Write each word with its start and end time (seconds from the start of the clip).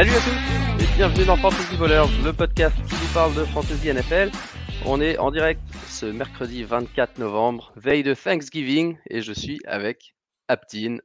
Salut 0.00 0.12
à 0.12 0.20
tous 0.20 0.82
et 0.82 0.96
bienvenue 0.96 1.26
dans 1.26 1.36
Fantasy 1.36 1.76
Ballers, 1.76 2.08
le 2.24 2.32
podcast 2.32 2.74
qui 2.88 2.94
vous 2.94 3.12
parle 3.12 3.34
de 3.34 3.44
Fantasy 3.44 3.92
NFL. 3.92 4.30
On 4.86 4.98
est 4.98 5.18
en 5.18 5.30
direct 5.30 5.60
ce 5.88 6.06
mercredi 6.06 6.64
24 6.64 7.18
novembre, 7.18 7.70
veille 7.76 8.02
de 8.02 8.14
Thanksgiving, 8.14 8.96
et 9.10 9.20
je 9.20 9.34
suis 9.34 9.60
avec 9.66 10.14
Aptin 10.48 11.00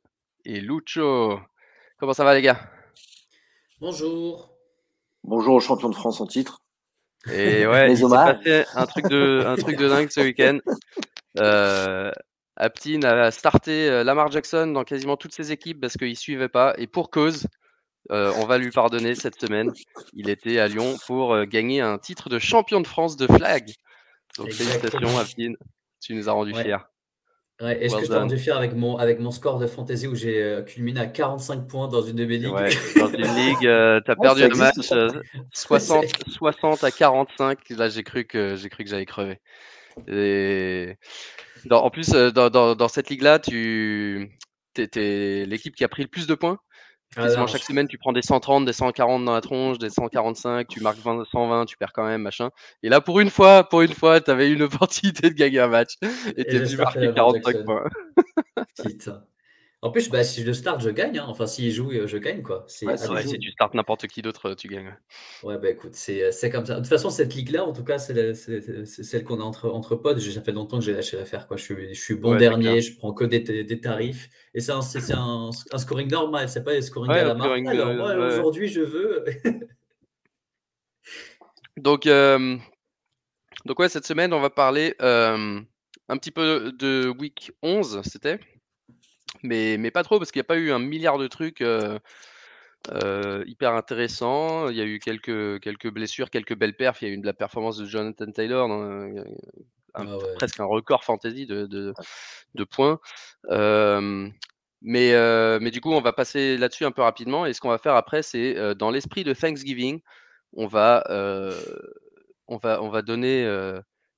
et 0.46 0.62
Lucho. 0.62 1.42
Comment 2.00 2.14
ça 2.14 2.24
va 2.24 2.36
les 2.36 2.42
gars? 2.42 2.58
Bonjour. 3.82 4.56
Bonjour 5.26 5.56
au 5.56 5.60
champion 5.60 5.90
de 5.90 5.96
France 5.96 6.22
en 6.22 6.28
titre. 6.28 6.62
Et 7.30 7.68
ouais, 7.68 7.92
il 7.92 7.98
s'est 7.98 8.08
passé 8.10 8.64
un 8.76 8.86
truc 8.86 9.10
de, 9.10 9.44
un 9.46 9.58
truc 9.58 9.78
de 9.78 9.90
dingue 9.90 10.10
ce 10.10 10.22
week-end. 10.22 10.60
Euh, 11.42 12.14
Aptin 12.56 13.02
a 13.04 13.30
starté 13.30 13.90
euh, 13.90 14.06
Lamar 14.06 14.32
Jackson 14.32 14.68
dans 14.68 14.86
quasiment 14.86 15.18
toutes 15.18 15.34
ses 15.34 15.52
équipes 15.52 15.82
parce 15.82 15.98
qu'il 15.98 16.08
ne 16.08 16.14
suivait 16.14 16.48
pas. 16.48 16.74
Et 16.78 16.88
pour 16.88 17.10
cause, 17.10 17.46
euh, 18.12 18.32
on 18.38 18.46
va 18.46 18.58
lui 18.58 18.72
pardonner 18.72 19.16
cette 19.16 19.40
semaine. 19.40 19.72
Il 20.14 20.30
était 20.30 20.60
à 20.60 20.68
Lyon 20.68 20.96
pour 21.08 21.34
euh, 21.34 21.46
gagner 21.46 21.82
un 21.82 21.98
titre 21.98 22.30
de 22.30 22.40
champion 22.40 22.82
de 22.82 22.88
France 22.88 23.18
de 23.18 23.28
flag. 23.28 23.72
Donc 24.38 24.52
félicitations 24.52 25.18
Aptin, 25.18 25.54
tu 26.02 26.14
nous 26.14 26.30
as 26.30 26.32
rendu 26.32 26.54
fiers. 26.54 26.78
Ouais, 27.62 27.82
Est-ce 27.82 27.96
que 27.96 28.02
je 28.04 28.08
t'ai 28.08 28.18
rendu 28.18 28.38
fier 28.38 28.58
avec 28.58 28.76
mon, 28.76 28.98
avec 28.98 29.20
mon 29.20 29.32
score 29.32 29.60
de 29.60 29.68
fantasy 29.68 30.08
où 30.08 30.16
j'ai 30.16 30.62
culminé 30.68 31.00
à 31.00 31.08
45 31.08 31.68
points 31.68 31.88
dans 31.88 32.02
une 32.02 32.18
de 32.18 32.26
mes 32.26 32.38
ligues 32.38 32.52
Dans 32.52 33.08
une 33.08 33.36
ligue, 33.36 33.60
tu 33.60 33.68
as 33.70 34.16
perdu 34.22 34.48
le 34.48 34.56
match 34.58 34.76
60, 35.54 36.06
60 36.28 36.84
à 36.84 36.92
45. 36.92 37.60
Là, 37.70 37.88
j'ai 37.88 38.04
cru 38.04 38.26
que 38.26 38.56
j'ai 38.58 38.68
cru 38.68 38.84
que 38.84 38.90
j'allais 38.90 39.06
crever. 39.06 39.40
Et 40.08 40.98
en 41.72 41.90
plus, 41.90 42.14
euh, 42.14 42.32
dans, 42.32 42.88
cette 42.88 43.10
ligue-là, 43.10 43.40
tu 43.40 44.30
es, 44.78 45.46
l'équipe 45.46 45.76
qui 45.76 45.84
a 45.84 45.88
pris 45.88 46.04
le 46.04 46.10
plus 46.10 46.28
de 46.28 46.36
points. 46.36 46.60
Ah 47.18 47.48
chaque 47.48 47.64
semaine, 47.64 47.88
tu 47.88 47.98
prends 47.98 48.12
des 48.12 48.22
130, 48.22 48.66
des 48.66 48.74
140 48.74 49.24
dans 49.24 49.34
la 49.34 49.42
tronche, 49.42 49.78
des 49.78 49.90
145, 49.90 50.68
tu 50.68 50.82
marques 50.82 50.98
20, 50.98 51.24
120, 51.26 51.66
tu 51.66 51.78
perds 51.78 51.94
quand 51.94 52.06
même, 52.06 52.22
machin. 52.22 52.50
Et 52.84 52.90
là, 52.90 53.00
pour 53.00 53.20
une 53.22 53.30
fois, 53.30 53.64
pour 53.64 53.82
une 53.82 53.94
fois, 53.94 54.20
tu 54.20 54.32
avais 54.32 54.52
une 54.52 54.62
opportunité 54.64 55.30
de 55.30 55.36
gagner 55.36 55.60
un 55.60 55.68
match. 55.68 55.94
Et 56.36 56.46
tu 56.46 56.58
as 56.58 56.78
marqué 56.78 57.12
45 57.14 57.64
points. 57.64 57.84
En 59.86 59.92
plus, 59.92 60.10
bah, 60.10 60.24
si 60.24 60.42
je 60.42 60.48
le 60.48 60.54
start, 60.54 60.82
je 60.82 60.90
gagne. 60.90 61.20
Hein. 61.20 61.26
Enfin, 61.28 61.46
s'il 61.46 61.72
joue, 61.72 61.92
euh, 61.92 62.08
je 62.08 62.18
gagne. 62.18 62.42
quoi. 62.42 62.66
C'est 62.68 62.88
vrai, 62.88 63.22
si 63.22 63.38
tu 63.38 63.52
startes 63.52 63.76
n'importe 63.76 64.08
qui 64.08 64.24
d'autre, 64.24 64.56
tu 64.56 64.68
gagnes. 64.68 64.98
Ouais, 65.44 65.60
bah 65.60 65.70
écoute, 65.70 65.94
c'est 65.94 66.50
comme 66.50 66.66
ça. 66.66 66.74
De 66.74 66.80
toute 66.80 66.88
façon, 66.88 67.12
cette 67.12 67.36
ligue-là, 67.36 67.64
en 67.64 67.72
tout 67.72 67.84
cas, 67.84 68.00
c'est 68.00 68.34
celle 68.34 69.24
qu'on 69.24 69.40
a 69.40 69.44
entre, 69.44 69.70
entre 69.70 69.96
potes. 69.96 70.20
Ça 70.20 70.42
fait 70.42 70.54
longtemps 70.54 70.80
que 70.80 70.84
j'ai 70.84 70.94
lâché 70.94 71.18
l'affaire. 71.18 71.46
Je 71.52 71.62
suis, 71.62 71.94
je 71.94 72.02
suis 72.02 72.16
bon 72.16 72.34
dernier, 72.34 72.82
je 72.82 72.98
prends 72.98 73.14
que 73.14 73.26
des, 73.26 73.42
des 73.42 73.80
tarifs. 73.80 74.28
Et 74.56 74.60
c'est 74.60 74.72
un, 74.72 74.80
un, 74.80 75.52
un, 75.72 75.78
scoring 75.78 76.10
normal, 76.10 76.50
c'est 76.50 76.64
pas 76.64 76.74
un 76.74 76.82
scoring 76.82 77.12
à 77.12 77.24
la 77.24 77.36
marque. 77.36 78.40
aujourd'hui, 78.40 78.68
je 78.68 78.82
veux. 78.82 79.24
donc, 81.78 82.08
euh, 82.08 82.58
donc, 83.66 83.80
ouais, 83.80 83.90
cette 83.90 84.08
semaine, 84.08 84.34
on 84.34 84.42
va 84.42 84.50
parler 84.50 84.96
euh, 85.00 85.62
un 86.10 86.18
petit 86.18 86.32
peu 86.32 86.72
de 86.72 87.14
week 87.20 87.52
11, 87.62 88.02
c'était 88.04 88.40
mais, 89.44 89.78
mais 89.78 89.92
pas 89.92 90.04
trop, 90.04 90.20
parce 90.20 90.32
qu'il 90.32 90.40
n'y 90.40 90.46
a 90.46 90.48
pas 90.48 90.58
eu 90.58 90.72
un 90.72 90.80
milliard 90.80 91.18
de 91.18 91.28
trucs 91.28 91.64
hyper 93.46 93.74
intéressants. 93.74 94.70
Il 94.70 94.78
y 94.78 94.82
a 94.82 94.86
eu 94.86 95.00
quelques, 95.00 95.60
quelques 95.62 95.90
blessures, 95.90 96.30
quelques 96.30 96.56
belles 96.56 96.76
perfs. 96.76 97.02
Il 97.02 97.08
y 97.08 97.12
a 97.12 97.14
eu 97.14 97.18
de 97.18 97.26
la 97.26 97.34
performance 97.34 97.78
de 97.78 97.86
Jonathan 97.86 98.32
Taylor, 98.32 98.70
ah 99.94 100.04
presque 100.36 100.60
un 100.60 100.66
record 100.66 101.04
fantasy 101.06 101.46
de, 101.46 101.66
de, 101.66 102.64
points. 102.64 103.00
mais, 104.82 105.14
mais 105.60 105.72
du 105.72 105.82
coup, 105.82 105.92
on 105.92 106.02
va 106.02 106.14
passer 106.14 106.58
là-dessus 106.58 106.86
un 106.86 106.92
peu 106.92 107.02
rapidement. 107.02 107.46
Et 107.46 107.54
ce 107.54 107.62
qu'on 107.62 107.70
va 107.70 107.78
faire 107.78 107.96
après, 107.96 108.22
c'est 108.22 108.76
dans 108.76 108.92
l'esprit 108.92 109.24
de 109.24 109.34
Thanksgiving, 109.34 110.02
on 110.54 110.68
va, 110.68 111.04
on 112.48 112.58
va, 112.58 112.82
on 112.82 112.90
va 112.90 113.02
donner 113.02 113.48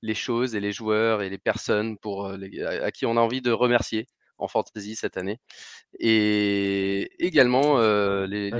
les 0.01 0.13
choses 0.13 0.55
et 0.55 0.59
les 0.59 0.71
joueurs 0.71 1.21
et 1.21 1.29
les 1.29 1.37
personnes 1.37 1.97
pour, 1.97 2.27
à 2.27 2.91
qui 2.91 3.05
on 3.05 3.17
a 3.17 3.21
envie 3.21 3.41
de 3.41 3.51
remercier 3.51 4.07
en 4.37 4.47
fantasy 4.47 4.95
cette 4.95 5.17
année. 5.17 5.39
Et 5.99 7.09
également 7.19 7.79
les, 8.25 8.51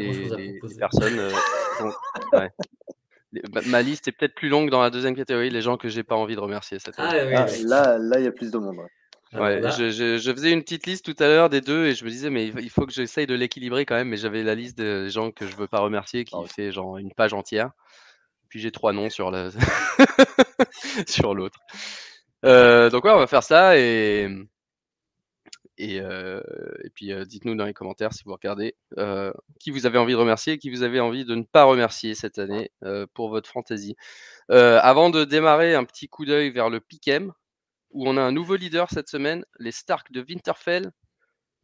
personnes. 0.78 1.32
ma 3.66 3.82
liste 3.82 4.08
est 4.08 4.12
peut-être 4.12 4.36
plus 4.36 4.50
longue 4.50 4.70
dans 4.70 4.82
la 4.82 4.90
deuxième 4.90 5.16
catégorie, 5.16 5.50
les 5.50 5.62
gens 5.62 5.78
que 5.78 5.90
j'ai 5.90 6.04
pas 6.04 6.16
envie 6.16 6.36
de 6.36 6.40
remercier 6.40 6.80
cette 6.80 7.00
année. 7.00 7.34
Ah, 7.36 7.46
ah, 7.46 7.64
là, 7.66 7.98
là, 7.98 8.20
il 8.20 8.26
y 8.26 8.28
a 8.28 8.32
plus 8.32 8.52
de 8.52 8.58
monde. 8.58 8.78
Ouais. 9.34 9.62
je, 9.62 10.32
faisais 10.34 10.52
une 10.52 10.64
petite 10.64 10.86
liste 10.86 11.04
tout 11.04 11.22
à 11.22 11.28
l'heure 11.28 11.50
des 11.50 11.60
deux 11.60 11.88
et 11.88 11.96
je 11.96 12.06
me 12.06 12.10
disais 12.10 12.30
mais 12.30 12.48
il 12.48 12.70
faut 12.70 12.86
que 12.86 12.94
j'essaye 12.94 13.28
de 13.28 13.36
l'équilibrer 13.36 13.86
quand 13.86 13.96
même 13.96 14.08
mais 14.08 14.16
j'avais 14.16 14.42
la 14.42 14.56
liste 14.56 14.78
des 14.78 15.10
gens 15.10 15.32
que 15.32 15.46
je 15.46 15.54
veux 15.58 15.68
pas 15.68 15.80
remercier 15.80 16.24
qui 16.24 16.34
ah 16.38 16.48
fait 16.48 16.72
genre 16.72 16.98
une 16.98 17.12
page 17.12 17.34
entière 17.34 17.72
puis 18.48 18.62
j'ai 18.62 18.72
trois 18.72 18.94
noms 18.94 19.10
sur 19.10 19.30
la 19.30 19.50
sur 21.08 21.36
l'autre 21.36 21.60
donc 22.42 23.04
ouais 23.04 23.12
on 23.12 23.20
va 23.20 23.28
faire 23.28 23.44
ça 23.44 23.78
et 23.78 24.30
et, 25.78 26.02
puis 26.96 27.12
dites-nous 27.26 27.56
dans 27.56 27.66
les 27.66 27.74
commentaires 27.74 28.14
si 28.14 28.24
vous 28.24 28.34
regardez 28.34 28.76
qui 29.60 29.72
vous 29.72 29.86
avez 29.86 29.98
envie 29.98 30.14
de 30.14 30.18
remercier 30.18 30.54
et 30.54 30.58
qui 30.58 30.70
vous 30.70 30.84
avez 30.84 31.00
envie 31.00 31.26
de 31.26 31.36
ne 31.36 31.44
pas 31.44 31.64
remercier 31.64 32.16
cette 32.16 32.40
année 32.40 32.72
pour 33.14 33.30
votre 33.30 33.50
fantasy. 33.50 33.96
avant 34.50 35.10
de 35.10 35.24
démarrer, 35.24 35.76
un 35.76 35.84
petit 35.84 36.08
coup 36.08 36.26
d'œil 36.26 36.52
vers 36.52 36.70
le 36.70 36.80
Pikem, 36.80 37.32
où 37.92 38.08
on 38.08 38.18
a 38.18 38.22
un 38.22 38.32
nouveau 38.32 38.56
leader 38.56 38.90
cette 38.90 39.10
semaine, 39.10 39.46
les 39.60 39.72
Stark 39.72 40.12
de 40.12 40.22
Winterfell, 40.22 40.92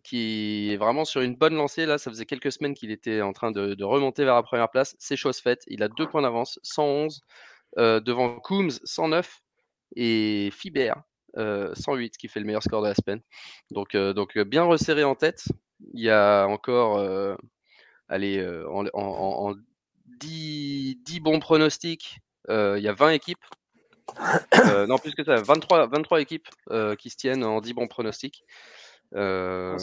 qui 0.03 0.73
est 0.73 0.77
vraiment 0.77 1.05
sur 1.05 1.21
une 1.21 1.35
bonne 1.35 1.55
lancée. 1.55 1.85
Là, 1.85 1.97
ça 1.97 2.11
faisait 2.11 2.25
quelques 2.25 2.51
semaines 2.51 2.73
qu'il 2.73 2.91
était 2.91 3.21
en 3.21 3.33
train 3.33 3.51
de, 3.51 3.83
remonter 3.83 4.25
vers 4.25 4.35
la 4.35 4.43
première 4.43 4.69
place. 4.69 4.95
C'est 4.99 5.15
chose 5.15 5.39
faite. 5.39 5.63
Il 5.67 5.81
a 5.83 5.87
deux 5.87 6.07
points 6.07 6.21
d'avance, 6.21 6.59
111 6.63 7.21
devant 7.77 8.39
Coombs, 8.39 8.79
109 8.83 9.41
et 9.95 10.49
Fiber, 10.51 10.95
108 11.35 12.17
qui 12.17 12.27
fait 12.27 12.39
le 12.39 12.45
meilleur 12.45 12.63
score 12.63 12.81
de 12.81 12.87
la 12.87 12.95
semaine. 12.95 13.21
Donc, 13.71 13.95
donc 13.95 14.37
bien 14.39 14.63
resserré 14.63 15.03
en 15.03 15.15
tête. 15.15 15.45
Il 15.93 16.01
y 16.01 16.09
a 16.09 16.45
encore 16.45 17.03
allez, 18.07 18.45
en, 18.93 19.55
10, 20.19 21.19
bons 21.21 21.39
pronostics. 21.39 22.19
il 22.49 22.79
y 22.79 22.87
a 22.87 22.93
20 22.93 23.09
équipes. 23.11 23.43
non, 24.87 24.97
plus 24.97 25.15
que 25.15 25.23
ça, 25.23 25.35
23, 25.35 25.87
23 25.87 26.21
équipes 26.21 26.47
qui 26.99 27.09
se 27.09 27.15
tiennent 27.17 27.43
en 27.43 27.61
10 27.61 27.73
bons 27.73 27.87
pronostics. 27.87 28.43
Euh, 29.15 29.77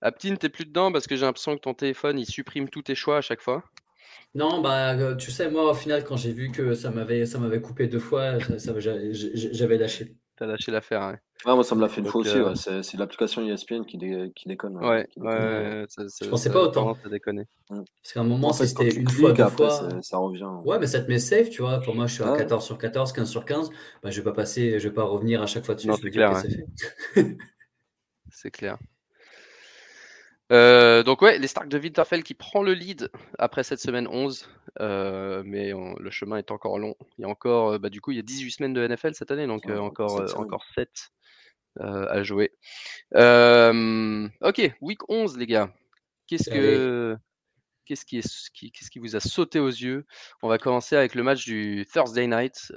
Aptine, 0.00 0.38
t'es 0.38 0.48
plus 0.48 0.64
dedans 0.64 0.92
parce 0.92 1.06
que 1.06 1.16
j'ai 1.16 1.24
l'impression 1.24 1.56
que 1.56 1.60
ton 1.60 1.74
téléphone 1.74 2.18
il 2.18 2.26
supprime 2.26 2.68
tous 2.68 2.82
tes 2.82 2.94
choix 2.94 3.18
à 3.18 3.20
chaque 3.20 3.40
fois. 3.40 3.64
Non, 4.34 4.60
bah, 4.60 5.14
tu 5.16 5.30
sais, 5.30 5.50
moi, 5.50 5.70
au 5.70 5.74
final, 5.74 6.04
quand 6.04 6.16
j'ai 6.16 6.32
vu 6.32 6.50
que 6.50 6.74
ça 6.74 6.90
m'avait, 6.90 7.24
ça 7.24 7.38
m'avait 7.38 7.60
coupé 7.60 7.88
deux 7.88 7.98
fois, 7.98 8.38
j'avais 8.38 9.78
lâché. 9.78 10.14
T'as 10.38 10.46
lâché 10.46 10.70
l'affaire, 10.70 11.00
ouais. 11.44 11.54
moi, 11.54 11.64
ça 11.64 11.74
me 11.74 11.80
l'a 11.80 11.88
fait 11.88 12.00
une 12.00 12.06
fois 12.06 12.20
aussi. 12.20 12.36
Euh, 12.36 12.82
c'est 12.82 12.96
l'application 12.96 13.44
ESPN 13.44 13.84
qui, 13.84 13.98
qui 14.36 14.48
déconne. 14.48 14.76
Ouais, 14.76 15.08
ouais, 15.16 15.86
Je 15.88 16.28
pensais 16.28 16.52
pas 16.52 16.62
autant. 16.62 16.94
Ça 16.94 17.08
déconner. 17.08 17.48
Parce 17.68 18.12
qu'à 18.14 18.20
un 18.20 18.24
moment, 18.24 18.52
c'était 18.52 18.88
une 18.88 19.08
fois, 19.08 19.32
deux 19.32 19.42
après, 19.42 19.56
fois. 19.56 20.00
Ça 20.00 20.18
revient. 20.18 20.48
Ouais, 20.64 20.78
mais 20.78 20.86
ça 20.86 21.00
te 21.00 21.08
met 21.10 21.18
safe, 21.18 21.50
tu 21.50 21.62
vois. 21.62 21.80
Pour 21.80 21.96
moi, 21.96 22.06
je 22.06 22.14
suis 22.14 22.22
à 22.22 22.36
14 22.36 22.64
sur 22.64 22.78
14, 22.78 23.12
15 23.12 23.28
sur 23.28 23.44
15. 23.44 23.70
Bah, 24.02 24.10
je 24.12 24.20
vais 24.20 24.24
pas 24.24 24.32
passer, 24.32 24.78
je 24.78 24.86
vais 24.86 24.94
pas 24.94 25.02
revenir 25.02 25.42
à 25.42 25.46
chaque 25.46 25.66
fois 25.66 25.74
dessus. 25.74 25.88
Non, 25.88 25.96
c'est 26.00 26.10
clair. 26.10 26.32
c'est 28.30 28.50
clair. 28.52 28.78
Euh, 30.50 31.02
donc 31.02 31.22
ouais, 31.22 31.38
les 31.38 31.46
Stark 31.46 31.68
de 31.68 31.78
Winterfell 31.78 32.22
qui 32.22 32.34
prend 32.34 32.62
le 32.62 32.72
lead 32.72 33.10
après 33.38 33.62
cette 33.62 33.80
semaine 33.80 34.08
11, 34.08 34.48
euh, 34.80 35.42
mais 35.44 35.72
le 35.72 36.10
chemin 36.10 36.38
est 36.38 36.50
encore 36.50 36.78
long. 36.78 36.94
Il 37.18 37.22
y 37.22 37.24
a 37.24 37.28
encore, 37.28 37.72
euh, 37.72 37.78
bah, 37.78 37.90
du 37.90 38.00
coup, 38.00 38.12
il 38.12 38.16
y 38.16 38.20
a 38.20 38.22
18 38.22 38.50
semaines 38.50 38.72
de 38.72 38.86
NFL 38.86 39.14
cette 39.14 39.30
année, 39.30 39.46
donc 39.46 39.66
encore, 39.66 40.22
encore 40.36 40.64
7 40.74 40.90
à 41.80 42.22
jouer. 42.22 42.52
ok, 43.14 44.76
week 44.80 45.00
11 45.08 45.36
les 45.36 45.46
gars. 45.46 45.72
Qu'est-ce 46.26 46.50
que, 46.50 47.16
qu'est-ce 47.88 48.04
qui, 48.04 48.18
est, 48.18 48.70
qu'est-ce 48.70 48.90
qui 48.90 48.98
vous 48.98 49.16
a 49.16 49.20
sauté 49.20 49.58
aux 49.58 49.68
yeux? 49.68 50.04
On 50.42 50.48
va 50.48 50.58
commencer 50.58 50.96
avec 50.96 51.14
le 51.14 51.22
match 51.22 51.44
du 51.44 51.86
Thursday 51.92 52.26
night 52.26 52.72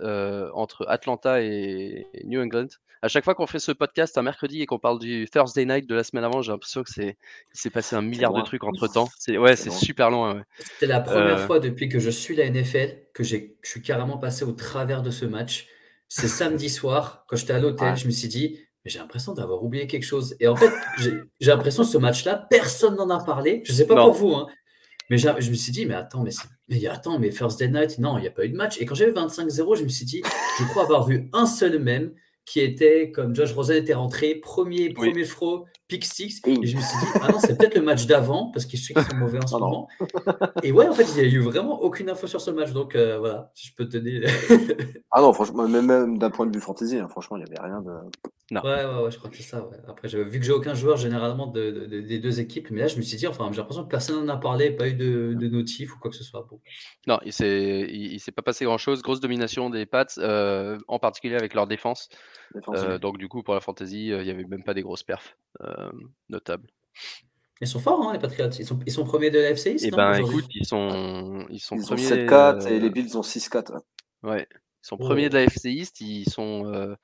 entre 0.54 0.86
Atlanta 0.88 1.42
et 1.42 2.08
New 2.24 2.42
England 2.42 2.68
à 3.02 3.08
chaque 3.08 3.24
fois 3.24 3.34
qu'on 3.34 3.48
fait 3.48 3.60
ce 3.60 3.72
podcast 3.72 4.18
un 4.18 4.22
mercredi 4.22 4.62
et 4.62 4.66
qu'on 4.66 4.78
parle 4.78 5.00
du 5.00 5.28
Thursday 5.32 5.66
night 5.66 5.88
de 5.88 5.96
la 5.96 6.04
semaine 6.04 6.24
avant, 6.24 6.42
j'ai 6.42 6.52
l'impression 6.52 6.84
que 6.84 6.92
c'est 6.92 7.18
s'est 7.52 7.70
passé 7.70 7.96
un 7.96 8.02
milliard 8.02 8.34
de 8.34 8.42
trucs 8.42 8.64
entre 8.64 8.88
temps. 8.88 9.10
C'est 9.18 9.38
ouais, 9.38 9.56
c'est 9.56 9.72
super 9.72 10.10
loin. 10.10 10.44
C'est 10.80 10.88
la 10.88 11.00
première 11.00 11.40
euh 11.40 11.48
fois 11.48 11.60
depuis 11.60 11.90
que 11.90 12.00
je 12.00 12.10
suis 12.10 12.36
la 12.36 12.50
NFL 12.50 12.98
que 13.14 13.24
je 13.24 13.38
suis 13.64 13.82
carrément 13.82 14.18
passé 14.18 14.46
au 14.46 14.52
travers 14.52 15.02
de 15.02 15.10
ce 15.10 15.26
match. 15.26 15.68
C'est 16.08 16.28
samedi 16.28 16.70
soir 16.80 17.26
quand 17.28 17.36
j'étais 17.36 17.54
à 17.54 17.60
l'hôtel, 17.60 17.96
je 17.96 18.06
me 18.06 18.12
suis 18.12 18.28
dit 18.28 18.60
j'ai 18.86 19.00
l'impression 19.00 19.34
d'avoir 19.34 19.64
oublié 19.64 19.88
quelque 19.88 20.06
chose. 20.06 20.36
Et 20.40 20.48
en 20.48 20.56
fait, 20.56 20.72
j'ai 20.98 21.52
l'impression 21.52 21.84
que 21.84 21.90
ce 21.90 21.98
match-là, 22.00 22.48
personne 22.50 22.96
n'en 22.96 23.10
a 23.10 23.24
parlé. 23.24 23.62
Je 23.66 23.72
ne 23.72 23.78
sais 23.78 23.86
pas 23.86 23.96
pour 23.96 24.14
vous, 24.14 24.34
hein, 24.34 24.48
mais 25.10 25.18
je 25.18 25.28
me 25.30 25.56
suis 25.56 25.72
dit, 25.72 25.86
mais 25.86 25.94
attends, 25.94 26.24
mais, 26.24 26.32
mais 26.70 26.86
attends, 26.88 27.20
mais 27.20 27.30
Thursday 27.30 27.68
Night, 27.68 28.00
non, 28.00 28.18
il 28.18 28.22
n'y 28.22 28.28
a 28.28 28.32
pas 28.32 28.46
eu 28.46 28.50
de 28.50 28.56
match. 28.56 28.80
Et 28.80 28.86
quand 28.86 28.96
j'avais 28.96 29.12
25-0, 29.12 29.78
je 29.78 29.84
me 29.84 29.90
suis 29.90 30.06
dit, 30.06 30.22
je 30.60 30.64
crois 30.66 30.84
avoir 30.84 31.06
vu 31.06 31.30
un 31.34 31.46
seul 31.46 31.80
même 31.80 32.14
qui 32.46 32.60
était, 32.60 33.12
comme 33.12 33.36
Josh 33.36 33.54
Rosen 33.54 33.78
était 33.78 33.94
rentré, 33.94 34.36
premier, 34.36 34.94
premier 34.94 35.26
fro, 35.26 35.66
pick 35.92 36.06
six. 36.06 36.42
Et 36.46 36.56
je 36.56 36.78
me 36.78 36.82
suis 36.82 36.98
dit, 37.00 37.06
ah 37.22 37.32
non, 37.32 37.40
c'est 37.40 37.58
peut-être 37.58 37.76
le 37.76 37.82
match 37.82 38.06
d'avant, 38.06 38.50
parce 38.52 38.66
qu'ils 38.66 38.80
sont 38.80 38.94
mauvais 39.16 39.44
en 39.44 39.48
ce 39.48 39.56
moment. 39.58 39.90
Et 40.64 40.72
ouais, 40.72 40.88
en 40.88 40.94
fait, 40.94 41.04
il 41.04 41.16
n'y 41.16 41.20
a 41.20 41.32
eu 41.32 41.40
vraiment 41.40 41.82
aucune 41.82 42.10
info 42.10 42.28
sur 42.28 42.40
ce 42.40 42.50
match. 42.50 42.72
Donc 42.72 42.96
euh, 42.96 43.20
voilà, 43.20 43.52
si 43.54 43.68
je 43.68 43.76
peux 43.76 43.88
te 43.90 43.98
dire. 43.98 44.24
ah 45.12 45.22
non, 45.22 45.34
franchement, 45.34 45.68
même, 45.68 46.18
d'un 46.18 46.30
point 46.30 46.46
de 46.46 46.56
vue 46.56 46.62
fantasy, 46.62 46.98
hein, 46.98 47.10
franchement, 47.10 47.36
il 47.36 47.44
n'y 47.44 47.50
avait 47.50 47.62
rien 47.62 47.82
de. 47.82 47.92
Non. 48.52 48.62
Ouais, 48.64 48.86
ouais, 48.86 49.04
ouais, 49.04 49.12
je 49.12 49.18
crois 49.18 49.30
que 49.30 49.38
c'est 49.38 49.44
ça. 49.44 49.70
Après, 49.88 50.08
vu 50.08 50.40
que 50.40 50.46
j'ai 50.46 50.52
aucun 50.52 50.74
joueur 50.74 50.98
généralement 50.98 51.48
de, 51.48 52.02
des 52.02 52.20
deux 52.20 52.40
équipes, 52.40 52.70
mais 52.72 52.82
là, 52.82 52.88
je 52.88 52.98
me 52.98 53.02
suis 53.02 53.18
dit, 53.18 53.28
enfin, 53.28 53.50
j'ai 53.52 53.58
l'impression 53.58 53.84
que 53.84 53.90
personne 53.90 54.26
n'en 54.26 54.34
a 54.34 54.38
parlé, 54.38 54.72
pas 54.72 54.88
eu 54.88 54.94
de, 54.94 55.34
de 55.34 55.48
notif 55.48 55.96
ou 55.96 56.00
quoi 56.00 56.12
que 56.12 56.18
ce 56.18 56.24
soit. 56.24 56.46
Non, 57.08 57.20
il 57.26 57.34
ne 57.40 57.86
il, 57.90 58.20
s'est 58.20 58.32
pas 58.32 58.42
passé 58.42 58.66
grand-chose. 58.66 59.02
Grosse 59.02 59.20
domination 59.20 59.70
des 59.70 59.86
Pats, 59.86 60.06
euh, 60.18 60.78
en 60.88 61.00
particulier 61.00 61.36
avec 61.36 61.54
leur 61.54 61.68
défense. 61.68 62.10
Euh, 62.70 62.98
donc, 62.98 63.18
du 63.18 63.28
coup, 63.28 63.44
pour 63.44 63.54
la 63.54 63.62
fantasy, 63.62 64.12
euh, 64.12 64.22
il 64.22 64.26
n'y 64.26 64.32
avait 64.32 64.46
même 64.46 64.64
pas 64.64 64.74
des 64.74 64.82
grosses 64.82 65.04
perfs 65.04 65.38
notables. 66.30 66.68
Ils 67.62 67.68
sont 67.68 67.80
forts, 67.80 68.08
hein, 68.08 68.14
les 68.14 68.20
Patriots. 68.20 68.50
Ils 68.58 68.66
sont, 68.66 68.80
ils 68.86 68.92
sont 68.92 69.04
premiers 69.04 69.30
de 69.30 69.40
la 69.40 69.52
FC 69.52 69.76
Eh 69.84 69.92
ben, 69.92 70.14
écoute, 70.14 70.46
ils 70.56 70.66
sont, 70.66 71.46
ils 71.50 71.60
sont 71.60 71.78
ils 71.78 71.84
premiers. 71.84 72.26
7-4 72.26 72.68
et 72.68 72.80
les 72.80 72.90
Bills 72.90 73.16
ont 73.16 73.22
6-4. 73.22 73.80
Ouais. 74.24 74.48
ils 74.52 74.88
sont 74.88 74.98
premiers 74.98 75.30
de 75.30 75.36
la 75.36 75.44
FC 75.44 75.70
East. 75.70 76.02
Ils 76.02 76.30
sont 76.30 76.96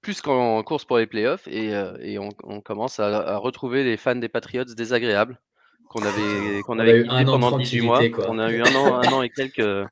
plus 0.00 0.20
qu'en 0.20 0.62
course 0.62 0.84
pour 0.84 0.98
les 0.98 1.06
playoffs 1.06 1.48
et, 1.48 1.70
et 2.00 2.18
on, 2.18 2.28
on, 2.44 2.60
commence 2.60 3.00
à, 3.00 3.36
retrouver 3.38 3.82
les 3.82 3.96
fans 3.96 4.14
des 4.14 4.28
Patriots 4.28 4.64
désagréables 4.64 5.40
qu'on 5.88 6.02
avait, 6.02 6.60
qu'on 6.64 6.78
avait 6.78 7.04
pendant 7.04 7.58
18 7.58 7.80
mois. 7.80 8.00
On 8.28 8.38
a 8.38 8.52
eu 8.52 8.62
un 8.62 8.74
an, 8.76 9.00
un 9.02 9.12
an 9.12 9.22
et 9.22 9.30
quelques 9.30 9.88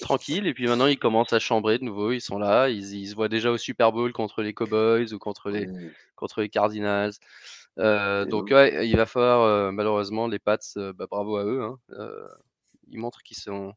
tranquilles 0.00 0.46
et 0.46 0.54
puis 0.54 0.66
maintenant 0.66 0.86
ils 0.86 0.98
commencent 0.98 1.32
à 1.32 1.38
chambrer 1.38 1.78
de 1.78 1.84
nouveau. 1.84 2.12
Ils 2.12 2.20
sont 2.20 2.38
là, 2.38 2.68
ils, 2.68 2.94
ils 2.94 3.08
se 3.08 3.14
voient 3.14 3.28
déjà 3.28 3.50
au 3.50 3.56
Super 3.56 3.92
Bowl 3.92 4.12
contre 4.12 4.42
les 4.42 4.54
Cowboys 4.54 5.12
ou 5.12 5.18
contre 5.18 5.50
les, 5.50 5.66
contre 6.16 6.40
les 6.40 6.48
Cardinals. 6.48 7.12
Euh, 7.78 8.24
donc 8.24 8.50
ouais, 8.50 8.88
il 8.88 8.96
va 8.96 9.06
falloir 9.06 9.42
euh, 9.42 9.72
malheureusement 9.72 10.28
les 10.28 10.38
Pats, 10.38 10.58
euh, 10.76 10.92
bah, 10.92 11.06
bravo 11.10 11.36
à 11.36 11.44
eux. 11.44 11.62
Hein. 11.62 11.78
ils 12.88 12.98
montrent 12.98 13.22
qu'ils 13.22 13.36
sont, 13.36 13.72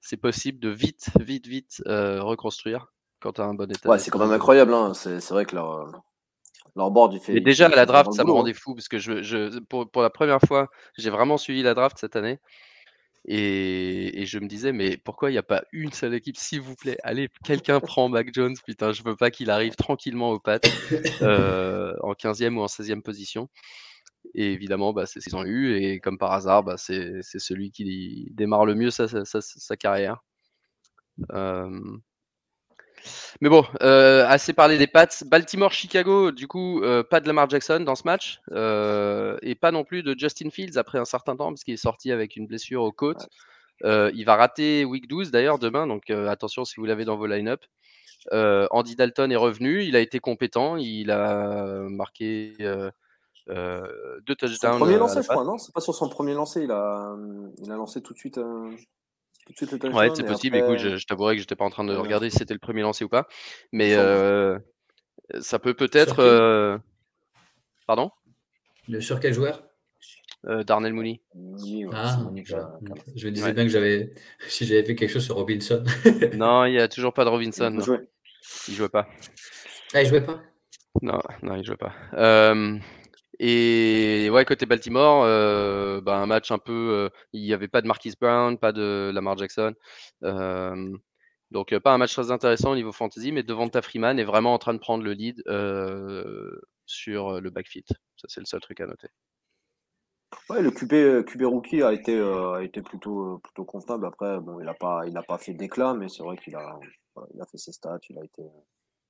c'est 0.00 0.16
possible 0.16 0.58
de 0.58 0.70
vite, 0.70 1.10
vite, 1.20 1.46
vite 1.46 1.82
reconstruire 1.86 2.92
quand 3.20 3.34
tu 3.34 3.40
as 3.40 3.44
un 3.44 3.54
bon 3.54 3.70
état. 3.70 3.88
Ouais, 3.88 3.98
c'est 3.98 4.10
quand 4.10 4.18
même 4.18 4.32
incroyable. 4.32 4.74
Hein. 4.74 4.94
C'est, 4.94 5.28
vrai 5.30 5.44
que 5.44 5.54
leur, 5.54 5.90
leur 6.76 6.90
board 6.90 7.14
il 7.14 7.20
fait. 7.20 7.36
Et 7.36 7.40
déjà 7.40 7.66
à 7.66 7.68
la 7.68 7.86
draft, 7.86 8.12
ça 8.12 8.24
me 8.24 8.32
rendait 8.32 8.52
hein. 8.52 8.58
fou 8.58 8.74
parce 8.74 8.88
que 8.88 8.98
je, 8.98 9.22
je 9.22 9.58
pour, 9.60 9.90
pour, 9.90 10.02
la 10.02 10.10
première 10.10 10.40
fois, 10.40 10.68
j'ai 10.96 11.10
vraiment 11.10 11.36
suivi 11.36 11.62
la 11.62 11.74
draft 11.74 11.98
cette 11.98 12.16
année. 12.16 12.38
Et, 13.24 14.24
je 14.26 14.38
me 14.38 14.46
disais, 14.46 14.72
mais 14.72 14.96
pourquoi 14.96 15.30
il 15.30 15.34
n'y 15.34 15.38
a 15.38 15.42
pas 15.42 15.64
une 15.72 15.92
seule 15.92 16.14
équipe 16.14 16.36
S'il 16.36 16.60
vous 16.60 16.74
plaît, 16.74 16.96
allez, 17.02 17.28
quelqu'un 17.44 17.80
prend 17.80 18.08
Mac 18.08 18.32
Jones. 18.32 18.56
Putain, 18.64 18.92
je 18.92 19.02
veux 19.02 19.16
pas 19.16 19.30
qu'il 19.30 19.50
arrive 19.50 19.76
tranquillement 19.76 20.30
aux 20.30 20.40
pattes 20.40 20.70
euh, 21.22 21.94
en 22.02 22.12
15e 22.12 22.56
ou 22.56 22.62
en 22.62 22.66
16e 22.66 23.02
position. 23.02 23.48
Et 24.34 24.52
évidemment, 24.52 24.92
bah, 24.92 25.06
c'est 25.06 25.20
ce 25.20 25.28
qu'ils 25.28 25.36
ont 25.36 25.44
eu. 25.44 25.76
Et 25.76 26.00
comme 26.00 26.18
par 26.18 26.32
hasard, 26.32 26.62
bah, 26.62 26.76
c'est 26.76 27.22
celui 27.22 27.70
qui 27.70 28.28
démarre 28.32 28.66
le 28.66 28.74
mieux 28.74 28.90
sa, 28.90 29.08
sa, 29.08 29.40
sa, 29.40 29.76
carrière. 29.76 30.24
Euh, 31.32 31.70
mais 33.40 33.48
bon, 33.48 33.64
euh, 33.82 34.26
assez 34.26 34.52
parlé 34.52 34.78
des 34.78 34.86
Pats. 34.86 35.06
Baltimore-Chicago, 35.26 36.32
du 36.32 36.46
coup, 36.46 36.82
euh, 36.82 37.02
pas 37.02 37.20
de 37.20 37.26
Lamar 37.26 37.48
Jackson 37.48 37.80
dans 37.80 37.94
ce 37.94 38.02
match. 38.04 38.40
Euh, 38.52 39.36
et 39.42 39.54
pas 39.54 39.70
non 39.70 39.84
plus 39.84 40.02
de 40.02 40.18
Justin 40.18 40.50
Fields 40.50 40.78
après 40.78 40.98
un 40.98 41.04
certain 41.04 41.36
temps, 41.36 41.48
parce 41.48 41.64
qu'il 41.64 41.74
est 41.74 41.78
sorti 41.78 42.12
avec 42.12 42.36
une 42.36 42.46
blessure 42.46 42.82
aux 42.82 42.92
côtes. 42.92 43.28
il 43.84 44.24
va 44.24 44.36
rater 44.36 44.84
week 44.84 45.08
12 45.08 45.30
d'ailleurs 45.30 45.58
demain, 45.58 45.86
donc 45.86 46.10
attention 46.10 46.64
si 46.64 46.76
vous 46.76 46.86
l'avez 46.86 47.04
dans 47.04 47.16
vos 47.16 47.26
line-up. 47.26 47.64
Andy 48.32 48.96
Dalton 48.96 49.30
est 49.30 49.36
revenu, 49.36 49.84
il 49.84 49.96
a 49.96 50.00
été 50.00 50.18
compétent, 50.18 50.76
il 50.76 51.10
a 51.10 51.86
marqué 51.88 52.54
deux 52.58 54.34
touchdowns. 54.34 54.72
Son 54.72 54.78
premier 54.78 54.98
lancé, 54.98 55.22
je 55.22 55.28
crois, 55.28 55.44
non? 55.44 55.58
C'est 55.58 55.72
pas 55.72 55.80
sur 55.80 55.94
son 55.94 56.08
premier 56.08 56.34
lancé, 56.34 56.62
il 56.62 56.72
a, 56.72 57.16
il 57.58 57.70
a 57.70 57.76
lancé 57.76 58.02
tout 58.02 58.12
de 58.12 58.18
suite. 58.18 58.40
Ouais, 59.92 60.10
c'est 60.14 60.26
possible. 60.26 60.56
Écoute, 60.56 60.78
je, 60.78 60.96
je 60.96 61.06
t'avouerai 61.06 61.34
que 61.34 61.40
j'étais 61.40 61.56
pas 61.56 61.64
en 61.64 61.70
train 61.70 61.84
de 61.84 61.94
regarder 61.94 62.30
si 62.30 62.38
c'était 62.38 62.54
le 62.54 62.60
premier 62.60 62.82
lancé 62.82 63.04
ou 63.04 63.08
pas. 63.08 63.26
Mais 63.72 63.94
euh, 63.94 64.58
ça 65.40 65.58
peut 65.58 65.74
peut-être. 65.74 66.20
Euh... 66.20 66.78
Pardon? 67.86 68.10
Le, 68.88 69.00
Sur 69.00 69.20
quel 69.20 69.34
joueur? 69.34 69.62
Euh, 70.46 70.62
Darnell 70.62 70.92
Mooney. 70.92 71.20
ah, 71.92 72.18
je 73.16 73.26
me 73.26 73.30
disais 73.32 73.52
bien 73.52 73.64
que 73.64 73.70
j'avais, 73.70 74.12
si 74.48 74.66
j'avais 74.66 74.84
fait 74.84 74.94
quelque 74.94 75.10
chose 75.10 75.24
sur 75.24 75.34
Robinson. 75.34 75.82
non, 76.34 76.64
il 76.64 76.72
n'y 76.72 76.78
a 76.78 76.88
toujours 76.88 77.12
pas 77.12 77.24
de 77.24 77.30
Robinson. 77.30 77.74
Il, 77.76 77.84
jouait. 77.84 78.08
il 78.68 78.74
jouait 78.74 78.88
pas. 78.88 79.08
Ah, 79.94 80.02
il 80.02 80.08
jouait 80.08 80.24
pas? 80.24 80.40
Non, 81.02 81.18
non, 81.42 81.56
il 81.56 81.64
jouait 81.64 81.76
pas. 81.76 81.92
Euh, 82.14 82.78
et 83.40 84.30
ouais, 84.30 84.44
côté 84.44 84.66
Baltimore, 84.66 85.22
euh, 85.24 86.00
bah, 86.00 86.16
un 86.16 86.26
match 86.26 86.50
un 86.50 86.58
peu. 86.58 86.72
Euh, 86.72 87.08
il 87.32 87.42
n'y 87.42 87.52
avait 87.52 87.68
pas 87.68 87.82
de 87.82 87.86
Marquis 87.86 88.14
Brown, 88.20 88.58
pas 88.58 88.72
de 88.72 89.10
Lamar 89.14 89.36
Jackson. 89.36 89.74
Euh, 90.24 90.96
donc, 91.50 91.76
pas 91.78 91.94
un 91.94 91.98
match 91.98 92.12
très 92.14 92.30
intéressant 92.30 92.72
au 92.72 92.74
niveau 92.74 92.92
fantasy, 92.92 93.32
mais 93.32 93.42
Devonta 93.42 93.80
Freeman 93.80 94.18
est 94.18 94.24
vraiment 94.24 94.52
en 94.54 94.58
train 94.58 94.74
de 94.74 94.78
prendre 94.78 95.04
le 95.04 95.12
lead 95.12 95.42
sur 96.86 97.40
le 97.40 97.50
backfield. 97.50 97.86
Ça, 98.16 98.26
c'est 98.28 98.40
le 98.40 98.46
seul 98.46 98.60
truc 98.60 98.80
à 98.80 98.86
noter. 98.86 99.08
Ouais, 100.50 100.60
le 100.60 100.70
QB, 100.70 101.24
QB 101.24 101.42
rookie 101.42 101.82
a 101.82 101.92
été, 101.92 102.18
a 102.18 102.62
été 102.62 102.82
plutôt, 102.82 103.38
plutôt 103.38 103.64
convenable. 103.64 104.06
Après, 104.06 104.40
bon, 104.40 104.60
il 104.60 104.66
n'a 104.66 104.74
pas, 104.74 105.02
il 105.06 105.18
pas 105.26 105.38
fait 105.38 105.54
d'éclat, 105.54 105.94
mais 105.94 106.08
c'est 106.08 106.22
vrai 106.22 106.36
qu'il 106.36 106.56
a, 106.56 106.78
il 107.34 107.40
a 107.40 107.46
fait 107.46 107.58
ses 107.58 107.72
stats. 107.72 108.00
Il 108.10 108.18
a 108.18 108.24
été, 108.24 108.42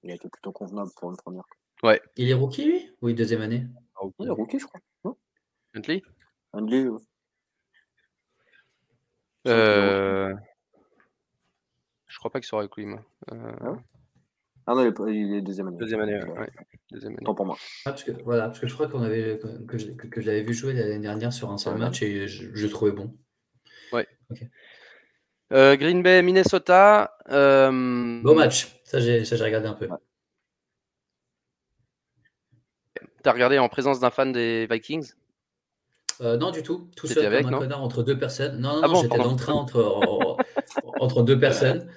il 0.03 0.11
a 0.11 0.15
été 0.15 0.29
plutôt 0.29 0.53
convenable 0.53 0.91
pour 0.97 1.11
une 1.11 1.17
première. 1.17 1.45
Ouais. 1.83 2.01
Il 2.17 2.29
est 2.29 2.35
rookie, 2.35 2.65
lui? 2.65 2.91
Oui, 3.03 3.15
deuxième 3.15 3.41
année? 3.41 3.67
Ah, 4.01 4.05
il 4.21 4.27
est 4.27 4.31
rookie, 4.31 4.59
je 4.59 4.67
crois. 4.67 4.81
Huntley? 5.75 6.03
Huntley, 6.53 6.87
euh... 9.47 10.35
Je 12.07 12.19
crois 12.19 12.31
pas 12.31 12.41
qu'il 12.41 12.49
soit 12.49 12.61
avec 12.61 12.77
lui, 12.77 12.87
moi. 12.87 13.05
Euh... 13.33 13.53
Ah, 13.61 13.77
ah, 14.67 14.75
non, 14.75 14.93
il 15.07 15.35
est, 15.35 15.41
deuxième 15.41 15.69
année. 15.69 15.79
Deuxième 15.79 16.01
année, 16.01 16.23
ouais. 16.23 16.51
Deuxième 16.91 17.13
année. 17.13 17.25
Tant 17.25 17.35
pour 17.35 17.47
moi. 17.47 17.57
Ah, 17.87 17.91
parce 17.91 18.05
que, 18.05 18.11
voilà, 18.25 18.49
parce 18.49 18.59
que 18.59 18.67
je 18.67 18.75
crois 18.75 18.89
qu'on 18.89 19.03
avait 19.03 19.39
que, 19.67 19.79
je, 19.79 19.93
que, 19.93 20.21
l'avais 20.21 20.43
vu 20.43 20.53
jouer 20.53 20.75
l'année 20.75 20.99
dernière 20.99 21.33
sur 21.33 21.51
un 21.51 21.57
seul 21.59 21.79
match 21.79 22.03
et 22.03 22.27
je, 22.29 22.55
je 22.55 22.65
le 22.65 22.71
trouvais 22.71 22.93
bon. 22.93 23.17
Ouais. 23.93 24.07
Euh, 25.53 25.77
Green 25.77 26.03
Bay, 26.03 26.23
Minnesota. 26.23 27.17
Euh... 27.31 28.21
Beau 28.23 28.35
match. 28.35 28.81
Ça, 28.85 29.01
j'ai 29.01 29.23
regardé 29.23 29.69
un 29.69 29.75
peu. 29.75 29.89
T'as 33.23 33.33
regardé 33.33 33.59
en 33.59 33.69
présence 33.69 34.01
d'un 34.01 34.11
fan 34.11 34.33
des 34.33 34.67
Vikings? 34.71 35.13
Euh, 36.21 36.37
non, 36.37 36.51
du 36.51 36.63
tout. 36.63 36.89
Tout 36.97 37.07
seul 37.07 37.27
avec, 37.27 37.45
comme 37.45 37.55
un 37.55 37.59
connard 37.59 37.83
entre 37.83 38.03
deux 38.03 38.19
personnes. 38.19 38.61
Non, 38.61 38.81
non, 38.81 38.95
ah 38.97 39.01
j'étais 39.03 39.19
dans 39.19 39.31
le 39.31 39.37
train 39.37 39.53
entre, 39.53 40.37
entre 41.01 41.23
deux 41.23 41.39
personnes. 41.39 41.89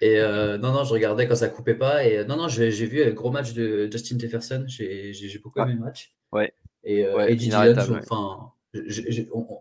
Et 0.00 0.18
euh, 0.18 0.56
non, 0.56 0.72
non, 0.72 0.84
je 0.84 0.92
regardais 0.92 1.28
quand 1.28 1.34
ça 1.34 1.48
coupait 1.48 1.74
pas. 1.74 2.04
Et 2.04 2.24
non, 2.24 2.36
non, 2.36 2.48
j'ai 2.48 2.70
vu 2.70 3.04
le 3.04 3.12
gros 3.12 3.30
match 3.30 3.52
de 3.52 3.88
Justin 3.90 4.18
Jefferson. 4.18 4.64
J'ai 4.66 5.40
beaucoup 5.42 5.60
aimé 5.60 5.74
le 5.74 5.80
match. 5.80 6.14
Ouais. 6.32 6.54
Et 6.84 7.04
euh, 7.04 7.26
Eddie 7.26 7.54
enfin, 7.54 8.52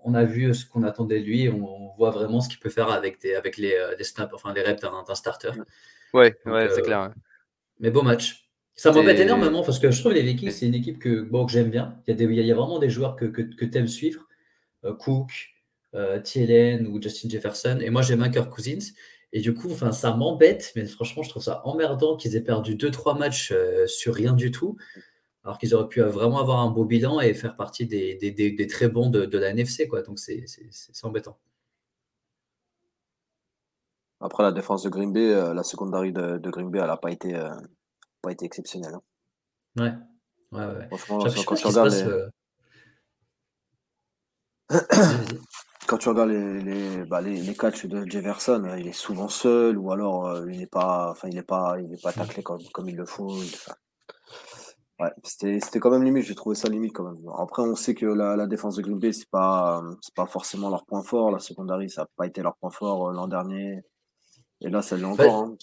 on, 0.05 0.13
a 0.13 0.23
vu 0.23 0.53
ce 0.53 0.65
qu'on 0.65 0.83
attendait 0.83 1.19
de 1.19 1.25
lui. 1.25 1.49
On, 1.49 1.89
voit 1.97 2.11
vraiment 2.11 2.39
ce 2.39 2.47
qu'il 2.47 2.59
peut 2.59 2.69
faire 2.69 2.89
avec, 2.89 3.19
des, 3.19 3.35
avec 3.35 3.57
les, 3.57 3.77
les 3.97 4.03
snaps, 4.05 4.33
enfin 4.33 4.53
les 4.53 4.61
reps 4.61 4.81
d'un 4.81 5.15
starter. 5.15 5.51
Ouais, 6.13 6.33
ouais, 6.45 6.69
c'est 6.73 6.81
clair. 6.81 7.13
Mais 7.79 7.91
beau 7.91 8.03
match. 8.03 8.48
Ça 8.79 8.93
m'embête 8.93 9.19
énormément 9.19 9.61
parce 9.61 9.77
que 9.77 9.91
je 9.91 9.99
trouve 9.99 10.13
que 10.13 10.17
les 10.17 10.23
Vikings, 10.23 10.51
c'est 10.51 10.65
une 10.65 10.73
équipe 10.73 10.99
que, 10.99 11.19
bon, 11.19 11.45
que 11.45 11.51
j'aime 11.51 11.69
bien. 11.69 11.99
Il 12.07 12.11
y, 12.11 12.13
a 12.13 12.15
des, 12.15 12.23
il 12.23 12.45
y, 12.45 12.49
a 12.49 12.55
vraiment 12.55 12.79
des 12.79 12.89
joueurs 12.89 13.17
que, 13.17 13.25
que, 13.25 13.41
que 13.41 13.65
tu 13.65 13.77
aimes 13.77 13.89
suivre. 13.89 14.25
Euh, 14.85 14.93
Cook, 14.93 15.31
euh, 15.95 16.21
TLN 16.21 16.87
ou 16.87 17.01
Justin 17.01 17.27
Jefferson. 17.27 17.79
Et 17.81 17.89
moi, 17.89 18.03
j'aime 18.03 18.23
un 18.23 18.29
Kirk 18.29 18.49
Cousins. 18.49 18.93
Et 19.33 19.41
du 19.41 19.53
coup, 19.53 19.69
enfin, 19.69 19.91
ça 19.91 20.15
m'embête, 20.15 20.71
mais 20.77 20.85
franchement, 20.85 21.23
je 21.23 21.29
trouve 21.29 21.43
ça 21.43 21.61
emmerdant 21.65 22.15
qu'ils 22.15 22.37
aient 22.37 22.41
perdu 22.41 22.75
2-3 22.77 23.19
matchs 23.19 23.51
euh, 23.51 23.85
sur 23.85 24.15
rien 24.15 24.31
du 24.31 24.49
tout, 24.49 24.77
alors 25.43 25.57
qu'ils 25.57 25.75
auraient 25.75 25.89
pu 25.89 25.99
vraiment 25.99 26.39
avoir 26.39 26.59
un 26.59 26.69
beau 26.69 26.85
bilan 26.85 27.19
et 27.19 27.33
faire 27.33 27.57
partie 27.57 27.85
des, 27.85 28.15
des, 28.15 28.31
des, 28.31 28.67
très 28.67 28.87
bons 28.87 29.09
de, 29.09 29.25
de, 29.25 29.37
la 29.37 29.49
NFC. 29.49 29.89
Quoi. 29.89 30.03
Donc, 30.03 30.19
c'est 30.19 30.45
embêtant. 31.03 31.37
Après, 34.21 34.43
la 34.43 34.53
défense 34.53 34.83
de 34.83 34.89
Green 34.89 35.11
Bay, 35.11 35.53
la 35.53 35.63
secondary 35.63 36.13
de, 36.13 36.37
de 36.37 36.49
Green 36.49 36.71
Bay, 36.71 36.79
elle 36.79 36.87
n'a 36.87 36.95
pas 36.95 37.11
été 37.11 37.37
pas 38.21 38.31
été 38.31 38.45
exceptionnel. 38.45 38.93
Hein. 38.93 39.01
Ouais. 39.77 39.93
Ouais, 40.51 40.65
ouais. 40.65 40.87
Franchement, 40.87 41.19
quand 41.45 41.55
tu 41.55 41.67
regardes 41.67 41.91
les... 41.91 42.03
Euh, 42.03 42.29
quand 45.87 45.97
tu 45.97 46.09
regardes 46.09 46.29
les, 46.29 46.61
les, 46.61 47.05
bah, 47.05 47.21
les, 47.21 47.39
les, 47.41 47.55
catchs 47.55 47.85
de 47.85 48.05
Jefferson, 48.05 48.63
euh, 48.65 48.79
il 48.79 48.87
est 48.87 48.93
souvent 48.93 49.27
seul 49.27 49.77
ou 49.77 49.91
alors 49.91 50.27
euh, 50.27 50.51
il 50.51 50.59
n'est 50.59 50.67
pas, 50.67 51.11
enfin 51.11 51.27
il 51.27 51.35
n'est 51.35 51.43
pas, 51.43 51.77
il 51.79 51.93
est 51.93 52.01
pas 52.01 52.13
taclé 52.13 52.43
comme, 52.43 52.61
comme 52.73 52.89
il 52.89 52.95
le 52.95 53.05
faut. 53.05 53.35
ouais, 54.99 55.11
c'était 55.23 55.79
quand 55.79 55.91
même 55.91 56.03
limite. 56.03 56.25
J'ai 56.25 56.35
trouvé 56.35 56.55
ça 56.55 56.69
limite 56.69 56.93
quand 56.93 57.03
même. 57.03 57.17
Après, 57.37 57.63
on 57.63 57.75
sait 57.75 57.95
que 57.95 58.05
la, 58.05 58.35
la 58.35 58.47
défense 58.47 58.75
de 58.75 58.81
Green 58.81 58.99
Bay 58.99 59.13
c'est 59.13 59.29
pas, 59.29 59.83
c'est 60.01 60.13
pas 60.13 60.27
forcément 60.27 60.69
leur 60.69 60.85
point 60.85 61.03
fort. 61.03 61.31
La 61.31 61.39
secondary, 61.39 61.89
ça 61.89 62.03
n'a 62.03 62.07
pas 62.15 62.27
été 62.27 62.41
leur 62.41 62.55
point 62.57 62.71
fort 62.71 63.11
l'an 63.11 63.27
dernier. 63.27 63.83
Et 64.61 64.69
là, 64.69 64.81
ça 64.81 64.97
l'est 64.97 65.05
encore. 65.05 65.43
Hein. 65.43 65.57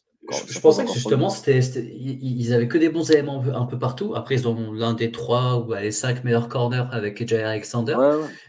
Je, 0.49 0.59
pensais 0.61 0.85
que 0.85 0.93
justement, 0.93 1.31
c'était, 1.31 1.61
ils 1.61 2.53
avaient 2.53 2.69
que 2.69 2.79
des 2.79 2.89
bons 2.89 3.11
éléments 3.11 3.43
un 3.55 3.67
peu, 3.67 3.79
partout. 3.79 4.15
Après, 4.15 4.35
ils 4.35 4.49
ont 4.49 4.73
l'un 4.73 4.95
des 4.95 5.11
trois 5.11 5.59
ou 5.59 5.75
les 5.75 5.93
cinq 5.93 6.25
meilleurs 6.25 6.49
corners 6.49 6.85
avec 6.91 7.27
Jay 7.27 7.43
Alexander. 7.43 7.97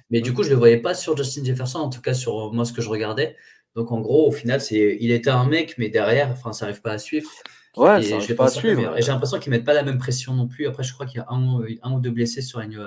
Mais 0.10 0.22
du 0.22 0.34
coup, 0.34 0.44
je 0.44 0.50
ne 0.50 0.54
le 0.54 0.60
voyais 0.60 0.78
pas 0.78 0.94
sur 0.94 1.16
Justin 1.16 1.44
Jefferson, 1.44 1.80
en 1.80 1.90
tout 1.90 2.02
cas 2.02 2.14
sur 2.14 2.54
moi 2.54 2.66
ce 2.66 2.74
que 2.74 2.82
je 2.82 2.90
regardais. 2.90 3.36
Donc 3.76 3.92
en 3.92 4.00
gros, 4.00 4.28
au 4.28 4.32
final, 4.32 4.60
c'est, 4.60 4.98
il 5.00 5.12
était 5.12 5.30
un 5.30 5.46
mec, 5.46 5.76
mais 5.78 5.90
derrière, 5.90 6.32
enfin, 6.32 6.52
ça 6.52 6.66
n'arrive 6.66 6.82
pas 6.82 6.94
à 6.94 6.98
suivre. 6.98 7.30
Ouais, 7.76 8.02
et 8.02 8.22
ça 8.22 8.34
pas 8.34 8.46
à 8.46 8.50
suivre. 8.50 8.98
Et 8.98 9.02
j'ai 9.04 9.12
l'impression 9.12 9.38
qu'ils 9.38 9.52
ne 9.52 9.58
mettent 9.58 9.66
pas 9.66 9.74
la 9.74 9.84
même 9.84 10.00
pression 10.00 10.34
non 10.34 10.48
plus. 10.48 10.66
Après, 10.66 10.84
je 10.84 10.94
crois 10.94 11.06
qu'il 11.06 11.18
y 11.18 11.22
a 11.22 11.28
un, 11.30 11.62
un 11.84 11.94
ou 11.94 12.00
deux 12.00 12.10
blessés 12.10 12.42
sur 12.42 12.60
une, 12.60 12.82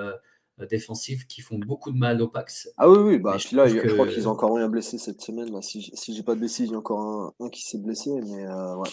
euh, 0.61 0.67
défensifs 0.67 1.27
qui 1.27 1.41
font 1.41 1.59
beaucoup 1.59 1.91
de 1.93 1.99
mal 1.99 2.21
au 2.23 2.29
Pax. 2.29 2.71
Ah 2.77 2.89
oui, 2.89 2.99
oui, 2.99 3.19
bah, 3.19 3.37
puis 3.39 3.57
là, 3.57 3.67
je, 3.67 3.79
crois 3.95 4.07
qu'ils 4.07 4.29
ont 4.29 4.33
encore 4.33 4.55
rien 4.55 4.69
blessé 4.69 4.99
cette 4.99 5.21
semaine. 5.21 5.53
Là. 5.53 5.63
Si, 5.63 5.91
si 5.95 6.15
j'ai 6.15 6.23
pas 6.23 6.35
de 6.35 6.41
blessé, 6.41 6.65
il 6.65 6.73
y 6.73 6.75
a 6.75 6.79
encore 6.79 7.35
un, 7.41 7.49
qui 7.51 7.63
s'est 7.63 7.79
blessé. 7.79 8.11
Mais 8.11 8.47
euh, 8.47 8.77
ouais. 8.77 8.89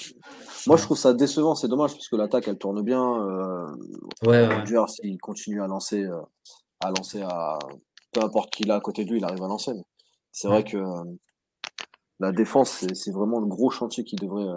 Moi, 0.68 0.78
je 0.78 0.84
trouve 0.84 0.98
ça 0.98 1.14
décevant, 1.14 1.56
c'est 1.56 1.68
dommage, 1.68 1.94
parce 1.94 2.08
que 2.08 2.16
l'attaque, 2.16 2.48
elle 2.48 2.58
tourne 2.58 2.82
bien. 2.84 3.04
Euh, 3.04 3.76
ouais, 4.26 4.48
ouais. 4.48 4.88
s'il 4.88 5.18
continue 5.20 5.62
à 5.62 5.68
lancer, 5.68 6.04
euh, 6.04 6.22
à 6.80 6.90
lancer 6.90 7.22
à. 7.22 7.60
Peu 8.14 8.22
importe 8.24 8.52
qui 8.52 8.64
l'a 8.64 8.76
à 8.76 8.80
côté 8.80 9.04
de 9.04 9.12
lui, 9.12 9.20
il 9.20 9.26
arrive 9.26 9.44
à 9.44 9.48
lancer. 9.48 9.74
C'est 10.32 10.48
vrai 10.48 10.64
que 10.64 10.78
la 12.20 12.32
défense, 12.32 12.86
c'est 12.94 13.12
vraiment 13.12 13.40
le 13.40 13.48
gros 13.48 13.70
chantier 13.70 14.04
qui 14.04 14.16
devrait, 14.16 14.48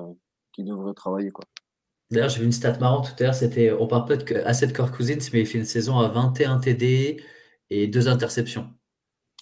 qui 0.52 0.62
devrait 0.62 0.94
travailler. 0.94 1.30
Quoi. 1.30 1.44
D'ailleurs, 2.10 2.28
j'ai 2.28 2.40
vu 2.40 2.46
une 2.46 2.52
stat 2.52 2.78
marrante 2.78 3.14
tout 3.14 3.22
à 3.22 3.26
l'heure, 3.26 3.34
c'était, 3.34 3.70
on 3.72 3.86
parle 3.86 4.04
peut-être 4.06 4.44
assez 4.44 4.66
de 4.66 4.72
Kirk 4.72 4.94
Cousins, 4.94 5.18
mais 5.32 5.40
il 5.40 5.46
fait 5.46 5.58
une 5.58 5.64
saison 5.64 5.98
à 5.98 6.08
21 6.08 6.58
TD 6.58 7.22
et 7.70 7.86
deux 7.86 8.08
interceptions. 8.08 8.68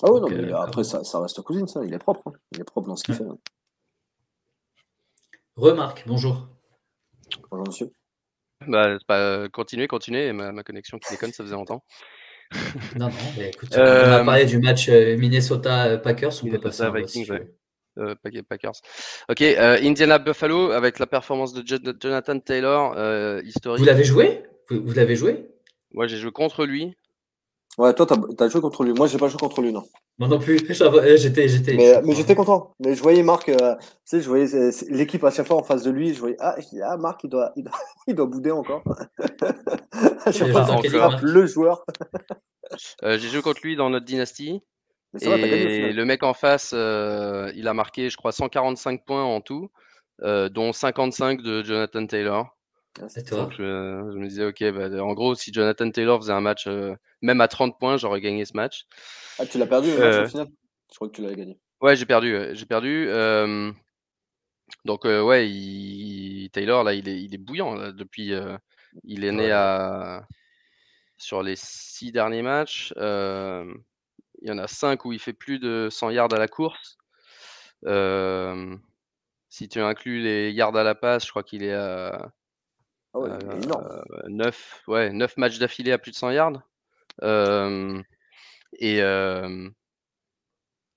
Ah 0.02 0.12
oui, 0.12 0.20
non, 0.20 0.28
mais 0.28 0.52
euh, 0.52 0.60
après, 0.60 0.84
ça, 0.84 1.02
ça, 1.02 1.20
reste 1.20 1.40
Cousins, 1.42 1.66
ça. 1.66 1.80
il 1.84 1.92
est 1.92 1.98
propre. 1.98 2.28
Hein. 2.28 2.32
Il 2.52 2.60
est 2.60 2.64
propre 2.64 2.88
dans 2.88 2.96
ce 2.96 3.04
qu'il 3.04 3.14
fait. 3.14 3.24
Hein. 3.24 3.38
Remarque, 5.56 6.04
bonjour. 6.06 6.48
Bonjour, 7.50 7.66
monsieur. 7.66 7.90
Bah, 8.66 8.98
bah, 9.08 9.48
continuez, 9.52 9.88
continuez. 9.88 10.32
Ma, 10.32 10.52
ma 10.52 10.62
connexion 10.62 10.98
qui 10.98 11.10
déconne, 11.10 11.32
ça 11.32 11.42
faisait 11.42 11.54
longtemps. 11.54 11.82
non, 12.96 13.08
non, 13.08 13.14
mais 13.36 13.48
écoute, 13.48 13.70
on 13.76 13.78
a 13.78 14.20
euh, 14.20 14.24
parlé 14.24 14.46
du 14.46 14.58
match 14.58 14.88
euh, 14.88 15.16
Minnesota-Packers, 15.16 16.44
on 16.44 16.48
peut 16.48 16.60
passer 16.60 16.82
à 16.82 16.90
Vikings, 16.90 17.30
euh, 17.98 18.14
Packers. 18.48 18.80
Ok, 19.28 19.42
euh, 19.42 19.78
Indiana 19.82 20.18
Buffalo 20.18 20.70
avec 20.70 20.98
la 20.98 21.06
performance 21.06 21.52
de 21.52 21.62
Jonathan 22.00 22.38
Taylor, 22.38 22.94
euh, 22.96 23.42
historique. 23.44 23.80
Vous 23.80 23.86
l'avez 23.86 24.04
joué? 24.04 24.42
Vous, 24.70 24.92
l'avez 24.92 25.16
joué? 25.16 25.48
Moi, 25.92 26.06
j'ai 26.06 26.18
joué 26.18 26.30
contre 26.30 26.66
lui. 26.66 26.94
Ouais, 27.78 27.94
toi, 27.94 28.06
t'as 28.06 28.16
as 28.44 28.48
joué 28.48 28.60
contre 28.60 28.82
lui. 28.84 28.92
Moi, 28.92 29.06
j'ai 29.06 29.18
pas 29.18 29.28
joué 29.28 29.38
contre 29.38 29.62
lui, 29.62 29.72
non. 29.72 29.84
Moi 30.18 30.28
non 30.28 30.38
plus. 30.40 30.58
J'étais, 31.16 31.48
j'étais. 31.48 31.74
Mais, 31.76 32.14
j'étais 32.14 32.34
content. 32.34 32.74
Mais 32.80 32.94
je 32.96 33.02
voyais 33.02 33.22
Marc. 33.22 33.46
tu 33.46 33.54
sais, 34.04 34.20
je 34.20 34.28
voyais 34.28 34.48
l'équipe 34.90 35.22
à 35.22 35.30
chaque 35.30 35.46
fois 35.46 35.56
en 35.56 35.62
face 35.62 35.84
de 35.84 35.90
lui. 35.92 36.12
Je 36.12 36.18
voyais 36.18 36.36
ah, 36.40 36.56
ah 36.84 36.96
Marc, 36.96 37.22
il 37.22 37.30
doit, 37.30 37.52
il 37.56 38.14
doit, 38.14 38.26
bouder 38.26 38.50
encore. 38.50 38.82
le 41.22 41.46
joueur. 41.46 41.84
j'ai 43.04 43.28
joué 43.28 43.42
contre 43.42 43.60
lui 43.62 43.76
dans 43.76 43.90
notre 43.90 44.06
dynastie 44.06 44.60
et 45.14 45.92
le 45.92 46.04
mec 46.04 46.22
en 46.22 46.34
face, 46.34 46.72
euh, 46.74 47.50
il 47.54 47.68
a 47.68 47.74
marqué, 47.74 48.10
je 48.10 48.16
crois, 48.16 48.32
145 48.32 49.04
points 49.04 49.24
en 49.24 49.40
tout, 49.40 49.70
euh, 50.22 50.48
dont 50.48 50.72
55 50.72 51.42
de 51.42 51.62
Jonathan 51.62 52.06
Taylor. 52.06 52.56
Ah, 53.00 53.08
c'est 53.08 53.24
toi. 53.24 53.48
je, 53.56 53.62
me 53.62 54.28
disais, 54.28 54.44
ok, 54.44 54.62
bah, 54.72 55.02
en 55.02 55.14
gros, 55.14 55.34
si 55.34 55.52
Jonathan 55.52 55.90
Taylor 55.90 56.20
faisait 56.20 56.32
un 56.32 56.40
match, 56.40 56.66
euh, 56.66 56.94
même 57.22 57.40
à 57.40 57.48
30 57.48 57.78
points, 57.78 57.96
j'aurais 57.96 58.20
gagné 58.20 58.44
ce 58.44 58.56
match. 58.56 58.86
Ah, 59.38 59.46
tu 59.46 59.58
l'as 59.58 59.66
perdu 59.66 59.90
le 59.90 59.98
match 59.98 60.26
au 60.26 60.28
final? 60.28 60.46
Je 60.90 60.96
crois 60.96 61.08
que 61.08 61.14
tu 61.14 61.22
l'avais 61.22 61.36
gagné. 61.36 61.58
Ouais, 61.80 61.96
j'ai 61.96 62.06
perdu. 62.06 62.36
J'ai 62.52 62.66
perdu. 62.66 63.08
donc, 64.84 65.04
ouais, 65.04 66.48
Taylor, 66.52 66.82
là, 66.84 66.94
il 66.94 67.08
est, 67.08 67.22
il 67.22 67.34
est 67.34 67.38
bouillant. 67.38 67.92
depuis, 67.92 68.32
il 69.04 69.24
est 69.24 69.32
né 69.32 69.52
à... 69.52 70.26
sur 71.16 71.42
les 71.42 71.56
six 71.56 72.10
derniers 72.10 72.42
matchs. 72.42 72.92
Il 74.42 74.48
y 74.48 74.52
en 74.52 74.58
a 74.58 74.66
5 74.66 75.04
où 75.04 75.12
il 75.12 75.18
fait 75.18 75.32
plus 75.32 75.58
de 75.58 75.88
100 75.90 76.10
yards 76.10 76.32
à 76.32 76.38
la 76.38 76.48
course. 76.48 76.98
si 79.48 79.68
tu 79.68 79.80
inclus 79.80 80.20
les 80.20 80.52
yards 80.52 80.76
à 80.76 80.84
la 80.84 80.94
passe, 80.94 81.24
je 81.24 81.30
crois 81.30 81.42
qu'il 81.42 81.62
est 81.62 81.74
à 81.74 82.30
oh, 83.14 83.26
9, 84.28 84.82
ouais, 84.88 85.10
9 85.12 85.36
matchs 85.36 85.58
d'affilée 85.58 85.92
à 85.92 85.98
plus 85.98 86.12
de 86.12 86.16
100 86.16 86.30
yards. 86.30 86.62
et, 88.78 89.02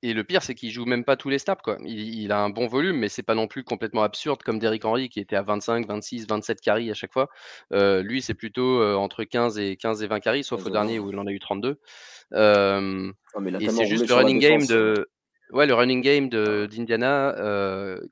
et 0.03 0.13
le 0.13 0.23
pire, 0.23 0.41
c'est 0.41 0.55
qu'il 0.55 0.71
joue 0.71 0.85
même 0.85 1.03
pas 1.03 1.15
tous 1.15 1.29
les 1.29 1.37
snaps. 1.37 1.61
Quoi. 1.61 1.77
Il, 1.85 2.31
a 2.31 2.39
un 2.39 2.49
bon 2.49 2.67
volume, 2.67 2.97
mais 2.97 3.09
c'est 3.09 3.23
pas 3.23 3.35
non 3.35 3.47
plus 3.47 3.63
complètement 3.63 4.01
absurde 4.01 4.41
comme 4.41 4.57
Derrick 4.57 4.83
Henry 4.83 5.09
qui 5.09 5.19
était 5.19 5.35
à 5.35 5.43
25, 5.43 5.87
26, 5.87 6.27
27 6.27 6.59
carries 6.59 6.89
à 6.89 6.93
chaque 6.93 7.13
fois. 7.13 7.29
lui, 7.71 8.21
c'est 8.21 8.33
plutôt 8.33 8.83
entre 8.95 9.23
15 9.23 9.59
et 9.59 9.75
15 9.75 10.01
et 10.01 10.07
20 10.07 10.19
carries, 10.19 10.43
sauf 10.43 10.65
au 10.65 10.69
dernier 10.69 10.99
où 10.99 11.11
il 11.11 11.19
en 11.19 11.27
a 11.27 11.31
eu 11.31 11.39
32. 11.39 11.79
et 12.31 13.69
c'est 13.69 13.85
juste 13.85 14.09
le 14.09 14.15
running 14.15 14.39
game 14.39 14.65
de, 14.65 14.75
euh. 14.75 15.05
ouais, 15.51 15.67
le 15.67 15.73
running 15.73 16.01
game 16.01 16.29
d'Indiana 16.29 17.35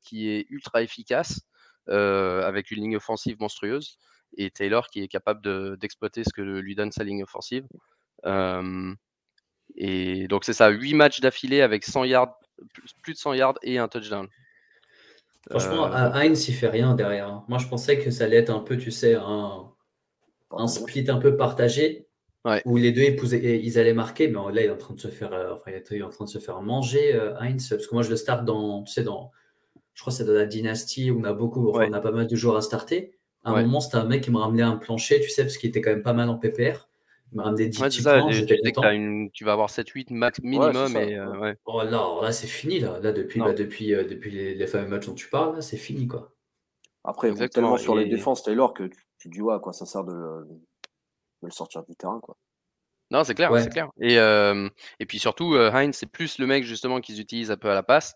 qui 0.03 0.29
est 0.29 0.45
ultra 0.49 0.83
efficace 0.83 1.41
avec 1.87 2.69
une 2.71 2.81
ligne 2.81 2.97
offensive 2.97 3.37
monstrueuse 3.39 3.97
et 4.37 4.51
Taylor 4.51 4.87
qui 4.89 5.01
est 5.01 5.07
capable 5.07 5.77
d'exploiter 5.77 6.23
ce 6.23 6.31
que 6.31 6.41
lui 6.41 6.75
donne 6.75 6.91
sa 6.91 7.03
ligne 7.03 7.23
offensive. 7.23 7.65
Et 9.75 10.27
donc, 10.27 10.45
c'est 10.45 10.53
ça, 10.53 10.69
8 10.69 10.93
matchs 10.93 11.21
d'affilée 11.21 11.61
avec 11.61 11.85
100 11.85 12.05
yards, 12.05 12.39
plus 13.01 13.13
de 13.13 13.17
100 13.17 13.33
yards 13.33 13.59
et 13.63 13.77
un 13.77 13.87
touchdown. 13.87 14.27
Franchement, 15.49 15.87
euh... 15.87 16.11
Heinz, 16.13 16.47
il 16.49 16.53
fait 16.53 16.67
rien 16.67 16.95
derrière. 16.95 17.27
Hein. 17.27 17.45
Moi, 17.47 17.57
je 17.59 17.67
pensais 17.67 17.97
que 17.99 18.11
ça 18.11 18.25
allait 18.25 18.37
être 18.37 18.49
un 18.49 18.59
peu, 18.59 18.77
tu 18.77 18.91
sais, 18.91 19.15
un, 19.15 19.71
un 20.51 20.67
split 20.67 21.05
un 21.09 21.17
peu 21.17 21.37
partagé. 21.37 22.07
Où 22.65 22.77
les 22.77 22.91
deux 22.91 23.03
ils 23.03 23.77
allaient 23.77 23.93
marquer, 23.93 24.27
mais 24.27 24.39
là 24.53 24.61
il 24.61 24.67
est 24.67 24.69
en 24.71 24.77
train 24.77 24.95
de 24.95 24.99
se 24.99 25.09
faire, 25.09 25.33
euh, 25.33 25.53
enfin, 25.53 25.71
il 25.71 25.97
est 25.97 26.01
en 26.01 26.09
train 26.09 26.25
de 26.25 26.29
se 26.29 26.39
faire 26.39 26.61
manger 26.61 27.13
euh, 27.13 27.37
Heinz, 27.39 27.69
parce 27.69 27.85
que 27.85 27.93
moi 27.93 28.01
je 28.01 28.09
le 28.09 28.15
start 28.15 28.43
dans, 28.43 28.81
tu 28.83 28.93
sais, 28.93 29.03
dans, 29.03 29.29
je 29.93 30.01
crois 30.01 30.11
que 30.11 30.17
c'est 30.17 30.25
dans 30.25 30.33
la 30.33 30.45
dynastie 30.45 31.11
où 31.11 31.19
on 31.19 31.25
a 31.25 31.33
beaucoup, 31.33 31.69
on 31.69 31.93
a 31.93 31.99
pas 31.99 32.11
mal 32.11 32.25
de 32.25 32.35
joueurs 32.35 32.55
à 32.55 32.61
starter. 32.61 33.19
À 33.43 33.51
un 33.51 33.61
moment, 33.61 33.79
c'était 33.81 33.97
un 33.97 34.05
mec 34.05 34.23
qui 34.23 34.31
m'a 34.31 34.39
ramené 34.39 34.63
un 34.63 34.77
plancher, 34.77 35.21
tu 35.21 35.29
sais, 35.29 35.43
parce 35.43 35.57
qu'il 35.57 35.69
était 35.69 35.81
quand 35.81 35.91
même 35.91 36.01
pas 36.01 36.13
mal 36.13 36.29
en 36.29 36.35
PPR. 36.37 36.88
M'a 37.31 37.43
ramené 37.43 37.67
10 37.67 37.79
petits 37.79 38.01
points, 38.73 38.91
une... 38.91 39.29
tu 39.31 39.43
vas 39.45 39.53
avoir 39.53 39.69
7-8 39.69 40.13
max 40.13 40.39
minimum. 40.41 40.95
et, 40.97 41.15
euh, 41.15 41.53
oh, 41.65 41.83
là, 41.83 42.19
là 42.21 42.31
c'est 42.31 42.47
fini. 42.47 42.79
Là, 42.79 42.99
là 42.99 43.11
depuis, 43.11 43.39
bah, 43.39 43.53
depuis, 43.53 43.93
euh, 43.93 44.03
depuis 44.03 44.31
les, 44.31 44.55
les, 44.55 44.67
fameux 44.67 44.87
matchs 44.87 45.05
dont 45.05 45.13
tu 45.13 45.29
parles, 45.29 45.55
là, 45.55 45.61
c'est 45.61 45.77
fini. 45.77 46.07
quoi. 46.07 46.33
Après, 47.03 47.31
tellement 47.49 47.77
sur 47.77 47.95
les 47.95 48.05
défenses, 48.05 48.43
Taylor, 48.43 48.73
que 48.73 48.83
tu, 48.83 48.99
tu 49.19 49.29
dis, 49.29 49.41
ouais, 49.41 49.59
quoi 49.61 49.73
ça 49.73 49.85
sert 49.85 50.03
de, 50.03 50.11
de, 50.11 50.59
le 51.43 51.51
sortir 51.51 51.83
du 51.83 51.95
terrain. 51.95 52.19
quoi. 52.19 52.35
Non, 53.11 53.23
c'est 53.23 53.33
clair, 53.33 53.51
c'est 53.59 53.69
clair. 53.69 53.89
Et, 53.99 54.15
et 54.15 55.05
puis 55.05 55.19
surtout, 55.19 55.55
Heinz, 55.55 55.95
c'est 55.95 56.11
plus 56.11 56.37
le 56.37 56.45
mec 56.45 56.63
justement 56.63 56.99
qu'ils 57.01 57.19
utilisent 57.19 57.51
un 57.51 57.57
peu 57.57 57.69
à 57.69 57.73
la 57.73 57.83
passe. 57.83 58.15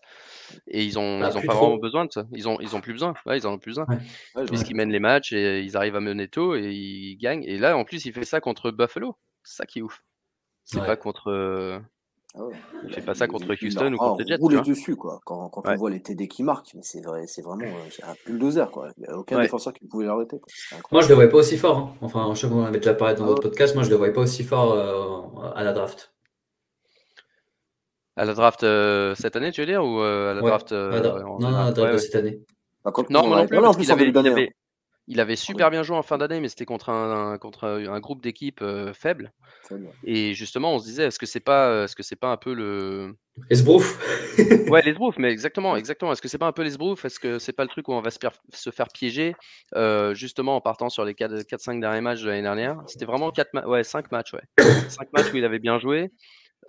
Et 0.68 0.84
ils 0.84 0.98
ont, 0.98 1.20
bah, 1.20 1.30
ils 1.32 1.38
ont 1.38 1.42
pas 1.42 1.54
vraiment 1.54 1.76
besoin 1.78 2.04
de 2.04 2.12
ça. 2.12 2.24
Ils 2.32 2.48
ont, 2.48 2.58
ils 2.60 2.76
ont 2.76 2.80
plus 2.80 2.92
besoin. 2.92 3.14
Ouais, 3.26 3.38
ils 3.38 3.46
en 3.46 3.54
ont 3.54 3.58
plus 3.58 3.70
besoin. 3.70 3.86
Puisqu'ils 4.46 4.76
mènent 4.76 4.92
les 4.92 5.00
matchs 5.00 5.32
et 5.32 5.60
ils 5.60 5.76
arrivent 5.76 5.96
à 5.96 6.00
mener 6.00 6.28
tôt 6.28 6.54
et 6.54 6.72
ils 6.72 7.16
gagnent. 7.16 7.44
Et 7.44 7.58
là, 7.58 7.76
en 7.76 7.84
plus, 7.84 8.04
il 8.04 8.12
fait 8.12 8.24
ça 8.24 8.40
contre 8.40 8.70
Buffalo. 8.70 9.16
C'est 9.42 9.56
ça 9.56 9.66
qui 9.66 9.80
est 9.80 9.82
ouf. 9.82 10.02
C'est 10.64 10.78
pas 10.78 10.96
contre. 10.96 11.82
Ah 12.36 12.40
il 12.82 12.92
fait 12.92 13.00
pas 13.00 13.14
ça 13.14 13.28
contre 13.28 13.46
Houston 13.62 13.92
ou 13.92 13.96
contre 13.96 14.22
les 14.22 14.26
Jets. 14.26 14.36
Rouler 14.40 14.60
dessus, 14.62 14.96
quoi. 14.96 15.20
Quand, 15.24 15.48
quand 15.50 15.62
on 15.66 15.76
voit 15.76 15.90
les 15.90 16.02
TD 16.02 16.26
qui 16.26 16.42
marquent, 16.42 16.72
mais 16.74 16.82
c'est 16.82 17.00
vrai, 17.00 17.26
c'est 17.28 17.42
vraiment 17.42 17.64
euh, 17.64 18.02
un 18.02 18.14
bulldozer, 18.26 18.70
quoi. 18.72 18.88
Il 18.96 19.02
n'y 19.02 19.06
a 19.06 19.16
aucun 19.16 19.40
défenseur 19.40 19.72
qui 19.72 19.86
pouvait 19.86 20.06
l'arrêter. 20.06 20.40
Moi, 20.90 21.02
je 21.02 21.08
le 21.08 21.14
voyais 21.14 21.30
pas 21.30 21.38
aussi 21.38 21.56
fort. 21.56 21.78
Hein. 21.78 21.94
Enfin, 22.00 22.32
je 22.34 22.40
sais 22.40 22.48
qu'on 22.48 22.64
avait 22.64 22.78
déjà 22.78 22.94
parlé 22.94 23.14
dans 23.14 23.26
d'autres 23.26 23.42
ah 23.44 23.48
podcasts. 23.48 23.76
Moi, 23.76 23.84
je 23.84 23.90
le 23.90 23.96
voyais 23.96 24.12
pas 24.12 24.22
aussi 24.22 24.42
fort 24.42 24.72
euh, 24.72 25.48
à 25.54 25.62
la 25.62 25.72
draft. 25.72 26.12
À 28.16 28.24
la 28.24 28.34
draft 28.34 28.64
euh, 28.64 29.14
cette 29.14 29.36
année, 29.36 29.52
tu 29.52 29.60
veux 29.60 29.66
dire 29.66 29.84
Ou 29.84 30.00
à 30.00 30.34
la 30.34 30.40
draft 30.40 30.72
Non, 30.72 31.38
non, 31.38 31.48
à 31.56 31.64
la 31.66 31.72
draft 31.72 31.92
de 31.92 31.98
cette 31.98 32.16
année. 32.16 32.40
non, 33.10 33.28
moi 33.28 33.42
non 33.42 33.46
plus, 33.46 33.86
parce 33.86 33.90
avait, 33.90 34.16
avait, 34.16 34.52
il 35.06 35.20
avait 35.20 35.36
super 35.36 35.70
bien 35.70 35.82
joué 35.82 35.96
en 35.96 36.02
fin 36.02 36.18
d'année, 36.18 36.40
mais 36.40 36.48
c'était 36.48 36.64
contre 36.64 36.90
un, 36.90 37.36
contre 37.38 37.64
un 37.66 38.00
groupe 38.00 38.22
d'équipes 38.22 38.62
euh, 38.62 38.92
faible. 38.94 39.32
Et 40.04 40.34
justement, 40.34 40.74
on 40.74 40.78
se 40.78 40.84
disait, 40.84 41.04
est-ce 41.06 41.18
que 41.18 41.26
c'est 41.26 41.40
pas, 41.40 41.84
est-ce 41.84 41.96
que 41.96 42.02
c'est 42.02 42.16
pas 42.16 42.30
un 42.30 42.36
peu 42.36 42.54
le 42.54 43.14
l'esbrouf 43.50 43.98
Ouais, 44.68 44.82
l'esbrouf, 44.84 45.16
mais 45.18 45.30
exactement, 45.30 45.76
exactement. 45.76 46.12
Est-ce 46.12 46.22
que 46.22 46.28
c'est 46.28 46.38
pas 46.38 46.46
un 46.46 46.52
peu 46.52 46.62
l'esbrouf? 46.62 47.04
Est-ce 47.04 47.18
que 47.18 47.38
c'est 47.38 47.52
pas 47.52 47.64
le 47.64 47.68
truc 47.68 47.88
où 47.88 47.92
on 47.92 48.00
va 48.00 48.10
se, 48.10 48.18
se 48.52 48.70
faire 48.70 48.88
piéger, 48.88 49.34
euh, 49.74 50.14
justement 50.14 50.56
en 50.56 50.60
partant 50.60 50.88
sur 50.88 51.04
les 51.04 51.14
4-5 51.14 51.80
derniers 51.80 52.00
matchs 52.00 52.22
de 52.22 52.28
l'année 52.28 52.42
dernière? 52.42 52.82
C'était 52.86 53.06
vraiment 53.06 53.30
4 53.30 53.66
ouais, 53.66 53.84
5 53.84 54.10
matchs, 54.12 54.34
ouais. 54.34 54.42
5 54.88 55.12
matchs 55.12 55.32
où 55.32 55.36
il 55.36 55.44
avait 55.44 55.58
bien 55.58 55.78
joué. 55.78 56.10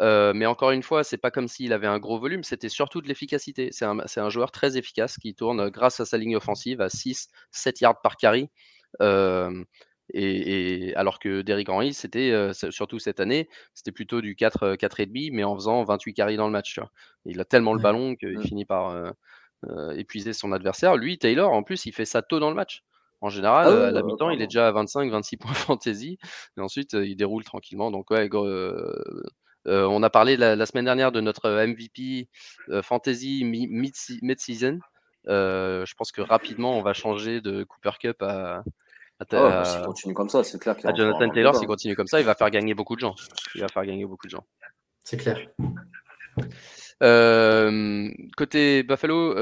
Euh, 0.01 0.33
mais 0.33 0.45
encore 0.45 0.71
une 0.71 0.83
fois, 0.83 1.03
c'est 1.03 1.17
pas 1.17 1.31
comme 1.31 1.47
s'il 1.47 1.73
avait 1.73 1.87
un 1.87 1.99
gros 1.99 2.19
volume, 2.19 2.43
c'était 2.43 2.69
surtout 2.69 3.01
de 3.01 3.07
l'efficacité. 3.07 3.69
C'est 3.71 3.85
un, 3.85 3.99
un, 3.99 4.29
joueur 4.29 4.51
très 4.51 4.77
efficace 4.77 5.17
qui 5.17 5.33
tourne 5.35 5.69
grâce 5.69 5.99
à 5.99 6.05
sa 6.05 6.17
ligne 6.17 6.35
offensive 6.35 6.81
à 6.81 6.87
6-7 6.87 7.27
yards 7.81 8.01
par 8.01 8.17
carry. 8.17 8.49
Euh, 9.01 9.63
et, 10.13 10.89
et, 10.89 10.95
alors 10.95 11.19
que 11.19 11.41
Derrick 11.41 11.69
Henry, 11.69 11.93
c'était 11.93 12.31
euh, 12.31 12.53
surtout 12.53 12.99
cette 12.99 13.19
année, 13.19 13.49
c'était 13.73 13.91
plutôt 13.91 14.21
du 14.21 14.35
4, 14.35 14.75
4,5, 14.75 15.31
mais 15.33 15.43
en 15.43 15.55
faisant 15.55 15.83
28 15.83 16.13
carries 16.13 16.37
dans 16.37 16.45
le 16.45 16.51
match. 16.51 16.79
Il 17.25 17.39
a 17.39 17.45
tellement 17.45 17.73
le 17.73 17.81
ballon 17.81 18.15
qu'il 18.15 18.41
finit 18.41 18.65
par, 18.65 18.95
épuiser 19.95 20.33
son 20.33 20.51
adversaire. 20.51 20.95
Lui, 20.95 21.17
Taylor, 21.17 21.51
en 21.51 21.63
plus, 21.63 21.85
il 21.85 21.91
fait 21.91 22.05
ça 22.05 22.21
tôt 22.21 22.39
dans 22.39 22.49
le 22.49 22.55
match. 22.55 22.83
En 23.21 23.29
général, 23.29 23.67
ah 23.67 23.87
à 23.87 23.91
la 23.91 24.03
mi-temps, 24.03 24.29
il 24.29 24.41
est 24.41 24.47
déjà 24.47 24.67
à 24.67 24.71
25-26 24.71 25.37
points 25.37 25.53
fantasy. 25.53 26.19
Et 26.57 26.61
ensuite, 26.61 26.93
il 26.93 27.15
déroule 27.15 27.43
tranquillement. 27.43 27.89
Donc, 27.89 28.11
ouais, 28.11 28.29
on 29.65 30.03
a 30.03 30.09
parlé 30.09 30.37
la, 30.37 30.65
semaine 30.65 30.85
dernière 30.85 31.11
de 31.11 31.21
notre 31.21 31.49
MVP 31.49 32.29
fantasy 32.83 33.43
mid-season. 33.43 34.79
je 35.25 35.93
pense 35.95 36.11
que 36.11 36.21
rapidement, 36.21 36.77
on 36.77 36.81
va 36.81 36.93
changer 36.93 37.41
de 37.41 37.63
Cooper 37.63 37.97
Cup 37.99 38.21
à, 38.21 38.63
ah 39.31 39.63
s'il 39.63 39.81
continue 39.85 40.13
comme 40.13 40.29
ça, 40.29 40.43
c'est 40.43 40.59
clair. 40.59 40.75
À 40.83 40.93
Jonathan 40.93 41.29
Taylor, 41.29 41.55
s'il 41.55 41.67
continue 41.67 41.95
comme 41.95 42.07
ça, 42.07 42.19
il 42.19 42.25
va 42.25 42.35
faire 42.35 42.49
gagner 42.49 42.73
beaucoup 42.73 42.95
de 42.95 43.01
gens. 43.01 43.15
Il 43.55 43.61
va 43.61 43.67
faire 43.69 43.85
gagner 43.85 44.05
beaucoup 44.05 44.27
de 44.27 44.31
gens. 44.31 44.45
C'est 45.03 45.17
clair. 45.17 45.39
côté 48.35 48.83
Buffalo, 48.83 49.35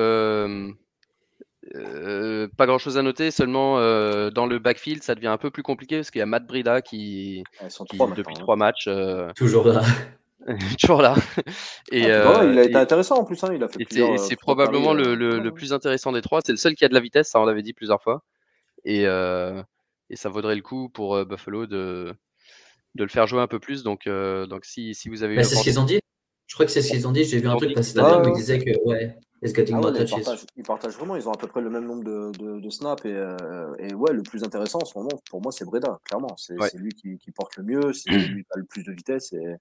euh, 1.75 2.47
pas 2.55 2.67
grand 2.67 2.77
chose 2.77 2.97
à 2.97 3.01
noter, 3.01 3.31
seulement 3.31 3.79
euh, 3.79 4.29
dans 4.29 4.45
le 4.45 4.59
backfield, 4.59 5.01
ça 5.01 5.15
devient 5.15 5.27
un 5.27 5.37
peu 5.37 5.49
plus 5.49 5.63
compliqué 5.63 5.97
parce 5.97 6.11
qu'il 6.11 6.19
y 6.19 6.21
a 6.21 6.27
Matt 6.27 6.45
Brida 6.45 6.81
qui, 6.81 7.43
depuis 8.15 8.35
trois 8.35 8.55
matchs. 8.55 8.85
Euh, 8.87 9.31
toujours 9.35 9.67
là. 9.67 9.81
toujours 10.79 11.01
là. 11.01 11.15
Et, 11.91 12.11
ah, 12.11 12.43
il 12.43 12.59
a 12.59 12.63
été 12.63 12.75
intéressant 12.75 13.17
en 13.17 13.23
plus. 13.23 13.43
Hein, 13.43 13.53
il 13.55 13.63
a 13.63 13.67
fait 13.67 14.17
C'est 14.17 14.35
probablement 14.35 14.93
le, 14.93 15.15
le, 15.15 15.51
plus 15.51 15.73
intéressant 15.73 16.11
des 16.11 16.21
trois. 16.21 16.41
C'est 16.45 16.51
le 16.51 16.57
seul 16.57 16.75
qui 16.75 16.85
a 16.85 16.89
de 16.89 16.93
la 16.93 16.99
vitesse, 16.99 17.29
ça 17.29 17.39
on 17.39 17.45
l'avait 17.45 17.63
dit 17.63 17.73
plusieurs 17.73 18.03
fois. 18.03 18.23
Et, 18.85 19.03
et 19.03 20.15
ça 20.15 20.29
vaudrait 20.29 20.55
le 20.55 20.61
coup 20.61 20.89
pour 20.89 21.25
Buffalo 21.25 21.65
de, 21.65 22.13
de 22.93 23.03
le 23.03 23.09
faire 23.09 23.25
jouer 23.25 23.41
un 23.41 23.47
peu 23.47 23.59
plus. 23.59 23.81
Donc, 23.81 24.07
donc 24.07 24.65
si, 24.65 24.93
si 24.93 25.09
vous 25.09 25.23
avez. 25.23 25.37
Bah, 25.37 25.43
c'est 25.43 25.55
ce 25.55 25.63
qu'ils 25.63 25.79
ont 25.79 25.85
dit. 25.85 25.99
Je 26.45 26.55
crois 26.55 26.67
que 26.67 26.71
c'est 26.71 26.83
ce 26.83 26.91
qu'ils 26.91 27.07
ont 27.07 27.11
dit. 27.11 27.23
J'ai 27.23 27.39
vu 27.39 27.47
un 27.47 27.55
truc 27.55 27.73
passer 27.73 27.97
année 27.97 28.27
où 28.27 28.29
ils 28.29 28.35
disaient 28.35 28.59
que 28.59 28.71
ouais, 28.85 29.15
ah 29.45 29.49
ils, 30.55 30.63
partagent, 30.63 30.95
vraiment, 30.95 31.15
ils 31.15 31.27
ont 31.27 31.31
à 31.31 31.37
peu 31.37 31.47
près 31.47 31.61
le 31.61 31.69
même 31.69 31.85
nombre 31.85 32.03
de, 32.03 32.69
snaps. 32.69 33.03
Euh, 33.05 33.73
et, 33.77 33.93
ouais, 33.93 34.13
le 34.13 34.23
plus 34.23 34.43
intéressant 34.43 34.79
en 34.81 34.85
ce 34.85 34.97
moment, 34.97 35.11
pour 35.29 35.41
moi, 35.41 35.51
c'est 35.51 35.65
Breda, 35.65 35.99
clairement. 36.05 36.35
C'est 36.37 36.55
lui 36.75 36.91
qui, 36.93 37.31
porte 37.31 37.57
le 37.57 37.63
mieux, 37.63 37.93
c'est 37.93 38.09
lui 38.11 38.43
qui 38.43 38.49
a 38.51 38.57
le 38.57 38.65
plus 38.65 38.83
de 38.83 38.91
vitesse. 38.91 39.33
Et... 39.33 39.55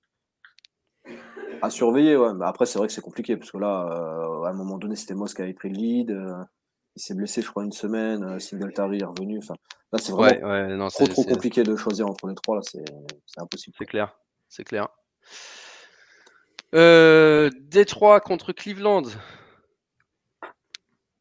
À 1.62 1.70
surveiller, 1.70 2.16
ouais. 2.16 2.32
Mais 2.34 2.46
après, 2.46 2.66
c'est 2.66 2.78
vrai 2.78 2.86
que 2.86 2.92
c'est 2.92 3.00
compliqué, 3.00 3.36
parce 3.36 3.50
que 3.50 3.58
là, 3.58 3.88
euh, 3.90 4.44
à 4.44 4.50
un 4.50 4.54
moment 4.54 4.78
donné, 4.78 4.94
c'était 4.94 5.14
Moss 5.14 5.34
qui 5.34 5.42
avait 5.42 5.52
pris 5.52 5.68
le 5.70 5.76
lead. 5.76 6.10
Euh, 6.10 6.44
il 6.94 7.02
s'est 7.02 7.14
blessé, 7.14 7.42
je 7.42 7.50
crois, 7.50 7.64
une 7.64 7.72
semaine. 7.72 8.38
Singletary 8.38 8.98
est 9.00 9.04
revenu. 9.04 9.38
Enfin, 9.38 9.54
là, 9.92 9.98
c'est 9.98 10.12
vraiment 10.12 10.88
trop, 10.88 11.06
trop 11.06 11.24
compliqué 11.24 11.62
de 11.62 11.74
choisir 11.74 12.06
entre 12.06 12.28
les 12.28 12.34
trois. 12.34 12.56
Là, 12.56 12.62
c'est 12.62 12.84
impossible. 13.38 13.74
C'est 13.78 13.86
clair. 13.86 14.16
C'est 14.48 14.64
clair. 14.64 14.88
Euh, 16.74 17.50
Détroit 17.60 18.20
contre 18.20 18.52
Cleveland. 18.52 19.02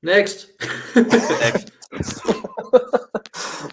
Next. 0.03 0.55
Next. 0.96 1.74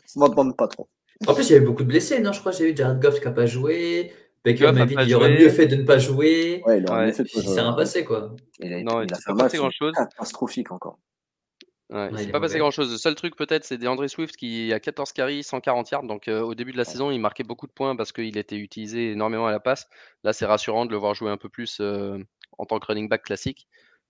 Ça 0.06 0.28
demande 0.28 0.56
pas 0.56 0.68
trop. 0.68 0.88
En 1.26 1.34
plus, 1.34 1.48
il 1.50 1.52
y 1.52 1.56
avait 1.56 1.64
beaucoup 1.64 1.82
de 1.82 1.88
blessés, 1.88 2.20
non 2.20 2.32
Je 2.32 2.40
crois 2.40 2.52
que 2.52 2.58
j'ai 2.58 2.70
eu 2.70 2.76
Jared 2.76 3.00
Goff 3.00 3.18
qui 3.18 3.24
n'a 3.24 3.32
pas 3.32 3.46
joué. 3.46 4.12
Baker 4.44 4.72
Mayfield, 4.72 5.08
il 5.08 5.14
aurait 5.14 5.38
mieux 5.38 5.48
fait 5.48 5.66
de 5.66 5.76
ne 5.76 5.82
pas 5.82 5.98
jouer. 5.98 6.62
Ouais, 6.64 6.78
il 6.78 6.90
aurait 6.90 7.06
mieux 7.06 7.12
fait 7.12 7.24
de 7.24 7.28
s'est 7.28 7.60
rien 7.60 7.72
passé, 7.72 8.04
quoi. 8.04 8.36
Il 8.60 8.72
a, 8.72 8.82
non, 8.82 9.02
il, 9.02 9.12
a 9.12 9.16
fait 9.16 9.32
pas 9.32 9.34
passé 9.34 9.58
grand-chose. 9.58 9.92
Catastrophique 9.94 10.70
encore. 10.70 10.98
Ouais, 11.90 12.08
il 12.12 12.18
s'est 12.18 12.28
pas 12.28 12.40
passé 12.40 12.58
grand 12.58 12.70
chose. 12.70 12.90
Le 12.92 12.98
seul 12.98 13.14
truc 13.14 13.34
peut-être, 13.34 13.64
c'est 13.64 13.78
DeAndre 13.78 14.08
Swift 14.08 14.36
qui 14.36 14.72
a 14.72 14.80
14 14.80 15.12
carries, 15.12 15.42
140 15.42 15.90
yards. 15.90 16.02
Donc 16.04 16.28
euh, 16.28 16.42
au 16.42 16.54
début 16.54 16.72
de 16.72 16.76
la 16.76 16.84
saison, 16.84 17.10
il 17.10 17.18
marquait 17.18 17.44
beaucoup 17.44 17.66
de 17.66 17.72
points 17.72 17.96
parce 17.96 18.12
qu'il 18.12 18.36
était 18.36 18.56
utilisé 18.56 19.12
énormément 19.12 19.46
à 19.46 19.50
la 19.50 19.60
passe. 19.60 19.88
Là, 20.22 20.32
c'est 20.32 20.46
rassurant 20.46 20.86
de 20.86 20.90
le 20.90 20.98
voir 20.98 21.14
jouer 21.14 21.30
un 21.30 21.38
peu 21.38 21.48
plus 21.48 21.78
euh, 21.80 22.18
en 22.58 22.66
tant 22.66 22.78
que 22.78 22.86
running 22.86 23.08
back 23.08 23.22
classique. 23.22 23.66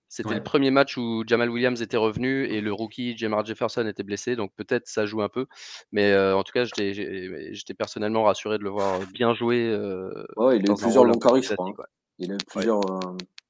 C'était 0.09 0.33
le 0.33 0.43
premier 0.43 0.71
match 0.71 0.97
où 0.97 1.23
Jamal 1.27 1.51
Williams 1.51 1.83
était 1.83 1.95
revenu 1.95 2.45
et 2.45 2.61
le 2.61 2.73
rookie 2.73 3.15
Jamar 3.15 3.45
Jefferson 3.45 3.85
était 3.85 4.01
blessé, 4.01 4.35
donc 4.35 4.51
peut-être 4.55 4.87
ça 4.87 5.05
joue 5.05 5.21
un 5.21 5.29
peu. 5.29 5.45
Mais 5.91 6.11
euh, 6.11 6.35
en 6.35 6.43
tout 6.43 6.51
cas, 6.51 6.65
j'étais 6.65 7.75
personnellement 7.75 8.23
rassuré 8.23 8.57
de 8.57 8.63
le 8.63 8.71
voir 8.71 8.99
bien 9.13 9.35
jouer. 9.35 9.67
Euh, 9.67 10.25
ouais, 10.35 10.57
il 10.57 10.67
a 10.67 10.73
eu 10.73 10.75
plusieurs 10.75 11.05
longs 11.05 11.19
carrés, 11.19 11.43
je 11.43 11.53
crois. 11.53 11.69
Hein. 11.69 11.83
Il 12.17 12.31
a 12.31 12.35
eu 12.35 12.37
plusieurs, 12.47 12.79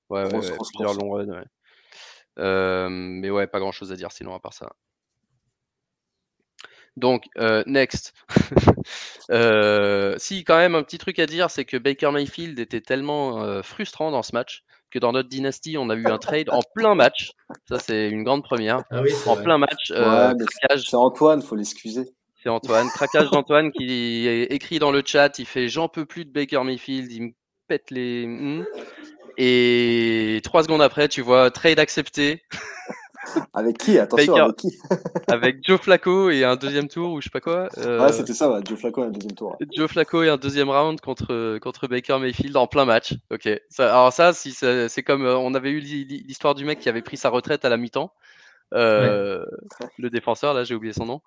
ouais. 0.09 0.27
plusieurs 0.27 0.93
longs 0.95 1.11
runs. 1.11 1.43
Euh, 2.39 2.89
mais 2.89 3.29
ouais, 3.29 3.47
pas 3.47 3.59
grand 3.59 3.71
chose 3.71 3.93
à 3.93 3.95
dire 3.95 4.11
sinon 4.11 4.35
à 4.35 4.39
part 4.39 4.53
ça. 4.53 4.69
Donc, 6.97 7.23
next. 7.67 8.13
si, 10.19 10.43
quand 10.43 10.57
même, 10.57 10.75
un 10.75 10.83
petit 10.83 10.97
truc 10.97 11.19
à 11.19 11.25
dire, 11.25 11.49
c'est 11.49 11.63
que 11.63 11.77
Baker 11.77 12.11
Mayfield 12.11 12.59
était 12.59 12.81
tellement 12.81 13.63
frustrant 13.63 14.11
dans 14.11 14.23
ce 14.23 14.35
match 14.35 14.65
que 14.89 14.99
dans 14.99 15.11
notre 15.11 15.29
dynastie, 15.29 15.77
on 15.77 15.89
a 15.89 15.95
eu 15.95 16.05
un 16.07 16.17
trade 16.17 16.49
en 16.49 16.61
plein 16.73 16.95
match. 16.95 17.31
Ça, 17.67 17.79
c'est 17.79 18.09
une 18.09 18.23
grande 18.23 18.43
première. 18.43 18.83
Ah 18.91 19.01
oui, 19.01 19.11
en 19.25 19.35
plein 19.35 19.57
match. 19.57 19.91
Euh, 19.91 20.33
c'est 20.77 20.95
Antoine, 20.95 21.41
faut 21.41 21.55
l'excuser. 21.55 22.05
C'est 22.41 22.49
Antoine. 22.49 22.87
Craquage 22.89 23.29
d'Antoine 23.31 23.71
qui 23.71 24.27
est 24.27 24.43
écrit 24.45 24.79
dans 24.79 24.91
le 24.91 25.01
chat. 25.05 25.37
Il 25.39 25.45
fait 25.45 25.67
J'en 25.67 25.89
peux 25.89 26.05
plus 26.05 26.25
de 26.25 26.31
Baker 26.31 26.63
Mayfield. 26.63 27.11
Il 27.11 27.21
me 27.23 27.31
pète 27.67 27.91
les. 27.91 28.25
Hmm. 28.25 28.65
Et 29.37 30.41
trois 30.43 30.63
secondes 30.63 30.81
après, 30.81 31.07
tu 31.07 31.21
vois, 31.21 31.51
trade 31.51 31.79
accepté. 31.79 32.43
Avec 33.53 33.77
qui? 33.77 33.99
Attention, 33.99 34.35
avec 34.35 34.55
qui? 34.55 34.77
Avec 35.27 35.57
Joe 35.63 35.79
Flacco 35.79 36.29
et 36.29 36.43
un 36.43 36.55
deuxième 36.55 36.87
tour 36.87 37.13
ou 37.13 37.21
je 37.21 37.25
sais 37.25 37.29
pas 37.29 37.41
quoi. 37.41 37.69
Euh, 37.77 38.01
ouais, 38.01 38.13
c'était 38.13 38.33
ça, 38.33 38.59
Joe 38.65 38.79
Flacco 38.79 39.03
et 39.03 39.07
un 39.07 39.11
deuxième 39.11 39.33
tour. 39.33 39.57
Joe 39.75 39.89
Flacco 39.89 40.23
et 40.23 40.29
un 40.29 40.37
deuxième 40.37 40.69
round 40.69 40.99
contre, 41.01 41.57
contre 41.59 41.87
Baker 41.87 42.17
Mayfield 42.19 42.55
en 42.55 42.67
plein 42.67 42.85
match. 42.85 43.15
Ok. 43.31 43.49
alors 43.77 44.13
ça, 44.13 44.33
si 44.33 44.51
c'est 44.51 45.03
comme 45.03 45.25
euh, 45.25 45.37
on 45.37 45.53
avait 45.53 45.71
eu 45.71 45.79
l'histoire 45.79 46.55
du 46.55 46.65
mec 46.65 46.79
qui 46.79 46.89
avait 46.89 47.01
pris 47.01 47.17
sa 47.17 47.29
retraite 47.29 47.65
à 47.65 47.69
la 47.69 47.77
mi-temps. 47.77 48.13
Euh, 48.73 49.45
le 49.97 50.09
défenseur, 50.09 50.53
là, 50.53 50.63
j'ai 50.63 50.75
oublié 50.75 50.93
son 50.93 51.05
nom. 51.05 51.21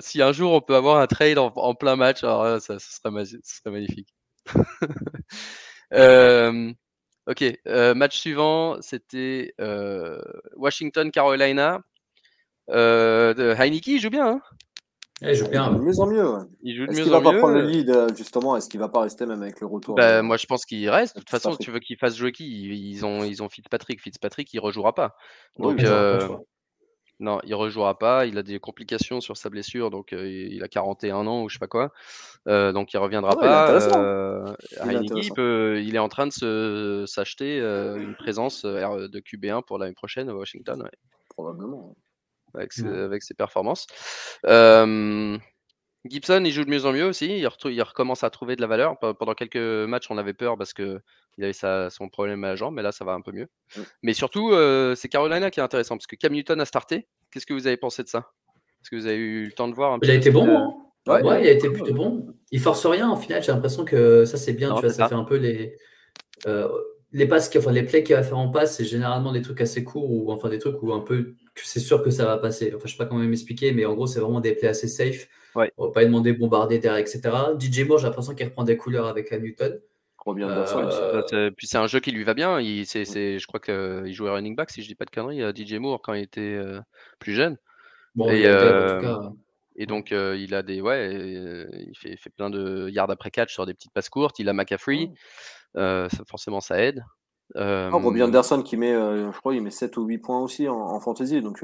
si 0.00 0.22
un 0.22 0.32
jour 0.32 0.52
on 0.52 0.60
peut 0.60 0.74
avoir 0.74 0.98
un 0.98 1.06
trade 1.06 1.38
en, 1.38 1.74
plein 1.74 1.96
match, 1.96 2.24
alors 2.24 2.60
ça, 2.60 2.78
serait, 2.78 3.24
ça 3.24 3.38
serait 3.42 3.70
magnifique. 3.70 4.14
Ok, 7.26 7.42
euh, 7.66 7.94
match 7.94 8.18
suivant, 8.18 8.76
c'était 8.82 9.54
euh, 9.60 10.20
Washington-Carolina. 10.56 11.80
Euh, 12.70 13.54
Heineke, 13.56 13.86
il 13.86 14.00
joue 14.00 14.10
bien. 14.10 14.26
Hein? 14.26 14.42
Il 15.22 15.34
joue 15.34 15.48
bien. 15.48 15.72
De 15.72 15.78
mieux 15.78 15.98
en 16.00 16.06
mieux. 16.06 16.34
Il 16.62 16.76
joue 16.76 16.86
de 16.86 16.92
est-ce 16.92 17.02
qu'il 17.02 17.10
va 17.10 17.20
pas 17.22 17.32
prendre 17.32 17.54
le 17.54 17.66
lead, 17.66 18.16
justement? 18.16 18.56
Est-ce 18.56 18.68
qu'il 18.68 18.80
va 18.80 18.88
pas 18.88 19.00
rester 19.00 19.24
même 19.24 19.42
avec 19.42 19.60
le 19.60 19.66
retour 19.66 19.94
bah, 19.94 20.22
Moi, 20.22 20.36
je 20.36 20.44
pense 20.46 20.66
qu'il 20.66 20.88
reste. 20.90 21.14
De 21.14 21.20
toute 21.20 21.30
façon, 21.30 21.56
tu 21.56 21.70
veux 21.70 21.78
qu'il 21.78 21.96
fasse 21.96 22.16
jouer 22.16 22.32
qui? 22.32 22.44
Ils 22.68 23.06
ont, 23.06 23.24
ils 23.24 23.42
ont 23.42 23.48
Fitzpatrick. 23.48 24.02
Fitzpatrick, 24.02 24.52
il 24.52 24.60
rejouera 24.60 24.94
pas. 24.94 25.16
Donc, 25.58 25.82
non, 27.20 27.40
il 27.44 27.54
rejouera 27.54 27.98
pas. 27.98 28.26
Il 28.26 28.38
a 28.38 28.42
des 28.42 28.58
complications 28.58 29.20
sur 29.20 29.36
sa 29.36 29.50
blessure, 29.50 29.90
donc 29.90 30.12
il 30.12 30.62
a 30.62 30.68
41 30.68 31.26
ans 31.26 31.42
ou 31.42 31.48
je 31.48 31.54
sais 31.54 31.58
pas 31.58 31.68
quoi. 31.68 31.92
donc 32.46 32.92
il 32.92 32.98
reviendra 32.98 33.32
ah 33.32 33.36
pas. 33.36 34.56
il, 34.86 35.94
est 35.94 35.98
en 35.98 36.08
train 36.08 36.26
de 36.26 36.32
se, 36.32 37.04
s'acheter 37.06 37.58
une 37.58 38.14
présence 38.16 38.64
de 38.64 39.20
QB1 39.20 39.64
pour 39.64 39.78
l'année 39.78 39.94
prochaine 39.94 40.28
à 40.28 40.34
Washington. 40.34 40.88
Probablement. 41.30 41.96
Avec, 42.54 42.72
ses, 42.72 43.34
performances. 43.34 43.86
Gibson, 46.06 46.42
il 46.44 46.52
joue 46.52 46.64
de 46.64 46.70
mieux 46.70 46.84
en 46.84 46.92
mieux 46.92 47.06
aussi. 47.06 47.38
Il, 47.38 47.48
il, 47.70 47.82
recommence 47.82 48.24
à 48.24 48.30
trouver 48.30 48.56
de 48.56 48.60
la 48.60 48.66
valeur. 48.66 48.98
Pendant 48.98 49.34
quelques 49.34 49.56
matchs, 49.56 50.10
on 50.10 50.18
avait 50.18 50.34
peur 50.34 50.58
parce 50.58 50.74
que 50.74 51.00
il 51.38 51.44
avait 51.44 51.90
son 51.90 52.08
problème 52.08 52.44
à 52.44 52.48
la 52.48 52.56
jambe, 52.56 52.74
mais 52.74 52.82
là, 52.82 52.92
ça 52.92 53.04
va 53.04 53.12
un 53.12 53.20
peu 53.20 53.32
mieux. 53.32 53.48
Mmh. 53.76 53.80
Mais 54.02 54.14
surtout, 54.14 54.50
euh, 54.52 54.94
c'est 54.94 55.08
Carolina 55.08 55.50
qui 55.50 55.60
est 55.60 55.62
intéressant 55.62 55.96
parce 55.96 56.06
que 56.06 56.16
Cam 56.16 56.32
Newton 56.32 56.60
a 56.60 56.64
starté. 56.64 57.08
Qu'est-ce 57.30 57.46
que 57.46 57.54
vous 57.54 57.66
avez 57.66 57.76
pensé 57.76 58.02
de 58.02 58.08
ça? 58.08 58.30
Est-ce 58.82 58.90
que 58.90 58.96
vous 58.96 59.06
avez 59.06 59.16
eu 59.16 59.46
le 59.46 59.52
temps 59.52 59.68
de 59.68 59.74
voir 59.74 59.92
un 59.92 59.98
Il 60.02 60.10
a 60.10 60.14
été 60.14 60.30
bon. 60.30 60.46
Hein 60.48 61.22
ouais, 61.22 61.42
il 61.42 61.48
a 61.48 61.52
été 61.52 61.70
plutôt 61.70 61.94
bon. 61.94 62.26
Il 62.50 62.60
force 62.60 62.86
rien 62.86 63.08
en 63.08 63.16
final. 63.16 63.42
J'ai 63.42 63.52
l'impression 63.52 63.84
que 63.84 64.24
ça, 64.24 64.36
c'est 64.36 64.52
bien. 64.52 64.74
tu 64.74 64.80
vois, 64.80 64.90
ça, 64.90 65.08
fait 65.08 65.14
un 65.14 65.24
peu 65.24 65.36
les. 65.36 65.76
Euh, 66.46 66.68
les 67.12 67.28
passes, 67.28 67.48
enfin 67.56 67.70
les 67.70 67.84
plays 67.84 68.02
qu'il 68.02 68.16
va 68.16 68.24
faire 68.24 68.38
en 68.38 68.50
passe, 68.50 68.76
c'est 68.76 68.84
généralement 68.84 69.30
des 69.30 69.40
trucs 69.40 69.60
assez 69.60 69.84
courts 69.84 70.10
ou 70.10 70.32
enfin 70.32 70.48
des 70.48 70.58
trucs 70.58 70.82
où 70.82 70.92
un 70.92 71.00
peu 71.00 71.34
que 71.54 71.60
c'est 71.62 71.78
sûr 71.78 72.02
que 72.02 72.10
ça 72.10 72.24
va 72.24 72.38
passer. 72.38 72.72
Enfin, 72.74 72.86
je 72.86 72.90
sais 72.90 72.98
pas 72.98 73.06
comment 73.06 73.20
m'expliquer, 73.20 73.72
mais 73.72 73.84
en 73.84 73.94
gros, 73.94 74.08
c'est 74.08 74.18
vraiment 74.18 74.40
des 74.40 74.52
plays 74.52 74.68
assez 74.68 74.88
safe. 74.88 75.28
Ouais. 75.54 75.70
On 75.76 75.86
va 75.86 75.92
pas 75.92 76.04
demander 76.04 76.32
bombarder 76.32 76.80
derrière, 76.80 77.00
etc. 77.00 77.20
DJ 77.58 77.86
Moore, 77.86 77.98
j'ai 77.98 78.08
l'impression 78.08 78.34
qu'il 78.34 78.44
reprend 78.44 78.64
des 78.64 78.76
couleurs 78.76 79.06
avec 79.06 79.30
Cam 80.24 80.36
Newton. 80.36 80.88
Euh, 81.32 81.50
puis 81.50 81.66
c'est 81.66 81.78
un 81.78 81.86
jeu 81.86 82.00
qui 82.00 82.10
lui 82.10 82.24
va 82.24 82.34
bien. 82.34 82.60
Il, 82.60 82.86
c'est, 82.86 83.04
c'est, 83.04 83.38
je 83.38 83.46
crois 83.46 83.60
qu'il 83.60 84.12
jouait 84.12 84.30
running 84.30 84.56
back, 84.56 84.70
si 84.70 84.82
je 84.82 84.88
dis 84.88 84.94
pas 84.94 85.04
de 85.04 85.10
conneries, 85.10 85.42
DJ 85.54 85.74
Moore 85.74 86.00
quand 86.02 86.14
il 86.14 86.22
était 86.22 86.40
euh, 86.40 86.80
plus 87.18 87.34
jeune. 87.34 87.56
et, 88.18 88.46
euh, 88.46 89.28
et 89.76 89.86
donc 89.86 90.12
il 90.12 90.54
a 90.54 90.62
des 90.62 90.80
ouais, 90.80 91.14
il 91.14 91.96
fait, 91.96 92.16
fait, 92.16 92.30
plein 92.30 92.50
de 92.50 92.88
yards 92.90 93.10
après 93.10 93.30
catch 93.30 93.52
sur 93.52 93.66
des 93.66 93.74
petites 93.74 93.92
passes 93.92 94.08
courtes. 94.08 94.38
Il 94.38 94.48
a 94.48 94.52
McCaffrey, 94.52 95.10
ça, 95.74 96.08
forcément 96.28 96.60
ça 96.60 96.82
aide. 96.82 97.04
Euh, 97.56 97.90
Robbie 97.90 98.22
Anderson 98.22 98.62
qui 98.62 98.76
met, 98.76 98.92
je 98.92 99.38
crois, 99.38 99.54
il 99.54 99.62
met 99.62 99.70
7 99.70 99.96
ou 99.98 100.04
8 100.04 100.18
points 100.18 100.40
aussi 100.40 100.68
en, 100.68 100.76
en 100.76 101.00
fantasy. 101.00 101.42
Donc 101.42 101.62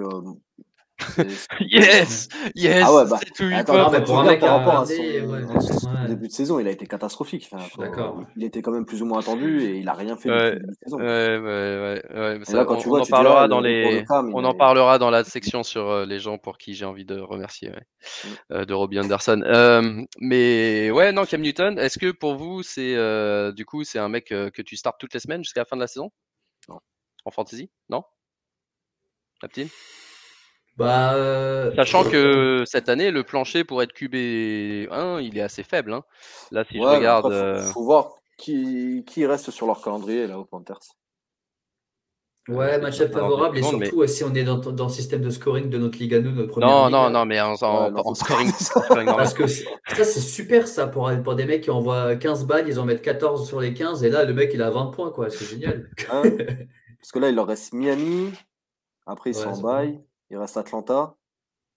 yes, 1.60 2.28
yes. 2.54 2.82
Ah 2.84 2.94
ouais, 2.94 3.04
bah, 3.08 3.18
c'est 3.22 3.32
tout 3.34 3.50
attends, 3.54 3.76
non, 3.76 3.90
mais 3.90 4.02
pour 4.02 4.18
un 4.20 4.24
mec 4.24 4.40
par 4.40 4.58
rapport 4.58 4.80
à 4.80 4.86
son, 4.86 5.02
ouais, 5.02 5.60
son 5.60 5.88
ouais. 5.96 6.08
début 6.08 6.28
de 6.28 6.32
saison, 6.32 6.58
il 6.58 6.66
a 6.66 6.70
été 6.70 6.86
catastrophique. 6.86 7.48
Enfin, 7.50 7.64
D'accord. 7.78 8.20
Il 8.36 8.44
était 8.44 8.62
quand 8.62 8.72
même 8.72 8.84
plus 8.84 9.02
ou 9.02 9.06
moins 9.06 9.20
attendu 9.20 9.62
et 9.62 9.78
il 9.78 9.88
a 9.88 9.94
rien 9.94 10.16
fait 10.16 10.30
Ouais, 10.30 10.52
début 10.52 10.66
de 10.66 10.74
saison. 10.84 10.98
Ouais, 10.98 12.40
ça, 12.44 12.56
là, 12.56 12.64
quand 12.64 12.74
on, 12.74 12.78
tu 12.78 12.86
on 12.88 12.90
vois, 12.90 13.00
en 13.00 13.04
tu 13.04 13.10
parlera 13.10 13.42
le 13.44 13.48
dans 13.48 13.60
les, 13.60 14.04
on 14.10 14.44
en 14.44 14.54
parlera 14.54 14.98
dans 14.98 15.10
la 15.10 15.24
section 15.24 15.62
sur 15.62 15.88
euh, 15.88 16.06
les 16.06 16.18
gens 16.18 16.38
pour 16.38 16.58
qui 16.58 16.74
j'ai 16.74 16.84
envie 16.84 17.04
de 17.04 17.18
remercier, 17.18 17.70
ouais, 17.70 17.82
Mm. 18.24 18.28
euh, 18.52 18.64
de 18.64 18.74
Robbie 18.74 18.98
Anderson. 19.00 19.42
Euh, 19.44 20.02
mais 20.20 20.90
ouais, 20.90 21.12
non, 21.12 21.24
Cam 21.24 21.40
Newton, 21.40 21.78
est-ce 21.78 21.98
que 21.98 22.10
pour 22.10 22.36
vous, 22.36 22.62
c'est 22.62 22.94
euh, 22.96 23.52
du 23.52 23.64
coup, 23.64 23.84
c'est 23.84 23.98
un 23.98 24.08
mec 24.08 24.32
euh, 24.32 24.50
que 24.50 24.62
tu 24.62 24.76
startes 24.76 24.98
toutes 25.00 25.14
les 25.14 25.20
semaines 25.20 25.42
jusqu'à 25.44 25.60
la 25.60 25.64
fin 25.66 25.76
de 25.76 25.82
la 25.82 25.86
saison? 25.86 26.10
Non. 26.68 26.80
En 27.24 27.30
fantasy? 27.30 27.70
Non? 27.88 28.04
Captain 29.40 29.68
Bah, 30.80 31.14
euh, 31.14 31.74
Sachant 31.76 32.04
que 32.04 32.64
cette 32.66 32.88
année, 32.88 33.10
le 33.10 33.22
plancher 33.22 33.64
pour 33.64 33.82
être 33.82 33.92
QB1, 33.92 35.20
il 35.22 35.36
est 35.36 35.42
assez 35.42 35.62
faible. 35.62 35.92
hein. 35.92 36.04
Là, 36.50 36.64
si 36.64 36.78
je 36.78 36.82
Ouais, 36.82 36.96
regarde. 36.96 37.26
faut, 37.26 37.32
euh, 37.32 37.62
faut 37.72 37.84
voir 37.84 38.12
qui, 38.38 39.04
qui 39.06 39.26
reste 39.26 39.50
sur 39.50 39.66
leur 39.66 39.82
calendrier 39.82 40.26
là 40.26 40.38
aux 40.38 40.44
Panthers. 40.46 40.80
Ouais, 42.48 42.80
match-up 42.80 43.12
dans 43.12 43.20
favorable 43.20 43.58
et 43.58 43.62
surtout 43.62 44.02
euh, 44.02 44.06
si 44.06 44.24
on 44.24 44.34
est 44.34 44.42
dans, 44.42 44.56
dans 44.56 44.84
le 44.86 44.90
système 44.90 45.20
de 45.20 45.30
scoring 45.30 45.68
de 45.68 45.78
notre 45.78 45.98
Ligue 45.98 46.14
à 46.14 46.20
nous, 46.20 46.32
notre 46.32 46.50
première 46.50 46.68
Non, 46.68 46.84
ligue, 46.86 46.92
non, 46.94 47.10
non, 47.10 47.24
mais 47.26 47.40
en, 47.40 47.52
en- 47.62 47.92
Ouais, 47.92 48.14
scoring. 48.14 48.50
Parce 49.06 49.34
que 49.34 49.46
c'est- 49.46 49.66
ça, 49.94 50.02
c'est 50.04 50.20
super 50.20 50.66
ça 50.66 50.86
pour, 50.88 51.10
pour 51.22 51.34
des 51.36 51.44
mecs 51.44 51.62
qui 51.62 51.70
envoient 51.70 52.16
15 52.16 52.46
balles, 52.46 52.66
ils 52.66 52.80
en 52.80 52.86
mettent 52.86 53.02
14 53.02 53.46
sur 53.46 53.60
les 53.60 53.74
15 53.74 54.02
et 54.02 54.08
là, 54.08 54.24
le 54.24 54.32
mec 54.32 54.50
il 54.54 54.62
a 54.62 54.70
20 54.70 54.86
points 54.86 55.10
quoi, 55.12 55.28
c'est 55.30 55.44
génial. 55.44 55.90
Hein 56.10 56.22
Parce 57.00 57.12
que 57.12 57.18
là, 57.18 57.28
il 57.28 57.34
leur 57.36 57.46
reste 57.46 57.72
Miami. 57.72 58.32
Après, 59.06 59.30
ils 59.30 59.36
Ouais, 59.36 59.42
sont 59.42 59.50
en 59.50 59.54
c'est 59.54 59.62
bail. 59.62 60.00
Il 60.30 60.36
reste 60.38 60.56
Atlanta. 60.56 61.14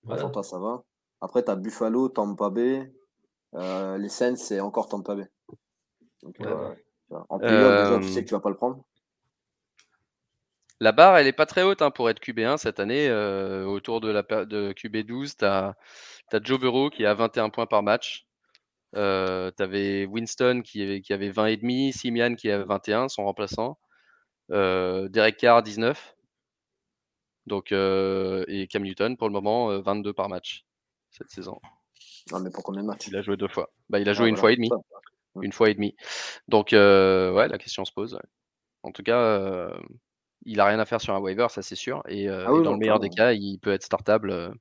Voilà. 0.03 0.21
Atlanta, 0.21 0.43
ça 0.43 0.59
va. 0.59 0.83
Après, 1.21 1.43
tu 1.43 1.51
as 1.51 1.55
Buffalo, 1.55 2.09
Tampa 2.09 2.49
Bay. 2.49 2.91
Euh, 3.55 3.97
les 3.97 4.09
Saints, 4.09 4.35
c'est 4.35 4.59
encore 4.59 4.87
Tampa 4.89 5.15
Bay. 5.15 5.29
Donc, 6.23 6.35
Ouais, 6.39 6.47
euh, 6.47 6.75
en 7.29 7.39
playoff, 7.39 7.83
déjà, 7.83 7.99
tu 7.99 8.05
Euh, 8.05 8.11
sais 8.13 8.23
que 8.23 8.27
tu 8.29 8.33
vas 8.33 8.39
pas 8.39 8.49
le 8.49 8.55
prendre. 8.57 8.83
La 10.79 10.91
barre, 10.91 11.17
elle 11.17 11.27
est 11.27 11.33
pas 11.33 11.45
très 11.45 11.63
haute 11.63 11.81
hein, 11.81 11.91
pour 11.91 12.09
être 12.09 12.19
QB1 12.19 12.57
cette 12.57 12.79
année. 12.79 13.07
euh, 13.07 13.65
autour 13.65 14.01
de, 14.01 14.09
la, 14.09 14.21
de 14.23 14.73
QB12, 14.73 15.35
tu 15.37 15.45
as, 15.45 15.75
Joe 16.43 16.59
Burrow 16.59 16.89
qui 16.89 17.05
a 17.05 17.13
21 17.13 17.49
points 17.49 17.67
par 17.67 17.83
match. 17.83 18.25
Euh, 18.95 19.49
tu 19.55 19.63
avais 19.63 20.05
Winston 20.05 20.61
qui, 20.63 20.81
avait- 20.83 21.01
qui 21.01 21.13
avait 21.13 21.29
20 21.29 21.47
et 21.47 21.57
demi, 21.57 21.93
Simian 21.93 22.35
qui 22.35 22.51
avait 22.51 22.65
21, 22.65 23.07
son 23.07 23.23
remplaçant. 23.25 23.77
Euh, 24.51 25.07
Derek 25.09 25.37
Carr 25.37 25.63
19. 25.63 26.12
Donc, 27.47 27.71
euh, 27.71 28.45
et 28.47 28.67
Cam 28.67 28.83
Newton 28.83 29.17
pour 29.17 29.27
le 29.27 29.33
moment 29.33 29.71
euh, 29.71 29.81
22 29.81 30.13
par 30.13 30.29
match 30.29 30.65
cette 31.11 31.29
saison. 31.29 31.59
Non, 32.31 32.39
mais 32.39 32.49
pour 32.49 32.63
combien 32.63 32.81
de 32.81 32.87
matchs? 32.87 33.07
Il 33.07 33.15
a 33.17 33.21
joué 33.21 33.37
deux 33.37 33.47
fois. 33.47 33.69
Bah, 33.89 33.99
il 33.99 34.07
a 34.07 34.11
Ah, 34.11 34.15
joué 34.15 34.29
une 34.29 34.35
voilà, 34.35 34.41
fois 34.41 34.51
et 34.51 34.55
demi. 34.55 34.69
ça. 34.69 34.77
Une 35.41 35.51
fois 35.51 35.69
et 35.69 35.73
demi. 35.73 35.95
Donc, 36.47 36.73
euh, 36.73 37.33
ouais, 37.33 37.47
la 37.47 37.57
question 37.57 37.85
se 37.85 37.91
pose. 37.91 38.13
ouais. 38.13 38.21
En 38.83 38.91
tout 38.91 39.03
cas, 39.03 39.17
euh, 39.19 39.73
il 40.45 40.59
a 40.59 40.65
rien 40.65 40.79
à 40.79 40.85
faire 40.85 41.01
sur 41.01 41.13
un 41.15 41.19
waiver, 41.19 41.47
ça 41.49 41.61
c'est 41.61 41.75
sûr. 41.75 42.01
Et, 42.07 42.29
euh, 42.29 42.45
Ah 42.47 42.57
et 42.59 42.63
dans 42.63 42.71
le 42.73 42.77
meilleur 42.79 42.99
des 42.99 43.09
cas, 43.09 43.33
il 43.33 43.59
peut 43.59 43.71
être 43.71 43.83
startable. 43.83 44.31
euh, 44.31 44.51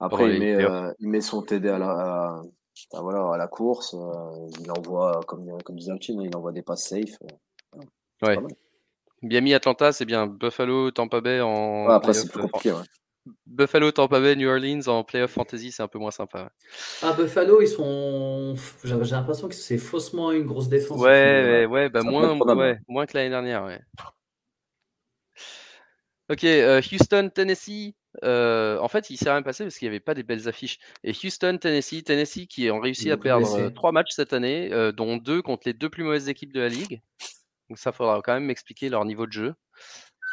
Après, 0.00 0.24
il 0.34 0.38
met, 0.40 0.54
playoffs. 0.54 0.72
euh, 0.72 0.92
il 1.00 1.08
met 1.08 1.20
son 1.20 1.42
TD 1.42 1.68
à 1.68 1.78
la, 1.78 1.90
à, 1.90 2.42
à- 2.94 3.00
voilà, 3.00 3.32
à 3.34 3.36
la 3.38 3.48
course. 3.48 3.94
euh, 3.94 4.48
il 4.60 4.70
envoie, 4.70 5.20
comme, 5.26 5.60
comme 5.62 5.76
disait 5.76 5.92
Alchin, 5.92 6.20
il 6.22 6.36
envoie 6.36 6.52
des 6.52 6.62
passes 6.62 6.84
safe. 6.88 7.16
euh, 7.24 7.80
Ouais. 8.22 8.36
Miami, 9.22 9.54
Atlanta, 9.54 9.92
c'est 9.92 10.04
bien. 10.04 10.26
Buffalo, 10.26 10.90
Tampa 10.90 11.20
Bay 11.20 11.40
en 11.40 11.86
Ouais, 11.86 11.94
après, 11.94 12.12
playoff, 12.12 12.26
c'est 12.26 12.32
plus 12.32 12.40
euh, 12.40 12.42
compliqué. 12.42 12.72
Ouais. 12.72 12.84
Buffalo, 13.46 13.90
Tampa 13.90 14.20
Bay, 14.20 14.36
New 14.36 14.48
Orleans 14.48 14.86
en 14.86 15.02
playoff 15.02 15.32
fantasy, 15.32 15.72
c'est 15.72 15.82
un 15.82 15.88
peu 15.88 15.98
moins 15.98 16.10
sympa. 16.10 16.44
ouais. 16.44 16.48
Ah, 17.02 17.12
Buffalo, 17.12 17.60
ils 17.60 17.68
sont. 17.68 18.54
J'ai 18.84 18.94
l'impression 18.94 19.48
que 19.48 19.54
c'est 19.54 19.78
faussement 19.78 20.30
une 20.32 20.44
grosse 20.46 20.68
défense. 20.68 21.00
Ouais, 21.00 21.08
ouais, 21.08 21.66
ouais, 21.66 21.88
bah 21.88 22.02
moins, 22.02 22.38
ouais, 22.38 23.06
que 23.06 23.16
l'année 23.16 23.30
dernière. 23.30 23.64
Ouais. 23.64 23.80
Ok, 26.28 26.42
euh, 26.44 26.80
Houston, 26.92 27.30
Tennessee. 27.32 27.94
euh, 28.24 28.78
en 28.78 28.88
fait, 28.88 29.10
il 29.10 29.16
s'est 29.16 29.30
rien 29.30 29.42
passé 29.42 29.64
parce 29.64 29.76
qu'il 29.78 29.86
n'y 29.86 29.90
avait 29.90 30.00
pas 30.00 30.14
des 30.14 30.24
belles 30.24 30.48
affiches. 30.48 30.78
Et 31.04 31.12
Houston, 31.12 31.58
Tennessee, 31.60 32.02
Tennessee 32.02 32.46
qui 32.48 32.70
ont 32.70 32.80
réussi 32.80 33.10
à 33.10 33.16
perdre 33.16 33.70
trois 33.70 33.92
matchs 33.92 34.10
cette 34.12 34.32
année, 34.32 34.72
euh, 34.72 34.90
dont 34.90 35.16
deux 35.18 35.42
contre 35.42 35.62
les 35.66 35.72
deux 35.72 35.88
plus 35.88 36.02
mauvaises 36.02 36.28
équipes 36.28 36.52
de 36.52 36.60
la 36.60 36.68
ligue. 36.68 37.00
Donc 37.68 37.78
ça 37.78 37.92
faudra 37.92 38.20
quand 38.22 38.34
même 38.34 38.44
m'expliquer 38.44 38.88
leur 38.88 39.04
niveau 39.04 39.26
de 39.26 39.32
jeu. 39.32 39.54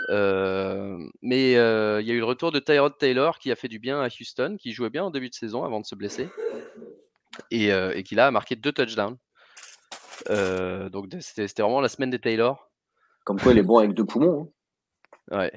Euh, 0.09 0.97
mais 1.21 1.55
euh, 1.55 2.01
il 2.01 2.07
y 2.07 2.11
a 2.11 2.13
eu 2.13 2.19
le 2.19 2.25
retour 2.25 2.51
de 2.51 2.59
Tyrod 2.59 2.97
Taylor 2.97 3.39
qui 3.39 3.51
a 3.51 3.55
fait 3.55 3.67
du 3.67 3.79
bien 3.79 4.01
à 4.01 4.07
Houston, 4.07 4.57
qui 4.59 4.73
jouait 4.73 4.89
bien 4.89 5.03
en 5.03 5.11
début 5.11 5.29
de 5.29 5.35
saison 5.35 5.63
avant 5.63 5.79
de 5.79 5.85
se 5.85 5.95
blesser, 5.95 6.29
et, 7.51 7.71
euh, 7.71 7.93
et 7.95 8.03
qui 8.03 8.15
là 8.15 8.27
a 8.27 8.31
marqué 8.31 8.55
deux 8.55 8.71
touchdowns. 8.71 9.17
Donc 10.29 11.13
c'était 11.19 11.61
vraiment 11.61 11.81
la 11.81 11.89
semaine 11.89 12.09
des 12.09 12.19
Taylor. 12.19 12.69
Comme 13.23 13.39
quoi, 13.39 13.53
il 13.53 13.59
est 13.59 13.63
bon 13.63 13.77
avec 13.77 13.93
deux 13.93 14.05
poumons. 14.05 14.51
hein. 15.31 15.37
Ouais. 15.37 15.51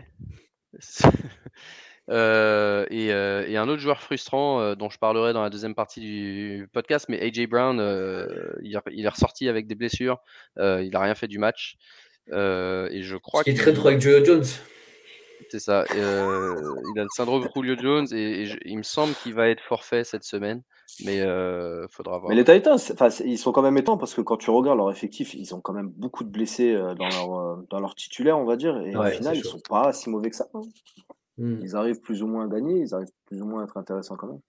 Euh, 2.09 2.87
et, 2.91 3.13
euh, 3.13 3.45
et 3.49 3.57
un 3.57 3.69
autre 3.69 3.81
joueur 3.81 4.01
frustrant 4.01 4.61
euh, 4.61 4.75
dont 4.77 4.89
je 4.91 4.99
parlerai 4.99 5.33
dans 5.33 5.43
la 5.43 5.51
deuxième 5.51 5.75
partie 5.75 6.01
du 6.01 6.69
podcast, 6.73 7.07
mais 7.09 7.21
AJ 7.21 7.49
Brown, 7.49 7.81
euh, 7.81 8.27
il, 8.63 8.77
est- 8.77 8.81
il 8.93 9.05
est 9.05 9.09
ressorti 9.09 9.49
avec 9.49 9.67
des 9.67 9.75
blessures. 9.75 10.19
Euh, 10.59 10.83
il 10.85 10.91
n'a 10.91 11.01
rien 11.01 11.15
fait 11.17 11.27
du 11.29 11.39
match. 11.39 11.77
Euh, 12.33 12.89
et 12.91 13.03
je 13.03 13.17
crois 13.17 13.43
Qui 13.45 13.51
qu'il 13.53 13.61
traîne 13.61 13.75
trop 13.75 13.89
avec 13.89 14.01
Joe 14.01 14.25
Jones. 14.25 14.45
C'est 15.51 15.61
ça. 15.61 15.85
euh, 15.95 16.55
il 16.95 17.01
a 17.01 17.03
le 17.05 17.09
syndrome 17.15 17.47
Julio 17.55 17.77
Jones 17.79 18.07
et, 18.13 18.43
et 18.43 18.47
je- 18.47 18.59
il 18.65 18.79
me 18.79 18.83
semble 18.83 19.15
qu'il 19.15 19.33
va 19.35 19.49
être 19.49 19.61
forfait 19.63 20.03
cette 20.03 20.25
semaine, 20.25 20.63
mais 21.05 21.21
euh, 21.21 21.87
faudra 21.89 22.19
voir. 22.19 22.31
Mais 22.31 22.35
les 22.37 22.43
Titans, 22.45 22.79
ils 23.25 23.39
sont 23.39 23.53
quand 23.53 23.63
même 23.63 23.77
étonnants 23.79 23.99
parce 23.99 24.15
que 24.15 24.23
quand 24.23 24.37
tu 24.39 24.51
regardes 24.51 24.79
leur 24.79 24.91
effectif, 24.91 25.35
ils 25.35 25.55
ont 25.55 25.61
quand 25.61 25.73
même 25.73 25.89
beaucoup 25.89 26.25
de 26.25 26.31
blessés 26.31 26.73
dans 26.99 27.09
leur, 27.09 27.59
dans 27.71 27.79
leur 27.81 27.95
titulaire, 27.95 28.39
on 28.39 28.45
va 28.45 28.57
dire. 28.57 28.77
Et 28.81 28.97
Ouais, 28.97 29.09
au 29.09 29.11
final, 29.11 29.37
ils 29.37 29.45
sont 29.45 29.61
pas 29.61 29.93
si 29.93 30.09
mauvais 30.11 30.31
que 30.31 30.37
ça. 30.37 30.47
Hmm. 31.39 31.59
Ils 31.63 31.77
arrivent 31.77 32.01
plus 32.01 32.23
ou 32.23 32.27
moins 32.27 32.47
à 32.47 32.49
gagner, 32.49 32.81
ils 32.81 32.95
arrivent 32.95 33.13
plus 33.27 33.43
ou 33.43 33.47
moins 33.47 33.61
à 33.63 33.65
être 33.65 33.77
intéressants 33.77 34.17
quand 34.17 34.29
même. 34.29 34.41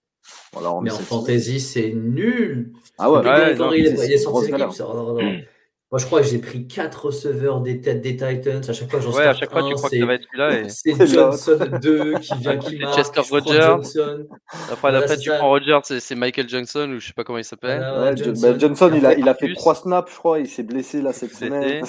Bon, 0.53 0.59
alors, 0.59 0.81
Mais 0.81 0.91
en 0.91 0.95
fantasy, 0.95 1.59
c'est 1.59 1.91
nul. 1.93 2.73
Ah 2.97 3.11
ouais, 3.11 3.17
Ouais, 3.19 3.23
Derrick 3.23 3.59
non, 3.59 3.73
il 3.73 3.85
est, 3.85 4.13
est 4.13 4.17
sorti 4.17 4.51
Moi, 5.89 5.99
je 5.99 6.05
crois 6.05 6.19
que 6.21 6.27
j'ai 6.27 6.39
pris 6.39 6.67
4 6.67 7.05
receveurs 7.05 7.61
des 7.61 7.79
têtes 7.79 8.01
des 8.01 8.17
Titans. 8.17 8.61
À 8.67 8.73
chaque 8.73 8.91
fois, 8.91 8.99
j'en 8.99 9.11
Ouais, 9.13 9.23
à 9.23 9.33
chaque 9.33 9.49
fois, 9.49 9.63
tu 9.63 9.73
crois 9.73 9.89
que 9.89 9.95
c'est- 9.95 10.01
ça 10.01 10.05
va 10.05 10.13
être 10.15 10.23
celui-là. 10.23 10.59
Et... 10.59 10.69
C'est 10.69 11.07
Johnson 11.07 11.79
2 11.81 12.13
qui 12.19 12.35
vient, 12.39 12.57
qui 12.57 12.71
C'est 12.71 12.77
marque. 12.79 12.95
Chester 12.97 13.21
Rogers. 13.21 13.61
Johnson. 13.61 14.27
Après, 14.51 14.75
Voilà, 14.81 14.97
après 14.99 15.17
tu 15.17 15.29
ça. 15.29 15.37
prends 15.37 15.47
Rogers, 15.47 15.79
c'est 15.85 15.99
c'est 16.01 16.15
Michael 16.15 16.49
Johnson 16.49 16.91
ou 16.93 16.99
je 16.99 17.07
sais 17.07 17.13
pas 17.13 17.23
comment 17.23 17.37
il 17.37 17.45
s'appelle. 17.45 17.79
Ouais, 17.79 17.99
ouais, 18.09 18.17
Johnson. 18.17 18.51
bah, 18.51 18.57
Johnson, 18.59 18.91
il 18.95 19.05
a, 19.05 19.13
il 19.17 19.29
a 19.29 19.33
fait 19.33 19.53
trois 19.53 19.75
snaps, 19.75 20.11
je 20.11 20.17
crois, 20.17 20.39
il 20.39 20.47
s'est 20.49 20.63
blessé 20.63 21.01
là 21.01 21.13
cette 21.13 21.33
semaine. 21.33 21.81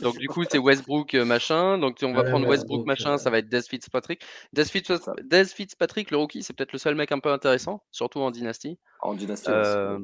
Donc 0.00 0.16
du 0.16 0.28
coup, 0.28 0.44
c'est 0.50 0.56
Westbrook 0.58 1.12
euh, 1.14 1.26
machin. 1.26 1.76
Donc 1.76 1.98
on 2.02 2.14
va 2.14 2.22
Ouais, 2.22 2.30
prendre 2.30 2.48
Westbrook 2.48 2.86
machin, 2.86 3.12
ouais. 3.12 3.18
ça 3.18 3.28
va 3.28 3.38
être 3.40 3.48
Des 3.50 3.60
Fitzpatrick. 3.60 4.22
Des, 4.54 4.64
Fitzpatrick, 4.64 6.10
le 6.10 6.16
rookie, 6.16 6.42
c'est 6.42 6.54
peut-être 6.56 6.72
le 6.72 6.78
seul 6.78 6.94
mec 6.94 7.12
un 7.12 7.18
peu 7.18 7.30
intéressant, 7.30 7.82
surtout 7.90 8.20
en 8.20 8.30
dynastie. 8.30 8.78
En 9.02 9.12
dynastie. 9.12 9.50
Euh, 9.50 9.98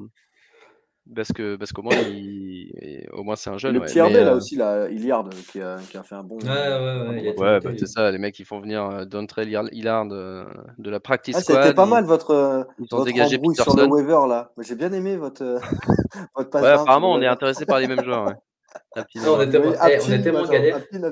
parce 1.14 1.32
que 1.32 1.56
parce 1.56 1.72
qu'au 1.72 1.82
moins, 1.82 1.94
il... 1.96 3.06
au 3.12 3.22
moins 3.22 3.36
c'est 3.36 3.50
un 3.50 3.58
jeune. 3.58 3.74
le 3.74 3.80
ouais. 3.80 3.86
petit 3.86 4.00
RB, 4.00 4.12
Mais, 4.12 4.24
là 4.24 4.32
euh, 4.32 4.36
aussi, 4.36 4.56
là, 4.56 4.88
Hilliard, 4.88 5.28
qui 5.50 5.60
a, 5.60 5.76
qui 5.90 5.96
a 5.96 6.02
fait 6.02 6.14
un 6.14 6.22
bon. 6.22 6.38
Ouais, 6.38 6.48
ouais, 6.48 7.08
ouais, 7.08 7.38
Ouais, 7.38 7.60
bah, 7.60 7.70
c'est 7.78 7.86
ça, 7.86 8.10
les 8.10 8.18
mecs 8.18 8.38
ils 8.38 8.44
font 8.44 8.60
venir 8.60 8.84
euh, 8.84 9.04
Dontrell 9.04 9.48
Hillard 9.48 10.06
euh, 10.12 10.44
de 10.78 10.90
la 10.90 11.00
practice 11.00 11.36
Ah, 11.36 11.40
squad. 11.40 11.62
c'était 11.62 11.74
pas 11.74 11.86
mal 11.86 12.04
votre, 12.04 12.30
euh, 12.30 12.64
Ils 12.78 12.84
ont 12.84 12.98
votre 12.98 13.04
dégagé 13.04 13.38
sur 13.54 13.76
le 13.76 13.86
waiver 13.86 14.28
là. 14.28 14.50
J'ai 14.60 14.76
bien 14.76 14.92
aimé 14.92 15.16
votre, 15.16 15.42
euh, 15.42 15.58
votre 16.36 16.50
passe 16.50 16.62
Ouais, 16.62 16.68
apparemment, 16.70 17.12
on 17.12 17.20
est 17.20 17.26
intéressé 17.26 17.66
par 17.66 17.80
les 17.80 17.86
mêmes 17.86 18.04
joueurs. 18.04 18.32
Ouais. 18.96 19.02
Non, 19.16 19.34
on 19.40 19.50
tellement, 19.50 19.70
Oui, 19.70 19.76
on 19.76 20.22
tellement 20.22 20.38
attends, 20.40 20.52
galère. 20.52 20.80
Non, 20.92 21.10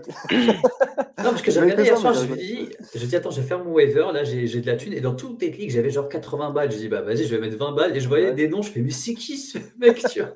parce 1.30 1.42
que 1.42 1.50
j'ai 1.50 1.60
regardé 1.60 1.82
hier 1.84 1.98
soir, 1.98 2.14
je 2.14 2.26
me 2.26 2.36
dis, 2.36 2.68
je 2.94 3.06
dis, 3.06 3.16
attends, 3.16 3.30
je 3.30 3.40
vais 3.40 3.46
faire 3.46 3.62
mon 3.64 3.72
waiver, 3.72 4.06
là, 4.12 4.22
j'ai 4.24 4.46
j'ai 4.46 4.60
de 4.60 4.66
la 4.66 4.76
thune, 4.76 4.92
et 4.92 5.00
dans 5.00 5.14
toutes 5.14 5.40
les 5.42 5.50
ligues, 5.50 5.70
j'avais 5.70 5.90
genre 5.90 6.08
80 6.08 6.50
balles. 6.50 6.70
Je 6.70 6.76
dis, 6.76 6.88
bah 6.88 7.02
vas-y, 7.02 7.24
je 7.24 7.34
vais 7.34 7.40
mettre 7.40 7.56
20 7.56 7.72
balles, 7.72 7.96
et 7.96 8.00
je 8.00 8.08
voyais 8.08 8.26
Ouais. 8.28 8.34
des 8.34 8.48
noms, 8.48 8.62
je 8.62 8.70
fais, 8.70 8.80
mais 8.80 8.90
c'est 8.90 9.14
qui 9.14 9.36
ce 9.36 9.58
mec, 9.78 10.04
tu 10.08 10.20
vois? 10.20 10.32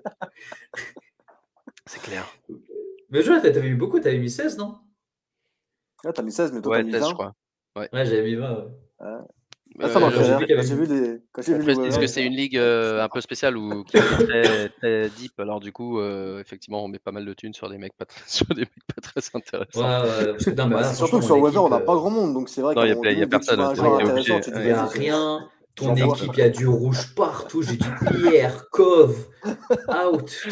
C'est 1.87 2.03
clair. 2.03 2.27
Mais 3.11 3.23
je 3.23 3.31
vois, 3.31 3.41
t'avais 3.41 3.63
mis 3.63 3.75
beaucoup, 3.77 4.01
t'avais 4.01 4.19
mis 4.19 4.31
16, 4.31 4.57
non? 4.59 4.79
Ah, 6.05 6.13
t'as 6.13 6.23
mis 6.23 6.33
16, 6.33 6.53
mais 6.53 6.61
toi 6.61 6.73
Ouais, 6.73 6.79
t'as 6.83 6.87
mis 6.87 6.93
16, 6.93 7.01
20. 7.03 7.09
je 7.09 7.15
crois. 7.15 7.33
Ouais, 7.77 7.89
j'avais 7.93 8.23
mis 8.23 8.35
20. 8.35 8.65
ouais. 9.01 9.07
Ah, 9.81 9.89
ça 9.89 9.99
Euh, 10.21 10.25
j'ai 10.25 10.37
vu 10.37 10.47
qu'il 10.47 10.57
vu 10.77 10.87
les, 10.87 11.19
quand 11.33 11.43
j'ai 11.43 11.53
On 11.55 11.59
vu 11.59 11.61
les 11.61 11.65
précise 11.75 11.79
waivers, 11.83 12.01
que 12.01 12.07
c'est 12.07 12.25
une 12.25 12.35
ligue 12.35 12.57
euh, 12.57 13.03
un 13.05 13.09
peu 13.09 13.21
spéciale 13.21 13.57
ou 13.57 13.85
qui 13.85 13.97
est 13.97 14.01
très, 14.27 14.69
très 14.71 15.09
deep? 15.11 15.39
Alors 15.39 15.61
du 15.61 15.73
coup, 15.73 16.01
euh, 16.01 16.41
effectivement, 16.41 16.85
on 16.85 16.89
met 16.89 16.99
pas 16.99 17.13
mal 17.13 17.25
de 17.25 17.33
thunes 17.35 17.55
sur 17.55 17.69
des 17.69 17.79
mecs 17.79 17.97
pas, 17.97 18.05
très- 18.07 18.21
sur 18.27 18.47
des 18.47 18.63
mecs 18.63 18.87
pas 18.95 19.01
très 19.03 19.21
intéressants. 19.35 19.81
ouais, 19.81 20.33
parce 20.33 20.45
que, 20.45 20.51
non, 20.51 20.67
mais 20.67 20.75
Bah, 20.77 20.81
là, 20.83 20.95
surtout 20.95 21.19
que 21.19 21.25
sur 21.25 21.39
waiver, 21.41 21.59
on 21.59 21.69
n'a 21.69 21.81
pas 21.81 21.93
euh, 21.93 21.97
grand 21.97 22.11
monde, 22.11 22.35
donc 22.35 22.49
c'est 22.49 22.63
vrai 22.63 22.75
qu'à 22.75 22.87
y 22.87 22.91
a 22.91 22.95
y 23.13 23.27
personne, 23.29 23.61
Il 23.61 24.63
dis 24.63 24.65
n'y 24.65 24.71
a 24.71 24.85
rien. 24.87 25.49
Ton 25.77 25.95
équipe, 25.95 26.31
il 26.33 26.39
y 26.39 26.43
a 26.43 26.49
du 26.49 26.67
rouge 26.67 27.15
partout. 27.15 27.61
J'ai 27.61 27.77
dit 27.77 27.87
Pierre, 28.11 28.71
Cove, 28.71 29.29
out. 29.91 30.47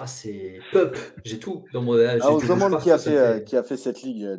Ah, 0.00 0.06
c'est 0.06 0.60
Pup. 0.72 0.96
J'ai 1.24 1.38
tout 1.38 1.64
dans 1.74 1.82
mon. 1.82 1.98
Ah, 1.98 2.32
on 2.32 2.38
du 2.38 2.46
se 2.46 2.50
demande 2.52 2.80
qui 2.80 2.90
a 2.90 2.96
fait, 2.96 3.10
me 3.10 3.16
euh, 3.16 3.34
fait- 3.38 3.44
qui 3.44 3.56
a 3.56 3.62
fait 3.62 3.76
cette 3.76 4.00
ligue 4.02 4.38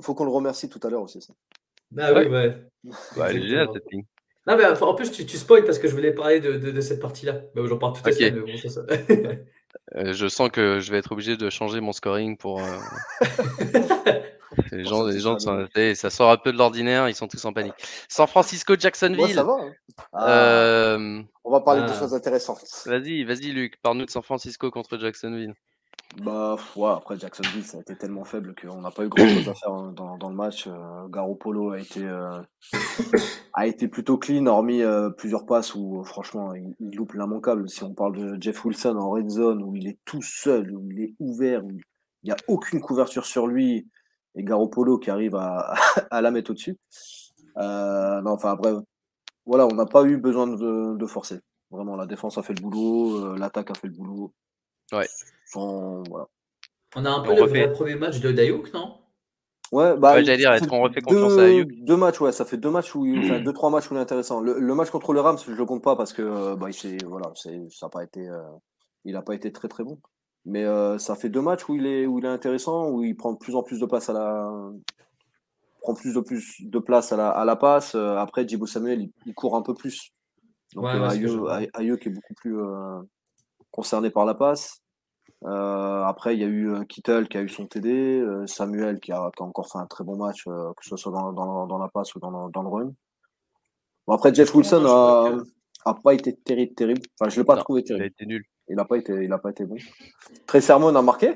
faut 0.00 0.14
qu'on 0.14 0.24
le 0.24 0.30
remercie 0.30 0.68
tout 0.68 0.80
à 0.82 0.90
l'heure 0.90 1.02
aussi. 1.02 1.20
Ça. 1.20 1.32
Ah 1.98 2.12
oui, 2.14 2.26
ouais. 2.26 2.56
Bah, 3.16 3.32
géniale 3.32 3.68
cette 3.72 3.90
ligne. 3.90 4.04
Non, 4.46 4.56
mais 4.56 4.64
en 4.64 4.94
plus, 4.94 5.10
tu, 5.12 5.26
tu 5.26 5.36
spoil 5.36 5.64
parce 5.64 5.78
que 5.78 5.86
je 5.86 5.94
voulais 5.94 6.12
parler 6.12 6.40
de, 6.40 6.56
de, 6.56 6.80
cette 6.80 7.00
partie-là. 7.00 7.40
Bah, 7.54 7.62
J'en 7.66 7.78
parle 7.78 7.92
tout 7.92 8.08
à. 8.08 8.30
Bon, 8.30 8.46
ça... 8.68 8.80
euh, 9.96 10.12
je 10.12 10.28
sens 10.28 10.50
que 10.50 10.80
je 10.80 10.90
vais 10.90 10.98
être 10.98 11.12
obligé 11.12 11.36
de 11.36 11.50
changer 11.50 11.80
mon 11.80 11.92
scoring 11.92 12.36
pour. 12.38 12.60
Euh... 12.60 12.78
les 14.72 14.84
gens, 14.84 15.04
les 15.04 15.20
gens 15.20 15.38
sont, 15.38 15.68
ça 15.94 16.10
sort 16.10 16.30
un 16.30 16.38
peu 16.38 16.52
de 16.52 16.58
l'ordinaire, 16.58 17.08
ils 17.08 17.14
sont 17.14 17.28
tous 17.28 17.44
en 17.44 17.52
panique. 17.52 17.74
San 18.08 18.26
Francisco, 18.26 18.74
Jacksonville. 18.78 19.20
Ouais, 19.20 19.32
ça 19.34 19.44
va. 19.44 19.56
Hein. 20.14 20.26
Euh... 20.26 21.22
On 21.44 21.50
va 21.52 21.60
parler 21.60 21.82
ah. 21.84 21.90
de 21.90 21.94
choses 21.94 22.14
intéressantes. 22.14 22.64
Vas-y, 22.86 23.24
vas-y, 23.24 23.52
Luc, 23.52 23.80
parle-nous 23.82 24.06
de 24.06 24.10
San 24.10 24.22
Francisco 24.22 24.70
contre 24.70 24.96
Jacksonville. 24.98 25.54
Bah, 26.16 26.56
ouais, 26.74 26.90
après 26.90 27.18
Jacksonville, 27.18 27.64
ça 27.64 27.78
a 27.78 27.80
été 27.80 27.96
tellement 27.96 28.24
faible 28.24 28.54
qu'on 28.54 28.80
n'a 28.80 28.90
pas 28.90 29.04
eu 29.04 29.08
grand 29.08 29.26
chose 29.28 29.48
à 29.48 29.54
faire 29.54 29.72
hein, 29.72 29.92
dans, 29.94 30.18
dans, 30.18 30.28
le 30.28 30.34
match. 30.34 30.66
Euh, 30.66 31.06
Garoppolo 31.08 31.70
a 31.70 31.78
été, 31.78 32.04
euh, 32.04 32.42
a 33.54 33.66
été 33.66 33.86
plutôt 33.86 34.18
clean, 34.18 34.46
hormis 34.46 34.82
euh, 34.82 35.10
plusieurs 35.10 35.46
passes 35.46 35.74
où, 35.74 36.02
franchement, 36.04 36.52
il, 36.54 36.96
loupe 36.96 37.12
l'immanquable. 37.12 37.68
Si 37.68 37.84
on 37.84 37.94
parle 37.94 38.16
de 38.16 38.42
Jeff 38.42 38.64
Wilson 38.64 38.96
en 38.96 39.10
red 39.10 39.30
zone, 39.30 39.62
où 39.62 39.76
il 39.76 39.86
est 39.86 39.98
tout 40.04 40.22
seul, 40.22 40.76
où 40.76 40.90
il 40.90 41.00
est 41.00 41.14
ouvert, 41.20 41.64
où 41.64 41.70
il 41.70 41.80
n'y 42.24 42.32
a 42.32 42.36
aucune 42.48 42.80
couverture 42.80 43.24
sur 43.24 43.46
lui, 43.46 43.88
et 44.34 44.42
Garoppolo 44.42 44.98
qui 44.98 45.10
arrive 45.10 45.36
à, 45.36 45.74
à 46.10 46.20
la 46.20 46.30
mettre 46.32 46.50
au-dessus. 46.50 46.76
non, 47.56 48.22
enfin, 48.26 48.56
bref, 48.56 48.78
voilà, 49.46 49.66
on 49.66 49.74
n'a 49.74 49.86
pas 49.86 50.04
eu 50.04 50.16
besoin 50.16 50.48
de, 50.48 50.96
de, 50.96 51.06
forcer. 51.06 51.40
Vraiment, 51.70 51.96
la 51.96 52.06
défense 52.06 52.36
a 52.36 52.42
fait 52.42 52.54
le 52.54 52.62
boulot, 52.62 53.36
l'attaque 53.36 53.70
a 53.70 53.74
fait 53.74 53.86
le 53.86 53.94
boulot. 53.94 54.32
Ouais. 54.92 55.08
On 55.56 57.04
a 57.04 57.10
un 57.10 57.20
peu 57.20 57.34
le 57.34 57.72
premier 57.72 57.94
match 57.94 58.20
de 58.20 58.32
Dayouk, 58.32 58.72
non? 58.72 59.00
Ouais, 59.72 59.96
bah, 59.96 60.20
j'allais 60.22 60.38
dire, 60.38 60.52
est-ce 60.52 60.66
qu'on 60.66 60.82
refait 60.82 61.00
confiance 61.00 61.38
à 61.38 61.44
Ayuk 61.44 61.70
Deux 61.84 61.96
matchs, 61.96 62.20
ouais, 62.20 62.32
ça 62.32 62.44
fait 62.44 62.56
deux 62.56 62.70
matchs 62.70 62.94
où, 62.96 63.06
enfin, 63.18 63.38
deux, 63.38 63.52
trois 63.52 63.70
matchs 63.70 63.88
où 63.90 63.94
il 63.94 63.98
est 63.98 64.00
intéressant. 64.00 64.40
Le, 64.40 64.74
match 64.74 64.90
contre 64.90 65.12
le 65.12 65.20
Rams, 65.20 65.38
je 65.46 65.52
le 65.52 65.64
compte 65.64 65.82
pas 65.82 65.94
parce 65.94 66.12
que, 66.12 66.22
euh, 66.22 66.56
bah, 66.56 66.68
il 66.70 67.04
voilà, 67.06 67.30
c'est, 67.36 67.70
ça 67.70 67.86
a 67.86 67.88
pas 67.88 68.02
été, 68.02 68.28
euh, 68.28 68.42
il 69.04 69.14
a 69.14 69.22
pas 69.22 69.34
été 69.34 69.52
très 69.52 69.68
très 69.68 69.84
bon. 69.84 69.98
Mais 70.44 70.64
euh, 70.64 70.98
ça 70.98 71.14
fait 71.14 71.28
deux 71.28 71.42
matchs 71.42 71.68
où 71.68 71.76
il 71.76 71.86
est, 71.86 72.06
où 72.06 72.18
il 72.18 72.24
est 72.24 72.28
intéressant, 72.28 72.88
où 72.90 73.04
il 73.04 73.16
prend 73.16 73.32
de 73.32 73.38
plus 73.38 73.54
en 73.54 73.62
plus 73.62 73.78
de 73.78 73.86
passes 73.86 74.08
à 74.08 74.12
la, 74.12 74.50
prend 75.82 75.94
plus 75.94 76.14
de 76.14 76.20
plus 76.20 76.56
de 76.62 76.78
place 76.80 77.12
à 77.12 77.16
la, 77.16 77.28
à 77.28 77.44
la 77.44 77.54
passe. 77.54 77.94
Après, 77.94 78.48
Djibo 78.48 78.66
Samuel, 78.66 79.08
il, 79.24 79.34
court 79.34 79.54
un 79.54 79.62
peu 79.62 79.74
plus. 79.74 80.12
Donc, 80.74 80.86
ouais, 80.86 81.68
Ayuk 81.74 82.06
est 82.06 82.10
beaucoup 82.10 82.34
plus 82.34 82.58
concerné 83.70 84.10
par 84.10 84.24
la 84.24 84.34
passe. 84.34 84.82
Euh, 85.44 86.02
après, 86.04 86.34
il 86.34 86.40
y 86.40 86.44
a 86.44 86.48
eu 86.48 86.70
euh, 86.70 86.84
Kittel 86.84 87.28
qui 87.28 87.38
a 87.38 87.42
eu 87.42 87.48
son 87.48 87.66
TD, 87.66 87.88
euh, 88.20 88.46
Samuel 88.46 89.00
qui 89.00 89.10
a, 89.12 89.30
encore 89.38 89.70
fait 89.70 89.78
un 89.78 89.86
très 89.86 90.04
bon 90.04 90.16
match, 90.16 90.44
que 90.44 90.82
ce 90.82 90.96
soit 90.96 91.12
dans, 91.12 91.32
dans, 91.32 91.66
dans, 91.66 91.78
la 91.78 91.88
passe 91.88 92.14
ou 92.14 92.20
dans, 92.20 92.50
dans 92.50 92.62
le 92.62 92.68
run. 92.68 92.92
Bon, 94.06 94.14
après, 94.14 94.34
Jeff 94.34 94.54
Wilson 94.54 94.84
a, 94.86 95.32
a, 95.86 95.94
pas 95.94 96.14
été 96.14 96.36
terrible, 96.36 96.74
terrible. 96.74 97.02
Enfin, 97.18 97.30
je 97.30 97.40
l'ai 97.40 97.44
pas 97.44 97.56
trouvé 97.56 97.82
terrible. 97.82 98.04
Il 98.04 98.04
a 98.04 98.08
été 98.08 98.26
nul. 98.26 98.44
Il 98.68 98.76
n'a 98.76 98.84
pas 98.84 98.98
été, 98.98 99.12
il 99.24 99.32
a 99.32 99.38
pas 99.38 99.50
été 99.50 99.64
bon. 99.64 99.76
Très 100.46 100.60
Sermon 100.60 100.94
a 100.94 101.02
marqué? 101.02 101.34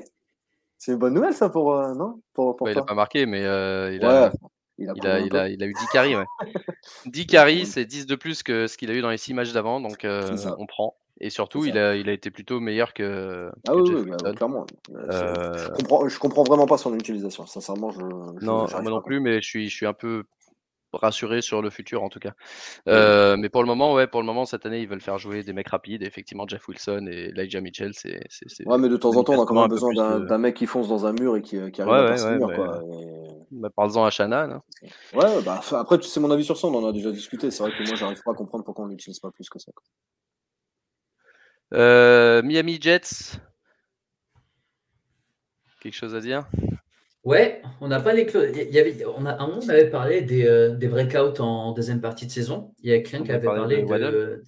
C'est 0.77 0.91
une 0.91 0.99
bonne 0.99 1.13
nouvelle 1.13 1.33
ça 1.33 1.49
pour 1.49 1.75
non? 1.95 2.21
Pour, 2.33 2.55
pour 2.55 2.69
Il 2.69 2.75
n'a 2.75 2.83
pas 2.83 2.93
marqué, 2.93 3.25
mais 3.25 3.41
il 3.41 4.05
a. 4.05 4.31
Il 4.77 4.89
a, 4.89 4.93
il, 4.97 5.07
a, 5.07 5.19
il, 5.21 5.35
a, 5.37 5.47
il 5.47 5.63
a, 5.63 5.67
eu 5.67 5.73
10 5.73 5.85
carries. 5.87 6.17
Ouais. 6.17 6.25
10 7.05 7.27
carries, 7.27 7.65
c'est 7.65 7.85
10 7.85 8.07
de 8.07 8.15
plus 8.15 8.43
que 8.43 8.67
ce 8.67 8.77
qu'il 8.77 8.91
a 8.91 8.93
eu 8.93 9.01
dans 9.01 9.09
les 9.09 9.17
6 9.17 9.33
matchs 9.33 9.53
d'avant, 9.53 9.79
donc 9.79 10.05
on 10.05 10.65
prend. 10.65 10.97
Et 11.21 11.29
surtout, 11.29 11.65
il 11.65 11.77
a, 11.77 11.95
il 11.95 12.09
a 12.09 12.11
été 12.11 12.29
plutôt 12.29 12.59
meilleur 12.59 12.93
que. 12.93 13.49
Ah 13.67 13.75
oui, 13.75 13.89
oui 13.93 14.11
bah, 14.21 14.33
clairement. 14.33 14.65
Euh... 14.93 15.53
Je, 15.57 15.69
comprends, 15.69 16.07
je 16.09 16.19
comprends 16.19 16.43
vraiment 16.43 16.67
pas 16.67 16.77
son 16.77 16.93
utilisation. 16.93 17.45
Sincèrement, 17.45 17.91
je. 17.91 17.99
je 17.99 18.45
non, 18.45 18.65
moi 18.81 18.91
non 18.91 19.01
plus, 19.01 19.21
mais 19.21 19.41
je 19.41 19.47
suis, 19.47 19.69
je 19.69 19.75
suis 19.75 19.85
un 19.85 19.93
peu 19.93 20.23
rassuré 20.91 21.41
sur 21.41 21.61
le 21.61 21.69
futur 21.69 22.03
en 22.03 22.09
tout 22.09 22.19
cas. 22.19 22.33
Euh, 22.87 23.37
mais 23.37 23.49
pour 23.49 23.61
le 23.61 23.67
moment, 23.67 23.93
ouais, 23.93 24.07
pour 24.07 24.21
le 24.21 24.25
moment 24.25 24.45
cette 24.45 24.65
année, 24.65 24.81
ils 24.81 24.87
veulent 24.87 25.01
faire 25.01 25.17
jouer 25.17 25.43
des 25.43 25.53
mecs 25.53 25.69
rapides. 25.69 26.03
effectivement, 26.03 26.45
Jeff 26.47 26.67
Wilson 26.67 27.07
et 27.09 27.31
Elijah 27.35 27.61
Mitchell, 27.61 27.93
c'est. 27.93 28.19
Ouais, 28.65 28.77
mais 28.77 28.89
de 28.89 28.97
temps 28.97 29.15
en 29.15 29.23
temps, 29.23 29.33
on 29.33 29.43
a 29.43 29.45
quand 29.45 29.55
même 29.55 29.69
besoin 29.69 29.93
d'un 29.93 30.37
mec 30.37 30.55
qui 30.55 30.65
fonce 30.65 30.89
dans 30.89 31.05
un 31.05 31.13
mur 31.13 31.37
et 31.37 31.41
qui, 31.41 31.71
qui 31.71 31.81
arrive 31.81 31.93
ouais, 31.93 31.99
à 31.99 32.09
passer 32.09 32.35
ouais, 32.35 32.55
quoi. 32.55 32.81
Bah, 33.51 33.69
Parle-en 33.73 34.05
à 34.05 34.09
Shannon. 34.09 34.35
Hein. 34.35 34.61
Ouais, 35.13 35.41
bah, 35.43 35.61
après, 35.71 35.97
c'est 36.01 36.19
mon 36.19 36.31
avis 36.31 36.43
sur 36.43 36.57
ça, 36.57 36.67
on 36.67 36.75
en 36.75 36.87
a 36.87 36.91
déjà 36.91 37.11
discuté. 37.11 37.51
C'est 37.51 37.63
vrai 37.63 37.71
que 37.71 37.87
moi, 37.87 37.95
j'arrive 37.95 38.21
pas 38.23 38.31
à 38.31 38.35
comprendre 38.35 38.65
pourquoi 38.65 38.85
on 38.85 38.87
l'utilise 38.87 39.19
pas 39.19 39.31
plus 39.31 39.49
que 39.49 39.59
ça. 39.59 39.71
Quoi. 39.73 39.83
Euh, 41.73 42.41
Miami 42.43 42.77
Jets. 42.79 43.39
Quelque 45.81 45.93
chose 45.93 46.15
à 46.15 46.21
dire? 46.21 46.47
Ouais, 47.25 47.63
on 47.81 47.87
n'a 47.87 47.99
pas 47.99 48.13
les 48.13 48.27
il 48.53 48.71
y 48.71 48.79
avait, 48.79 49.03
on 49.17 49.25
a, 49.25 49.33
un 49.41 49.47
moment, 49.47 49.59
on 49.63 49.69
avait 49.69 49.89
parlé 49.89 50.21
des, 50.21 50.45
euh, 50.45 50.75
des 50.75 50.87
breakouts 50.87 51.41
en 51.41 51.71
deuxième 51.71 51.99
partie 51.99 52.27
de 52.27 52.31
saison. 52.31 52.73
Il 52.83 52.91
y 52.91 52.93
a 52.93 52.99
quelqu'un 52.99 53.23
qui 53.23 53.31
avait 53.31 53.45
parlé 53.45 53.81
de. 53.81 53.97
de 53.97 54.43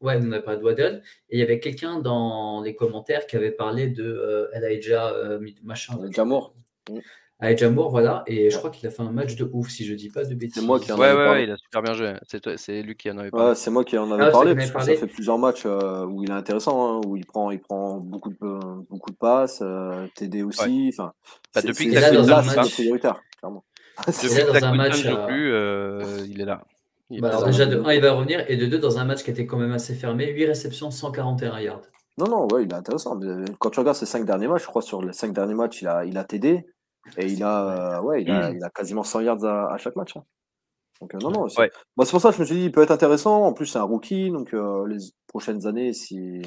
ouais, 0.00 0.18
on 0.20 0.32
avait 0.32 0.42
parlé 0.42 0.58
de 0.58 0.64
Waddle. 0.64 1.02
Et 1.30 1.36
il 1.36 1.38
y 1.38 1.42
avait 1.42 1.60
quelqu'un 1.60 2.00
dans 2.00 2.62
les 2.62 2.74
commentaires 2.74 3.28
qui 3.28 3.36
avait 3.36 3.52
parlé 3.52 3.86
de 3.88 4.04
euh, 4.04 4.48
Elijah 4.52 5.12
euh, 5.14 5.38
machin. 5.62 5.96
Jamour. 6.10 6.52
Avec 7.38 7.58
Jamour, 7.58 7.90
voilà. 7.90 8.22
Et 8.26 8.50
je 8.50 8.56
crois 8.56 8.70
qu'il 8.70 8.86
a 8.86 8.90
fait 8.90 9.02
un 9.02 9.10
match 9.10 9.36
de 9.36 9.48
ouf, 9.52 9.68
si 9.68 9.84
je 9.84 9.92
dis 9.92 10.08
pas 10.08 10.24
de 10.24 10.34
bêtises. 10.34 10.54
C'est 10.54 10.66
moi 10.66 10.80
qui 10.80 10.90
en 10.90 10.98
ouais, 10.98 11.12
ouais, 11.12 11.28
ouais, 11.28 11.44
il 11.44 11.50
a 11.50 11.56
super 11.58 11.82
bien 11.82 11.92
joué. 11.92 12.14
C'est 12.56 12.82
lui 12.82 12.96
qui 12.96 13.10
en 13.10 13.18
avait 13.18 13.30
parlé. 13.30 13.48
Ouais, 13.48 13.54
c'est 13.54 13.70
moi 13.70 13.84
qui 13.84 13.98
en 13.98 14.10
avais 14.10 14.24
ah, 14.24 14.30
parlé, 14.30 14.54
parce 14.54 14.70
que 14.70 14.80
ça 14.80 14.94
fait 14.96 15.06
plusieurs 15.06 15.38
matchs 15.38 15.64
euh, 15.66 16.06
où 16.06 16.22
il 16.22 16.30
est 16.30 16.34
intéressant, 16.34 16.96
hein, 16.96 17.00
où 17.06 17.16
il 17.16 17.26
prend, 17.26 17.50
il 17.50 17.60
prend 17.60 17.98
beaucoup, 17.98 18.30
de, 18.30 18.84
beaucoup 18.88 19.10
de 19.10 19.16
passes, 19.16 19.60
euh, 19.62 20.06
TD 20.14 20.42
aussi. 20.42 20.90
Enfin, 20.92 21.12
bah, 21.54 21.60
depuis 21.60 21.90
que 21.90 21.94
la 21.94 22.10
là, 22.10 22.42
c'est 22.42 22.72
prioritaire, 22.72 23.20
clairement. 23.38 23.64
depuis 24.06 24.28
que 24.28 24.58
la 24.58 24.72
match, 24.72 25.04
ne 25.04 25.10
joue 25.10 25.26
plus, 25.26 25.52
euh, 25.52 26.26
il 26.30 26.40
est 26.40 26.46
là. 26.46 26.62
bah, 27.10 27.28
alors 27.28 27.44
déjà, 27.44 27.66
de 27.66 27.78
1, 27.78 27.92
il 27.92 28.00
va 28.00 28.12
revenir, 28.12 28.46
et 28.48 28.56
de 28.56 28.64
2, 28.64 28.78
dans 28.78 28.98
un 28.98 29.04
match 29.04 29.22
qui 29.22 29.30
était 29.30 29.44
quand 29.44 29.58
même 29.58 29.72
assez 29.72 29.94
fermé, 29.94 30.32
8 30.32 30.46
réceptions, 30.46 30.90
141 30.90 31.60
yards. 31.60 31.82
Non, 32.16 32.28
non, 32.28 32.48
ouais, 32.50 32.64
il 32.64 32.70
est 32.70 32.74
intéressant. 32.74 33.20
Quand 33.58 33.68
tu 33.68 33.78
regardes 33.80 33.98
ses 33.98 34.06
5 34.06 34.24
derniers 34.24 34.48
matchs, 34.48 34.62
je 34.62 34.68
crois 34.68 34.80
sur 34.80 35.02
les 35.02 35.12
5 35.12 35.34
derniers 35.34 35.52
matchs, 35.52 35.82
il 35.82 35.88
a, 35.88 36.06
il 36.06 36.16
a 36.16 36.24
TD. 36.24 36.64
Et 37.16 37.26
il 37.26 37.42
a, 37.42 37.98
euh, 37.98 38.02
ouais, 38.02 38.22
il 38.22 38.30
a, 38.30 38.50
il 38.50 38.62
a, 38.62 38.70
quasiment 38.70 39.02
100 39.02 39.20
yards 39.20 39.44
à, 39.44 39.72
à 39.72 39.78
chaque 39.78 39.96
match. 39.96 40.16
Hein. 40.16 40.24
Donc, 41.00 41.14
euh, 41.14 41.18
non, 41.18 41.30
non. 41.30 41.48
C'est 41.48 41.70
pour 41.94 42.20
ça 42.20 42.30
que 42.30 42.36
je 42.36 42.40
me 42.40 42.46
suis 42.46 42.56
dit, 42.56 42.64
il 42.64 42.72
peut 42.72 42.82
être 42.82 42.90
intéressant. 42.90 43.42
En 43.42 43.52
plus, 43.52 43.66
c'est 43.66 43.78
un 43.78 43.82
rookie. 43.82 44.30
Donc, 44.30 44.54
euh, 44.54 44.86
les 44.88 44.98
prochaines 45.26 45.66
années, 45.66 45.92
si. 45.92 46.42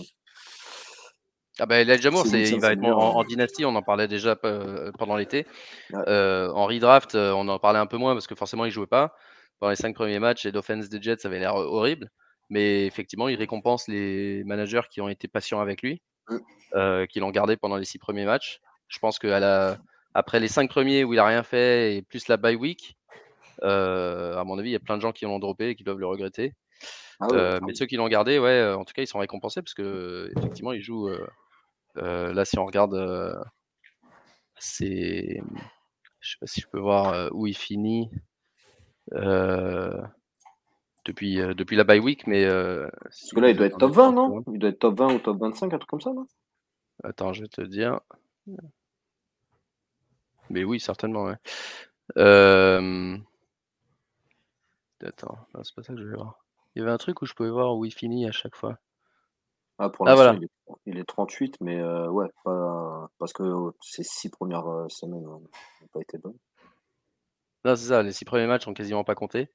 Ah 1.59 1.65
bah, 1.65 1.81
Elijah 1.81 2.09
Moore, 2.09 2.25
c'est, 2.25 2.43
il 2.43 2.59
va 2.61 2.71
être 2.71 2.83
en, 2.83 3.17
en, 3.17 3.23
dynastie, 3.25 3.65
on 3.65 3.75
en 3.75 3.81
parlait 3.81 4.07
déjà 4.07 4.35
pendant 4.37 5.17
l'été. 5.17 5.45
Ouais. 5.91 5.99
en 6.07 6.65
redraft, 6.65 7.15
on 7.15 7.47
en 7.49 7.59
parlait 7.59 7.79
un 7.79 7.85
peu 7.85 7.97
moins 7.97 8.13
parce 8.13 8.27
que 8.27 8.35
forcément, 8.35 8.65
il 8.65 8.71
jouait 8.71 8.87
pas. 8.87 9.13
Pendant 9.59 9.71
les 9.71 9.75
cinq 9.75 9.93
premiers 9.93 10.19
matchs, 10.19 10.45
et 10.45 10.53
d'offense 10.53 10.87
des 10.87 11.01
Jets, 11.01 11.17
ça 11.19 11.27
avait 11.27 11.39
l'air 11.39 11.55
horrible. 11.55 12.09
Mais 12.49 12.85
effectivement, 12.85 13.27
il 13.27 13.35
récompense 13.35 13.89
les 13.89 14.41
managers 14.45 14.83
qui 14.89 15.01
ont 15.01 15.09
été 15.09 15.27
patients 15.27 15.59
avec 15.59 15.81
lui, 15.81 16.01
mmh. 16.29 17.07
qui 17.07 17.19
l'ont 17.19 17.31
gardé 17.31 17.57
pendant 17.57 17.75
les 17.75 17.85
six 17.85 17.99
premiers 17.99 18.25
matchs. 18.25 18.61
Je 18.87 18.99
pense 18.99 19.19
qu'à 19.19 19.39
la, 19.41 19.77
après 20.19 20.41
les 20.41 20.49
cinq 20.49 20.69
premiers 20.69 21.05
où 21.05 21.13
il 21.13 21.19
a 21.19 21.25
rien 21.25 21.43
fait 21.43 21.95
et 21.95 22.01
plus 22.01 22.27
la 22.27 22.35
bye 22.35 22.55
week, 22.55 22.97
euh, 23.63 24.37
à 24.37 24.43
mon 24.43 24.59
avis, 24.59 24.69
il 24.69 24.73
y 24.73 24.75
a 24.75 24.81
plein 24.81 24.97
de 24.97 25.01
gens 25.01 25.13
qui 25.13 25.23
l'ont 25.23 25.39
droppé 25.39 25.69
et 25.69 25.75
qui 25.75 25.85
doivent 25.85 25.99
le 25.99 26.07
regretter. 26.07 26.53
Ah 27.21 27.27
euh, 27.31 27.59
mais 27.65 27.73
ceux 27.73 27.85
qui 27.85 27.95
l'ont 27.95 28.07
gardé, 28.09 28.37
ouais, 28.37 28.49
euh, 28.49 28.77
en 28.77 28.83
tout 28.83 28.93
cas, 28.93 29.01
ils 29.01 29.07
sont 29.07 29.19
récompensés 29.19 29.61
parce 29.61 29.73
que 29.73 30.29
effectivement, 30.37 30.73
il 30.73 30.81
joue. 30.81 31.09
là, 31.95 32.45
si 32.45 32.59
on 32.59 32.65
regarde, 32.65 32.95
c'est, 34.57 35.41
je 36.19 36.31
sais 36.31 36.37
pas 36.41 36.47
si 36.47 36.61
je 36.61 36.67
peux 36.67 36.79
voir 36.79 37.29
où 37.33 37.47
il 37.47 37.55
finit 37.55 38.11
depuis 41.05 41.37
depuis 41.37 41.77
la 41.77 41.85
bye 41.85 41.99
week, 41.99 42.27
mais 42.27 42.45
parce 42.45 43.31
que 43.33 43.39
là, 43.39 43.49
il 43.51 43.55
doit 43.55 43.67
être 43.67 43.77
top 43.77 43.93
20, 43.93 44.11
non 44.11 44.43
Il 44.51 44.59
doit 44.59 44.69
être 44.69 44.79
top 44.79 44.97
20 44.99 45.13
ou 45.13 45.19
top 45.19 45.39
25, 45.39 45.73
un 45.73 45.77
truc 45.77 45.89
comme 45.89 46.01
ça, 46.01 46.11
non? 46.11 46.27
Attends, 47.05 47.31
je 47.31 47.43
vais 47.43 47.47
te 47.47 47.61
dire. 47.61 48.01
Mais 50.49 50.63
oui, 50.63 50.79
certainement, 50.79 51.25
ouais. 51.25 51.37
Euh... 52.17 53.17
Attends, 55.03 55.37
c'est 55.63 55.75
pas 55.75 55.83
ça 55.83 55.93
que 55.93 55.99
je 55.99 56.05
vais 56.05 56.15
voir. 56.15 56.43
Il 56.75 56.79
y 56.79 56.81
avait 56.81 56.91
un 56.91 56.97
truc 56.97 57.21
où 57.21 57.25
je 57.25 57.33
pouvais 57.33 57.49
voir 57.49 57.75
où 57.77 57.85
il 57.85 57.93
finit 57.93 58.27
à 58.27 58.31
chaque 58.31 58.55
fois. 58.55 58.77
Ah, 59.77 59.89
pour 59.89 60.09
ah, 60.09 60.15
voilà. 60.15 60.37
il, 60.85 60.97
est, 60.97 61.05
38, 61.05 61.61
mais 61.61 61.79
euh, 61.79 62.09
ouais, 62.09 62.27
pas, 62.43 63.09
parce 63.17 63.31
que 63.31 63.71
ces 63.81 64.03
six 64.03 64.29
premières 64.29 64.67
euh, 64.67 64.89
semaines 64.89 65.23
n'ont 65.23 65.41
pas 65.93 66.01
été 66.01 66.17
bonnes. 66.17 66.37
Non, 67.63 67.77
c'est 67.77 67.87
ça, 67.87 68.03
les 68.03 68.11
six 68.11 68.25
premiers 68.25 68.47
matchs 68.47 68.67
ont 68.67 68.73
quasiment 68.73 69.05
pas 69.05 69.15
compté. 69.15 69.49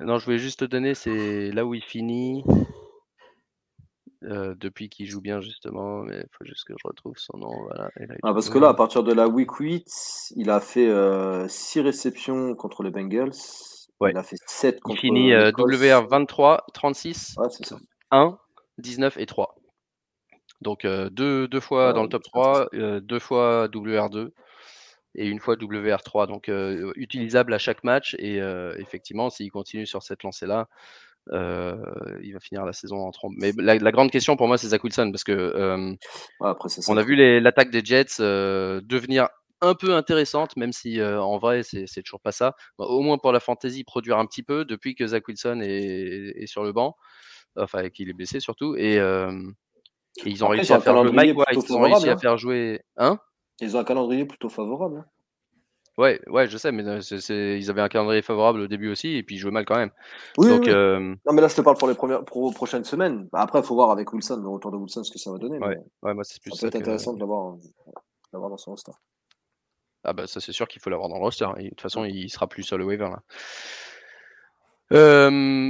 Non, 0.00 0.18
je 0.18 0.26
voulais 0.26 0.38
juste 0.38 0.60
te 0.60 0.64
donner, 0.66 0.94
c'est 0.94 1.50
là 1.52 1.64
où 1.64 1.72
il 1.74 1.82
finit. 1.82 2.44
Euh, 4.26 4.54
depuis 4.58 4.88
qu'il 4.88 5.06
joue 5.06 5.20
bien 5.20 5.40
justement, 5.40 5.98
mais 5.98 6.16
il 6.16 6.28
faut 6.32 6.44
juste 6.44 6.64
que 6.66 6.72
je 6.80 6.88
retrouve 6.88 7.14
son 7.18 7.36
nom. 7.36 7.52
Voilà. 7.64 7.90
ah, 8.22 8.32
parce 8.32 8.48
que 8.48 8.58
là, 8.58 8.68
à 8.68 8.74
partir 8.74 9.02
de 9.02 9.12
la 9.12 9.28
week 9.28 9.52
8, 9.52 10.32
il 10.36 10.48
a 10.48 10.60
fait 10.60 10.86
6 10.86 10.88
euh, 10.88 11.82
réceptions 11.82 12.54
contre 12.54 12.82
les 12.82 12.90
Bengals. 12.90 13.32
Ouais. 14.00 14.12
Il 14.12 14.16
a 14.16 14.22
fait 14.22 14.38
7 14.46 14.80
contre 14.80 14.96
Il 14.96 15.08
finit 15.08 15.32
euh, 15.34 15.50
WR 15.56 16.06
23, 16.08 16.64
36, 16.72 17.34
ouais, 17.36 17.48
ça. 17.50 17.76
1, 18.12 18.38
19 18.78 19.18
et 19.18 19.26
3. 19.26 19.56
Donc 20.62 20.86
deux, 20.86 21.46
deux 21.46 21.60
fois 21.60 21.92
dans 21.92 22.02
le 22.02 22.08
top 22.08 22.22
3, 22.22 22.68
deux 22.72 23.18
fois 23.18 23.68
WR2. 23.68 24.30
et 25.14 25.28
une 25.28 25.38
fois 25.38 25.56
WR3, 25.56 26.26
donc 26.26 26.50
utilisable 26.96 27.52
à 27.52 27.58
chaque 27.58 27.84
match. 27.84 28.16
Et 28.18 28.38
effectivement, 28.78 29.28
s'il 29.28 29.50
continue 29.50 29.84
sur 29.84 30.02
cette 30.02 30.22
lancée-là, 30.22 30.68
il 31.32 32.32
va 32.32 32.40
finir 32.40 32.64
la 32.64 32.72
saison 32.72 32.96
en 33.06 33.10
trompe. 33.10 33.34
Mais 33.36 33.52
la, 33.56 33.92
grande 33.92 34.10
question 34.10 34.36
pour 34.36 34.48
moi, 34.48 34.58
c'est 34.58 34.68
Zach 34.68 34.82
Wilson, 34.84 35.10
parce 35.10 35.24
que 35.24 35.96
on 36.40 36.96
a 36.96 37.02
vu 37.02 37.40
l'attaque 37.40 37.70
des 37.70 37.84
Jets 37.84 38.18
devenir 38.18 39.28
un 39.60 39.74
peu 39.74 39.94
intéressante, 39.94 40.56
même 40.56 40.72
si 40.72 41.02
en 41.02 41.38
vrai, 41.38 41.62
c'est 41.62 42.02
toujours 42.02 42.20
pas 42.20 42.32
ça. 42.32 42.54
au 42.78 43.00
moins 43.00 43.18
pour 43.18 43.32
la 43.32 43.40
fantasy, 43.40 43.84
produire 43.84 44.18
un 44.18 44.26
petit 44.26 44.42
peu 44.42 44.64
depuis 44.64 44.94
que 44.94 45.06
Zach 45.06 45.26
Wilson 45.28 45.60
est, 45.62 46.46
sur 46.46 46.62
le 46.62 46.72
banc, 46.72 46.96
enfin 47.56 47.88
qu'il 47.90 48.10
est 48.10 48.14
blessé 48.14 48.40
surtout. 48.40 48.76
Et, 48.76 49.00
ils 50.24 50.44
ont 50.44 50.48
réussi 50.48 50.72
à 50.72 50.80
faire 50.80 51.02
jouer 51.02 51.12
Mike 51.12 51.36
White, 51.36 51.64
ils 51.68 51.72
ont 51.72 51.82
réussi 51.82 52.08
à 52.08 52.16
faire 52.16 52.38
jouer. 52.38 52.82
Hein? 52.96 53.18
Ils 53.60 53.76
ont 53.76 53.80
un 53.80 53.84
calendrier 53.84 54.24
plutôt 54.24 54.48
favorable. 54.48 54.98
Hein. 54.98 55.06
Ouais, 55.96 56.20
ouais, 56.26 56.48
je 56.48 56.58
sais, 56.58 56.72
mais 56.72 56.82
ils 56.82 57.70
avaient 57.70 57.80
un 57.80 57.88
calendrier 57.88 58.22
favorable 58.22 58.60
au 58.60 58.66
début 58.66 58.90
aussi, 58.90 59.16
et 59.16 59.22
puis 59.22 59.36
ils 59.36 59.38
jouaient 59.38 59.52
mal 59.52 59.64
quand 59.64 59.76
même. 59.76 59.90
Oui, 60.38 60.48
Donc, 60.48 60.66
Non, 60.66 61.32
mais 61.32 61.40
là, 61.40 61.48
je 61.48 61.54
te 61.54 61.60
parle 61.60 61.76
pour 61.76 61.88
les 61.88 61.94
premières, 61.94 62.24
prochaines 62.24 62.84
semaines. 62.84 63.28
Bah, 63.32 63.40
après, 63.40 63.60
il 63.60 63.64
faut 63.64 63.74
voir 63.74 63.90
avec 63.90 64.12
Wilson, 64.12 64.40
le 64.42 64.48
retour 64.48 64.72
de 64.72 64.76
Wilson, 64.76 65.04
ce 65.04 65.12
que 65.12 65.18
ça 65.18 65.30
va 65.30 65.38
donner. 65.38 65.58
Ouais, 65.58 65.78
ouais 66.02 66.14
moi, 66.14 66.24
c'est 66.24 66.42
plus 66.42 66.50
ça. 66.50 66.62
peut 66.62 66.66
être 66.66 66.76
intéressant 66.76 67.12
de 67.12 67.20
l'avoir 67.20 67.56
dans 68.32 68.56
son 68.56 68.72
roster. 68.72 68.92
Ah, 70.02 70.12
bah, 70.12 70.26
ça, 70.26 70.40
c'est 70.40 70.52
sûr 70.52 70.68
qu'il 70.68 70.82
faut 70.82 70.90
l'avoir 70.90 71.08
dans 71.08 71.16
le 71.16 71.22
roster. 71.22 71.46
de 71.56 71.68
toute 71.68 71.80
façon, 71.80 72.04
il 72.04 72.28
sera 72.28 72.46
plus 72.46 72.62
sur 72.62 72.76
le 72.76 72.84
waiver 72.84 73.08
là. 73.08 73.22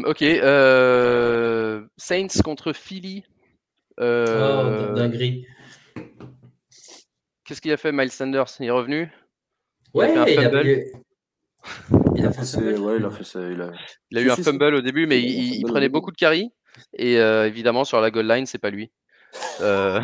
ok. 0.08 0.24
Saints 1.96 2.42
contre 2.42 2.72
Philly. 2.72 3.24
Euh... 4.00 4.90
Oh, 4.90 4.94
dinguerie. 4.94 5.46
Qu'est-ce 7.44 7.60
qu'il 7.60 7.72
a 7.72 7.76
fait, 7.76 7.92
Miles 7.92 8.10
Sanders? 8.10 8.46
Il 8.58 8.66
est 8.66 8.70
revenu? 8.70 9.12
Ouais, 9.94 10.12
il 10.12 10.18
a, 10.18 10.26
fait 10.26 10.34
il 10.34 10.40
a 10.40 10.50
il 14.10 14.18
eu 14.18 14.30
un 14.30 14.36
fumble 14.36 14.74
au 14.74 14.82
début, 14.82 15.06
mais 15.06 15.22
il, 15.22 15.64
prenait 15.64 15.88
beaucoup 15.88 16.10
de 16.10 16.16
carry. 16.16 16.50
Et 16.94 17.18
euh, 17.18 17.46
évidemment, 17.46 17.84
sur 17.84 18.00
la 18.00 18.10
goal 18.10 18.26
line, 18.26 18.46
c'est 18.46 18.58
pas 18.58 18.70
lui. 18.70 18.90
Euh... 19.60 20.00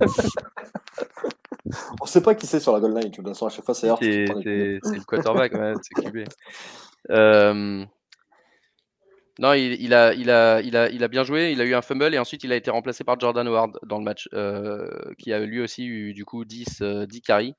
On 2.00 2.06
sait 2.06 2.22
pas 2.22 2.34
qui 2.34 2.46
c'est 2.46 2.60
sur 2.60 2.72
la 2.72 2.80
goal 2.80 2.94
line. 2.94 3.10
De 3.10 3.16
toute 3.16 3.26
façon, 3.26 3.46
à 3.46 3.50
chaque 3.50 3.64
fois, 3.64 3.74
c'est 3.74 3.88
C'est 3.98 4.26
le 4.26 5.04
quarterback, 5.04 5.52
ouais, 5.52 5.74
c'est 5.82 6.04
QB. 6.10 6.24
Euh... 7.10 7.84
Non, 9.38 9.52
il, 9.52 9.74
il, 9.82 9.92
a, 9.92 10.14
il, 10.14 10.30
a, 10.30 10.62
il, 10.62 10.76
a, 10.76 10.88
il 10.88 11.04
a 11.04 11.08
bien 11.08 11.24
joué. 11.24 11.52
Il 11.52 11.60
a 11.60 11.64
eu 11.64 11.74
un 11.74 11.82
fumble 11.82 12.14
et 12.14 12.18
ensuite 12.18 12.42
il 12.44 12.52
a 12.52 12.56
été 12.56 12.70
remplacé 12.70 13.04
par 13.04 13.20
Jordan 13.20 13.46
Howard 13.46 13.78
dans 13.82 13.98
le 13.98 14.04
match, 14.04 14.28
euh, 14.32 14.88
qui 15.18 15.32
a 15.32 15.40
lui 15.40 15.60
aussi 15.60 15.86
eu 15.86 16.14
du 16.14 16.24
coup 16.24 16.44
10, 16.44 16.64
10 16.64 16.82
euh, 16.82 17.06
carries. 17.24 17.54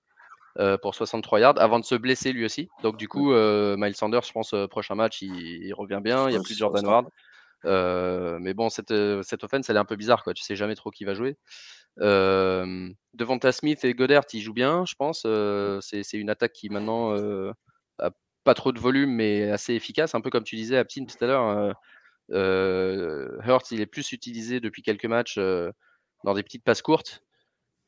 Euh, 0.59 0.75
pour 0.75 0.95
63 0.95 1.39
yards 1.39 1.61
avant 1.61 1.79
de 1.79 1.85
se 1.85 1.93
blesser 1.93 2.33
lui 2.33 2.43
aussi. 2.43 2.67
Donc 2.81 2.97
du 2.97 3.07
coup, 3.07 3.31
euh, 3.31 3.75
Miles 3.77 3.95
Sanders, 3.95 4.23
je 4.23 4.31
pense, 4.31 4.53
euh, 4.53 4.65
prochain 4.65 4.95
match, 4.95 5.21
il, 5.21 5.71
revient 5.73 5.99
bien. 6.03 6.27
Il 6.27 6.31
n'y 6.31 6.37
a 6.37 6.41
plus 6.41 6.55
de 6.55 6.59
Jordan 6.59 6.85
Ward. 6.85 7.09
mais 8.41 8.53
bon, 8.55 8.69
cette, 8.69 8.93
cette 9.21 9.43
offense, 9.43 9.69
elle 9.69 9.75
est 9.75 9.79
un 9.79 9.85
peu 9.85 9.95
bizarre. 9.95 10.23
Quoi. 10.23 10.33
Tu 10.33 10.41
sais 10.41 10.55
jamais 10.55 10.73
trop 10.73 10.89
qui 10.89 11.05
va 11.05 11.13
jouer. 11.13 11.37
Euh, 11.99 12.89
Devonta 13.13 13.51
Smith 13.51 13.85
et 13.85 13.93
Goddard, 13.93 14.23
ils 14.33 14.41
jouent 14.41 14.53
bien, 14.53 14.83
je 14.87 14.95
pense. 14.95 15.27
c'est 15.81 16.17
une 16.17 16.29
attaque 16.31 16.53
qui 16.53 16.69
maintenant 16.69 17.13
a 17.99 18.09
pas 18.43 18.53
trop 18.55 18.71
de 18.71 18.79
volume, 18.79 19.11
mais 19.11 19.51
assez 19.51 19.73
efficace. 19.75 20.15
Un 20.15 20.21
peu 20.21 20.31
comme 20.31 20.43
tu 20.43 20.55
disais, 20.55 20.77
Aptin, 20.77 21.05
tout 21.05 21.23
à 21.23 21.27
l'heure. 21.27 21.75
Hurts, 22.29 23.71
il 23.71 23.81
est 23.81 23.85
plus 23.85 24.11
utilisé 24.11 24.59
depuis 24.59 24.81
quelques 24.81 25.05
matchs 25.05 25.37
dans 26.23 26.33
des 26.33 26.41
petites 26.41 26.63
passes 26.63 26.81
courtes. 26.81 27.21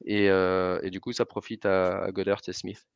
Euh, 0.07 0.79
et, 0.83 0.89
du 0.89 0.99
coup, 0.99 1.11
ça 1.11 1.25
profite 1.25 1.65
à, 1.65 2.03
à 2.03 2.11
Goddard 2.11 2.41
et 2.47 2.53
Smith. 2.53 2.87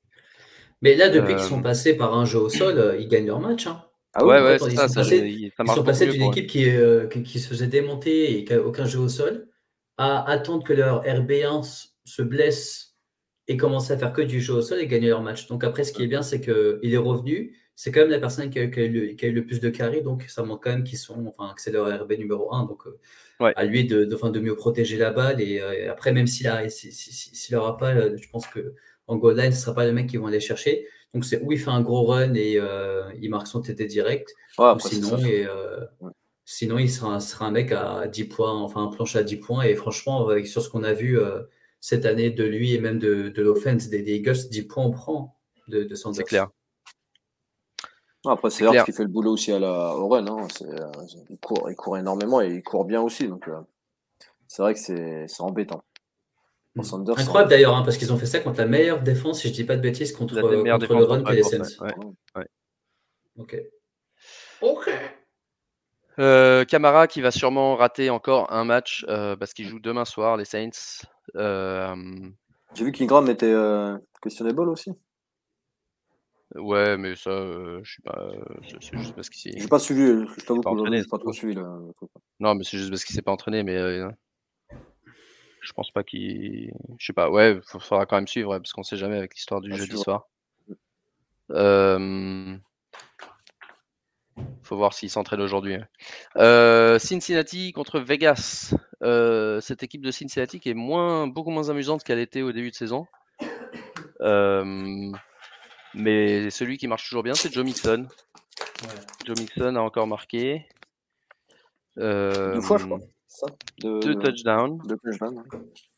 Mais 0.82 0.96
là, 0.96 1.10
depuis 1.10 1.36
qu'ils 1.36 1.44
sont 1.44 1.60
euh, 1.60 1.64
passés 1.64 1.96
par 1.96 2.18
un 2.18 2.26
jeu 2.26 2.40
au 2.40 2.50
sol, 2.50 2.78
euh, 2.78 2.98
ils 2.98 3.08
gagnent 3.08 3.28
leur 3.28 3.40
match. 3.40 3.68
Hein. 3.68 3.84
Ah 4.14 4.26
ouais, 4.26 4.42
ouais, 4.42 4.58
ils, 4.70 4.78
ça, 4.78 4.88
sont 4.88 4.94
passés, 4.96 5.18
ils 5.18 5.68
sont 5.68 5.84
passés 5.84 6.08
d'une 6.08 6.24
équipe 6.24 6.48
qui, 6.48 6.70
qui, 7.24 7.40
se 7.40 7.48
faisait 7.48 7.68
démonter 7.68 8.38
et 8.38 8.46
qui 8.46 8.54
n'a 8.54 8.62
aucun 8.62 8.86
jeu 8.86 9.00
au 9.00 9.10
sol 9.10 9.48
à 9.98 10.30
attendre 10.30 10.64
que 10.64 10.74
leur 10.74 11.04
RB1 11.04 11.88
se 12.06 12.22
blesse 12.22 12.96
et 13.48 13.58
commence 13.58 13.90
à 13.90 13.98
faire 13.98 14.14
que 14.14 14.22
du 14.22 14.40
jeu 14.40 14.54
au 14.54 14.62
sol 14.62 14.80
et 14.80 14.88
gagner 14.88 15.10
leur 15.10 15.22
match. 15.22 15.48
Donc 15.48 15.64
après, 15.64 15.84
ce 15.84 15.94
qui 15.94 16.04
est 16.04 16.08
bien, 16.08 16.22
c'est 16.22 16.42
qu'il 16.42 16.94
est 16.94 16.98
revenu. 16.98 17.58
C'est 17.76 17.92
quand 17.92 18.02
même 18.02 18.12
la 18.12 18.20
personne 18.20 18.50
qui 18.50 18.60
a, 18.60 18.64
eu, 18.64 18.70
le, 18.70 19.42
plus 19.42 19.60
de 19.60 19.70
carré, 19.70 20.02
donc 20.02 20.24
ça 20.28 20.44
montre 20.44 20.62
quand 20.62 20.70
même 20.70 20.84
qu'ils 20.84 21.00
sont, 21.00 21.26
enfin, 21.28 21.54
que 21.56 21.62
c'est 21.62 21.72
leur 21.72 21.88
RB 22.04 22.14
numéro 22.14 22.54
1. 22.54 22.66
Donc 22.66 22.84
à 23.40 23.66
lui 23.66 23.86
de, 23.86 24.06
de, 24.06 24.30
de, 24.30 24.40
mieux 24.40 24.56
protéger 24.56 24.98
la 24.98 25.12
balle. 25.12 25.42
Et, 25.42 25.60
euh, 25.60 25.92
après, 25.92 26.12
même 26.12 26.28
s'il 26.28 26.50
n'aura 27.52 27.78
pas, 27.78 27.94
euh, 27.94 28.18
je 28.18 28.30
pense 28.30 28.48
que 28.48 28.74
en 29.08 29.18
goal 29.18 29.38
line, 29.38 29.52
ce 29.52 29.58
ne 29.58 29.62
sera 29.62 29.76
pas 29.76 29.86
le 29.86 29.92
mec 29.92 30.08
qui 30.08 30.18
vont 30.18 30.28
aller 30.28 30.40
chercher. 30.40 30.88
Donc 31.14 31.26
c'est 31.26 31.42
où 31.42 31.52
il 31.52 31.60
fait 31.60 31.70
un 31.70 31.82
gros 31.82 32.06
run 32.06 32.34
et 32.34 32.56
euh, 32.58 33.04
il 33.22 33.30
marque 33.30 33.48
son 33.48 33.62
TT 33.62 33.86
direct. 33.86 34.34
sinon, 34.80 35.18
et, 35.20 35.48
sinon, 36.46 36.80
il 36.80 36.90
sera, 36.90 37.20
sera, 37.20 37.46
un 37.46 37.52
mec 37.52 37.72
à 37.72 38.08
10 38.08 38.26
points, 38.26 38.52
enfin 38.52 38.84
un 38.84 38.88
planche 38.88 39.16
à 39.16 39.24
10 39.24 39.38
points. 39.38 39.64
Et 39.64 39.76
franchement, 39.76 40.30
sur 40.46 40.62
ce 40.62 40.70
qu'on 40.70 40.84
a 40.84 40.94
vu 40.94 41.20
cette 41.82 42.06
année 42.06 42.32
de 42.32 42.44
lui 42.44 42.74
et 42.74 42.80
même 42.80 42.98
de, 42.98 43.30
de 43.30 43.42
l'offense 43.42 43.90
des, 43.90 44.02
des 44.02 44.16
Eagles, 44.16 44.50
10 44.50 44.64
points 44.64 44.86
on 44.86 44.92
prend 44.92 45.38
de, 45.68 45.84
de 45.84 45.96
C'est 45.96 46.24
clair. 46.24 46.50
Après, 48.26 48.50
c'est 48.50 48.66
Hart 48.66 48.86
qui 48.86 48.94
fait 48.94 49.04
le 49.04 49.10
boulot 49.10 49.34
aussi 49.34 49.52
à 49.52 49.60
la, 49.60 49.96
au 49.96 50.08
run. 50.08 50.26
Hein. 50.28 50.48
Euh, 50.62 50.92
il, 51.30 51.38
court, 51.40 51.70
il 51.70 51.76
court 51.76 51.98
énormément 51.98 52.42
et 52.42 52.48
il 52.48 52.64
court 52.64 52.86
bien 52.86 53.02
aussi. 53.02 53.28
Donc, 53.28 53.48
euh, 53.48 53.60
c'est 54.48 54.62
vrai 54.62 54.74
que 54.74 54.80
c'est 54.80 55.28
embêtant. 55.42 55.84
Hmm. 56.76 56.82
Incroyable 57.18 57.50
d'ailleurs, 57.50 57.76
hein, 57.76 57.84
parce 57.84 57.98
qu'ils 57.98 58.12
ont 58.14 58.18
fait 58.18 58.26
ça 58.26 58.40
contre 58.40 58.60
la 58.60 58.66
meilleure 58.66 59.02
défense, 59.02 59.42
si 59.42 59.48
je 59.48 59.54
ne 59.54 59.58
dis 59.58 59.64
pas 59.64 59.76
de 59.76 59.82
bêtises, 59.82 60.12
contre, 60.12 60.40
contre 60.40 60.96
le 60.96 61.04
run 61.04 61.24
que 61.24 61.34
les 61.34 61.44
Saints. 61.44 61.84
Ouais, 62.36 62.48
Ok. 63.38 63.58
Ok. 64.62 64.90
Euh, 66.20 66.64
Camara 66.66 67.08
qui 67.08 67.22
va 67.22 67.32
sûrement 67.32 67.76
rater 67.76 68.10
encore 68.10 68.52
un 68.54 68.64
match 68.64 69.06
parce 69.08 69.54
qu'il 69.54 69.68
joue 69.68 69.80
demain 69.80 70.06
soir, 70.06 70.38
les 70.38 70.46
Saints. 70.46 71.04
J'ai 71.36 72.86
vu 72.86 72.92
qu'Ingram 72.92 73.30
était 73.30 73.54
questionable 74.22 74.70
aussi. 74.70 74.92
Ouais, 76.56 76.98
mais 76.98 77.16
ça, 77.16 77.32
euh, 77.32 77.82
je 77.84 77.96
sais 77.96 78.02
pas, 78.04 78.30
c'est 78.70 78.98
juste 78.98 79.16
parce 79.16 79.30
qu'il 79.30 79.54
s'est. 79.54 79.60
J'ai 79.60 79.68
pas 79.68 79.80
suivi, 79.80 80.26
je 80.38 80.46
t'avoue 80.46 80.62
que 80.62 80.96
j'ai 80.96 81.04
pas 81.06 81.18
trop 81.18 81.34
suivi 81.34 81.56
le, 81.56 81.92
truc. 81.96 82.10
Non, 82.40 82.54
mais 82.54 82.64
c'est 82.64 82.78
juste 82.78 82.92
parce 82.92 83.04
qu'il 83.04 83.16
s'est 83.16 83.24
pas 83.24 83.32
entraîné, 83.32 83.64
mais 83.64 83.76
euh, 83.76 84.08
je 85.62 85.74
pense 85.74 85.92
pas 85.92 86.04
qu'il. 86.04 86.72
Je 87.00 87.06
sais 87.06 87.14
pas, 87.14 87.30
ouais, 87.30 87.56
il 87.56 87.80
faudra 87.80 88.06
quand 88.06 88.18
même 88.18 88.28
suivre, 88.28 88.58
parce 88.58 88.72
qu'on 88.72 88.84
sait 88.84 88.98
jamais 88.98 89.18
avec 89.18 89.34
l'histoire 89.34 89.62
du 89.62 89.74
jeudi 89.74 89.98
soir. 89.98 90.28
Euh... 91.52 92.58
Faut 94.64 94.78
voir 94.78 94.94
s'il 94.94 95.10
s'entraîne 95.10 95.42
aujourd'hui. 95.42 95.78
Euh, 96.38 96.98
Cincinnati 97.00 97.72
contre 97.74 98.00
Vegas. 98.00 98.74
Euh, 99.04 99.60
cette 99.60 99.84
équipe 99.84 100.02
de 100.02 100.12
Cincinnati 100.12 100.60
qui 100.60 100.70
est 100.70 100.76
moins, 100.76 101.28
beaucoup 101.28 101.50
moins 101.50 101.70
amusante 101.70 102.04
qu'elle 102.04 102.20
était 102.20 102.42
au 102.42 102.52
début 102.52 102.72
de 102.72 102.76
saison. 102.76 103.06
Euh, 104.22 105.12
mais 105.96 106.50
celui 106.50 106.78
qui 106.78 106.88
marche 106.88 107.08
toujours 107.08 107.24
bien, 107.24 107.34
c'est 107.34 107.54
Joe 107.54 107.64
Mixon. 107.64 108.08
Joe 109.26 109.40
Mixon 109.40 109.76
a 109.76 109.82
encore 109.82 110.08
marqué. 110.08 110.66
deux 111.98 112.62
fois, 112.62 112.78
je 112.78 112.86
crois. 112.86 113.00
deux 113.80 114.16
touchdowns. 114.16 114.80
Deux 114.86 114.98
touchdowns. 114.98 115.44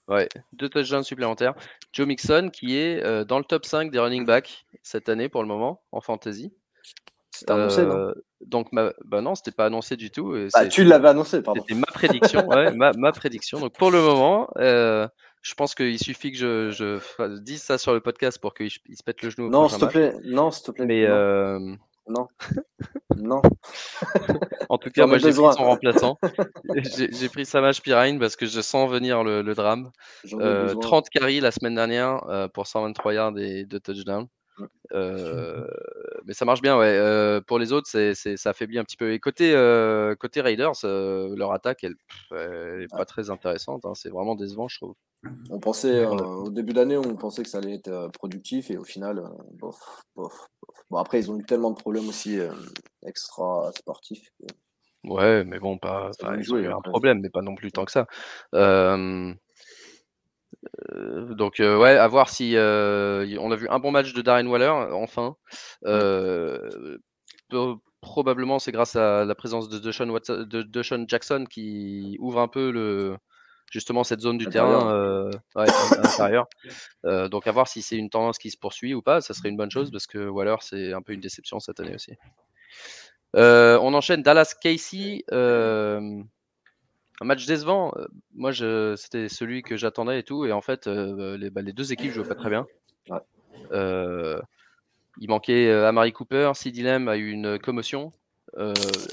Ouais, 0.07 0.29
deux 0.53 0.69
touchdowns 0.69 1.03
supplémentaires. 1.03 1.55
Joe 1.91 2.05
Mixon 2.05 2.49
qui 2.53 2.77
est 2.77 3.03
euh, 3.03 3.23
dans 3.23 3.39
le 3.39 3.43
top 3.43 3.65
5 3.65 3.89
des 3.91 3.99
running 3.99 4.25
backs 4.25 4.65
cette 4.83 5.09
année 5.09 5.29
pour 5.29 5.41
le 5.41 5.47
moment 5.47 5.81
en 5.91 6.01
fantasy. 6.01 6.53
C'était 7.31 7.51
annoncé, 7.51 7.83
non? 7.85 7.95
euh, 7.97 8.13
Donc, 8.45 8.69
bah 8.71 9.21
non, 9.21 9.35
c'était 9.35 9.51
pas 9.51 9.65
annoncé 9.65 9.97
du 9.97 10.11
tout. 10.11 10.35
Bah, 10.53 10.67
tu 10.67 10.83
l'avais 10.83 11.09
annoncé, 11.09 11.41
pardon. 11.41 11.61
C'était 11.67 11.79
ma 11.79 11.87
prédiction, 11.87 12.47
ouais, 12.47 12.71
ma, 12.71 12.93
ma, 12.93 13.11
prédiction. 13.11 13.59
Donc, 13.59 13.75
pour 13.77 13.91
le 13.91 13.99
moment, 13.99 14.47
euh, 14.57 15.07
je 15.45 15.53
pense 15.53 15.75
qu'il 15.75 15.99
suffit 15.99 16.31
que 16.31 16.37
je, 16.39 16.71
je, 16.71 17.37
dise 17.37 17.61
ça 17.61 17.77
sur 17.77 17.93
le 17.93 17.99
podcast 17.99 18.39
pour 18.39 18.55
qu'il 18.55 18.71
se 18.71 19.03
pète 19.05 19.21
le 19.21 19.29
genou. 19.29 19.47
Non, 19.47 19.69
s'il 19.69 19.77
te 19.77 19.85
plaît. 19.85 20.15
Non, 20.23 20.49
s'il 20.49 20.65
te 20.65 20.71
plaît. 20.71 20.85
Mais 20.87 21.07
non. 21.07 21.13
Euh... 21.13 21.59
non. 22.07 22.27
non. 23.15 23.41
en 24.69 24.77
tout 24.79 24.89
cas, 24.89 25.05
moi, 25.05 25.19
j'ai 25.19 25.29
pris 25.29 25.35
son 25.35 25.51
remplaçant. 25.51 26.17
j'ai 26.97 27.29
pris 27.29 27.45
Samaj 27.45 27.83
Pirine 27.83 28.17
parce 28.17 28.35
que 28.35 28.47
je 28.47 28.59
sens 28.59 28.89
venir 28.89 29.23
le, 29.23 29.43
le 29.43 29.53
drame. 29.53 29.91
Euh, 30.33 30.73
30 30.73 31.09
carries 31.11 31.41
la 31.41 31.51
semaine 31.51 31.75
dernière 31.75 32.27
euh, 32.27 32.47
pour 32.47 32.65
123 32.65 33.13
yards 33.13 33.37
et 33.37 33.65
2 33.65 33.79
touchdowns. 33.79 34.27
Euh, 34.93 35.67
mais 36.25 36.33
ça 36.33 36.45
marche 36.45 36.61
bien, 36.61 36.77
ouais. 36.77 36.97
Euh, 36.97 37.41
pour 37.41 37.59
les 37.59 37.71
autres, 37.71 37.87
c'est, 37.89 38.13
ça 38.13 38.49
affaiblit 38.49 38.79
un 38.79 38.83
petit 38.83 38.97
peu. 38.97 39.11
Et 39.11 39.19
côté, 39.19 39.53
euh, 39.53 40.15
côté 40.15 40.41
Raiders, 40.41 40.73
leur 40.83 41.51
attaque, 41.51 41.83
elle, 41.83 41.95
n'est 42.79 42.87
pas 42.87 43.05
très 43.05 43.29
intéressante. 43.29 43.85
Hein. 43.85 43.93
C'est 43.95 44.09
vraiment 44.09 44.35
décevant, 44.35 44.67
je 44.67 44.77
trouve. 44.77 44.95
On 45.49 45.59
pensait, 45.59 46.05
au 46.05 46.49
début 46.49 46.73
d'année, 46.73 46.97
on 46.97 47.15
pensait 47.15 47.43
que 47.43 47.49
ça 47.49 47.57
allait 47.57 47.75
être 47.75 48.09
productif 48.13 48.69
et 48.69 48.77
au 48.77 48.83
final, 48.83 49.23
bof, 49.53 50.03
bof, 50.15 50.47
Bon, 50.91 50.97
après, 50.99 51.19
ils 51.19 51.31
ont 51.31 51.39
eu 51.39 51.43
tellement 51.43 51.71
de 51.71 51.77
problèmes 51.77 52.07
aussi 52.07 52.37
extra 53.05 53.71
sportifs. 53.75 54.29
Ouais, 55.03 55.43
mais 55.43 55.59
bon, 55.59 55.77
pas. 55.77 56.11
Ils 56.37 56.53
ont 56.53 56.57
eu 56.57 56.67
un 56.67 56.81
problème, 56.81 57.21
mais 57.21 57.29
pas 57.29 57.41
non 57.41 57.55
plus 57.55 57.71
tant 57.71 57.85
que 57.85 57.91
ça. 57.91 58.05
Donc 61.29 61.55
ouais, 61.59 61.97
à 61.97 62.07
voir 62.07 62.29
si 62.29 62.55
on 62.57 63.51
a 63.51 63.55
vu 63.55 63.67
un 63.69 63.79
bon 63.79 63.91
match 63.91 64.13
de 64.13 64.21
Darren 64.21 64.47
Waller 64.47 64.69
enfin. 64.93 65.35
probablement 68.01 68.59
c'est 68.59 68.71
grâce 68.71 68.95
à 68.95 69.25
la 69.25 69.35
présence 69.35 69.67
de 69.67 69.79
Deshaun, 69.79 71.05
Jackson 71.07 71.45
qui 71.49 72.17
ouvre 72.19 72.39
un 72.39 72.47
peu 72.47 72.71
le 72.71 73.17
justement 73.71 74.03
cette 74.03 74.21
zone 74.21 74.37
du 74.37 74.47
terrain 74.47 75.29
intérieur. 75.55 76.47
donc 77.03 77.47
à 77.47 77.51
voir 77.51 77.67
si 77.67 77.81
c'est 77.81 77.97
une 77.97 78.09
tendance 78.09 78.37
qui 78.37 78.51
se 78.51 78.57
poursuit 78.57 78.93
ou 78.93 79.01
pas, 79.01 79.21
ça 79.21 79.33
serait 79.33 79.49
une 79.49 79.57
bonne 79.57 79.71
chose 79.71 79.91
parce 79.91 80.07
que 80.07 80.27
Waller 80.27 80.57
c'est 80.61 80.93
un 80.93 81.01
peu 81.01 81.13
une 81.13 81.21
déception 81.21 81.59
cette 81.59 81.79
année 81.79 81.95
aussi. 81.95 82.13
on 83.33 83.93
enchaîne 83.93 84.21
Dallas 84.21 84.53
Casey 84.61 85.23
un 87.21 87.25
match 87.25 87.45
décevant. 87.45 87.93
Euh, 87.97 88.05
moi, 88.33 88.51
c'était 88.95 89.29
celui 89.29 89.63
que 89.63 89.77
j'attendais 89.77 90.19
et 90.19 90.23
tout. 90.23 90.45
Et 90.45 90.51
en 90.51 90.61
fait, 90.61 90.87
euh, 90.87 91.37
bah, 91.51 91.61
les, 91.61 91.73
deux 91.73 91.93
équipes 91.93 92.11
jouaient 92.11 92.27
pas 92.27 92.35
très 92.35 92.49
bien. 92.49 92.65
Euh, 93.71 94.39
il 95.19 95.29
manquait 95.29 95.71
Amari 95.71 96.11
Cooper. 96.11 96.51
Sid 96.55 96.77
Lamb 96.81 97.07
a 97.07 97.17
eu 97.17 97.29
une 97.29 97.57
commotion. 97.59 98.11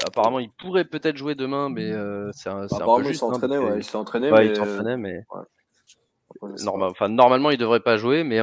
apparemment, 0.07 0.40
il 0.40 0.50
pourrait 0.50 0.84
peut-être 0.84 1.16
jouer 1.16 1.34
demain, 1.34 1.68
mais 1.68 1.92
c'est 2.32 2.48
un, 2.48 2.66
bah, 2.66 2.78
un, 2.80 2.96
peu 2.96 3.05
juste. 3.05 3.22
Il 3.22 3.38
s'est 3.38 3.55
hein, 3.55 3.74
il 3.76 3.84
s'est 3.84 3.96
entraîné, 3.96 4.96
mais... 4.96 5.24
normalement, 7.09 7.50
il 7.50 7.59
devrait 7.59 7.80
pas 7.80 7.96
jouer, 7.96 8.24
mais 8.24 8.38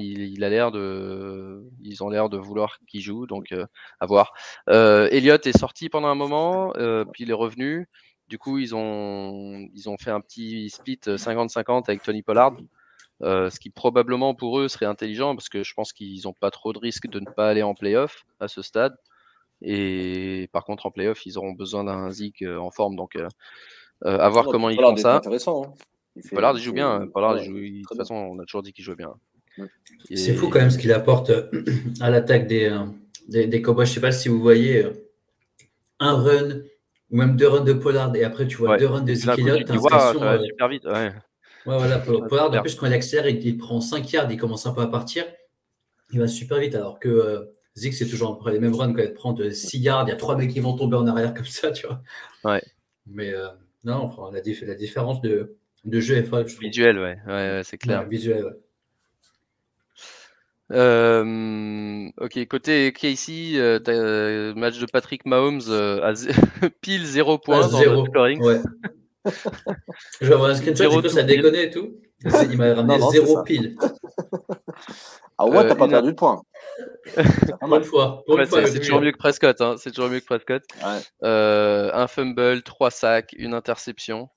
il, 0.00 0.42
a 0.42 0.48
l'air 0.48 0.72
de, 0.72 1.62
ils 1.82 2.02
ont 2.02 2.08
l'air 2.08 2.28
de 2.28 2.36
vouloir 2.36 2.78
qu'il 2.88 3.00
joue, 3.00 3.26
donc 3.26 3.54
à 4.00 4.06
voir. 4.06 4.32
Elliott 4.66 5.46
est 5.46 5.56
sorti 5.56 5.88
pendant 5.88 6.08
un 6.08 6.16
moment, 6.16 6.72
puis 7.12 7.22
il 7.22 7.30
est 7.30 7.34
revenu. 7.34 7.88
Du 8.28 8.38
coup, 8.38 8.58
ils 8.58 8.74
ont, 8.74 9.68
ils 9.74 9.88
ont 9.88 9.98
fait 9.98 10.10
un 10.10 10.20
petit 10.20 10.70
split 10.70 11.00
50-50 11.04 11.84
avec 11.88 12.02
Tony 12.02 12.22
Pollard. 12.22 12.56
Euh, 13.22 13.48
ce 13.48 13.60
qui 13.60 13.70
probablement 13.70 14.34
pour 14.34 14.58
eux 14.58 14.68
serait 14.68 14.86
intelligent 14.86 15.36
parce 15.36 15.48
que 15.48 15.62
je 15.62 15.72
pense 15.74 15.92
qu'ils 15.92 16.22
n'ont 16.24 16.32
pas 16.32 16.50
trop 16.50 16.72
de 16.72 16.78
risques 16.78 17.06
de 17.06 17.20
ne 17.20 17.26
pas 17.26 17.48
aller 17.48 17.62
en 17.62 17.74
playoff 17.74 18.24
à 18.40 18.48
ce 18.48 18.62
stade. 18.62 18.96
Et 19.62 20.48
par 20.52 20.64
contre, 20.64 20.86
en 20.86 20.90
playoff, 20.90 21.24
ils 21.26 21.38
auront 21.38 21.52
besoin 21.52 21.84
d'un 21.84 22.10
Zik 22.10 22.42
euh, 22.42 22.58
en 22.58 22.70
forme. 22.70 22.96
Donc, 22.96 23.16
euh, 23.16 23.28
à 24.04 24.28
voir 24.28 24.46
comment 24.46 24.68
ils 24.68 24.76
font 24.76 24.96
ça. 24.96 25.16
Intéressant, 25.16 25.64
hein. 25.64 26.20
Pollard, 26.30 26.56
il 26.56 26.62
joue 26.62 26.72
bien. 26.72 27.06
Pollard, 27.12 27.36
de 27.36 27.82
toute 27.88 27.96
façon, 27.96 28.14
on 28.14 28.38
a 28.38 28.44
toujours 28.44 28.62
dit 28.62 28.72
qu'il 28.72 28.84
jouait 28.84 28.96
bien. 28.96 29.14
C'est 30.12 30.34
fou 30.34 30.48
quand 30.48 30.60
même 30.60 30.70
ce 30.70 30.78
qu'il 30.78 30.92
apporte 30.92 31.30
à 32.00 32.10
l'attaque 32.10 32.46
des, 32.46 32.76
des, 33.28 33.46
des 33.46 33.62
Cowboys. 33.62 33.84
Je 33.84 33.90
ne 33.90 33.94
sais 33.94 34.00
pas 34.00 34.12
si 34.12 34.28
vous 34.28 34.40
voyez 34.40 34.86
un 35.98 36.14
run 36.14 36.60
ou 37.10 37.16
même 37.16 37.36
deux 37.36 37.48
runs 37.48 37.64
de 37.64 37.72
Pollard, 37.72 38.14
et 38.16 38.24
après 38.24 38.46
tu 38.46 38.56
vois 38.56 38.76
deux 38.76 38.86
runs 38.86 39.02
de 39.02 39.14
Zeke 39.14 39.38
Elliott, 39.38 39.64
t'as 39.66 40.12
super 40.42 40.68
vite, 40.68 40.84
ouais. 40.84 41.12
Ouais, 41.66 41.78
voilà, 41.78 41.98
Pollard, 41.98 42.52
en 42.52 42.60
plus, 42.60 42.74
quand 42.74 42.86
il 42.86 42.92
accélère, 42.92 43.26
il, 43.26 43.44
il, 43.46 43.56
prend 43.56 43.80
5 43.80 44.12
yards, 44.12 44.30
il 44.30 44.36
commence 44.36 44.66
un 44.66 44.74
peu 44.74 44.82
à 44.82 44.86
partir, 44.86 45.24
il 46.12 46.20
va 46.20 46.28
super 46.28 46.58
vite, 46.58 46.74
alors 46.74 47.00
que 47.00 47.08
euh, 47.08 47.44
c'est 47.74 48.06
toujours 48.06 48.32
après 48.32 48.52
les 48.52 48.60
mêmes 48.60 48.74
runs, 48.74 48.92
quand 48.92 49.02
il 49.02 49.14
prend 49.14 49.34
6 49.34 49.78
yards, 49.78 50.04
il 50.06 50.10
y 50.10 50.12
a 50.12 50.16
3 50.16 50.36
mecs 50.36 50.50
qui 50.50 50.60
vont 50.60 50.76
tomber 50.76 50.96
en 50.96 51.06
arrière 51.06 51.32
comme 51.32 51.46
ça, 51.46 51.70
tu 51.72 51.86
vois. 51.86 52.02
Ouais. 52.44 52.62
Mais 53.06 53.32
euh, 53.32 53.48
non, 53.84 54.10
la, 54.30 54.40
la, 54.40 54.74
différence 54.74 55.22
de, 55.22 55.56
de 55.84 56.00
jeu 56.00 56.16
est 56.16 56.24
folle. 56.24 56.46
Visuel, 56.60 56.98
ouais, 56.98 57.18
ouais, 57.26 57.62
c'est 57.64 57.78
clair. 57.78 58.06
visuel, 58.06 58.44
ouais. 58.44 58.52
Euh, 60.74 62.08
ok, 62.20 62.46
côté 62.48 62.92
Casey, 62.92 63.52
euh, 63.54 63.78
euh, 63.88 64.54
match 64.54 64.78
de 64.78 64.86
Patrick 64.86 65.24
Mahomes 65.24 65.62
à 65.70 66.12
pile 66.80 67.06
0 67.06 67.38
points 67.38 67.68
dans 67.68 67.78
le 67.78 68.04
scoring. 68.06 68.42
Ouais. 68.42 68.60
Je 70.20 70.26
vais 70.26 70.34
avoir 70.34 70.50
un 70.50 70.54
screenshot, 70.54 71.00
du 71.00 71.08
ça 71.08 71.22
déconne 71.22 71.54
et 71.54 71.70
tout. 71.70 71.94
Il 72.50 72.58
m'a 72.58 72.74
ramené 72.74 72.98
0 73.12 73.42
pile. 73.44 73.76
Ah 75.38 75.46
ouais, 75.46 75.66
t'as 75.66 75.74
pas 75.74 75.88
perdu 75.88 76.10
de 76.10 76.16
points. 76.16 76.42
Pour 77.60 77.76
une 77.76 77.84
fois. 77.84 78.22
c'est 78.66 78.80
toujours 78.80 79.00
mieux 79.00 79.12
que 79.12 79.18
Prescott. 79.18 79.60
Hein. 79.60 79.76
C'est 79.78 79.90
toujours 79.90 80.10
mieux 80.10 80.20
que 80.20 80.26
Prescott. 80.26 80.62
un 81.22 82.06
fumble, 82.08 82.62
3 82.62 82.90
sacs, 82.90 83.34
une 83.38 83.54
interception 83.54 84.28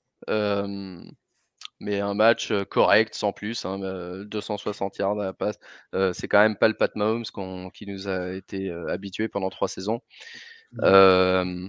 mais 1.80 2.00
un 2.00 2.14
match 2.14 2.52
correct 2.64 3.14
sans 3.14 3.32
plus, 3.32 3.64
260 3.64 4.92
hein, 4.92 4.96
yards 4.98 5.20
à 5.20 5.24
la 5.24 5.32
passe. 5.32 5.58
c'est 6.12 6.28
quand 6.28 6.40
même 6.40 6.56
pas 6.56 6.68
le 6.68 6.74
Pat 6.74 6.94
Mahomes 6.96 7.24
qui 7.72 7.86
nous 7.86 8.08
a 8.08 8.32
été 8.32 8.70
habitué 8.88 9.28
pendant 9.28 9.50
trois 9.50 9.68
saisons. 9.68 10.00
Mmh. 10.72 11.68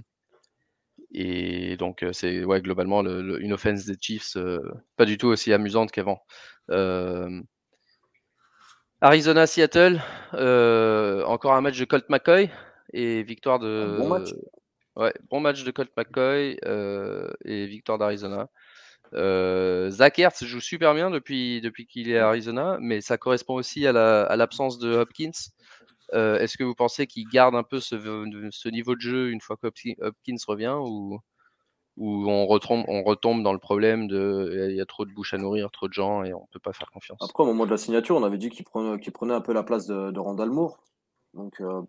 et 1.12 1.76
donc 1.78 2.04
c'est 2.12 2.44
ouais, 2.44 2.60
globalement 2.60 3.00
une 3.00 3.52
offense 3.54 3.86
des 3.86 3.96
Chiefs 3.98 4.36
pas 4.96 5.06
du 5.06 5.16
tout 5.16 5.28
aussi 5.28 5.52
amusante 5.52 5.90
qu'avant. 5.90 6.22
Arizona 9.00 9.46
Seattle, 9.46 10.00
encore 10.32 11.54
un 11.54 11.60
match 11.60 11.78
de 11.78 11.84
Colt 11.84 12.08
McCoy 12.10 12.50
et 12.92 13.22
victoire 13.22 13.58
de. 13.58 13.96
bon 13.98 14.08
match. 14.08 14.30
Ouais, 14.96 15.14
bon 15.30 15.40
match 15.40 15.62
de 15.64 15.70
Colt 15.70 15.90
McCoy 15.96 16.58
et 17.44 17.66
victoire 17.66 17.96
d'Arizona. 17.96 18.48
Euh, 19.14 19.90
Zach 19.90 20.18
Ertz 20.18 20.44
joue 20.44 20.60
super 20.60 20.94
bien 20.94 21.10
depuis, 21.10 21.60
depuis 21.60 21.86
qu'il 21.86 22.10
est 22.10 22.18
à 22.18 22.28
Arizona, 22.28 22.78
mais 22.80 23.00
ça 23.00 23.18
correspond 23.18 23.54
aussi 23.54 23.86
à 23.86 23.92
l'absence 24.36 24.78
de 24.78 24.94
Hopkins. 24.94 25.30
Euh, 26.12 26.38
est-ce 26.38 26.56
que 26.56 26.64
vous 26.64 26.74
pensez 26.74 27.06
qu'il 27.06 27.28
garde 27.28 27.54
un 27.54 27.62
peu 27.62 27.80
ce, 27.80 28.68
niveau 28.68 28.94
de 28.94 29.00
jeu 29.00 29.30
une 29.30 29.40
fois 29.40 29.56
qu'Hopkins 29.56 30.36
revient 30.46 30.76
ou, 30.80 31.20
ou 31.96 32.30
on, 32.30 32.46
retombe, 32.46 32.84
on 32.88 33.02
retombe 33.02 33.42
dans 33.42 33.52
le 33.52 33.58
problème 33.58 34.08
de 34.08 34.68
il 34.70 34.76
y 34.76 34.80
a 34.80 34.86
trop 34.86 35.04
de 35.04 35.12
bouches 35.12 35.34
à 35.34 35.38
nourrir, 35.38 35.70
trop 35.70 35.86
de 35.86 35.92
gens 35.92 36.24
et 36.24 36.32
on 36.32 36.46
peut 36.50 36.58
pas 36.58 36.72
faire 36.72 36.90
confiance? 36.90 37.18
Après, 37.22 37.42
au 37.42 37.46
moment 37.46 37.66
de 37.66 37.70
la 37.70 37.76
signature, 37.76 38.16
on 38.16 38.24
avait 38.24 38.38
dit 38.38 38.48
qu'il 38.48 38.64
prenait, 38.64 38.98
prenait 39.12 39.34
un 39.34 39.40
peu 39.40 39.52
la 39.52 39.62
place 39.62 39.86
de, 39.86 40.10
de 40.10 40.18
Randall 40.18 40.50
Moore. 40.50 40.78
Donc, 41.34 41.60
euh, 41.60 41.82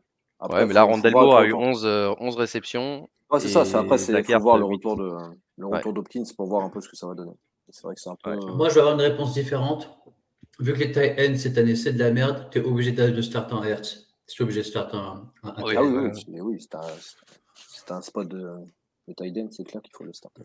ouais, 0.50 0.66
mais 0.66 0.74
là, 0.74 0.86
Moore 0.86 1.38
a 1.38 1.46
eu 1.46 1.54
11, 1.54 1.86
11 2.20 2.36
réceptions. 2.36 3.10
Ouais, 3.30 3.40
c'est 3.40 3.48
ça. 3.48 3.80
Après, 3.80 3.98
c'est 3.98 4.24
faut 4.24 4.40
voir 4.40 4.58
le 4.58 4.66
retour 4.66 4.98
de 4.98 5.12
le 5.58 5.68
retour 5.68 5.94
d'Hopkins 5.94 6.24
pour 6.36 6.48
voir 6.48 6.64
un 6.64 6.70
peu 6.70 6.82
ce 6.82 6.90
que 6.90 6.96
ça 6.96 7.08
va 7.08 7.14
donner. 7.14 7.34
C'est 7.70 7.84
vrai 7.84 7.96
que 7.96 8.02
c'est 8.02 8.10
un 8.10 8.18
peu. 8.22 8.36
Moi, 8.36 8.70
je 8.70 8.76
vais 8.76 8.82
avoir 8.82 8.96
une 8.96 9.02
réponse 9.02 9.34
différente. 9.34 9.90
Vu 10.60 10.74
que 10.74 10.80
les 10.80 10.92
tailles 10.92 11.16
N 11.18 11.38
cette 11.38 11.58
année, 11.58 11.76
c'est 11.76 11.94
de 11.94 12.00
la 12.00 12.12
merde, 12.12 12.50
tu 12.52 12.60
es 12.60 12.64
obligé 12.64 12.92
de 12.92 13.22
starter 13.22 13.54
un 13.54 13.64
Hertz. 13.64 14.08
Tu 14.28 14.42
es 14.42 14.44
obligé 14.44 14.62
de 14.62 14.66
starter 14.66 14.98
un, 14.98 15.28
un, 15.44 15.54
Ah 15.58 15.64
oui, 15.64 15.76
oui, 15.78 16.42
oui 16.42 16.58
c'est 16.60 16.76
un, 16.76 17.96
un, 17.96 18.02
spot 18.02 18.28
de, 18.28 18.48
de 19.08 19.14
taille 19.14 19.38
N, 19.38 19.50
c'est 19.50 19.64
clair 19.64 19.82
qu'il 19.82 19.94
faut 19.96 20.04
le 20.04 20.14
starter. 20.14 20.44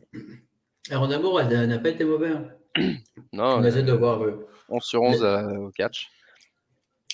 Aaron 0.91 1.11
Amour, 1.11 1.41
elle 1.41 1.69
n'a 1.69 1.79
pas 1.79 1.91
été 1.91 2.05
mauvaise. 2.05 2.37
Hein. 2.77 2.95
non. 3.33 3.57
On 3.57 3.65
essaie 3.65 3.83
de 3.83 3.93
voir. 3.93 4.21
11 4.21 4.29
euh, 4.29 4.81
sur 4.81 5.03
11 5.03 5.25
au 5.25 5.71
catch. 5.71 6.09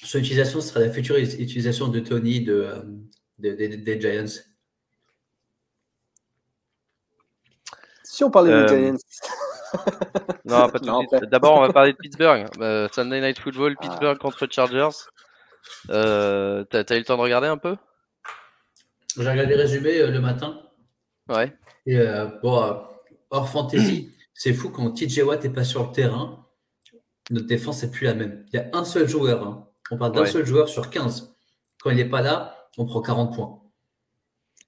Son 0.04 0.18
utilisation 0.18 0.60
sera 0.60 0.80
la 0.80 0.90
future 0.90 1.16
utilisation 1.16 1.88
de 1.88 2.00
Tony 2.00 2.40
de, 2.40 2.68
euh, 3.40 3.76
des 3.76 4.00
Giants. 4.00 4.42
Si 8.02 8.24
on 8.24 8.30
parlait 8.30 8.50
des 8.50 8.72
euh, 8.72 8.86
Giants. 8.86 8.98
non, 10.44 10.68
pas 10.68 10.78
tout 10.78 10.86
de 10.86 11.18
suite. 11.18 11.30
D'abord, 11.30 11.58
on 11.58 11.60
va 11.60 11.72
parler 11.72 11.92
de 11.92 11.96
Pittsburgh. 11.96 12.46
Euh, 12.60 12.88
Sunday 12.92 13.20
Night 13.20 13.38
Football, 13.38 13.76
ah. 13.78 13.82
Pittsburgh 13.82 14.18
contre 14.18 14.46
Chargers. 14.50 15.08
Euh, 15.90 16.64
T'as 16.64 16.82
eu 16.90 16.98
le 16.98 17.04
temps 17.04 17.16
de 17.16 17.22
regarder 17.22 17.46
un 17.46 17.56
peu? 17.56 17.76
J'ai 19.16 19.28
regardé 19.28 19.54
le 19.54 19.62
résumé 19.62 19.98
euh, 19.98 20.10
le 20.10 20.20
matin. 20.20 20.60
Ouais. 21.28 21.56
Et 21.86 21.98
bon, 22.42 22.82
hors 23.30 23.48
fantasy, 23.48 24.10
c'est 24.34 24.52
fou 24.52 24.70
quand 24.70 24.90
TJ 24.92 25.20
Watt 25.20 25.44
n'est 25.44 25.50
pas 25.50 25.64
sur 25.64 25.86
le 25.86 25.92
terrain. 25.92 26.46
Notre 27.30 27.46
défense 27.46 27.82
n'est 27.82 27.90
plus 27.90 28.06
la 28.06 28.14
même. 28.14 28.44
Il 28.52 28.56
y 28.56 28.58
a 28.58 28.68
un 28.72 28.84
seul 28.84 29.08
joueur. 29.08 29.46
Hein. 29.46 29.68
On 29.90 29.98
parle 29.98 30.12
d'un 30.12 30.26
seul 30.26 30.46
joueur 30.46 30.68
sur 30.68 30.90
15. 30.90 31.34
Quand 31.82 31.90
il 31.90 31.96
n'est 31.96 32.08
pas 32.08 32.22
là, 32.22 32.68
on 32.78 32.86
prend 32.86 33.02
40 33.02 33.34
points. 33.34 33.60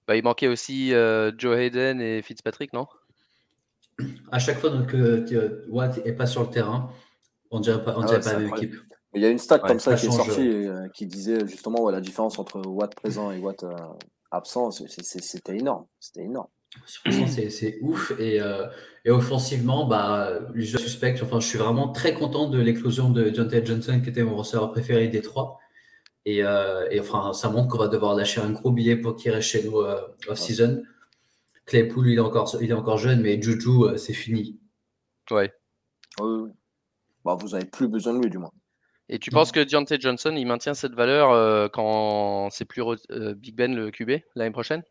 Bah, 0.06 0.16
il 0.16 0.24
manquait 0.24 0.48
aussi 0.48 0.90
Joe 0.90 1.56
Hayden 1.56 2.00
et 2.00 2.20
Fitzpatrick, 2.22 2.72
non? 2.72 2.86
À 4.32 4.38
chaque 4.38 4.58
fois 4.58 4.70
que 4.82 5.64
Watt 5.70 6.04
n'est 6.04 6.12
pas 6.12 6.26
sur 6.26 6.42
le 6.42 6.50
terrain, 6.50 6.90
on 7.50 7.58
ne 7.58 7.62
dirait 7.62 7.84
pas, 7.84 7.96
on 7.96 8.02
ah 8.02 8.06
dirait 8.06 8.20
pas 8.20 8.32
la 8.32 8.38
même 8.40 8.54
équipe. 8.54 8.74
Il 9.14 9.22
y 9.22 9.26
a 9.26 9.28
une 9.28 9.38
stat 9.38 9.60
comme 9.60 9.78
ça, 9.78 9.94
qui 9.94 10.06
est 10.06 10.10
sortie 10.10 10.48
euh, 10.48 10.88
qui 10.88 11.06
disait 11.06 11.46
justement 11.46 11.88
la 11.88 12.00
différence 12.00 12.38
entre 12.38 12.60
Watt 12.66 12.94
présent 12.96 13.30
et 13.30 13.38
Watt 13.38 13.62
euh, 13.62 13.76
absent, 14.32 14.72
c'était 14.72 15.56
énorme. 15.56 15.86
C'était 16.00 16.22
énorme. 16.22 16.48
C'est 16.86 17.78
ouf. 17.80 18.12
Et, 18.18 18.40
euh, 18.40 18.66
et, 19.04 19.10
offensivement, 19.10 19.86
bah, 19.86 20.40
je 20.54 20.78
suspecte, 20.78 21.22
enfin, 21.22 21.40
je 21.40 21.46
suis 21.46 21.58
vraiment 21.58 21.88
très 21.88 22.14
content 22.14 22.48
de 22.48 22.60
l'éclosion 22.60 23.10
de 23.10 23.32
John 23.34 23.50
Johnson, 23.64 24.00
qui 24.02 24.10
était 24.10 24.22
mon 24.22 24.36
receveur 24.36 24.70
préféré 24.70 25.08
des 25.08 25.22
trois. 25.22 25.58
Et, 26.26 26.38
et 26.38 27.00
enfin, 27.00 27.34
ça 27.34 27.50
montre 27.50 27.68
qu'on 27.68 27.78
va 27.78 27.88
devoir 27.88 28.14
lâcher 28.14 28.40
un 28.40 28.50
gros 28.50 28.70
billet 28.70 28.96
pour 28.96 29.14
qu'il 29.14 29.30
reste 29.30 29.48
chez 29.48 29.62
nous 29.62 29.82
off-season. 30.28 30.82
Claypool, 31.66 32.08
il 32.08 32.16
est 32.16 32.20
encore, 32.20 32.54
il 32.60 32.70
est 32.70 32.74
encore 32.74 32.98
jeune, 32.98 33.20
mais 33.20 33.40
Juju, 33.40 33.84
euh, 33.84 33.96
c'est 33.96 34.12
fini. 34.12 34.58
Ouais. 35.30 35.52
Bah, 37.24 37.36
vous 37.40 37.48
n'avez 37.50 37.64
plus 37.64 37.88
besoin 37.88 38.14
de 38.14 38.22
lui, 38.22 38.30
du 38.30 38.38
moins. 38.38 38.52
Et 39.08 39.18
tu 39.18 39.30
penses 39.30 39.52
que 39.52 39.60
Deontay 39.60 40.00
Johnson, 40.00 40.34
il 40.36 40.46
maintient 40.46 40.74
cette 40.74 40.94
valeur 40.94 41.30
euh, 41.30 41.68
quand 41.68 42.48
c'est 42.50 42.64
plus 42.64 42.82
euh, 43.10 43.34
Big 43.34 43.54
Ben 43.54 43.74
le 43.74 43.90
QB 43.90 44.12
l'année 44.34 44.50
prochaine? 44.50 44.82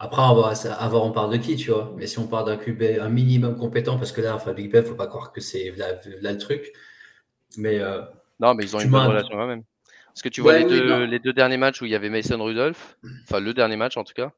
Après, 0.00 0.22
avoir, 0.22 1.04
on 1.04 1.10
parle 1.10 1.32
de 1.32 1.38
qui, 1.38 1.56
tu 1.56 1.70
vois? 1.72 1.92
Mais 1.96 2.06
si 2.06 2.18
on 2.20 2.28
parle 2.28 2.46
d'un 2.46 2.56
QB 2.56 3.00
un 3.00 3.08
minimum 3.08 3.56
compétent, 3.56 3.98
parce 3.98 4.12
que 4.12 4.20
là, 4.20 4.34
enfin, 4.34 4.52
Big 4.52 4.70
Ben, 4.70 4.84
faut 4.84 4.94
pas 4.94 5.08
croire 5.08 5.32
que 5.32 5.40
c'est 5.40 5.74
là, 5.76 6.32
le 6.32 6.38
truc. 6.38 6.72
Mais 7.56 7.80
euh, 7.80 8.02
non, 8.38 8.54
mais 8.54 8.64
ils 8.64 8.76
ont 8.76 8.80
une 8.80 8.90
bonne 8.90 9.08
relation 9.08 9.36
quand 9.36 9.46
même. 9.46 9.64
Parce 10.06 10.22
que 10.22 10.28
tu 10.28 10.40
vois 10.40 10.58
les, 10.58 10.64
deux, 10.64 11.04
les, 11.04 11.18
deux, 11.18 11.32
derniers 11.32 11.56
matchs 11.56 11.80
où 11.80 11.84
il 11.84 11.90
y 11.90 11.94
avait 11.94 12.10
Mason 12.10 12.42
Rudolph, 12.42 12.98
enfin 13.22 13.38
le 13.38 13.54
dernier 13.54 13.76
match 13.76 13.96
en 13.96 14.04
tout 14.04 14.14
cas, 14.14 14.32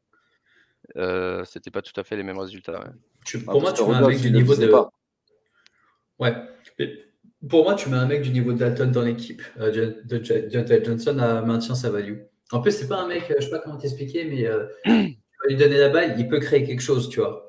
euh, 0.97 1.45
c'était 1.45 1.71
pas 1.71 1.83
tout 1.83 1.99
à 1.99 2.05
fait 2.05 2.17
les 2.17 2.23
mêmes 2.23 2.39
résultats. 2.39 2.85
pour 3.47 3.61
moi, 3.61 3.73
tu 3.73 3.85
mets 3.85 3.95
un 3.95 4.07
mec 4.07 4.21
du 4.21 4.31
niveau 4.31 4.55
de. 4.55 4.73
Ouais. 6.19 6.35
Pour 7.49 7.65
moi, 7.65 7.75
tu 7.75 7.89
mets 7.89 7.97
un 7.97 8.07
mec 8.07 8.23
du 8.23 8.31
niveau 8.31 8.53
de 8.53 8.59
Dalton 8.59 8.91
dans 8.91 9.03
l'équipe. 9.03 9.43
Euh, 9.59 9.95
Jonathan 10.51 10.85
Johnson 10.85 11.19
a, 11.19 11.43
maintient 11.43 11.75
sa 11.75 11.91
value. 11.91 12.19
En 12.53 12.61
plus, 12.61 12.73
c'est 12.73 12.89
pas 12.89 13.01
un 13.01 13.09
mec, 13.09 13.33
je 13.39 13.45
sais 13.45 13.51
pas 13.51 13.61
comment 13.61 13.79
t'expliquer, 13.79 14.25
mais 14.25 14.47
euh, 14.47 14.67
lui 15.49 15.57
donner 15.57 15.79
la 15.79 15.89
balle, 15.89 16.15
il 16.19 16.29
peut 16.29 16.41
créer 16.41 16.65
quelque 16.65 16.83
chose, 16.83 17.09
tu 17.09 17.21
vois. 17.21 17.47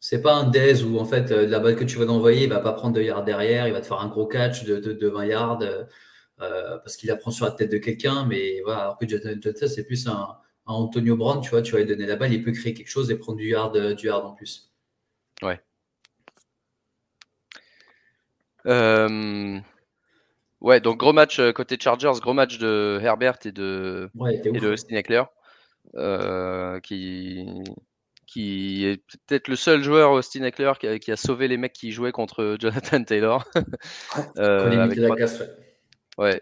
C'est 0.00 0.20
pas 0.20 0.34
un 0.34 0.50
Dez 0.50 0.82
où 0.82 0.98
en 0.98 1.04
fait 1.04 1.30
la 1.30 1.60
balle 1.60 1.76
que 1.76 1.84
tu 1.84 1.98
vas 1.98 2.04
l'envoyer, 2.04 2.44
il 2.44 2.50
va 2.50 2.60
pas 2.60 2.72
prendre 2.72 2.94
de 2.94 3.02
yards 3.02 3.24
derrière, 3.24 3.66
il 3.66 3.72
va 3.72 3.80
te 3.80 3.86
faire 3.86 4.00
un 4.00 4.08
gros 4.08 4.26
catch 4.26 4.64
de, 4.64 4.78
de, 4.78 5.08
20 5.08 5.26
yards 5.26 5.58
parce 6.38 6.96
qu'il 6.96 7.10
apprend 7.10 7.30
sur 7.30 7.46
la 7.46 7.52
tête 7.52 7.72
de 7.72 7.78
quelqu'un. 7.78 8.26
Mais 8.26 8.60
voilà, 8.62 8.80
alors 8.82 8.98
que 8.98 9.08
Jonathan 9.08 9.40
Johnson, 9.40 9.66
c'est 9.66 9.84
plus 9.84 10.06
un, 10.06 10.36
Antonio 10.66 11.16
Brown, 11.16 11.40
tu 11.40 11.50
vois, 11.50 11.62
tu 11.62 11.72
vas 11.72 11.78
lui 11.78 11.86
donner 11.86 12.06
la 12.06 12.16
balle, 12.16 12.32
il 12.32 12.42
peut 12.42 12.52
créer 12.52 12.74
quelque 12.74 12.88
chose 12.88 13.10
et 13.10 13.18
prendre 13.18 13.38
du 13.38 13.48
yard, 13.48 13.76
euh, 13.76 13.94
du 13.94 14.06
yard 14.06 14.24
en 14.24 14.32
plus. 14.32 14.72
Ouais. 15.42 15.60
Euh, 18.66 19.58
ouais, 20.60 20.80
donc 20.80 20.98
gros 20.98 21.12
match 21.12 21.38
euh, 21.38 21.52
côté 21.52 21.76
Chargers, 21.78 22.12
gros 22.20 22.32
match 22.32 22.56
de 22.58 22.98
Herbert 23.02 23.38
et 23.44 23.52
de, 23.52 24.10
et 24.30 24.52
de 24.52 24.68
Austin 24.72 24.96
Eckler, 24.96 25.24
qui, 26.82 27.46
qui 28.26 28.86
est 28.86 29.02
peut-être 29.26 29.48
le 29.48 29.56
seul 29.56 29.82
joueur 29.82 30.12
Austin 30.12 30.42
Eckler 30.42 30.72
qui 31.00 31.12
a, 31.12 31.16
sauvé 31.16 31.48
les 31.48 31.56
mecs 31.56 31.72
qui 31.72 31.92
jouaient 31.92 32.12
contre 32.12 32.56
Jonathan 32.60 33.04
Taylor. 33.04 33.44
ouais, 36.18 36.40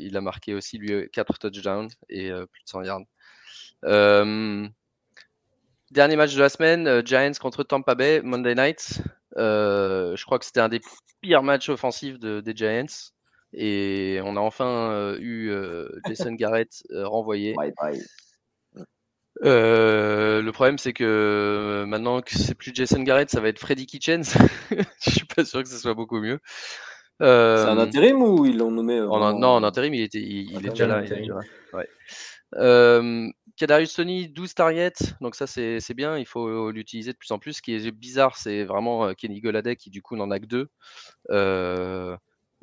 il 0.00 0.16
a 0.16 0.20
marqué 0.20 0.54
aussi 0.54 0.78
lui 0.78 1.08
4 1.10 1.38
touchdowns 1.38 1.88
et 2.08 2.30
plus 2.30 2.62
de 2.64 2.68
100 2.68 2.82
yards. 2.82 3.02
Euh, 3.84 4.66
dernier 5.90 6.16
match 6.16 6.34
de 6.34 6.40
la 6.40 6.48
semaine, 6.48 6.86
euh, 6.86 7.02
Giants 7.04 7.32
contre 7.40 7.62
Tampa 7.62 7.94
Bay, 7.94 8.20
Monday 8.22 8.54
Night. 8.54 9.02
Euh, 9.36 10.16
je 10.16 10.24
crois 10.24 10.38
que 10.38 10.44
c'était 10.44 10.60
un 10.60 10.68
des 10.68 10.80
pires 11.20 11.42
matchs 11.42 11.68
offensifs 11.68 12.18
des 12.18 12.56
Giants. 12.56 13.10
Et 13.52 14.20
on 14.24 14.36
a 14.36 14.40
enfin 14.40 15.14
eu 15.18 15.52
Jason 16.06 16.32
Garrett 16.32 16.82
renvoyé. 16.92 17.54
Le 19.42 20.50
problème, 20.50 20.78
c'est 20.78 20.92
que 20.92 21.84
maintenant 21.86 22.20
que 22.20 22.36
c'est 22.36 22.54
plus 22.54 22.72
Jason 22.74 23.02
Garrett, 23.02 23.30
ça 23.30 23.40
va 23.40 23.48
être 23.48 23.58
Freddy 23.58 23.86
Kitchens. 23.86 24.36
je 25.00 25.10
suis 25.10 25.26
pas 25.26 25.44
sûr 25.44 25.62
que 25.62 25.68
ce 25.68 25.78
soit 25.78 25.94
beaucoup 25.94 26.20
mieux. 26.20 26.40
c'est 27.20 27.26
un 27.26 27.78
intérim 27.78 28.22
ou 28.22 28.46
ils 28.46 28.56
l'ont 28.56 28.70
nommé 28.70 28.98
Non, 28.98 29.48
en 29.48 29.62
intérim, 29.62 29.94
il, 29.94 30.02
était, 30.02 30.20
il, 30.20 30.56
est 30.56 30.70
déjà 30.70 30.86
là. 30.86 31.02
Ouais. 31.72 31.88
Kadarius 33.56 33.92
Sony, 33.92 34.28
12 34.28 34.54
targets, 34.54 34.92
donc 35.22 35.34
ça 35.34 35.46
c'est 35.46 35.94
bien, 35.94 36.18
il 36.18 36.26
faut 36.26 36.70
l'utiliser 36.70 37.12
de 37.12 37.18
plus 37.18 37.30
en 37.32 37.38
plus. 37.38 37.54
Ce 37.54 37.62
qui 37.62 37.74
est 37.74 37.90
bizarre, 37.90 38.36
c'est 38.36 38.64
vraiment 38.64 39.14
Kenny 39.14 39.40
Goladay 39.40 39.76
qui 39.76 39.88
du 39.90 40.02
coup 40.02 40.14
n'en 40.16 40.30
a 40.30 40.38
que 40.38 40.46
deux. 40.46 40.68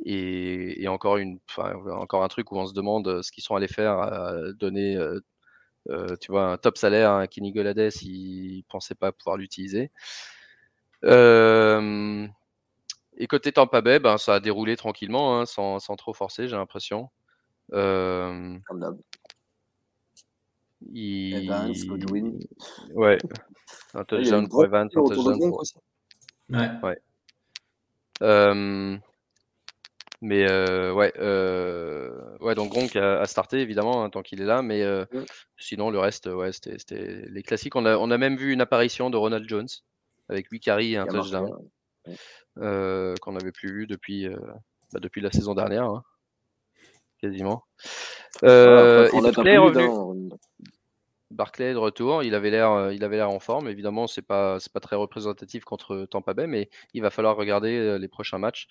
et, 0.06 0.88
encore, 0.88 1.18
une, 1.18 1.40
encore 1.58 2.24
un 2.24 2.28
truc 2.28 2.52
où 2.52 2.58
on 2.58 2.68
se 2.68 2.74
demande 2.74 3.22
ce 3.22 3.32
qu'ils 3.32 3.44
sont 3.44 3.56
allés 3.56 3.68
faire, 3.68 4.54
donner 4.60 4.98
tu 5.88 6.32
vois, 6.32 6.52
un 6.52 6.58
top 6.58 6.78
salaire 6.78 7.12
à 7.14 7.28
Kenny 7.28 7.52
Goladay 7.52 7.92
s'ils 7.92 8.58
ne 8.58 8.64
pensaient 8.70 8.96
pas 8.96 9.12
pouvoir 9.12 9.38
l'utiliser. 9.38 9.92
et 11.04 12.28
côté 13.28 13.52
Tampa 13.52 13.82
Bay, 13.82 14.00
ben, 14.00 14.18
ça 14.18 14.36
a 14.36 14.40
déroulé 14.40 14.76
tranquillement, 14.78 15.40
hein, 15.40 15.46
sans, 15.46 15.80
sans, 15.80 15.96
trop 15.96 16.14
forcer, 16.14 16.48
j'ai 16.48 16.56
l'impression. 16.56 17.10
Comme 17.72 18.62
il... 20.92 21.46
Evans, 21.46 21.74
Godwin. 21.86 22.40
Ouais. 22.94 23.18
Un 23.94 24.04
touchdown 24.04 24.48
pour 24.50 24.66
Evans, 24.66 24.86
un 24.86 24.90
touchdown 24.90 25.40
pour... 25.40 25.64
Ouais. 26.50 26.70
ouais. 26.84 26.98
Euh... 28.22 28.98
Mais 30.22 30.50
euh, 30.50 30.94
ouais, 30.94 31.14
euh... 31.18 32.12
ouais, 32.44 32.56
donc 32.56 32.70
Gronk 32.70 32.96
a, 32.96 33.22
a 33.22 33.26
starté 33.26 33.60
évidemment 33.60 34.04
hein, 34.04 34.10
tant 34.10 34.22
qu'il 34.22 34.41
est 34.41 34.46
là, 34.46 34.62
mais 34.62 34.84
euh, 34.84 35.06
ouais. 35.14 35.26
sinon 35.58 35.89
le 35.89 36.00
reste, 36.00 36.28
ouais, 36.28 36.52
c'était 36.52 37.26
les 37.28 37.44
classiques. 37.44 37.76
On 37.76 37.86
a, 37.86 37.98
on 37.98 38.12
a 38.12 38.18
même 38.18 38.36
vu 38.36 38.54
une 38.54 38.62
apparition 38.62 39.10
de 39.10 39.18
Ronald 39.18 39.48
Jones 39.48 39.68
avec 40.30 40.48
8 40.50 40.60
carries 40.60 40.94
et 40.94 40.98
un 40.98 41.06
touchdown 41.06 41.52
euh, 42.60 43.16
qu'on 43.22 43.34
n'avait 43.34 43.52
plus 43.52 43.74
vu 43.74 43.88
depuis, 43.88 44.28
euh, 44.28 44.38
bah, 44.91 45.00
depuis 45.00 45.22
la 45.22 45.32
saison 45.32 45.56
dernière, 45.56 45.86
hein, 45.86 46.04
quasiment. 47.20 47.64
Barclay 48.41 49.54
est 49.54 49.58
revenu. 49.58 50.30
Barclay 51.34 51.74
de 51.74 51.78
retour, 51.78 52.24
il 52.24 52.36
avait 52.36 52.52
l'air, 52.52 52.72
euh, 52.72 52.94
il 52.94 53.04
avait 53.04 53.18
l'air 53.18 53.30
en 53.30 53.40
forme. 53.40 53.68
Évidemment, 53.68 54.08
c'est 54.08 54.22
pas, 54.22 54.60
c'est 54.60 54.72
pas 54.72 54.80
très 54.80 54.96
représentatif 54.96 55.64
contre 55.64 56.06
Tampa 56.10 56.34
Bay, 56.34 56.48
mais 56.48 56.70
il 56.94 57.02
va 57.02 57.10
falloir 57.10 57.36
regarder 57.36 57.78
euh, 57.78 57.98
les 57.98 58.08
prochains 58.08 58.38
matchs. 58.38 58.68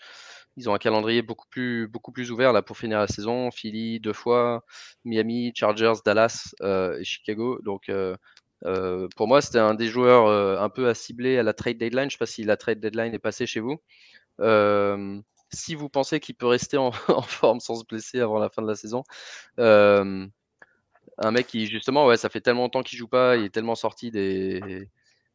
Ils 0.57 0.69
ont 0.69 0.75
un 0.75 0.79
calendrier 0.79 1.23
beaucoup 1.23 1.47
plus, 1.49 1.89
beaucoup 1.89 2.13
plus 2.13 2.31
ouvert 2.31 2.53
là 2.53 2.63
pour 2.63 2.77
finir 2.79 2.99
la 2.99 3.07
saison. 3.07 3.51
Philly 3.51 4.01
deux 4.01 4.13
fois, 4.13 4.65
Miami, 5.05 5.53
Chargers, 5.55 5.95
Dallas 6.05 6.55
et 6.63 7.05
Chicago. 7.05 7.59
Donc 7.65 7.91
pour 9.17 9.29
moi, 9.29 9.41
c'était 9.41 9.59
un 9.59 9.75
des 9.75 9.89
joueurs 9.89 10.61
un 10.61 10.69
peu 10.69 10.89
à 10.89 10.95
cibler 10.95 11.39
à 11.39 11.43
la 11.43 11.55
trade 11.55 11.79
deadline. 11.79 12.11
Je 12.11 12.17
sais 12.17 12.19
pas 12.19 12.27
si 12.27 12.45
la 12.45 12.59
trade 12.59 12.81
deadline 12.81 13.15
est 13.15 13.19
passée 13.19 13.47
chez 13.47 13.61
vous 13.61 13.81
si 15.53 15.75
vous 15.75 15.89
pensez 15.89 16.21
qu'il 16.21 16.35
peut 16.35 16.47
rester 16.47 16.77
en, 16.79 16.93
forme 16.93 17.61
sans 17.61 17.77
se 17.77 17.85
blesser 17.85 18.21
avant 18.21 18.39
la 18.39 18.51
fin 18.51 18.63
de 18.63 18.69
la 18.69 18.75
saison, 18.75 19.05
euh, 19.59 20.27
un 21.19 21.31
mec 21.31 21.47
qui 21.47 21.67
justement, 21.67 22.07
ouais, 22.07 22.17
ça 22.17 22.29
fait 22.29 22.41
tellement 22.41 22.63
longtemps 22.63 22.83
qu'il 22.83 22.99
joue 22.99 23.09
pas, 23.09 23.37
il 23.37 23.45
est 23.45 23.51
tellement 23.51 23.75
sorti 23.75 24.11
des, 24.11 24.89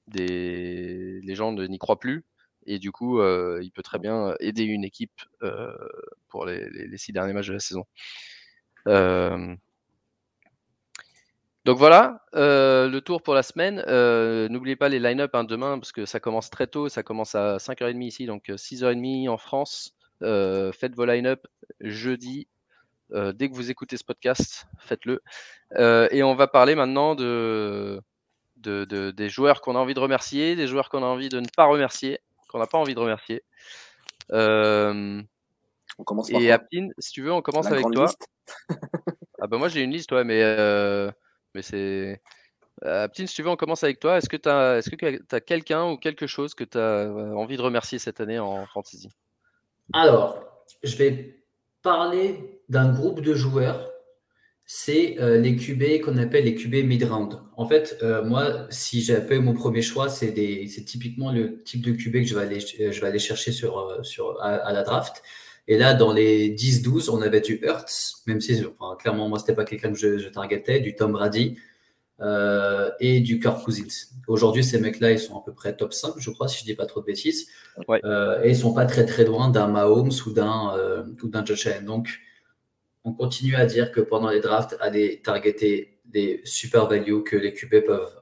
des 0.07 1.21
les 1.21 1.35
gens 1.35 1.51
n'y 1.53 1.77
croient 1.77 1.99
plus. 1.99 2.25
Et 2.65 2.79
du 2.79 2.91
coup, 2.91 3.19
euh, 3.21 3.59
il 3.63 3.71
peut 3.71 3.83
très 3.83 3.99
bien 3.99 4.35
aider 4.39 4.63
une 4.63 4.83
équipe 4.83 5.21
euh, 5.43 5.73
pour 6.27 6.45
les, 6.45 6.97
six 6.97 7.13
derniers 7.13 7.33
matchs 7.33 7.47
de 7.47 7.53
la 7.53 7.59
saison. 7.59 7.85
donc 11.65 11.77
voilà, 11.77 12.25
le 12.33 12.99
tour 12.99 13.21
pour 13.21 13.33
la 13.33 13.43
semaine. 13.43 13.83
N'oubliez 14.49 14.75
pas 14.75 14.89
les 14.89 14.99
line-up 14.99 15.33
hein, 15.35 15.43
demain, 15.43 15.79
parce 15.79 15.91
que 15.91 16.05
ça 16.05 16.19
commence 16.19 16.49
très 16.49 16.67
tôt, 16.67 16.89
ça 16.89 17.03
commence 17.03 17.35
à 17.35 17.57
5h30 17.57 18.03
ici, 18.03 18.25
donc 18.25 18.49
6h30 18.49 19.29
en 19.29 19.37
France. 19.37 19.97
Euh, 20.23 20.71
faites 20.71 20.95
vos 20.95 21.05
line-up 21.05 21.45
jeudi. 21.81 22.47
Euh, 23.13 23.31
dès 23.31 23.49
que 23.49 23.55
vous 23.55 23.71
écoutez 23.71 23.97
ce 23.97 24.03
podcast, 24.03 24.65
faites-le. 24.79 25.21
Euh, 25.77 26.07
et 26.11 26.23
on 26.23 26.35
va 26.35 26.47
parler 26.47 26.75
maintenant 26.75 27.15
de, 27.15 28.01
de, 28.57 29.11
des 29.11 29.29
joueurs 29.29 29.61
qu'on 29.61 29.75
a 29.75 29.79
envie 29.79 29.93
de 29.93 29.99
remercier, 29.99 30.55
des 30.55 30.67
joueurs 30.67 30.89
qu'on 30.89 31.03
a 31.03 31.05
envie 31.05 31.29
de 31.29 31.39
ne 31.39 31.47
pas 31.55 31.65
remercier, 31.65 32.19
qu'on 32.49 32.59
n'a 32.59 32.67
pas 32.67 32.77
envie 32.77 32.95
de 32.95 32.99
remercier. 32.99 33.43
on 34.31 35.23
commence 36.05 36.29
par 36.29 36.41
et 36.41 36.51
Aptine, 36.51 36.93
si 36.97 37.11
tu 37.11 37.21
veux, 37.21 37.31
on 37.31 37.41
commence 37.41 37.67
avec 37.67 37.85
toi. 37.91 38.07
ah 39.41 39.47
bah 39.47 39.57
moi 39.57 39.67
j'ai 39.67 39.81
une 39.81 39.91
liste, 39.91 40.11
ouais, 40.11 40.23
mais, 40.23 40.41
mais 41.53 41.61
c'est. 41.61 42.21
Aptine, 42.83 43.25
si 43.25 43.35
tu 43.35 43.41
veux, 43.41 43.49
on 43.49 43.55
commence 43.55 43.83
avec 43.83 43.99
toi. 43.99 44.17
Est-ce 44.17 44.29
que 44.29 44.37
tu 44.37 44.49
as, 44.49 44.81
que 44.81 45.35
as 45.35 45.41
quelqu'un 45.41 45.89
ou 45.89 45.97
quelque 45.97 46.27
chose 46.27 46.53
que 46.53 46.63
tu 46.63 46.77
as 46.77 47.09
envie 47.35 47.57
de 47.57 47.61
remercier 47.61 47.99
cette 47.99 48.21
année 48.21 48.37
en 48.37 48.65
fantasy? 48.67 49.09
Alors, 49.93 50.43
je 50.83 50.95
vais 50.97 51.36
parler 51.87 52.59
d'un 52.67 52.91
groupe 52.91 53.21
de 53.21 53.33
joueurs. 53.33 53.89
C'est 54.65 55.15
euh, 55.21 55.39
les 55.39 55.55
QB 55.55 56.01
qu'on 56.03 56.17
appelle 56.17 56.43
les 56.43 56.53
QB 56.53 56.85
mid-round. 56.85 57.39
En 57.55 57.65
fait, 57.65 57.97
euh, 58.03 58.25
moi, 58.25 58.67
si 58.69 59.09
eu 59.09 59.39
mon 59.39 59.53
premier 59.53 59.81
choix, 59.81 60.09
c'est 60.09 60.33
typiquement 60.85 61.31
le 61.31 61.63
type 61.63 61.81
de 61.81 61.93
QB 61.93 62.11
que 62.11 62.23
je 62.25 62.35
vais 62.35 62.41
aller, 62.41 62.59
euh, 62.81 62.91
je 62.91 62.99
vais 62.99 63.07
aller 63.07 63.19
chercher 63.19 63.53
sur, 63.53 63.71
à, 64.41 64.73
la 64.73 64.83
draft. 64.83 65.23
Et 65.69 65.77
là, 65.77 65.93
dans 65.93 66.11
les 66.11 66.53
10-12, 66.53 67.09
on 67.09 67.21
avait 67.21 67.39
du 67.39 67.61
Hurts, 67.63 68.23
même 68.25 68.41
si 68.41 68.61
clairement, 68.99 69.29
moi, 69.29 69.39
ce 69.39 69.45
n'était 69.45 69.55
pas 69.55 69.63
quelqu'un 69.63 69.93
que 69.93 69.97
je 69.97 70.27
targetais, 70.27 70.81
du 70.81 70.93
Tom 70.93 71.13
Brady, 71.13 71.57
euh, 72.19 72.89
et 72.99 73.19
du 73.19 73.39
Kirk 73.39 73.63
Cousins. 73.63 74.07
Aujourd'hui, 74.27 74.63
ces 74.63 74.79
mecs-là, 74.79 75.11
ils 75.11 75.19
sont 75.19 75.37
à 75.37 75.43
peu 75.45 75.53
près 75.53 75.75
top 75.75 75.93
5, 75.93 76.13
je 76.17 76.31
crois, 76.31 76.47
si 76.47 76.59
je 76.59 76.65
dis 76.65 76.73
pas 76.73 76.87
trop 76.87 76.99
de 76.99 77.05
bêtises. 77.05 77.47
Euh, 77.89 78.41
et 78.43 78.49
ils 78.49 78.55
sont 78.55 78.73
pas 78.73 78.85
très 78.85 79.05
très 79.05 79.23
loin 79.23 79.49
d'un 79.49 79.67
Mahomes 79.67 80.11
ou 80.25 80.31
d'un 80.31 80.75
euh, 80.75 81.45
Josh 81.45 81.67
Allen. 81.67 81.85
Donc, 81.85 82.19
on 83.03 83.13
continue 83.13 83.55
à 83.55 83.65
dire 83.67 83.91
que 83.91 84.01
pendant 84.01 84.29
les 84.29 84.41
drafts, 84.41 84.75
allez 84.81 85.21
targeter 85.21 85.99
des 86.05 86.41
super 86.43 86.87
values 86.87 87.23
que 87.23 87.35
les 87.35 87.53
QB 87.53 87.85
peuvent 87.85 88.15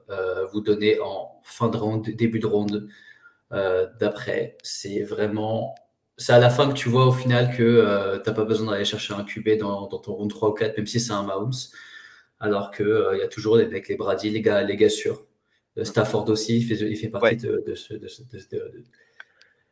vous 0.52 0.60
donner 0.60 1.00
en 1.00 1.40
fin 1.42 1.68
de 1.68 1.76
round, 1.76 2.08
début 2.08 2.38
de 2.38 2.46
round 2.46 2.88
d'après. 3.50 4.58
C'est 4.62 5.02
vraiment. 5.02 5.74
C'est 6.18 6.32
à 6.32 6.38
la 6.38 6.50
fin 6.50 6.68
que 6.68 6.74
tu 6.74 6.88
vois 6.88 7.06
au 7.06 7.12
final 7.12 7.54
que 7.56 8.16
tu 8.22 8.28
n'as 8.28 8.34
pas 8.34 8.44
besoin 8.44 8.72
d'aller 8.72 8.84
chercher 8.84 9.14
un 9.14 9.24
QB 9.24 9.58
dans, 9.58 9.88
dans, 9.88 9.98
ton 9.98 10.14
round 10.14 10.30
3 10.30 10.50
ou 10.50 10.52
4, 10.52 10.76
même 10.76 10.86
si 10.86 11.00
c'est 11.00 11.12
un 11.12 11.22
Mahomes. 11.22 11.52
Alors 12.40 12.70
qu'il 12.70 12.86
il 13.14 13.18
y 13.18 13.22
a 13.22 13.28
toujours 13.28 13.56
les 13.56 13.66
mecs, 13.66 13.88
les 13.88 13.96
Brady, 13.96 14.30
les 14.30 14.42
gars, 14.42 14.62
les 14.62 14.76
gars 14.76 14.88
sûrs. 14.88 15.26
Stafford 15.82 16.28
aussi, 16.30 16.58
il 16.58 16.64
fait, 16.64 16.74
il 16.74 16.96
fait 16.96 17.08
partie 17.08 17.36
de, 17.36 17.62
de, 17.66 17.74
ce, 17.74 17.92
de, 17.92 18.08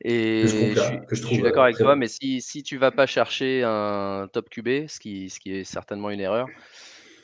et 0.06 0.46
je, 0.46 1.14
suis 1.14 1.40
d'accord 1.40 1.64
avec 1.64 1.78
toi, 1.78 1.96
mais 1.96 2.08
si, 2.08 2.42
si 2.42 2.62
tu 2.62 2.76
vas 2.76 2.90
pas 2.90 3.06
chercher 3.06 3.62
un 3.64 4.28
top 4.30 4.50
QB, 4.50 4.86
ce 4.86 5.00
qui, 5.00 5.30
ce 5.30 5.40
qui 5.40 5.52
est 5.52 5.64
certainement 5.64 6.10
une 6.10 6.20
erreur, 6.20 6.46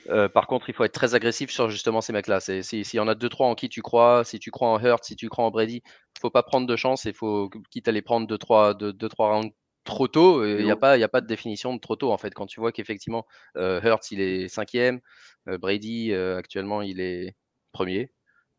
euh, 0.08 0.30
par 0.30 0.46
contre, 0.46 0.70
il 0.70 0.74
faut 0.74 0.84
être 0.84 0.94
très 0.94 1.14
agressif 1.14 1.50
sur 1.50 1.68
justement 1.68 2.00
ces 2.00 2.14
mecs-là. 2.14 2.40
S'il 2.40 2.84
y 2.94 2.98
en 3.00 3.08
a 3.08 3.14
deux, 3.14 3.28
trois 3.28 3.48
en 3.48 3.54
qui 3.54 3.68
tu 3.68 3.82
crois, 3.82 4.24
si 4.24 4.38
tu 4.38 4.50
crois 4.50 4.68
en 4.68 4.80
Hurt, 4.80 5.04
si 5.04 5.14
tu 5.14 5.28
crois 5.28 5.44
en 5.44 5.50
Brady, 5.50 5.82
il 5.84 6.20
faut 6.20 6.30
pas 6.30 6.42
prendre 6.42 6.66
de 6.66 6.76
chance. 6.76 7.04
Il 7.04 7.12
faut, 7.12 7.50
quitte 7.70 7.86
à 7.86 7.92
les 7.92 8.02
prendre 8.02 8.26
deux, 8.26 8.38
trois, 8.38 8.72
deux, 8.72 8.94
deux, 8.94 9.08
trois 9.08 9.34
rounds 9.34 9.52
trop 9.90 10.08
tôt, 10.08 10.44
il 10.46 10.64
n'y 10.64 10.70
a, 10.70 10.76
pas, 10.76 10.92
a 10.92 11.08
pas 11.08 11.20
de 11.20 11.26
définition 11.26 11.74
de 11.74 11.80
trop 11.80 11.96
tôt 11.96 12.12
en 12.12 12.18
fait. 12.18 12.32
Quand 12.32 12.46
tu 12.46 12.60
vois 12.60 12.72
qu'effectivement, 12.72 13.26
euh, 13.56 13.80
Hurt, 13.82 14.10
il 14.12 14.20
est 14.20 14.48
cinquième, 14.48 15.00
euh, 15.48 15.58
Brady, 15.58 16.14
actuellement, 16.14 16.80
il 16.80 17.00
est 17.00 17.36
premier 17.72 18.12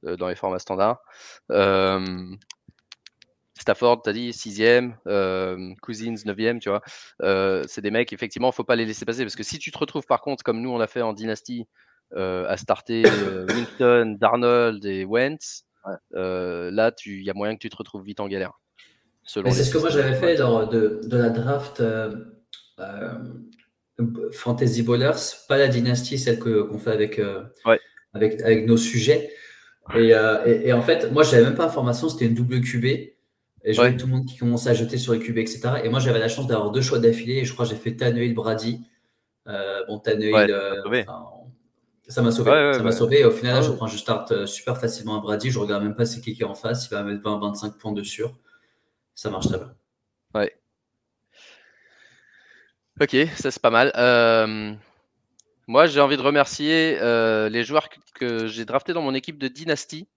dans 0.03 0.27
les 0.27 0.35
formats 0.35 0.59
standards. 0.59 1.01
Stafford, 3.61 4.01
tu 4.01 4.09
as 4.09 4.13
dit 4.13 4.31
6e, 4.31 4.95
euh, 5.07 5.73
Cousins 5.83 6.15
9e, 6.15 6.59
tu 6.59 6.69
vois. 6.69 6.81
Euh, 7.21 7.63
c'est 7.67 7.81
des 7.81 7.91
mecs, 7.91 8.11
effectivement, 8.11 8.47
il 8.47 8.51
ne 8.51 8.55
faut 8.55 8.63
pas 8.63 8.75
les 8.75 8.85
laisser 8.85 9.05
passer. 9.05 9.23
Parce 9.23 9.35
que 9.35 9.43
si 9.43 9.59
tu 9.59 9.71
te 9.71 9.77
retrouves, 9.77 10.05
par 10.07 10.21
contre, 10.21 10.43
comme 10.43 10.61
nous, 10.61 10.71
on 10.71 10.79
l'a 10.79 10.87
fait 10.87 11.03
en 11.03 11.13
Dynasty, 11.13 11.67
euh, 12.15 12.45
à 12.49 12.57
starter 12.57 13.03
Winston, 13.49 14.17
Darnold 14.19 14.83
et 14.85 15.05
Wentz, 15.05 15.65
là, 16.11 16.91
il 17.05 17.23
y 17.23 17.29
a 17.29 17.33
moyen 17.33 17.53
que 17.53 17.59
tu 17.59 17.69
te 17.69 17.77
retrouves 17.77 18.03
vite 18.03 18.19
en 18.19 18.27
galère. 18.27 18.60
C'est 19.33 19.63
ce 19.63 19.71
que 19.71 19.77
moi 19.77 19.89
j'avais 19.89 20.15
fait 20.15 20.35
lors 20.37 20.67
de, 20.67 20.99
la 21.09 21.29
draft 21.29 21.81
Fantasy 24.31 24.83
Bowlers, 24.83 25.11
pas 25.47 25.57
la 25.57 25.67
Dynasty, 25.67 26.17
celle 26.17 26.39
qu'on 26.39 26.77
fait 26.77 26.91
avec, 26.91 27.21
avec, 28.13 28.41
avec 28.41 28.67
nos 28.67 28.77
sujets. 28.77 29.29
Et, 29.95 30.09
et, 30.45 30.73
en 30.73 30.81
fait, 30.81 31.11
moi, 31.11 31.23
je 31.23 31.31
n'avais 31.31 31.43
même 31.43 31.55
pas 31.55 31.65
l'information, 31.65 32.09
c'était 32.09 32.25
une 32.25 32.35
double 32.35 32.61
QB. 32.61 33.11
Et 33.63 33.73
je 33.73 33.79
voyais 33.79 33.95
tout 33.95 34.07
le 34.07 34.13
monde 34.13 34.25
qui 34.25 34.37
commençait 34.37 34.69
à 34.69 34.73
jeter 34.73 34.97
sur 34.97 35.13
les 35.13 35.19
QB, 35.19 35.37
etc. 35.37 35.61
Et 35.83 35.89
moi, 35.89 35.99
j'avais 35.99 36.19
la 36.19 36.27
chance 36.27 36.47
d'avoir 36.47 36.71
deux 36.71 36.81
choix 36.81 36.99
d'affilée. 36.99 37.37
Et 37.37 37.45
je 37.45 37.53
crois 37.53 37.65
que 37.65 37.71
j'ai 37.71 37.77
fait 37.77 37.95
Tannehill 37.95 38.33
Brady. 38.33 38.81
Euh, 39.47 39.85
bon, 39.87 39.99
Tannehill, 39.99 40.35
euh, 40.35 41.03
ça 42.07 42.21
m'a 42.21 42.31
sauvé. 42.31 42.71
ça 42.73 42.81
m'a 42.81 42.91
sauvé. 42.91 43.19
Et 43.19 43.25
au 43.25 43.31
final, 43.31 43.63
je, 43.63 43.71
prends, 43.71 43.87
je 43.87 43.97
starte 43.97 44.31
euh, 44.31 44.45
super 44.45 44.77
facilement 44.77 45.17
à 45.17 45.21
Brady. 45.21 45.51
Je 45.51 45.59
regarde 45.59 45.83
même 45.83 45.95
pas 45.95 46.05
c'est 46.05 46.21
qui 46.21 46.33
qui 46.33 46.41
est 46.41 46.45
en 46.45 46.55
face. 46.55 46.87
Il 46.89 46.95
va 46.95 47.03
mettre 47.03 47.21
20-25 47.21 47.77
points 47.77 47.91
dessus. 47.91 48.23
Ça 49.15 49.29
marche 49.29 49.47
très 49.47 49.57
bien. 49.57 49.75
Ouais. 50.33 50.61
Ok, 52.99 53.15
ça 53.35 53.51
c'est 53.51 53.61
pas 53.61 53.69
mal. 53.69 53.91
moi, 55.67 55.87
j'ai 55.87 55.99
envie 55.99 56.17
de 56.17 56.21
remercier 56.21 56.99
les 57.49 57.63
joueurs 57.63 57.89
que 58.15 58.47
j'ai 58.47 58.65
draftés 58.65 58.93
dans 58.93 59.01
mon 59.01 59.13
équipe 59.13 59.37
de 59.37 59.47
Dynasty. 59.47 60.07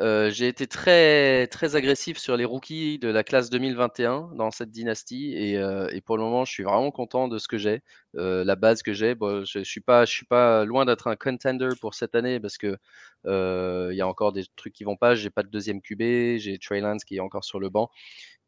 Euh, 0.00 0.30
j'ai 0.30 0.48
été 0.48 0.66
très, 0.66 1.46
très 1.48 1.76
agressif 1.76 2.16
sur 2.16 2.36
les 2.36 2.46
rookies 2.46 2.98
de 2.98 3.08
la 3.08 3.22
classe 3.22 3.50
2021 3.50 4.30
dans 4.34 4.50
cette 4.50 4.70
dynastie 4.70 5.34
et, 5.36 5.58
euh, 5.58 5.86
et 5.92 6.00
pour 6.00 6.16
le 6.16 6.22
moment, 6.22 6.46
je 6.46 6.52
suis 6.52 6.62
vraiment 6.62 6.90
content 6.90 7.28
de 7.28 7.38
ce 7.38 7.46
que 7.46 7.58
j'ai, 7.58 7.82
euh, 8.16 8.42
la 8.42 8.56
base 8.56 8.82
que 8.82 8.94
j'ai. 8.94 9.14
Bon, 9.14 9.44
je, 9.44 9.80
pas, 9.80 10.06
je 10.06 10.10
suis 10.10 10.24
pas 10.24 10.64
loin 10.64 10.86
d'être 10.86 11.08
un 11.08 11.16
contender 11.16 11.68
pour 11.80 11.94
cette 11.94 12.14
année 12.14 12.40
parce 12.40 12.56
que 12.56 12.78
il 13.26 13.96
y 13.96 14.00
a 14.00 14.08
encore 14.08 14.32
des 14.32 14.44
trucs 14.56 14.72
qui 14.72 14.84
vont 14.84 14.96
pas. 14.96 15.14
J'ai 15.14 15.30
pas 15.30 15.42
de 15.42 15.48
deuxième 15.50 15.82
QB, 15.82 16.38
j'ai 16.38 16.58
Trey 16.58 16.80
Lance 16.80 17.04
qui 17.04 17.16
est 17.16 17.20
encore 17.20 17.44
sur 17.44 17.60
le 17.60 17.68
banc, 17.68 17.90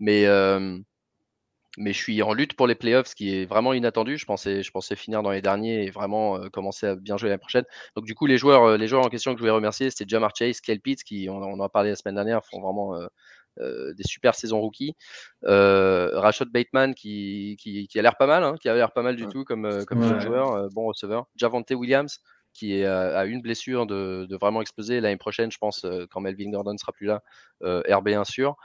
mais 0.01 0.27
mais 1.77 1.93
je 1.93 1.99
suis 1.99 2.23
en 2.23 2.33
lutte 2.33 2.55
pour 2.55 2.67
les 2.67 2.75
playoffs, 2.75 3.09
ce 3.09 3.15
qui 3.15 3.35
est 3.35 3.47
vraiment 3.47 3.73
inattendu. 3.73 4.19
Je 4.19 4.25
pensais, 4.25 4.63
je 4.63 4.71
pensais 4.71 4.97
finir 4.97 5.23
dans 5.23 5.31
les 5.31 5.43
derniers 5.43 5.85
et 5.85 5.91
vraiment 5.91 6.37
euh, 6.39 6.49
commencer 6.49 6.87
à 6.87 6.95
bien 6.97 7.17
jouer 7.17 7.29
l'année 7.29 7.39
prochaine. 7.39 7.65
Donc 7.97 8.05
du 8.05 8.15
coup, 8.15 8.27
les 8.27 8.39
joueurs, 8.39 8.65
euh, 8.65 8.77
les 8.77 8.87
joueurs 8.87 9.05
en 9.05 9.09
question 9.09 9.33
que 9.33 9.39
je 9.39 9.43
voulais 9.43 9.53
remercier, 9.53 9.91
c'était 9.91 10.05
Jamar 10.09 10.33
Chase, 10.37 10.61
Kel 10.61 10.81
Pitts, 10.81 11.03
qui 11.03 11.29
on, 11.29 11.43
en 11.43 11.61
a 11.61 11.69
parlé 11.69 11.91
la 11.91 11.97
semaine 11.97 12.15
dernière, 12.15 12.45
font 12.45 12.61
vraiment 12.61 12.97
euh, 13.59 13.95
des 13.95 14.05
super 14.05 14.35
saisons 14.35 14.61
rookies. 14.61 14.95
Rashad 15.43 16.49
Bateman, 16.49 16.95
qui, 16.95 17.57
qui, 17.61 17.89
qui 17.89 17.99
a 17.99 18.03
l'air 18.03 18.17
pas 18.17 18.27
mal, 18.27 18.45
hein, 18.45 18.57
qui 18.61 18.69
a 18.69 18.75
l'air 18.75 18.93
pas 18.93 19.03
mal 19.03 19.17
du 19.17 19.27
tout 19.27 19.45
comme, 19.45 19.69
joueur, 20.21 20.69
bon 20.71 20.87
receveur. 20.87 21.27
Javante 21.37 21.71
Williams, 21.71 22.21
qui 22.53 22.79
est 22.79 22.85
à, 22.85 23.25
une 23.27 23.43
blessure 23.43 23.87
de, 23.87 24.27
de 24.29 24.37
vraiment 24.37 24.61
exploser 24.61 25.01
l'année 25.01 25.17
prochaine, 25.17 25.51
je 25.51 25.59
pense, 25.59 25.85
quand 26.11 26.21
Melvin 26.21 26.51
Gordon 26.51 26.77
sera 26.77 26.93
plus 26.93 27.07
là, 27.07 27.23
RB1 27.63 28.25
sûr 28.25 28.57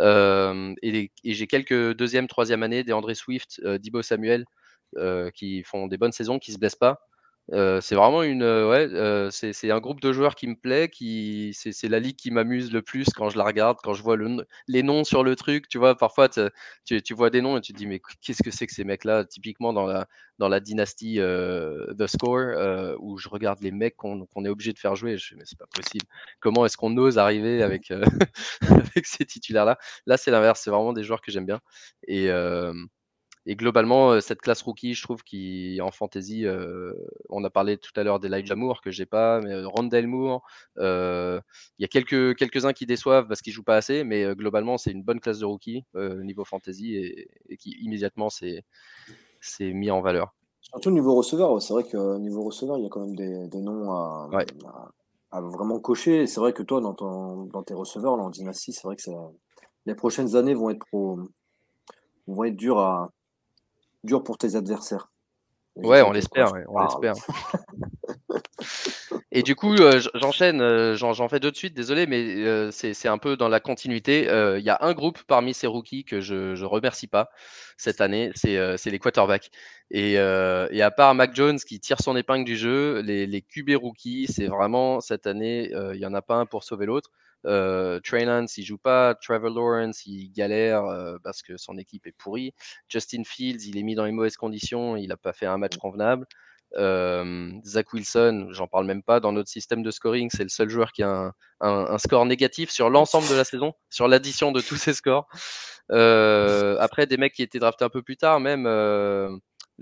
et, 0.00 1.10
j'ai 1.24 1.46
quelques 1.46 1.94
deuxième, 1.94 2.26
troisième 2.28 2.62
année, 2.62 2.84
des 2.84 2.92
André 2.92 3.14
Swift, 3.14 3.60
Dibo 3.78 4.02
Samuel, 4.02 4.44
qui 5.34 5.62
font 5.64 5.86
des 5.86 5.98
bonnes 5.98 6.12
saisons, 6.12 6.38
qui 6.38 6.52
se 6.52 6.58
blessent 6.58 6.76
pas. 6.76 7.00
C'est 7.50 7.94
vraiment 7.94 8.22
une, 8.22 8.42
ouais, 8.42 8.88
c'est 9.30 9.70
un 9.70 9.80
groupe 9.80 10.00
de 10.00 10.12
joueurs 10.12 10.34
qui 10.34 10.46
me 10.48 10.54
plaît, 10.56 10.88
qui, 10.88 11.52
c'est 11.54 11.88
la 11.88 12.00
ligue 12.00 12.16
qui 12.16 12.30
m'amuse 12.30 12.72
le 12.72 12.82
plus 12.82 13.06
quand 13.14 13.28
je 13.28 13.36
la 13.38 13.44
regarde, 13.44 13.78
quand 13.82 13.92
je 13.94 14.02
vois 14.02 14.16
le, 14.16 14.46
les 14.66 14.82
noms 14.82 15.04
sur 15.04 15.22
le 15.22 15.36
truc. 15.36 15.68
Tu 15.68 15.78
vois, 15.78 15.96
parfois 15.96 16.28
tu, 16.28 17.14
vois 17.14 17.30
des 17.30 17.42
noms 17.42 17.58
et 17.58 17.60
tu 17.60 17.72
te 17.72 17.78
dis 17.78 17.86
mais 17.86 18.00
qu'est-ce 18.22 18.42
que 18.42 18.50
c'est 18.50 18.66
que 18.66 18.72
ces 18.72 18.84
mecs-là? 18.84 19.24
Typiquement 19.24 19.72
dans 19.72 19.86
la 19.86 20.06
dans 20.38 20.48
la 20.48 20.60
dynastie 20.60 21.16
The 21.18 22.06
Score, 22.06 22.96
où 23.00 23.18
je 23.18 23.28
regarde 23.28 23.60
les 23.60 23.70
mecs 23.72 23.96
qu'on 23.96 24.26
est 24.44 24.48
obligé 24.48 24.72
de 24.72 24.78
faire 24.78 24.96
jouer. 24.96 25.18
Je 25.18 25.34
mais 25.36 25.44
c'est 25.44 25.58
pas 25.58 25.66
possible. 25.66 26.06
Comment 26.40 26.64
est-ce 26.66 26.76
qu'on 26.76 26.96
ose 26.96 27.18
arriver 27.18 27.62
avec 27.62 27.90
avec 28.62 29.06
ces 29.06 29.24
titulaires-là? 29.26 29.78
Là, 30.06 30.16
c'est 30.16 30.30
l'inverse. 30.30 30.60
C'est 30.62 30.70
vraiment 30.70 30.92
des 30.92 31.04
joueurs 31.04 31.20
que 31.20 31.30
j'aime 31.30 31.46
bien 31.46 31.60
et 32.08 32.30
et 33.46 33.56
globalement, 33.56 34.12
euh, 34.12 34.20
cette 34.20 34.40
classe 34.40 34.62
rookie, 34.62 34.94
je 34.94 35.02
trouve 35.02 35.22
qu'en 35.22 35.90
fantasy, 35.90 36.46
euh, 36.46 36.94
on 37.28 37.44
a 37.44 37.50
parlé 37.50 37.76
tout 37.76 37.92
à 37.96 38.02
l'heure 38.02 38.18
d'Elijah 38.18 38.54
Moore, 38.54 38.80
que 38.80 38.90
j'ai 38.90 39.04
pas, 39.04 39.40
mais 39.40 39.52
euh, 39.52 39.68
Rondell 39.68 40.06
Moore, 40.06 40.42
il 40.78 41.42
y 41.78 41.84
a 41.84 41.88
quelques, 41.88 42.36
quelques-uns 42.36 42.72
qui 42.72 42.86
déçoivent 42.86 43.26
parce 43.26 43.42
qu'ils 43.42 43.52
jouent 43.52 43.62
pas 43.62 43.76
assez, 43.76 44.02
mais 44.02 44.34
globalement, 44.34 44.78
c'est 44.78 44.90
une 44.90 45.02
bonne 45.02 45.20
classe 45.20 45.40
de 45.40 45.44
rookie 45.44 45.84
niveau 45.94 46.44
fantasy 46.44 46.96
et, 46.96 47.56
qui 47.58 47.76
immédiatement 47.82 48.28
s'est 48.30 48.64
mis 49.60 49.90
en 49.90 50.00
valeur. 50.00 50.34
Surtout 50.60 50.90
niveau 50.90 51.14
receveur, 51.14 51.60
c'est 51.60 51.74
vrai 51.74 51.84
que 51.84 52.18
niveau 52.18 52.42
receveur, 52.42 52.78
il 52.78 52.84
y 52.84 52.86
a 52.86 52.88
quand 52.88 53.06
même 53.06 53.14
des, 53.14 53.60
noms 53.60 53.92
à, 53.92 55.40
vraiment 55.40 55.78
cocher. 55.80 56.26
C'est 56.26 56.40
vrai 56.40 56.52
que 56.52 56.62
toi, 56.62 56.80
dans, 56.80 56.94
ton, 56.94 57.44
dans 57.44 57.62
tes 57.62 57.74
receveurs, 57.74 58.16
là, 58.16 58.22
en 58.22 58.30
dynastie, 58.30 58.72
c'est 58.72 58.84
vrai 58.84 58.96
que 58.96 59.02
les 59.84 59.94
prochaines 59.94 60.36
années 60.36 60.54
vont 60.54 60.70
être, 60.70 60.86
vont 62.26 62.44
être 62.44 62.56
dures 62.56 62.78
à, 62.78 63.10
dur 64.04 64.22
pour 64.22 64.38
tes 64.38 64.54
adversaires. 64.54 65.08
Ouais, 65.76 66.02
on 66.02 66.12
l'espère, 66.12 66.52
on 66.68 66.80
l'espère. 66.80 67.14
Et 69.36 69.42
du 69.42 69.56
coup, 69.56 69.74
euh, 69.74 70.00
j'enchaîne, 70.14 70.60
euh, 70.60 70.94
j'en 70.94 71.28
fais 71.28 71.40
deux 71.40 71.50
de 71.50 71.56
suite, 71.56 71.74
désolé, 71.74 72.06
mais 72.06 72.36
euh, 72.36 72.70
c'est 72.70 73.08
un 73.08 73.18
peu 73.18 73.36
dans 73.36 73.48
la 73.48 73.58
continuité. 73.58 74.28
Il 74.58 74.64
y 74.64 74.70
a 74.70 74.78
un 74.80 74.94
groupe 74.94 75.18
parmi 75.26 75.52
ces 75.52 75.66
rookies 75.66 76.04
que 76.04 76.20
je 76.20 76.54
ne 76.54 76.64
remercie 76.64 77.08
pas 77.08 77.30
cette 77.76 78.00
année, 78.00 78.30
c'est 78.36 78.86
les 78.86 78.98
quarterbacks. 79.00 79.50
Et, 79.90 80.12
et, 80.12 80.82
à 80.82 80.90
part 80.92 81.16
Mac 81.16 81.34
Jones 81.34 81.58
qui 81.58 81.80
tire 81.80 82.00
son 82.00 82.16
épingle 82.16 82.44
du 82.44 82.56
jeu, 82.56 83.00
les, 83.00 83.26
les 83.26 83.42
QB 83.42 83.70
rookies, 83.76 84.28
c'est 84.28 84.46
vraiment 84.46 85.00
cette 85.00 85.26
année, 85.26 85.72
il 85.72 85.98
n'y 85.98 86.06
en 86.06 86.14
a 86.14 86.22
pas 86.22 86.36
un 86.36 86.46
pour 86.46 86.62
sauver 86.62 86.86
l'autre. 86.86 87.10
Euh, 87.46 88.00
Trey 88.00 88.24
Lance, 88.24 88.56
il 88.56 88.64
joue 88.64 88.78
pas. 88.78 89.14
Trevor 89.14 89.50
Lawrence, 89.50 90.06
il 90.06 90.30
galère 90.32 90.84
euh, 90.84 91.16
parce 91.22 91.42
que 91.42 91.56
son 91.56 91.76
équipe 91.78 92.06
est 92.06 92.16
pourrie. 92.16 92.54
Justin 92.88 93.22
Fields, 93.24 93.66
il 93.66 93.76
est 93.76 93.82
mis 93.82 93.94
dans 93.94 94.04
les 94.04 94.12
mauvaises 94.12 94.36
conditions. 94.36 94.96
Il 94.96 95.08
n'a 95.08 95.16
pas 95.16 95.32
fait 95.32 95.46
un 95.46 95.58
match 95.58 95.76
convenable. 95.76 96.26
Euh, 96.76 97.52
Zach 97.64 97.92
Wilson, 97.92 98.48
j'en 98.50 98.66
parle 98.66 98.86
même 98.86 99.02
pas. 99.02 99.20
Dans 99.20 99.32
notre 99.32 99.48
système 99.48 99.82
de 99.82 99.90
scoring, 99.90 100.30
c'est 100.32 100.42
le 100.42 100.48
seul 100.48 100.68
joueur 100.68 100.92
qui 100.92 101.02
a 101.02 101.32
un, 101.60 101.98
score 101.98 102.26
négatif 102.26 102.70
sur 102.70 102.90
l'ensemble 102.90 103.28
de 103.28 103.34
la 103.34 103.44
saison, 103.44 103.74
sur 103.90 104.08
l'addition 104.08 104.50
de 104.50 104.60
tous 104.60 104.76
ses 104.76 104.92
scores. 104.92 105.28
Euh, 105.92 106.76
après, 106.80 107.06
des 107.06 107.16
mecs 107.16 107.34
qui 107.34 107.42
étaient 107.42 107.58
draftés 107.58 107.84
un 107.84 107.90
peu 107.90 108.02
plus 108.02 108.16
tard, 108.16 108.40
même 108.40 108.64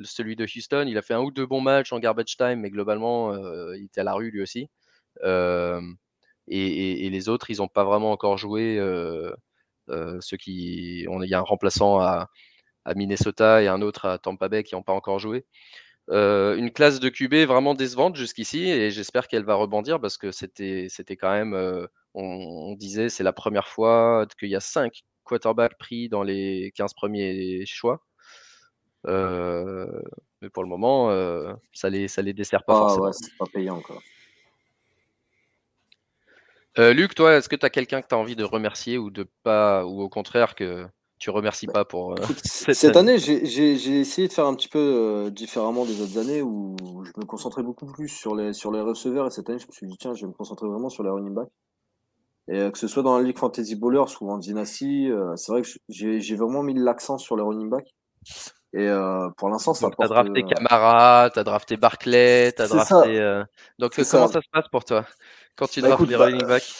celui 0.03 0.37
de 0.37 0.45
Houston, 0.45 0.87
il 0.87 0.99
a 0.99 1.03
fait 1.03 1.15
un 1.15 1.21
ou 1.21 1.31
deux 1.31 1.47
bons 1.47 1.61
matchs 1.61 1.93
en 1.93 1.99
garbage 1.99 2.37
time, 2.37 2.57
mais 2.57 2.71
globalement, 2.71 3.35
il 3.75 3.85
était 3.85 4.03
à 4.03 4.05
la 4.05 4.13
rue 4.13 4.31
lui 4.31 4.43
aussi. 4.43 4.69
Et, 6.55 7.11
les 7.11 7.29
autres, 7.29 7.51
ils 7.51 7.59
n'ont 7.59 7.69
pas 7.69 7.85
vraiment 7.85 8.13
encore 8.13 8.37
joué. 8.37 8.79
Euh, 8.79 9.35
euh, 9.89 10.19
ceux 10.21 10.37
qui, 10.37 11.01
il 11.01 11.29
y 11.29 11.35
a 11.35 11.39
un 11.39 11.43
remplaçant 11.43 12.01
à, 12.01 12.29
Minnesota 12.97 13.63
et 13.63 13.69
un 13.69 13.81
autre 13.81 14.07
à 14.07 14.19
Tampa 14.19 14.49
Bay 14.49 14.65
qui 14.65 14.75
n'ont 14.75 14.83
pas 14.83 14.93
encore 14.93 15.19
joué. 15.19 15.47
Euh, 16.11 16.57
une 16.57 16.73
classe 16.73 16.99
de 16.99 17.09
QB 17.09 17.47
vraiment 17.47 17.75
décevante 17.75 18.17
jusqu'ici 18.17 18.69
et 18.69 18.91
j'espère 18.91 19.29
qu'elle 19.29 19.45
va 19.45 19.55
rebondir 19.55 20.01
parce 20.01 20.19
que 20.19 20.33
c'était 20.33 20.89
quand 21.17 21.31
même 21.31 21.89
on, 22.13 22.75
disait 22.75 23.09
c'est 23.09 23.23
la 23.23 23.33
première 23.33 23.69
fois 23.69 24.27
qu'il 24.37 24.49
y 24.49 24.57
a 24.57 24.61
5 24.61 25.05
quarterbacks 25.25 25.79
pris 25.79 26.09
dans 26.09 26.25
les 26.25 26.73
15 26.75 26.93
premiers 26.95 27.65
choix 27.67 28.03
mais 29.07 30.51
pour 30.53 30.65
le 30.65 30.69
moment 30.69 31.09
ça 31.73 31.89
les 31.89 32.09
ça 32.09 32.21
les 32.21 32.33
dessert 32.33 32.65
pas 32.65 32.75
ah, 32.75 32.81
forcément 32.81 33.13
c'est 33.13 33.37
pas 33.39 33.47
payant 33.47 33.77
encore 33.77 34.03
euh, 36.79 36.93
Luc, 36.93 37.15
toi, 37.15 37.35
est-ce 37.35 37.49
que 37.49 37.57
tu 37.57 37.67
as 37.67 37.71
quelqu'un 37.71 38.03
que 38.03 38.09
tu 38.09 38.15
as 38.15 38.19
envie 38.19 38.37
de 38.37 38.45
remercier 38.45 38.99
ou 38.99 39.11
de 39.11 39.27
pas, 39.43 39.85
ou 39.85 40.01
au 40.01 40.09
contraire 40.09 40.55
que 40.55 40.87
tu 41.19 41.31
remercies 41.31 41.67
pas 41.67 41.85
pour. 41.85 42.15
cette, 42.45 42.97
année, 42.97 43.19
j'ai 43.19 44.01
essayé 44.01 44.29
de 44.29 44.33
faire 44.33 44.47
un 44.47 44.55
petit 44.55 44.69
peu 44.69 45.31
différemment 45.33 45.85
des 45.85 46.01
autres 46.01 46.19
années 46.19 46.43
où 46.43 46.77
je 47.05 47.13
me 47.17 47.25
concentrais 47.25 47.63
beaucoup 47.63 47.87
plus 47.87 48.09
sur 48.09 48.35
les, 48.35 48.53
sur 48.53 48.73
les 48.73 48.81
receveurs. 48.81 49.27
Et 49.29 49.31
cette 49.31 49.49
année, 49.49 49.59
je 49.61 49.67
me 49.67 49.73
suis 49.73 49.87
dit, 49.87 49.97
tiens, 49.99 50.15
je 50.15 50.23
vais 50.23 50.29
me 50.29 50.33
concentrer 50.33 50.67
vraiment 50.67 50.89
sur 50.89 51.05
les 51.05 51.11
running 51.11 51.35
backs. 51.35 51.53
Et 52.49 52.73
que 52.73 52.79
ce 52.79 52.89
soit 52.89 53.05
dans 53.05 53.17
la 53.17 53.23
Ligue 53.23 53.39
Fantasy 53.39 53.77
Bowlers 53.77 54.21
ou 54.21 54.33
en 54.33 54.39
Dynasty, 54.39 55.11
c'est 55.37 55.53
vrai 55.53 55.63
que 55.63 55.69
j'ai 55.89 56.37
vraiment 56.37 56.65
mis 56.65 56.75
l'accent 56.75 57.19
sur 57.19 57.37
les 57.37 57.43
running 57.43 57.71
backs. 57.71 57.95
Et 58.75 58.89
pour 59.37 59.51
l'instant, 59.51 59.75
ça 59.75 59.91
Tu 59.91 60.05
as 60.05 60.09
drafté 60.09 60.45
Camara, 60.45 61.31
tu 61.31 61.39
as 61.39 61.45
drafté 61.45 61.77
Barclay, 61.77 62.53
tu 62.57 62.63
as 62.63 62.69
drafté. 62.69 63.43
Donc, 63.79 63.93
comment 63.95 64.29
ça. 64.29 64.41
se 64.41 64.49
passe 64.51 64.69
pour 64.71 64.85
toi 64.85 65.05
quand 65.57 65.67
tu 65.67 65.81
bah, 65.81 65.89
draftes 65.89 66.09
les 66.09 66.17
bah, 66.17 66.25
running 66.25 66.47
backs? 66.47 66.75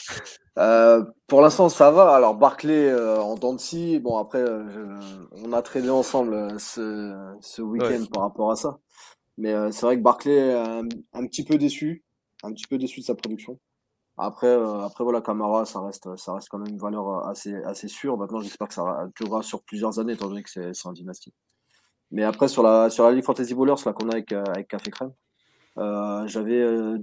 euh, 0.57 1.03
pour 1.27 1.41
l'instant, 1.41 1.69
ça 1.69 1.91
va. 1.91 2.13
Alors, 2.15 2.35
Barclay 2.35 2.89
euh, 2.89 3.21
en 3.21 3.35
Dancy, 3.35 3.99
bon, 3.99 4.17
après, 4.17 4.39
euh, 4.39 4.99
on 5.31 5.53
a 5.53 5.61
tradé 5.61 5.89
ensemble 5.89 6.59
ce, 6.59 7.35
ce 7.41 7.61
week-end 7.61 8.05
par 8.11 8.23
rapport 8.23 8.51
à 8.51 8.55
ça. 8.55 8.79
Mais 9.37 9.53
c'est 9.71 9.85
vrai 9.85 9.97
que 9.97 10.03
Barclay 10.03 10.35
est 10.35 10.53
un, 10.53 11.25
petit 11.25 11.43
peu 11.43 11.57
déçu, 11.57 12.03
un 12.43 12.51
petit 12.53 12.67
peu 12.67 12.77
déçu 12.77 12.99
de 12.99 13.05
sa 13.05 13.15
production. 13.15 13.59
Après, 14.15 14.53
après 14.83 15.03
voilà, 15.03 15.21
Camara, 15.21 15.65
ça 15.65 15.81
reste, 15.81 16.15
ça 16.17 16.35
reste 16.35 16.49
quand 16.49 16.59
même 16.59 16.71
une 16.71 16.79
valeur 16.79 17.27
assez, 17.27 17.55
assez 17.63 17.87
sûre. 17.87 18.15
Maintenant, 18.15 18.41
j'espère 18.41 18.67
que 18.67 18.75
ça 18.75 19.07
durera 19.19 19.41
sur 19.41 19.63
plusieurs 19.63 19.97
années, 19.97 20.13
étant 20.13 20.27
donné 20.27 20.43
que 20.43 20.51
c'est 20.51 20.87
en 20.87 20.93
dynastie. 20.93 21.33
Mais 22.13 22.23
après, 22.23 22.47
sur 22.47 22.63
la, 22.63 22.89
sur 22.89 23.03
la 23.03 23.11
Ligue 23.11 23.25
Fantasy 23.25 23.53
Bowlers, 23.53 23.75
là 23.85 23.91
qu'on 23.91 24.07
a 24.09 24.13
avec, 24.13 24.31
avec 24.31 24.69
Café 24.69 24.91
Crème, 24.91 25.11
j'avais 26.27 26.97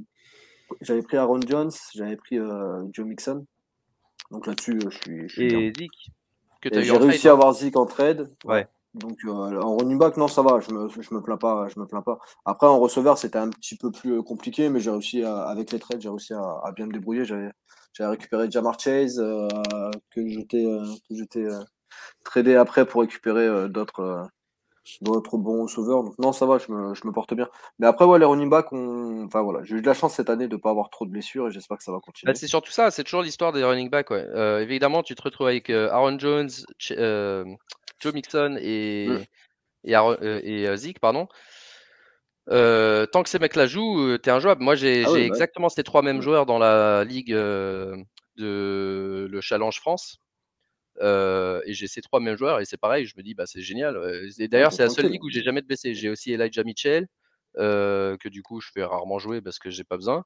j'avais 0.80 1.02
pris 1.02 1.16
Aaron 1.16 1.40
Jones, 1.46 1.70
j'avais 1.94 2.16
pris 2.16 2.38
euh, 2.38 2.84
Joe 2.92 3.06
Mixon. 3.06 3.46
Donc 4.30 4.46
là-dessus, 4.46 4.78
euh, 4.84 4.90
je 4.90 4.98
suis. 4.98 5.28
Je 5.28 5.42
et 5.42 5.72
Zeke 5.76 6.84
J'ai 6.84 6.96
réussi 6.96 7.28
à 7.28 7.32
avoir 7.32 7.52
Zeke 7.52 7.76
en 7.76 7.86
trade. 7.86 8.30
Ouais. 8.44 8.68
Donc 8.94 9.18
euh, 9.24 9.60
en 9.60 9.76
running 9.76 9.98
back, 9.98 10.16
non, 10.16 10.26
ça 10.26 10.42
va, 10.42 10.58
je 10.60 10.72
me, 10.72 10.88
je 10.88 11.14
me 11.14 11.22
plains 11.22 11.36
pas, 11.36 11.68
je 11.68 11.78
me 11.78 11.86
plains 11.86 12.02
pas. 12.02 12.18
Après 12.44 12.66
en 12.66 12.78
receveur, 12.80 13.18
c'était 13.18 13.38
un 13.38 13.50
petit 13.50 13.76
peu 13.76 13.90
plus 13.92 14.22
compliqué, 14.22 14.68
mais 14.68 14.80
j'ai 14.80 14.90
réussi 14.90 15.22
avec 15.22 15.70
les 15.70 15.78
trades, 15.78 16.00
j'ai 16.00 16.08
réussi 16.08 16.34
à, 16.34 16.72
bien 16.74 16.86
me 16.86 16.92
débrouiller. 16.92 17.24
J'avais, 17.24 17.50
j'avais 17.92 18.10
récupéré 18.10 18.50
Jamar 18.50 18.80
Chase 18.80 19.18
que 20.10 20.28
j'étais, 20.28 20.64
que 21.08 21.14
j'étais 21.14 21.46
tradé 22.24 22.56
après 22.56 22.84
pour 22.84 23.02
récupérer 23.02 23.68
d'autres 23.68 24.28
d'autres 25.00 25.36
bons 25.36 25.66
sauveurs. 25.66 26.02
Donc 26.02 26.18
non, 26.18 26.32
ça 26.32 26.46
va, 26.46 26.58
je 26.58 26.72
me, 26.72 26.94
je 26.94 27.06
me, 27.06 27.12
porte 27.12 27.34
bien. 27.34 27.48
Mais 27.78 27.86
après, 27.86 28.04
ouais, 28.04 28.18
les 28.18 28.24
running 28.24 28.50
back, 28.50 28.72
on... 28.72 29.24
enfin, 29.26 29.42
voilà, 29.42 29.62
j'ai 29.64 29.76
eu 29.76 29.82
de 29.82 29.86
la 29.86 29.94
chance 29.94 30.14
cette 30.14 30.30
année 30.30 30.48
de 30.48 30.56
ne 30.56 30.60
pas 30.60 30.70
avoir 30.70 30.90
trop 30.90 31.04
de 31.06 31.10
blessures 31.10 31.48
et 31.48 31.50
j'espère 31.50 31.78
que 31.78 31.84
ça 31.84 31.92
va 31.92 32.00
continuer. 32.00 32.32
Bah, 32.32 32.34
c'est 32.34 32.46
surtout 32.46 32.72
ça, 32.72 32.90
c'est 32.90 33.04
toujours 33.04 33.22
l'histoire 33.22 33.52
des 33.52 33.64
running 33.64 33.90
back. 33.90 34.10
Ouais. 34.10 34.24
Euh, 34.34 34.60
évidemment, 34.60 35.02
tu 35.02 35.14
te 35.14 35.22
retrouves 35.22 35.48
avec 35.48 35.70
euh, 35.70 35.90
Aaron 35.90 36.18
Jones, 36.18 36.50
euh, 36.92 37.44
Joe 38.00 38.14
Mixon 38.14 38.56
et, 38.60 39.08
mm. 39.08 39.24
et, 39.84 40.62
et 40.62 40.76
Zeke, 40.76 41.00
pardon. 41.00 41.28
tant 42.46 43.22
que 43.22 43.28
ces 43.28 43.38
mecs-là 43.38 43.66
jouent, 43.66 44.18
t'es 44.18 44.30
injouable. 44.30 44.62
Moi, 44.62 44.74
j'ai 44.74 45.04
ah 45.06 45.12
exactement 45.14 45.68
ces 45.68 45.84
trois 45.84 46.02
mêmes 46.02 46.18
mm. 46.18 46.22
joueurs 46.22 46.46
dans 46.46 46.58
la 46.58 47.04
ligue 47.04 47.32
de 47.32 48.06
le 48.36 49.40
Challenge 49.40 49.78
France. 49.78 50.20
Euh, 51.00 51.60
et 51.64 51.72
j'ai 51.72 51.86
ces 51.86 52.02
trois 52.02 52.20
mêmes 52.20 52.36
joueurs 52.36 52.60
et 52.60 52.64
c'est 52.64 52.76
pareil, 52.76 53.06
je 53.06 53.14
me 53.16 53.22
dis 53.22 53.34
bah 53.34 53.44
c'est 53.46 53.62
génial. 53.62 53.98
Et 54.38 54.48
d'ailleurs, 54.48 54.72
c'est 54.72 54.82
la 54.82 54.90
seule 54.90 55.06
ligue 55.06 55.24
où 55.24 55.30
j'ai 55.30 55.42
jamais 55.42 55.62
de 55.62 55.66
blessé. 55.66 55.94
J'ai 55.94 56.10
aussi 56.10 56.32
Elijah 56.32 56.62
Mitchell 56.64 57.06
euh, 57.58 58.16
que 58.18 58.28
du 58.28 58.42
coup 58.42 58.60
je 58.60 58.68
fais 58.72 58.84
rarement 58.84 59.18
jouer 59.18 59.40
parce 59.40 59.58
que 59.58 59.70
j'ai 59.70 59.84
pas 59.84 59.96
besoin. 59.96 60.24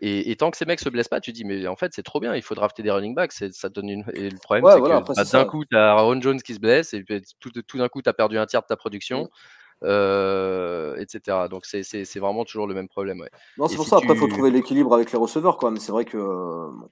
et, 0.00 0.36
tant 0.36 0.50
que 0.50 0.56
ces 0.56 0.64
mecs 0.64 0.80
se 0.80 0.88
blessent 0.88 1.08
pas, 1.08 1.20
tu 1.20 1.32
dis 1.32 1.44
mais 1.44 1.66
en 1.66 1.76
fait 1.76 1.92
c'est 1.94 2.02
trop 2.02 2.20
bien, 2.20 2.34
il 2.34 2.42
faut 2.42 2.54
drafter 2.54 2.82
des 2.82 2.90
running 2.90 3.14
backs. 3.14 3.32
Ça 3.32 3.68
donne 3.68 3.88
une... 3.88 4.04
Et 4.14 4.30
le 4.30 4.38
problème 4.38 4.64
c'est 4.66 4.80
que 4.80 5.14
bah, 5.14 5.24
d'un 5.24 5.44
coup 5.44 5.64
tu 5.64 5.76
as 5.76 5.92
Aaron 5.92 6.20
Jones 6.20 6.42
qui 6.42 6.54
se 6.54 6.60
blesse 6.60 6.92
et 6.94 7.04
tout, 7.40 7.50
tout 7.50 7.78
d'un 7.78 7.88
coup 7.88 8.02
tu 8.02 8.08
as 8.08 8.14
perdu 8.14 8.36
un 8.38 8.46
tiers 8.46 8.62
de 8.62 8.66
ta 8.66 8.76
production. 8.76 9.30
Euh, 9.84 10.96
etc. 10.96 11.46
Donc 11.48 11.64
c'est 11.64 12.18
vraiment 12.18 12.44
toujours 12.44 12.66
le 12.66 12.74
même 12.74 12.88
problème. 12.88 13.20
Ouais. 13.20 13.30
Non, 13.58 13.68
c'est 13.68 13.76
pour 13.76 13.86
ça. 13.86 13.98
Après, 13.98 14.14
il 14.14 14.18
faut 14.18 14.26
trouver 14.26 14.50
l'équilibre 14.50 14.92
avec 14.94 15.12
les 15.12 15.18
receveurs, 15.18 15.56
quoi. 15.56 15.70
Mais 15.70 15.78
c'est 15.78 15.92
vrai 15.92 16.04
que 16.04 16.18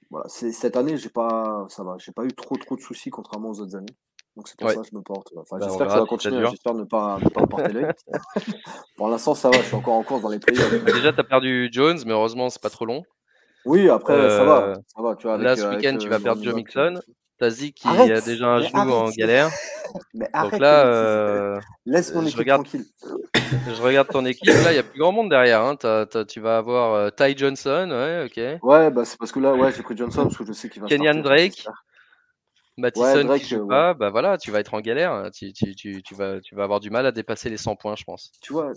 voilà, 0.09 0.27
cette 0.29 0.77
année, 0.77 0.97
j'ai 0.97 1.09
pas, 1.09 1.65
ça 1.69 1.83
va, 1.83 1.95
j'ai 1.99 2.13
pas 2.13 2.23
eu 2.23 2.33
trop 2.33 2.55
trop 2.55 2.75
de 2.75 2.81
soucis 2.81 3.09
contrairement 3.09 3.49
aux 3.49 3.59
autres 3.59 3.75
années. 3.75 3.95
Donc 4.37 4.47
c'est 4.47 4.57
pour 4.59 4.69
ça 4.69 4.81
que 4.81 4.87
je 4.89 4.95
me 4.95 5.01
porte. 5.01 5.33
Enfin, 5.35 5.57
bah, 5.57 5.65
j'espère 5.67 5.87
que 5.87 5.93
ça 5.93 5.99
va 5.99 6.05
continuer. 6.05 6.45
J'espère 6.49 6.75
ne 6.75 6.83
pas, 6.83 7.17
ne 7.21 7.29
pas 7.29 7.41
me 7.41 7.47
porter 7.47 7.73
l'œil. 7.73 7.91
pour 8.97 9.09
l'instant, 9.09 9.33
ça 9.33 9.49
va. 9.49 9.57
Je 9.57 9.63
suis 9.63 9.75
encore 9.75 9.95
en 9.95 10.03
course 10.03 10.21
dans 10.21 10.29
les 10.29 10.39
pays. 10.39 10.55
Déjà, 10.85 11.11
tu 11.11 11.19
as 11.19 11.23
perdu 11.23 11.69
Jones, 11.71 11.97
mais 12.05 12.13
heureusement, 12.13 12.49
c'est 12.49 12.61
pas 12.61 12.69
trop 12.69 12.85
long. 12.85 13.03
Oui, 13.65 13.89
après, 13.89 14.29
ça 14.29 14.43
va. 14.43 14.75
Ça 14.95 15.01
va 15.01 15.15
tu 15.15 15.27
vois, 15.27 15.37
là, 15.37 15.55
ce 15.55 15.65
week-end, 15.67 15.97
tu 15.97 16.07
vas 16.07 16.19
perdre 16.19 16.43
Joe 16.43 16.53
Mixon. 16.53 17.01
T'as 17.39 17.51
qui 17.51 17.87
a 17.87 18.21
déjà 18.21 18.47
un 18.47 18.61
genou 18.61 18.93
en 18.93 19.09
galère. 19.09 19.49
Mais 20.13 20.29
Donc 20.41 20.59
là, 20.59 20.85
euh, 20.87 21.59
laisse 21.85 22.13
mon 22.13 22.25
équipe 22.25 22.39
regarde, 22.39 22.63
tranquille. 22.63 22.85
je 23.33 23.81
regarde 23.81 24.07
ton 24.07 24.25
équipe. 24.25 24.47
Là, 24.47 24.73
il 24.73 24.75
y 24.75 24.79
a 24.79 24.83
plus 24.83 24.99
grand 24.99 25.11
monde 25.11 25.29
derrière. 25.29 25.61
Hein. 25.61 25.75
tu 26.27 26.39
vas 26.39 26.57
avoir 26.57 26.93
euh, 26.93 27.09
Ty 27.09 27.37
Johnson, 27.37 27.89
ouais, 27.91 28.25
ok. 28.25 28.61
Ouais, 28.63 28.89
bah, 28.89 29.05
c'est 29.05 29.17
parce 29.17 29.31
que 29.31 29.39
là, 29.39 29.53
ouais, 29.53 29.71
j'ai 29.71 29.83
pris 29.83 29.95
Johnson 29.95 30.23
parce 30.23 30.37
que 30.37 30.45
je 30.45 30.53
sais 30.53 30.67
qu'il 30.69 30.81
va. 30.81 30.87
Kenyan 30.87 31.21
Drake. 31.21 31.67
Mattison 32.77 33.37
qui 33.39 33.45
joue 33.45 33.67
pas, 33.67 33.93
bah 33.95 34.09
voilà, 34.09 34.37
tu 34.37 34.51
vas 34.51 34.59
être 34.59 34.73
en 34.73 34.81
galère. 34.81 35.29
Tu, 35.33 35.51
tu, 35.51 35.75
tu, 35.75 36.03
tu, 36.03 36.15
vas, 36.15 36.39
tu 36.39 36.55
vas 36.55 36.63
avoir 36.63 36.79
du 36.79 36.91
mal 36.91 37.05
à 37.05 37.11
dépasser 37.11 37.49
les 37.49 37.57
100 37.57 37.75
points, 37.75 37.95
je 37.95 38.03
pense. 38.03 38.31
Tu 38.41 38.53
vois, 38.53 38.71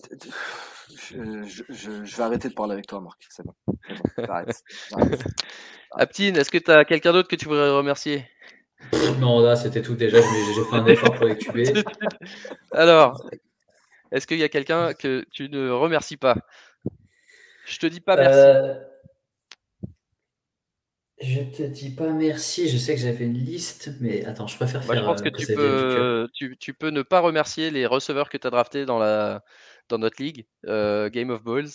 je, 0.88 1.44
je, 1.68 2.05
je 2.05 2.16
vais 2.16 2.22
arrêter 2.22 2.48
de 2.48 2.55
parler 2.55 2.72
avec 2.72 2.86
toi, 2.86 3.01
Marc. 3.01 3.22
C'est 3.28 3.44
bon. 3.44 3.55
bon. 3.76 4.24
Arrête. 4.28 4.62
Aptine, 5.92 6.36
est-ce 6.36 6.51
que 6.51 6.59
tu 6.59 6.70
as 6.70 6.84
quelqu'un 6.84 7.12
d'autre 7.12 7.28
que 7.28 7.36
tu 7.36 7.46
voudrais 7.46 7.70
remercier? 7.70 8.26
Non, 9.18 9.40
là, 9.40 9.57
c'était 9.57 9.82
tout 9.82 9.94
déjà. 9.94 10.18
J'ai 10.20 10.64
fait 10.64 10.76
un 10.76 10.86
effort 10.86 11.14
pour 11.14 11.24
les 11.26 11.36
tuer. 11.36 11.64
Alors, 12.72 13.22
est-ce 14.12 14.26
qu'il 14.26 14.38
y 14.38 14.44
a 14.44 14.48
quelqu'un 14.48 14.94
que 14.94 15.24
tu 15.30 15.48
ne 15.48 15.70
remercies 15.70 16.16
pas? 16.16 16.36
Je 17.66 17.78
te 17.78 17.86
dis 17.86 18.01
pas 18.01 18.16
merci. 18.16 18.38
Euh, 18.38 18.74
je 21.21 21.41
te 21.41 21.62
dis 21.62 21.91
pas 21.91 22.11
merci. 22.12 22.68
Je 22.68 22.79
sais 22.79 22.95
que 22.95 23.01
j'avais 23.01 23.25
une 23.25 23.39
liste, 23.39 23.91
mais 24.01 24.25
attends, 24.25 24.47
je 24.47 24.57
préfère 24.57 24.83
faire. 24.83 24.97
je 24.97 25.05
pense 25.05 25.23
que 25.23 25.29
euh, 25.29 26.27
tu 26.33 26.49
peux, 26.49 26.57
tu, 26.57 26.75
peux, 26.75 26.91
ne 26.91 27.03
pas 27.03 27.21
remercier 27.21 27.71
les 27.71 27.87
receveurs 27.87 28.29
que 28.29 28.39
tu 28.39 28.47
as 28.47 28.51
draftés 28.51 28.87
dans, 28.87 28.99
la, 28.99 29.45
dans 29.89 29.99
notre 29.99 30.23
ligue, 30.23 30.47
euh, 30.66 31.11
Game 31.11 31.31
of 31.31 31.43
Balls 31.43 31.71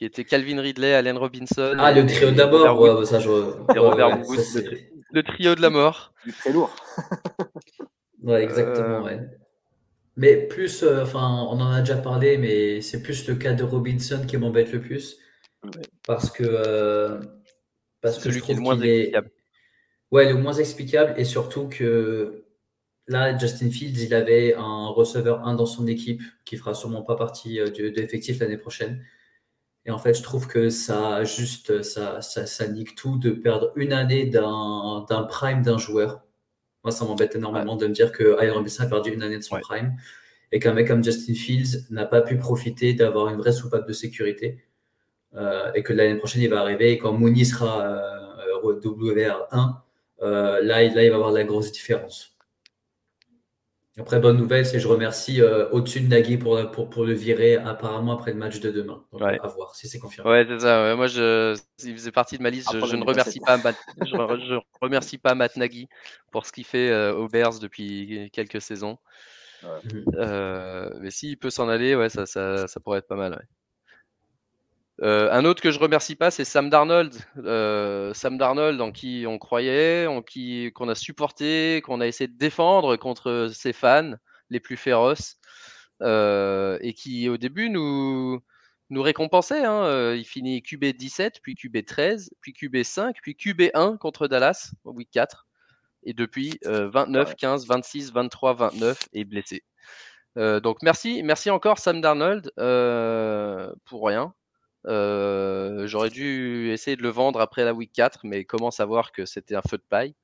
qui 0.00 0.06
était 0.06 0.24
Calvin 0.24 0.58
Ridley, 0.58 0.94
Allen 0.94 1.18
Robinson. 1.18 1.76
Ah, 1.78 1.92
le 1.92 2.06
trio 2.06 2.30
d'abord, 2.30 2.80
ouais, 2.80 3.04
ça, 3.04 3.20
je... 3.20 3.28
Robert 3.28 4.18
le 5.12 5.22
trio 5.22 5.54
de 5.54 5.60
la 5.60 5.68
mort. 5.68 6.14
Du 6.24 6.32
très 6.32 6.52
lourd. 6.52 6.74
ouais, 8.22 8.42
exactement, 8.42 9.02
ouais. 9.02 9.20
Mais 10.16 10.36
plus, 10.36 10.82
euh, 10.82 11.02
enfin, 11.02 11.46
on 11.50 11.60
en 11.60 11.70
a 11.70 11.80
déjà 11.80 11.96
parlé, 11.96 12.38
mais 12.38 12.80
c'est 12.80 13.02
plus 13.02 13.28
le 13.28 13.34
cas 13.34 13.52
de 13.52 13.62
Robinson 13.62 14.22
qui 14.26 14.38
m'embête 14.38 14.72
le 14.72 14.80
plus. 14.80 15.18
Parce 16.06 16.30
que, 16.30 17.20
parce 18.00 18.18
que 18.18 18.24
Celui 18.24 18.40
qui 18.40 18.52
est 18.52 18.54
le 18.54 18.60
moins 18.60 18.80
explicable. 18.80 19.30
Ouais, 20.10 20.28
le 20.28 20.38
moins 20.38 20.54
explicable, 20.54 21.14
et 21.16 21.24
surtout 21.24 21.68
que 21.68 22.44
là, 23.06 23.36
Justin 23.38 23.70
Fields, 23.70 24.02
il 24.02 24.14
avait 24.14 24.54
un 24.54 24.88
receveur 24.88 25.46
1 25.46 25.54
dans 25.54 25.66
son 25.66 25.86
équipe 25.86 26.22
qui 26.44 26.56
fera 26.56 26.74
sûrement 26.74 27.02
pas 27.02 27.16
partie 27.16 27.60
euh, 27.60 27.68
de, 27.68 27.88
l'effectif 27.88 28.40
l'année 28.40 28.56
prochaine. 28.56 29.04
Et 29.86 29.90
en 29.90 29.98
fait, 29.98 30.14
je 30.14 30.22
trouve 30.22 30.46
que 30.46 30.68
ça 30.68 31.24
juste, 31.24 31.82
ça, 31.82 32.20
ça, 32.22 32.46
ça 32.46 32.68
nique 32.68 32.94
tout 32.96 33.18
de 33.18 33.30
perdre 33.30 33.72
une 33.76 33.92
année 33.92 34.26
d'un 34.26 35.26
prime 35.28 35.62
d'un 35.62 35.78
joueur. 35.78 36.22
Moi, 36.84 36.90
ça 36.92 37.04
m'embête 37.04 37.34
énormément 37.34 37.76
de 37.76 37.86
me 37.86 37.92
dire 37.92 38.12
que 38.12 38.52
Robinson 38.52 38.82
a 38.82 38.86
perdu 38.86 39.12
une 39.12 39.22
année 39.22 39.38
de 39.38 39.42
son 39.42 39.58
prime 39.60 39.96
et 40.52 40.58
qu'un 40.58 40.74
mec 40.74 40.88
comme 40.88 41.04
Justin 41.04 41.34
Fields 41.34 41.86
n'a 41.90 42.04
pas 42.04 42.20
pu 42.20 42.36
profiter 42.36 42.94
d'avoir 42.94 43.28
une 43.28 43.36
vraie 43.38 43.52
soupape 43.52 43.86
de 43.86 43.92
sécurité 43.92 44.62
et 45.74 45.82
que 45.82 45.92
l'année 45.92 46.16
prochaine, 46.16 46.42
il 46.42 46.50
va 46.50 46.60
arriver 46.60 46.92
et 46.92 46.98
quand 46.98 47.12
Mooney 47.12 47.44
sera 47.44 47.82
euh, 47.82 48.20
WR1, 48.82 49.76
euh, 50.22 50.60
là, 50.62 50.82
là, 50.82 51.04
il 51.04 51.10
va 51.10 51.16
avoir 51.16 51.32
de 51.32 51.38
la 51.38 51.44
grosse 51.44 51.72
différence. 51.72 52.36
Après, 53.98 54.20
bonne 54.20 54.36
nouvelle, 54.36 54.64
c'est 54.64 54.74
que 54.74 54.78
je 54.78 54.88
remercie 54.88 55.42
euh, 55.42 55.68
au-dessus 55.70 56.00
de 56.00 56.08
Nagui 56.08 56.38
pour, 56.38 56.70
pour, 56.70 56.88
pour, 56.88 57.04
le 57.04 57.12
virer 57.12 57.56
apparemment 57.56 58.12
après 58.12 58.32
le 58.32 58.38
match 58.38 58.60
de 58.60 58.70
demain. 58.70 59.04
Donc, 59.12 59.20
à 59.22 59.46
voir 59.48 59.74
si 59.74 59.88
c'est 59.88 59.98
confirmé. 59.98 60.30
Ouais, 60.30 60.46
c'est 60.48 60.60
ça. 60.60 60.94
Moi, 60.96 61.06
je, 61.06 61.58
il 61.84 61.94
faisait 61.94 62.12
partie 62.12 62.38
de 62.38 62.42
ma 62.42 62.50
liste. 62.50 62.70
Je, 62.72 62.96
ne 62.96 63.04
remercie 63.04 63.40
pas 63.40 63.58
Matt, 63.58 63.76
je, 64.06 64.58
remercie 64.80 65.18
pas 65.18 65.34
Matt 65.34 65.56
Nagy 65.56 65.88
pour 66.30 66.46
ce 66.46 66.52
qu'il 66.52 66.64
fait 66.64 66.90
euh, 66.90 67.14
aux 67.14 67.28
Bears 67.28 67.58
depuis 67.58 68.30
quelques 68.32 68.62
saisons. 68.62 68.96
Mhm. 69.62 70.04
Euh, 70.14 70.90
mais 71.00 71.10
s'il 71.10 71.36
peut 71.36 71.50
s'en 71.50 71.68
aller, 71.68 71.94
ouais, 71.94 72.08
ça, 72.08 72.24
ça, 72.24 72.68
ça, 72.68 72.80
pourrait 72.80 73.00
être 73.00 73.08
pas 73.08 73.16
mal. 73.16 73.46
Euh, 75.02 75.30
un 75.32 75.44
autre 75.46 75.62
que 75.62 75.70
je 75.70 75.78
remercie 75.78 76.14
pas, 76.14 76.30
c'est 76.30 76.44
Sam 76.44 76.68
Darnold. 76.68 77.14
Euh, 77.38 78.12
Sam 78.12 78.36
Darnold, 78.36 78.80
en 78.80 78.92
qui 78.92 79.24
on 79.26 79.38
croyait, 79.38 80.06
en 80.06 80.22
qui 80.22 80.72
qu'on 80.74 80.88
a 80.88 80.94
supporté, 80.94 81.80
qu'on 81.84 82.00
a 82.00 82.06
essayé 82.06 82.28
de 82.28 82.36
défendre 82.36 82.96
contre 82.96 83.50
ses 83.54 83.72
fans 83.72 84.12
les 84.50 84.60
plus 84.60 84.76
féroces, 84.76 85.38
euh, 86.02 86.78
et 86.82 86.92
qui 86.92 87.28
au 87.28 87.38
début 87.38 87.70
nous 87.70 88.40
nous 88.90 89.02
récompensait. 89.02 89.64
Hein. 89.64 90.14
Il 90.14 90.24
finit 90.24 90.62
QB 90.62 90.86
17, 90.96 91.40
puis 91.42 91.54
QB 91.54 91.84
13, 91.86 92.30
puis 92.40 92.52
QB 92.52 92.82
5, 92.82 93.16
puis 93.22 93.36
QB 93.36 93.70
1 93.74 93.96
contre 93.96 94.28
Dallas 94.28 94.72
au 94.84 94.92
week 94.92 95.10
4. 95.12 95.46
Et 96.02 96.12
depuis, 96.14 96.58
29, 96.64 97.36
15, 97.36 97.66
26, 97.66 98.12
23, 98.12 98.54
29 98.54 99.08
et 99.12 99.24
blessé. 99.24 99.62
donc 100.36 100.78
merci, 100.82 101.22
merci 101.22 101.50
encore 101.50 101.78
Sam 101.78 102.00
Darnold 102.00 102.50
pour 103.84 104.06
rien. 104.06 104.34
J'aurais 104.84 106.10
dû 106.10 106.70
essayer 106.72 106.96
de 106.96 107.02
le 107.02 107.10
vendre 107.10 107.40
après 107.40 107.64
la 107.64 107.74
week 107.74 107.92
4, 107.92 108.20
mais 108.24 108.44
comment 108.44 108.70
savoir 108.70 109.12
que 109.12 109.24
c'était 109.26 109.54
un 109.54 109.62
feu 109.62 109.76
de 109.78 109.84
paille? 109.88 110.14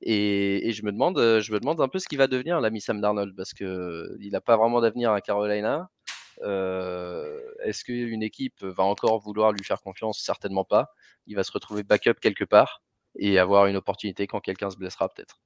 Et, 0.00 0.72
je 0.72 0.84
me 0.84 0.92
demande, 0.92 1.16
je 1.16 1.52
me 1.52 1.60
demande 1.60 1.80
un 1.80 1.88
peu 1.88 1.98
ce 1.98 2.08
qu'il 2.08 2.18
va 2.18 2.26
devenir 2.26 2.60
l'ami 2.60 2.80
Sam 2.80 3.00
Darnold 3.00 3.34
parce 3.36 3.54
que 3.54 4.16
il 4.20 4.30
n'a 4.32 4.40
pas 4.40 4.56
vraiment 4.56 4.80
d'avenir 4.80 5.12
à 5.12 5.20
Carolina. 5.20 5.90
Est-ce 6.40 7.84
qu'une 7.84 8.22
équipe 8.22 8.62
va 8.62 8.84
encore 8.84 9.18
vouloir 9.18 9.52
lui 9.52 9.64
faire 9.64 9.80
confiance? 9.82 10.20
Certainement 10.20 10.64
pas. 10.64 10.94
Il 11.26 11.36
va 11.36 11.42
se 11.42 11.52
retrouver 11.52 11.82
backup 11.82 12.14
quelque 12.20 12.44
part 12.44 12.82
et 13.16 13.38
avoir 13.38 13.66
une 13.66 13.76
opportunité 13.76 14.26
quand 14.26 14.40
quelqu'un 14.40 14.70
se 14.70 14.76
blessera 14.76 15.08
peut-être. 15.08 15.40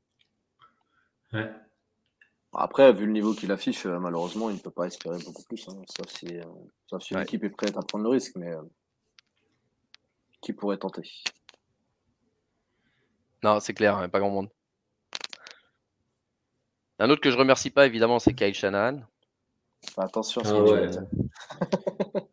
Après, 2.54 2.92
vu 2.92 3.06
le 3.06 3.12
niveau 3.12 3.32
qu'il 3.34 3.50
affiche, 3.50 3.86
malheureusement, 3.86 4.50
il 4.50 4.56
ne 4.56 4.60
peut 4.60 4.70
pas 4.70 4.86
espérer 4.86 5.18
beaucoup 5.24 5.42
plus. 5.44 5.66
Hein, 5.68 5.82
sauf 5.88 6.08
si, 6.08 6.38
sauf 6.86 7.02
si 7.02 7.14
l'équipe 7.14 7.42
est 7.44 7.50
prête 7.50 7.76
à 7.76 7.82
prendre 7.82 8.04
le 8.04 8.10
risque, 8.10 8.36
mais 8.36 8.52
qui 10.42 10.52
pourrait 10.52 10.76
tenter? 10.76 11.08
Non, 13.42 13.58
c'est 13.60 13.74
clair, 13.74 13.96
hein, 13.96 14.08
pas 14.08 14.20
grand 14.20 14.30
monde. 14.30 14.48
Un 16.98 17.10
autre 17.10 17.22
que 17.22 17.30
je 17.30 17.38
remercie 17.38 17.70
pas, 17.70 17.86
évidemment, 17.86 18.18
c'est 18.18 18.34
Kyle 18.34 18.54
Shanahan 18.54 19.02
attention, 19.96 20.42
ah 20.44 20.62
ouais. 20.62 20.90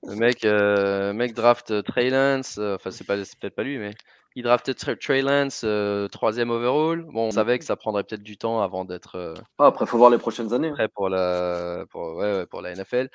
le 0.03 0.15
mec, 0.15 0.45
euh, 0.45 1.13
mec 1.13 1.33
draft 1.33 1.71
euh, 1.71 1.81
Trey 1.81 2.09
Lance, 2.09 2.57
euh, 2.57 2.75
enfin 2.75 2.91
c'est 2.91 3.05
peut-être 3.05 3.55
pas 3.55 3.63
lui, 3.63 3.77
mais 3.77 3.93
il 4.39 4.43
draftait 4.43 4.73
Trey 4.73 5.21
Lance 5.21 5.65
troisième 6.11 6.49
overall. 6.49 7.03
Bon, 7.03 7.27
on 7.27 7.31
savait 7.31 7.59
que 7.59 7.65
ça 7.65 7.75
prendrait 7.75 8.03
peut-être 8.03 8.23
du 8.23 8.37
temps 8.37 8.61
avant 8.61 8.85
d'être. 8.85 9.35
Ah, 9.57 9.67
après, 9.67 9.85
faut 9.85 9.97
voir 9.97 10.09
les 10.09 10.17
prochaines 10.17 10.53
années. 10.53 10.69
Hein. 10.69 10.73
Prêt 10.73 10.87
pour 10.87 11.09
la, 11.09 11.85
pour, 11.89 12.15
ouais, 12.15 12.45
pour 12.47 12.61
la 12.61 12.73
NFL. 12.73 13.09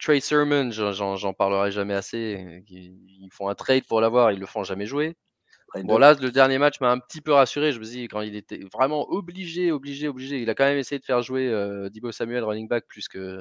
Trey 0.00 0.20
Sermon, 0.20 0.70
j'en 0.70 1.32
parlerai 1.32 1.70
jamais 1.70 1.94
assez. 1.94 2.62
Ils, 2.68 3.30
font 3.32 3.48
un 3.48 3.54
trade 3.54 3.86
pour 3.86 4.00
l'avoir, 4.00 4.32
ils 4.32 4.40
le 4.40 4.46
font 4.46 4.64
jamais 4.64 4.86
jouer. 4.86 5.16
Bon, 5.84 5.96
là, 5.96 6.14
le 6.14 6.30
dernier 6.30 6.58
match 6.58 6.80
m'a 6.80 6.90
un 6.90 6.98
petit 6.98 7.20
peu 7.20 7.32
rassuré. 7.32 7.72
Je 7.72 7.78
me 7.78 7.84
dis, 7.84 8.06
quand 8.08 8.20
il 8.20 8.36
était 8.36 8.60
vraiment 8.72 9.08
obligé, 9.10 9.72
obligé, 9.72 10.08
obligé, 10.08 10.42
il 10.42 10.50
a 10.50 10.54
quand 10.54 10.64
même 10.64 10.76
essayé 10.76 10.98
de 10.98 11.04
faire 11.04 11.22
jouer 11.22 11.48
euh, 11.48 11.88
Dibo 11.88 12.12
Samuel, 12.12 12.44
running 12.44 12.68
back, 12.68 12.84
plus 12.86 13.08
que, 13.08 13.40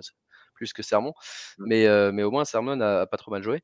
plus 0.54 0.72
que 0.72 0.82
Sermon. 0.82 1.14
Mmh. 1.58 1.66
Mais, 1.68 1.88
euh, 1.88 2.12
mais 2.14 2.24
au 2.24 2.32
moins, 2.32 2.46
Sermon 2.46 2.80
a, 2.80 3.06
pas 3.06 3.18
trop 3.18 3.32
mal 3.32 3.44
joué. 3.44 3.62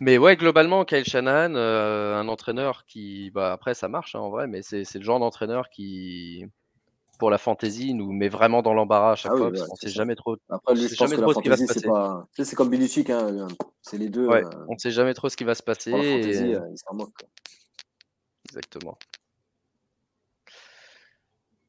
Mais 0.00 0.18
ouais, 0.18 0.36
globalement, 0.36 0.84
Kyle 0.84 1.04
Shanahan, 1.04 1.54
euh, 1.54 2.16
un 2.16 2.28
entraîneur 2.28 2.84
qui, 2.86 3.30
bah, 3.32 3.52
après, 3.52 3.74
ça 3.74 3.88
marche 3.88 4.14
hein, 4.14 4.20
en 4.20 4.30
vrai, 4.30 4.46
mais 4.46 4.62
c'est 4.62 4.94
le 4.94 5.02
genre 5.02 5.18
d'entraîneur 5.18 5.68
qui, 5.70 6.44
pour 7.18 7.30
la 7.30 7.38
fantasy 7.38 7.94
nous 7.94 8.12
met 8.12 8.28
vraiment 8.28 8.62
dans 8.62 8.74
l'embarras 8.74 9.12
à 9.12 9.16
chaque 9.16 9.32
ah 9.34 9.38
fois 9.38 9.50
parce 9.50 9.66
qu'on 9.66 9.76
sait 9.76 9.88
jamais 9.90 10.14
trop. 10.14 10.36
Après, 10.48 10.74
lui, 10.74 10.88
je 10.88 10.94
pense 10.94 11.12
que 11.12 11.20
la 11.20 11.32
fantasy, 11.32 11.66
c'est 11.68 11.86
pas... 11.86 12.26
c'est 12.32 12.54
comme 12.54 12.70
Belichick, 12.70 13.10
hein, 13.10 13.48
c'est 13.82 13.98
les 13.98 14.08
deux. 14.08 14.26
Ouais, 14.26 14.44
euh... 14.44 14.64
On 14.68 14.74
ne 14.74 14.78
sait 14.78 14.92
jamais 14.92 15.14
trop 15.14 15.28
ce 15.28 15.36
qui 15.36 15.44
va 15.44 15.54
se 15.54 15.62
passer. 15.62 15.90
Et... 15.90 16.54
Euh, 16.54 16.60
il 16.70 16.78
s'en 16.78 16.94
moque. 16.94 17.24
Exactement. 18.48 18.96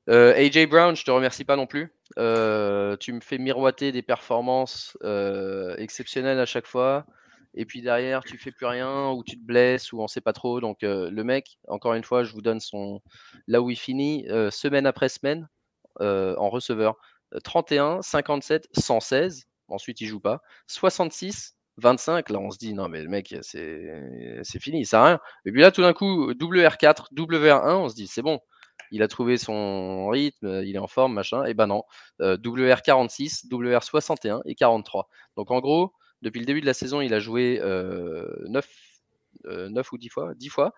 Euh, 0.09 0.33
AJ 0.35 0.67
Brown, 0.67 0.95
je 0.95 1.03
te 1.03 1.11
remercie 1.11 1.45
pas 1.45 1.55
non 1.55 1.67
plus. 1.67 1.93
Euh, 2.17 2.97
tu 2.97 3.13
me 3.13 3.19
fais 3.19 3.37
miroiter 3.37 3.91
des 3.91 4.01
performances 4.01 4.97
euh, 5.03 5.75
exceptionnelles 5.77 6.39
à 6.39 6.45
chaque 6.45 6.65
fois 6.65 7.05
et 7.53 7.65
puis 7.65 7.81
derrière 7.81 8.23
tu 8.23 8.37
fais 8.37 8.51
plus 8.51 8.65
rien 8.65 9.09
ou 9.11 9.23
tu 9.23 9.37
te 9.37 9.45
blesses 9.45 9.91
ou 9.91 10.01
on 10.01 10.07
sait 10.07 10.21
pas 10.21 10.33
trop. 10.33 10.59
Donc 10.61 10.83
euh, 10.83 11.09
le 11.09 11.23
mec, 11.23 11.57
encore 11.67 11.93
une 11.93 12.03
fois, 12.03 12.23
je 12.23 12.33
vous 12.33 12.41
donne 12.41 12.59
son 12.59 13.01
là 13.47 13.61
où 13.61 13.69
il 13.69 13.75
finit 13.75 14.27
euh, 14.29 14.51
semaine 14.51 14.85
après 14.85 15.09
semaine 15.09 15.47
euh, 16.01 16.35
en 16.37 16.49
receveur 16.49 16.95
31, 17.43 18.01
57, 18.01 18.67
116. 18.73 19.45
Ensuite 19.67 20.01
il 20.01 20.07
joue 20.07 20.19
pas. 20.19 20.41
66, 20.67 21.55
25. 21.77 22.29
Là 22.29 22.39
on 22.39 22.51
se 22.51 22.57
dit 22.57 22.73
non 22.73 22.87
mais 22.89 23.01
le 23.01 23.09
mec 23.09 23.35
c'est 23.41 24.59
fini, 24.59 24.85
ça 24.85 25.01
à 25.01 25.05
rien. 25.05 25.19
Et 25.45 25.51
puis 25.51 25.61
là 25.61 25.71
tout 25.71 25.81
d'un 25.81 25.93
coup 25.93 26.31
WR4, 26.33 27.13
WR1, 27.15 27.75
on 27.75 27.89
se 27.89 27.95
dit 27.95 28.07
c'est 28.07 28.21
bon. 28.21 28.39
Il 28.91 29.03
a 29.03 29.07
trouvé 29.07 29.37
son 29.37 30.07
rythme, 30.07 30.63
il 30.65 30.75
est 30.75 30.79
en 30.79 30.87
forme, 30.87 31.13
machin. 31.13 31.43
Et 31.45 31.53
ben 31.53 31.67
non, 31.67 31.83
WR46, 32.19 33.47
WR61 33.47 34.41
et 34.45 34.55
43. 34.55 35.07
Donc 35.35 35.51
en 35.51 35.59
gros, 35.59 35.93
depuis 36.21 36.39
le 36.39 36.45
début 36.45 36.61
de 36.61 36.65
la 36.65 36.73
saison, 36.73 37.01
il 37.01 37.13
a 37.13 37.19
joué 37.19 37.59
9, 37.59 38.67
euh, 39.45 39.83
ou 39.91 39.97
10 39.97 40.09
fois. 40.09 40.33
10 40.35 40.49
fois. 40.49 40.73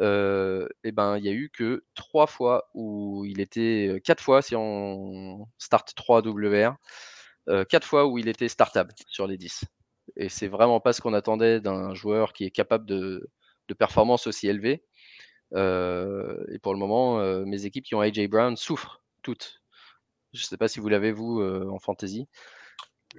Euh, 0.00 0.68
et 0.84 0.92
ben, 0.92 1.16
il 1.16 1.22
n'y 1.22 1.28
a 1.28 1.32
eu 1.32 1.50
que 1.50 1.84
3 1.94 2.26
fois 2.26 2.68
où 2.74 3.24
il 3.24 3.40
était. 3.40 4.00
4 4.04 4.22
fois 4.22 4.42
si 4.42 4.54
on 4.56 5.46
start 5.58 5.94
3 5.94 6.22
WR. 6.22 6.76
4 7.68 7.86
fois 7.86 8.06
où 8.06 8.18
il 8.18 8.28
était 8.28 8.48
startable 8.48 8.92
sur 9.08 9.26
les 9.26 9.36
10. 9.36 9.64
Et 10.16 10.28
c'est 10.28 10.48
vraiment 10.48 10.80
pas 10.80 10.92
ce 10.92 11.00
qu'on 11.00 11.14
attendait 11.14 11.60
d'un 11.60 11.94
joueur 11.94 12.32
qui 12.32 12.44
est 12.44 12.50
capable 12.50 12.86
de, 12.86 13.28
de 13.68 13.74
performance 13.74 14.26
aussi 14.26 14.48
élevée. 14.48 14.84
Euh, 15.54 16.44
et 16.52 16.58
pour 16.58 16.72
le 16.72 16.78
moment, 16.78 17.20
mes 17.44 17.64
équipes 17.66 17.84
qui 17.84 17.94
ont 17.94 18.00
AJ 18.00 18.28
Brown 18.28 18.56
souffrent 18.56 19.02
toutes. 19.22 19.62
Je 20.32 20.42
ne 20.42 20.46
sais 20.46 20.56
pas 20.56 20.68
si 20.68 20.80
vous 20.80 20.88
l'avez, 20.88 21.12
vous, 21.12 21.40
en 21.42 21.78
fantasy. 21.78 22.28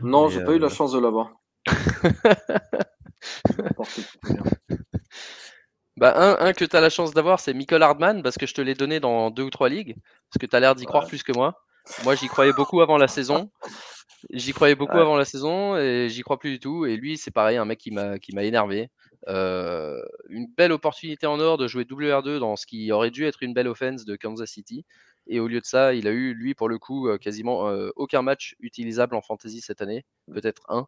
Non, 0.02 0.30
j'ai 0.30 0.44
pas 0.44 0.54
eu 0.54 0.60
la 0.60 0.70
chance 0.70 0.92
de 0.92 1.00
l'avoir. 1.00 1.32
bah, 5.98 6.14
un, 6.16 6.48
un, 6.48 6.54
que 6.54 6.66
tu 6.66 6.76
as 6.76 6.82
la 6.82 6.90
chance 6.90 7.14
d'avoir, 7.14 7.40
c'est 7.40 7.54
Michael 7.54 7.84
Hardman, 7.84 8.24
parce 8.24 8.38
que 8.38 8.46
je 8.46 8.54
te 8.54 8.62
l'ai 8.62 8.74
donné 8.74 9.00
dans 9.00 9.32
deux 9.32 9.44
ou 9.44 9.50
trois 9.50 9.70
ligues, 9.70 9.96
parce 10.30 10.40
que 10.40 10.46
tu 10.46 10.56
as 10.56 10.60
l'air 10.60 10.76
d'y 10.76 10.86
croire 10.86 11.08
plus 11.08 11.24
que 11.24 11.32
moi. 11.32 11.56
Moi, 12.04 12.16
j'y 12.16 12.28
croyais 12.28 12.54
beaucoup 12.54 12.82
avant 12.82 12.98
la 12.98 13.08
saison. 13.08 13.50
J'y 14.32 14.52
croyais 14.52 14.76
beaucoup 14.76 14.98
avant 14.98 15.16
la 15.16 15.26
saison 15.26 15.78
et 15.78 16.10
j'y 16.10 16.24
crois 16.24 16.40
plus 16.40 16.50
du 16.50 16.60
tout. 16.60 16.88
Et 16.88 16.98
lui, 16.98 17.18
c'est 17.18 17.30
pareil, 17.30 17.58
un 17.58 17.66
mec 17.66 17.80
qui 17.80 17.92
m'a 17.92 18.18
qui 18.18 18.34
m'a 18.34 18.44
énervé. 18.44 18.90
Euh, 19.28 20.02
une 20.30 20.48
belle 20.58 20.72
opportunité 20.72 21.28
en 21.28 21.40
or 21.40 21.58
de 21.58 21.68
jouer 21.68 21.84
WR2 21.84 22.40
dans 22.40 22.56
ce 22.56 22.66
qui 22.66 22.92
aurait 22.92 23.12
dû 23.12 23.26
être 23.26 23.44
une 23.44 23.54
belle 23.54 23.68
offense 23.68 24.06
de 24.06 24.16
Kansas 24.16 24.50
City. 24.50 24.86
Et 25.28 25.40
au 25.40 25.48
lieu 25.48 25.60
de 25.60 25.66
ça, 25.66 25.94
il 25.94 26.08
a 26.08 26.12
eu, 26.12 26.34
lui, 26.34 26.56
pour 26.56 26.70
le 26.70 26.80
coup, 26.80 27.10
euh, 27.10 27.18
quasiment 27.18 27.70
euh, 27.70 27.90
aucun 27.96 28.22
match 28.22 28.56
utilisable 28.60 29.16
en 29.16 29.22
fantasy 29.22 29.62
cette 29.62 29.82
année. 29.82 30.06
Peut-être 30.34 30.64
un. 30.70 30.88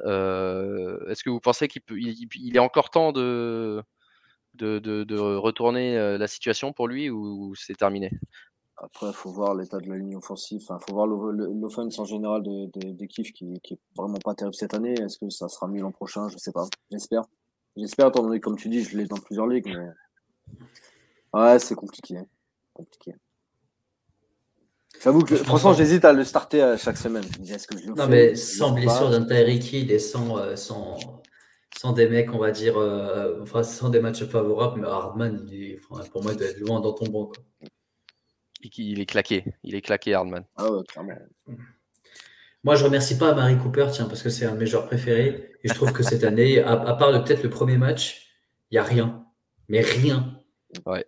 Est-ce 0.00 1.22
que 1.22 1.30
vous 1.30 1.40
pensez 1.40 1.68
qu'il 1.68 1.82
il, 1.90 2.56
est 2.56 2.60
encore 2.60 2.90
temps 2.90 3.12
de, 3.12 3.82
retourner 4.58 6.18
la 6.18 6.26
situation 6.26 6.72
pour 6.72 6.88
lui 6.88 7.10
ou, 7.10 7.54
c'est 7.54 7.76
terminé? 7.76 8.10
Après, 8.78 9.06
il 9.06 9.14
faut 9.14 9.30
voir 9.30 9.54
l'état 9.54 9.78
de 9.78 9.88
la 9.88 9.96
ligne 9.96 10.16
offensive. 10.16 10.60
Il 10.60 10.76
faut 10.86 10.94
voir 10.94 11.06
l'offense 11.06 11.98
en 11.98 12.04
général 12.04 12.42
de, 12.42 12.66
de, 12.74 13.06
qui, 13.06 13.22
qui 13.22 13.54
est 13.54 13.78
vraiment 13.96 14.18
pas 14.18 14.34
terrible 14.34 14.54
cette 14.54 14.74
année. 14.74 14.92
Est-ce 15.00 15.18
que 15.18 15.30
ça 15.30 15.48
sera 15.48 15.66
mieux 15.66 15.80
l'an 15.80 15.92
prochain? 15.92 16.28
Je 16.28 16.36
sais 16.36 16.52
pas. 16.52 16.66
J'espère. 16.90 17.22
J'espère, 17.76 18.08
étant 18.08 18.22
donné, 18.22 18.40
comme 18.40 18.56
tu 18.56 18.68
dis, 18.68 18.82
je 18.82 18.96
l'ai 18.96 19.06
dans 19.06 19.16
plusieurs 19.16 19.46
ligues. 19.46 19.66
Mais... 19.66 20.58
Ouais, 21.32 21.58
c'est 21.58 21.74
compliqué. 21.74 22.18
Compliqué. 22.72 23.14
J'avoue 25.02 25.22
que, 25.22 25.36
franchement, 25.36 25.72
j'hésite 25.72 26.04
à 26.04 26.12
le 26.12 26.24
starter 26.24 26.62
à 26.62 26.76
chaque 26.76 26.96
semaine. 26.96 27.24
non, 27.96 28.06
mais 28.08 28.34
sans 28.34 28.72
blessure 28.72 29.10
d'un 29.10 29.24
Tyreek 29.24 29.90
et 29.90 29.98
sans, 29.98 30.38
euh, 30.38 30.56
sans, 30.56 30.96
sans, 31.76 31.92
des 31.92 32.08
mecs, 32.08 32.32
on 32.34 32.38
va 32.38 32.50
dire, 32.50 32.76
euh, 32.76 33.40
enfin, 33.42 33.62
sans 33.62 33.88
des 33.88 34.00
matchs 34.00 34.24
favorables, 34.24 34.80
mais 34.80 34.88
Hardman, 34.88 35.46
il 35.50 35.78
pour 35.80 36.22
moi, 36.22 36.32
il 36.32 36.38
doit 36.38 36.48
être 36.48 36.60
loin 36.60 36.80
dans 36.80 36.92
ton 36.92 37.06
banc. 37.06 37.32
Il 38.62 39.00
est 39.00 39.06
claqué. 39.06 39.44
Il 39.62 39.74
est 39.74 39.82
claqué, 39.82 40.14
Hardman. 40.14 40.44
Ah 40.56 40.70
ouais, 40.70 40.82
clairement. 40.88 41.14
Moi, 42.64 42.74
je 42.74 42.84
remercie 42.84 43.16
pas 43.16 43.32
Marie 43.32 43.58
Cooper, 43.58 43.86
tiens, 43.92 44.06
parce 44.06 44.22
que 44.22 44.30
c'est 44.30 44.44
un 44.44 44.54
de 44.54 44.58
mes 44.58 44.66
joueurs 44.66 44.86
préférés. 44.86 45.52
Et 45.62 45.68
je 45.68 45.74
trouve 45.74 45.92
que 45.92 46.02
cette 46.02 46.24
année, 46.24 46.60
à, 46.60 46.72
à 46.72 46.94
part 46.94 47.12
peut-être 47.24 47.44
le 47.44 47.50
premier 47.50 47.76
match, 47.76 48.32
il 48.70 48.74
n'y 48.74 48.78
a 48.78 48.82
rien. 48.82 49.24
Mais 49.68 49.82
rien. 49.82 50.40
Ouais. 50.84 51.06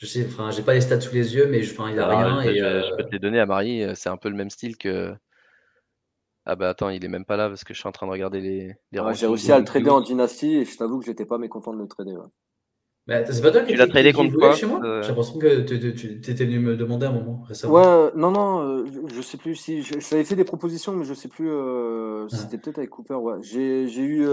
Je 0.00 0.06
sais, 0.06 0.26
enfin, 0.26 0.50
j'ai 0.50 0.62
pas 0.62 0.72
les 0.72 0.80
stats 0.80 1.02
sous 1.02 1.14
les 1.14 1.34
yeux, 1.34 1.46
mais 1.46 1.60
enfin, 1.62 1.90
il 1.90 1.98
a 1.98 2.08
ah, 2.08 2.38
rien. 2.38 2.42
Je, 2.42 2.48
et, 2.48 2.62
euh, 2.62 2.82
je, 2.88 2.96
peux 2.96 3.04
te 3.04 3.12
les 3.12 3.18
donner 3.18 3.38
à 3.38 3.44
Marie. 3.44 3.82
Euh, 3.82 3.92
c'est 3.94 4.08
un 4.08 4.16
peu 4.16 4.30
le 4.30 4.34
même 4.34 4.48
style 4.48 4.78
que. 4.78 5.14
Ah 6.46 6.56
bah 6.56 6.70
attends, 6.70 6.88
il 6.88 7.04
est 7.04 7.08
même 7.08 7.26
pas 7.26 7.36
là 7.36 7.50
parce 7.50 7.64
que 7.64 7.74
je 7.74 7.80
suis 7.80 7.86
en 7.86 7.92
train 7.92 8.06
de 8.06 8.12
regarder 8.12 8.40
les. 8.40 8.74
les 8.92 9.02
j'ai 9.12 9.26
réussi 9.26 9.52
à 9.52 9.58
le 9.58 9.64
trader 9.66 9.90
en 9.90 10.00
dynastie 10.00 10.56
et 10.56 10.64
je 10.64 10.74
t'avoue 10.78 11.00
que 11.00 11.04
j'étais 11.04 11.26
pas 11.26 11.36
mécontent 11.36 11.74
de 11.74 11.78
le 11.78 11.86
trader. 11.86 12.12
Ouais. 12.12 12.28
Bah, 13.08 13.26
c'est 13.26 13.42
pas 13.42 13.50
toi 13.50 13.60
qui 13.60 13.72
tu 13.72 13.78
l'as 13.78 13.88
tradé 13.88 14.14
contre 14.14 14.34
quoi 14.38 14.54
chez 14.54 14.66
moi? 14.66 14.80
euh... 14.82 15.02
J'ai 15.02 15.08
l'impression 15.08 15.38
que 15.38 15.60
tu 15.60 16.30
étais 16.30 16.44
venu 16.46 16.60
me 16.60 16.76
demander 16.76 17.04
un 17.04 17.12
moment 17.12 17.42
récemment. 17.46 17.74
Ouais, 17.74 18.10
non, 18.14 18.30
non, 18.30 18.86
je, 19.06 19.20
sais 19.20 19.36
plus 19.36 19.54
si. 19.54 19.82
Je, 19.82 20.00
j'avais 20.00 20.24
fait 20.24 20.36
des 20.36 20.44
propositions, 20.44 20.94
mais 20.94 21.04
je 21.04 21.12
sais 21.12 21.28
plus. 21.28 21.50
Euh, 21.50 22.26
ah. 22.32 22.36
C'était 22.36 22.56
peut-être 22.56 22.78
avec 22.78 22.88
Cooper. 22.88 23.14
Ouais. 23.14 23.34
J'ai, 23.42 23.86
j'ai 23.86 24.02
eu 24.02 24.26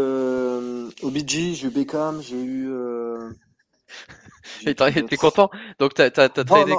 OBG, 1.03 1.55
j'ai 1.55 1.67
eu 1.67 1.71
Beckham, 1.71 2.21
j'ai 2.21 2.41
eu. 2.41 2.71
T'es 4.63 5.17
content 5.17 5.49
Donc 5.79 5.93
t'as 5.93 6.05
as, 6.05 6.29
tradé 6.29 6.73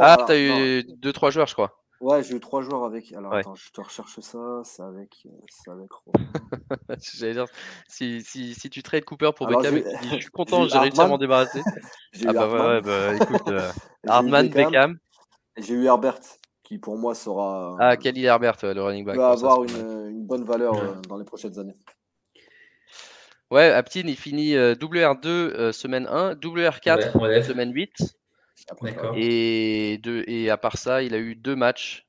Ah, 0.00 0.18
t'as 0.26 0.38
eu 0.38 0.82
2-3 1.02 1.30
joueurs, 1.30 1.46
je 1.46 1.54
crois. 1.54 1.80
Ouais, 2.00 2.22
j'ai 2.22 2.36
eu 2.36 2.40
trois 2.40 2.62
joueurs 2.62 2.84
avec. 2.84 3.12
Alors 3.12 3.34
attends, 3.34 3.54
je 3.54 3.70
te 3.70 3.80
recherche 3.80 4.20
ça. 4.20 4.62
C'est 4.64 4.82
avec. 4.82 5.26
C'est 5.50 5.70
avec 5.70 5.90
J'allais 7.18 7.34
dire, 7.34 7.44
si, 7.88 8.22
si, 8.22 8.54
si 8.54 8.70
tu 8.70 8.82
trades 8.82 9.04
Cooper 9.04 9.30
pour 9.36 9.46
Beckham, 9.46 9.82
je 10.10 10.16
suis 10.16 10.26
content, 10.32 10.66
j'ai 10.66 10.78
réussi 10.78 11.00
à 11.00 11.06
m'en 11.06 11.18
débarrasser. 11.18 11.60
ah 12.26 12.32
bah 12.32 12.48
ouais, 12.48 12.80
bah 12.80 13.14
écoute, 13.16 13.48
euh, 13.48 13.70
Hardman, 14.06 14.48
Beckham. 14.48 14.98
J'ai 15.58 15.74
eu 15.74 15.84
Herbert, 15.84 16.20
qui 16.62 16.78
pour 16.78 16.96
moi 16.96 17.14
sera. 17.14 17.76
Ah, 17.78 17.98
Kelly 17.98 18.24
Herbert, 18.24 18.56
le 18.62 18.82
running 18.82 19.04
back. 19.04 19.16
va 19.16 19.32
avoir 19.32 19.62
une, 19.64 20.08
une, 20.08 20.24
bonne 20.24 20.44
valeur 20.44 20.76
euh, 20.76 20.94
dans 21.06 21.18
les 21.18 21.26
prochaines 21.26 21.58
années. 21.58 21.76
Ouais, 23.50 23.70
Aptin, 23.70 24.02
il 24.04 24.16
finit 24.16 24.54
euh, 24.54 24.74
WR2 24.74 25.72
semaine 25.72 26.06
1, 26.06 26.34
WR4 26.34 27.44
semaine 27.44 27.72
8. 27.72 28.14
Et, 29.16 29.98
de, 30.02 30.24
et 30.26 30.50
à 30.50 30.56
part 30.56 30.76
ça, 30.76 31.02
il 31.02 31.14
a 31.14 31.18
eu 31.18 31.34
deux 31.34 31.56
matchs, 31.56 32.06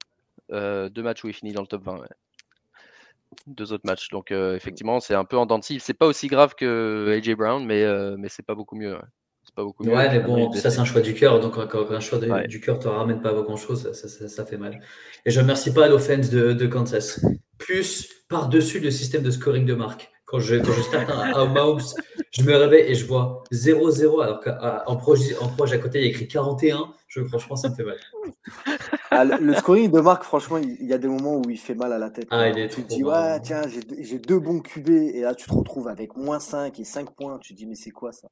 euh, 0.52 0.89
deux 0.89 1.04
matchs 1.04 1.24
où 1.24 1.28
il 1.28 1.34
finit 1.34 1.54
dans 1.54 1.62
le 1.62 1.68
top 1.68 1.84
20. 1.84 2.02
Deux 3.48 3.74
autres 3.74 3.86
matchs. 3.86 4.10
Donc 4.10 4.32
euh, 4.32 4.56
effectivement, 4.56 5.00
c'est 5.00 5.16
un 5.16 5.26
peu 5.26 5.38
en 5.38 5.46
dents 5.46 5.62
C'est 5.62 5.94
pas 5.94 6.06
aussi 6.06 6.28
grave 6.28 6.56
que 6.56 7.18
AJ 7.18 7.36
Brown, 7.36 7.66
mais, 7.66 7.84
euh, 7.84 8.16
mais 8.18 8.30
c'est 8.30 8.46
pas 8.46 8.56
beaucoup 8.56 8.76
mieux. 8.76 8.98
C'est 9.44 9.56
pas 9.56 9.64
beaucoup 9.64 9.84
mieux. 9.84 9.96
Ouais, 9.96 10.10
mais 10.10 10.20
bon, 10.20 10.52
ça 10.52 10.70
c'est 10.70 10.80
un 10.80 10.86
choix 10.86 11.02
du 11.02 11.14
cœur. 11.14 11.39
Donc 11.39 11.54
quand 11.54 11.92
un 11.92 12.00
choix 12.00 12.20
du 12.20 12.60
cœur 12.60 12.80
te 12.80 12.88
ramène 12.88 13.22
pas 13.22 13.34
grand 13.34 13.58
chose, 13.58 13.92
ça, 13.94 14.28
ça, 14.28 14.46
fait 14.46 14.58
mal. 14.58 14.82
Et 15.26 15.32
je 15.32 15.39
remercie 15.39 15.74
pas 15.74 15.88
l'offense 15.88 16.30
de, 16.30 16.54
de 16.54 16.68
Kansas. 16.68 17.26
Plus 17.58 18.10
par-dessus 18.28 18.80
le 18.80 18.92
système 18.92 19.24
de 19.24 19.32
scoring 19.32 19.66
de 19.66 19.74
marque. 19.74 20.12
Quand 20.32 20.40
je, 20.40 20.56
quand 20.56 20.72
je 20.72 20.82
starte 20.82 21.10
un, 21.10 21.46
Mahomes, 21.46 21.82
je 22.32 22.44
me 22.44 22.56
réveille 22.56 22.90
et 22.90 22.96
je 22.96 23.06
vois 23.06 23.44
0-0, 23.52 24.24
alors 24.24 24.40
qu'en 24.40 24.96
proche, 24.96 25.20
en 25.42 25.50
proche 25.50 25.74
à 25.74 25.78
côté, 25.78 26.00
il 26.00 26.06
y 26.06 26.08
a 26.08 26.10
écrit 26.10 26.26
41. 26.26 26.94
Je, 27.10 27.22
franchement, 27.26 27.58
ça 27.58 27.68
me 27.68 27.76
fait 27.76 27.84
mal. 27.84 27.98
Ah, 29.10 29.26
le, 29.26 29.54
scoring 29.56 29.92
de 29.92 30.00
Marc, 30.00 30.24
franchement, 30.24 30.58
il, 30.58 30.88
y 30.88 30.94
a 30.94 30.98
des 30.98 31.10
moments 31.10 31.42
où 31.46 31.50
il 31.50 31.58
fait 31.58 31.76
mal 31.76 31.92
à 31.92 32.00
la 32.00 32.10
tête. 32.10 32.28
Ah, 32.32 32.50
tu 32.50 32.84
te 32.84 32.88
dis, 32.88 33.04
ouais, 33.04 33.42
tiens, 33.42 33.64
j'ai 34.00 34.20
deux 34.20 34.40
bons 34.40 34.62
QB, 34.62 34.90
et 34.90 35.20
là, 35.20 35.36
tu 35.36 35.50
te 35.50 35.54
retrouves 35.54 35.90
avec 35.90 36.16
moins 36.16 36.40
5 36.40 36.80
et 36.80 36.86
5 36.86 37.14
points. 37.14 37.38
Tu 37.40 37.54
te 37.54 37.58
dis, 37.58 37.66
mais 37.66 37.76
c'est 37.76 37.92
quoi 37.92 38.14
ça? 38.14 38.30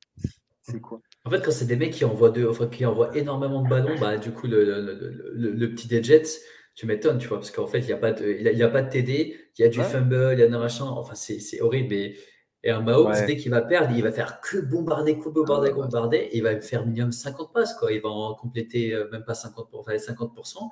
C'est 0.62 0.80
quoi? 0.80 1.02
En 1.26 1.30
fait, 1.30 1.44
quand 1.44 1.52
c'est 1.52 1.66
des 1.66 1.76
mecs 1.76 1.92
qui 1.92 2.06
envoient, 2.06 2.30
deux, 2.30 2.48
enfin, 2.48 2.68
qui 2.68 2.86
envoient 2.86 3.14
énormément 3.18 3.62
de 3.62 3.68
ballons, 3.68 4.00
bah, 4.00 4.18
du 4.18 4.32
coup, 4.32 4.48
le, 4.48 4.64
le, 4.64 5.52
le 5.52 5.70
petit 5.72 5.90
des 5.90 6.02
Jets, 6.02 6.40
tu 6.80 6.86
m'étonnes, 6.86 7.18
tu 7.18 7.28
vois, 7.28 7.40
parce 7.40 7.52
qu'en 7.52 7.68
fait, 7.68 7.80
il 7.80 7.88
n'y 7.88 7.92
a, 7.92 7.98
pas 7.98 8.14
de, 8.14 8.26
il 8.26 8.64
a 8.64 8.70
pas 8.70 8.82
de 8.82 8.90
TD, 8.90 9.38
il 9.58 9.62
y 9.62 9.66
a 9.66 9.68
du 9.68 9.82
fumble, 9.82 10.30
il 10.32 10.40
y 10.40 10.44
a 10.44 10.46
un 10.46 10.60
machin, 10.60 10.86
enfin, 10.86 11.14
c'est 11.14 11.60
horrible. 11.60 11.94
Et, 11.94 12.18
et 12.64 12.72
un 12.72 12.80
Mahomes, 12.80 13.12
dès 13.28 13.36
qu'il 13.36 13.52
va 13.52 13.62
perdre, 13.62 13.94
il 13.94 14.02
va 14.02 14.14
faire 14.14 14.40
que 14.40 14.60
bombarder, 14.60 15.20
que 15.20 15.28
bombarder, 15.28 15.72
ah, 15.74 15.76
bombarder, 15.76 16.18
et 16.20 16.38
il 16.38 16.44
va 16.44 16.58
faire 16.62 16.86
minimum 16.86 17.12
50 17.12 17.52
passes, 17.52 17.74
quoi. 17.74 17.92
Il 17.92 18.00
va 18.00 18.08
en 18.08 18.34
compléter 18.34 18.94
euh, 18.94 19.10
même 19.12 19.26
pas 19.26 19.34
50%, 19.34 19.68
enfin, 19.74 19.94
50%, 19.94 20.70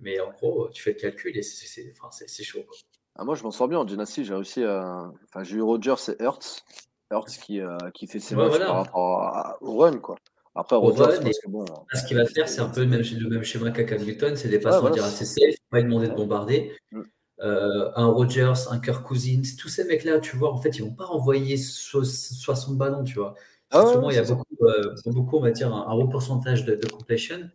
mais 0.00 0.20
en 0.20 0.30
gros, 0.30 0.70
tu 0.70 0.82
fais 0.82 0.92
le 0.92 0.96
calcul 0.98 1.36
et 1.36 1.42
c'est 1.42 1.92
enfin, 2.00 2.08
chaud, 2.26 2.62
quoi. 2.66 2.78
Ah, 3.16 3.24
moi, 3.24 3.34
je 3.34 3.42
m'en 3.42 3.50
sors 3.50 3.68
bien 3.68 3.78
en 3.78 3.84
Dynasty, 3.84 4.24
j'ai 4.24 4.34
réussi 4.34 4.64
à. 4.64 5.12
Enfin, 5.28 5.44
j'ai 5.44 5.56
eu 5.56 5.60
Rogers 5.60 6.12
et 6.18 6.22
Hurts. 6.22 6.64
Hurts 7.10 7.26
qui, 7.26 7.60
euh, 7.60 7.76
qui 7.92 8.06
fait 8.06 8.20
ses 8.20 8.36
matchs 8.36 8.58
par 8.58 8.86
rapport 8.86 9.58
au 9.60 9.76
run, 9.76 9.98
quoi. 9.98 10.16
Après, 10.54 10.76
Rodgers, 10.76 11.20
parce 11.22 11.38
que 11.38 11.48
bon. 11.48 11.64
Ce 11.94 12.04
qu'il 12.04 12.16
va 12.16 12.26
faire, 12.26 12.48
c'est 12.48 12.60
un 12.60 12.68
peu 12.68 12.80
le 12.80 12.86
même, 12.86 13.00
le 13.02 13.28
même 13.28 13.42
schéma 13.42 13.70
qu'à 13.70 13.96
Newton, 13.96 14.36
c'est 14.36 14.48
des 14.48 14.58
passes, 14.58 14.76
on 14.80 14.84
va 14.84 14.90
dire, 14.90 15.04
assez 15.04 15.24
safe, 15.24 15.54
pas 15.70 15.78
lui 15.78 15.84
demander 15.84 16.08
de 16.08 16.14
bombarder. 16.14 16.72
Mm. 16.90 17.02
Euh, 17.40 17.90
un 17.96 18.06
Rodgers, 18.06 18.52
un 18.70 18.78
Kirk 18.78 19.04
Cousins, 19.04 19.42
tous 19.58 19.68
ces 19.68 19.84
mecs-là, 19.84 20.20
tu 20.20 20.36
vois, 20.36 20.52
en 20.52 20.58
fait, 20.58 20.76
ils 20.76 20.84
vont 20.84 20.94
pas 20.94 21.06
envoyer 21.06 21.56
60 21.56 22.76
ballons, 22.76 23.02
tu 23.02 23.14
vois. 23.18 23.34
Ah 23.70 23.86
souvent, 23.86 24.10
il 24.10 24.16
y 24.16 24.18
a 24.18 24.22
beaucoup, 24.22 24.44
euh, 24.62 24.94
beaucoup, 25.06 25.38
on 25.38 25.40
va 25.40 25.50
dire, 25.50 25.74
un, 25.74 25.92
haut 25.94 26.06
pourcentage 26.06 26.66
de, 26.66 26.76
completion. 26.86 27.50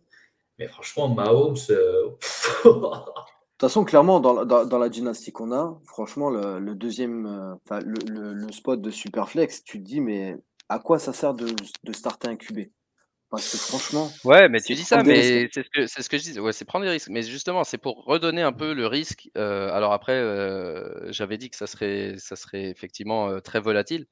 Mais 0.58 0.66
franchement, 0.66 1.08
Mahomes. 1.08 1.56
Euh, 1.70 2.08
de 2.64 2.70
toute 2.70 3.60
façon, 3.60 3.84
clairement, 3.84 4.18
dans, 4.18 4.44
dans, 4.44 4.78
la 4.78 4.88
dynastie 4.88 5.30
qu'on 5.30 5.52
a, 5.52 5.80
franchement, 5.84 6.30
le, 6.30 6.74
deuxième, 6.74 7.56
le, 7.70 8.32
le, 8.32 8.52
spot 8.52 8.82
de 8.82 8.90
Superflex, 8.90 9.62
tu 9.62 9.78
te 9.80 9.86
dis, 9.86 10.00
mais 10.00 10.36
à 10.68 10.80
quoi 10.80 10.98
ça 10.98 11.12
sert 11.12 11.34
de, 11.34 11.46
de 11.84 11.92
starter 11.92 12.26
un 12.26 12.36
QB 12.36 12.68
parce 13.30 13.50
que 13.50 13.58
franchement. 13.58 14.10
Ouais, 14.24 14.48
mais 14.48 14.60
tu 14.60 14.74
dis 14.74 14.84
ça, 14.84 15.02
mais 15.02 15.50
c'est 15.52 15.62
ce 15.62 15.68
que 15.70 15.86
c'est 15.86 16.02
ce 16.02 16.08
que 16.08 16.16
je 16.16 16.22
dis. 16.22 16.40
Ouais, 16.40 16.52
c'est 16.52 16.64
prendre 16.64 16.86
des 16.86 16.90
risques. 16.90 17.10
Mais 17.10 17.22
justement, 17.22 17.62
c'est 17.62 17.76
pour 17.76 18.04
redonner 18.04 18.40
un 18.40 18.52
peu 18.52 18.72
le 18.72 18.86
risque. 18.86 19.28
Euh, 19.36 19.70
alors 19.72 19.92
après, 19.92 20.14
euh, 20.14 21.12
j'avais 21.12 21.36
dit 21.36 21.50
que 21.50 21.56
ça 21.56 21.66
serait, 21.66 22.14
ça 22.16 22.36
serait 22.36 22.70
effectivement 22.70 23.28
euh, 23.28 23.40
très 23.40 23.60
volatile. 23.60 24.06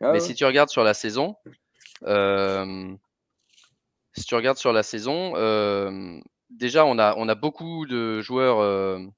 Ah 0.00 0.12
mais 0.12 0.20
si 0.20 0.34
tu 0.34 0.44
regardes 0.44 0.68
sur 0.70 0.84
la 0.84 0.94
saison, 0.94 1.36
si 4.14 4.24
tu 4.24 4.34
regardes 4.34 4.56
sur 4.58 4.72
la 4.72 4.82
saison, 4.84 5.32
déjà 6.48 6.84
on 6.86 6.98
a, 6.98 7.14
on 7.16 7.28
a 7.28 7.34
beaucoup 7.34 7.86
de 7.86 8.20
joueurs. 8.20 9.10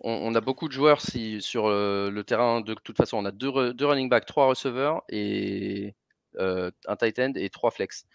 On, 0.00 0.34
a 0.34 0.40
beaucoup 0.42 0.68
de 0.68 0.72
joueurs 0.72 1.00
si, 1.00 1.40
sur 1.40 1.68
le 1.68 2.22
terrain. 2.22 2.62
De 2.62 2.74
toute 2.74 2.96
façon, 2.96 3.18
on 3.18 3.24
a 3.26 3.30
deux, 3.32 3.74
deux 3.74 3.86
running 3.86 4.08
backs, 4.08 4.26
trois 4.26 4.46
receveurs 4.46 5.02
et 5.10 5.94
un 6.38 6.96
tight 6.98 7.18
end 7.18 7.32
et 7.36 7.50
trois 7.50 7.70
flex. 7.70 8.06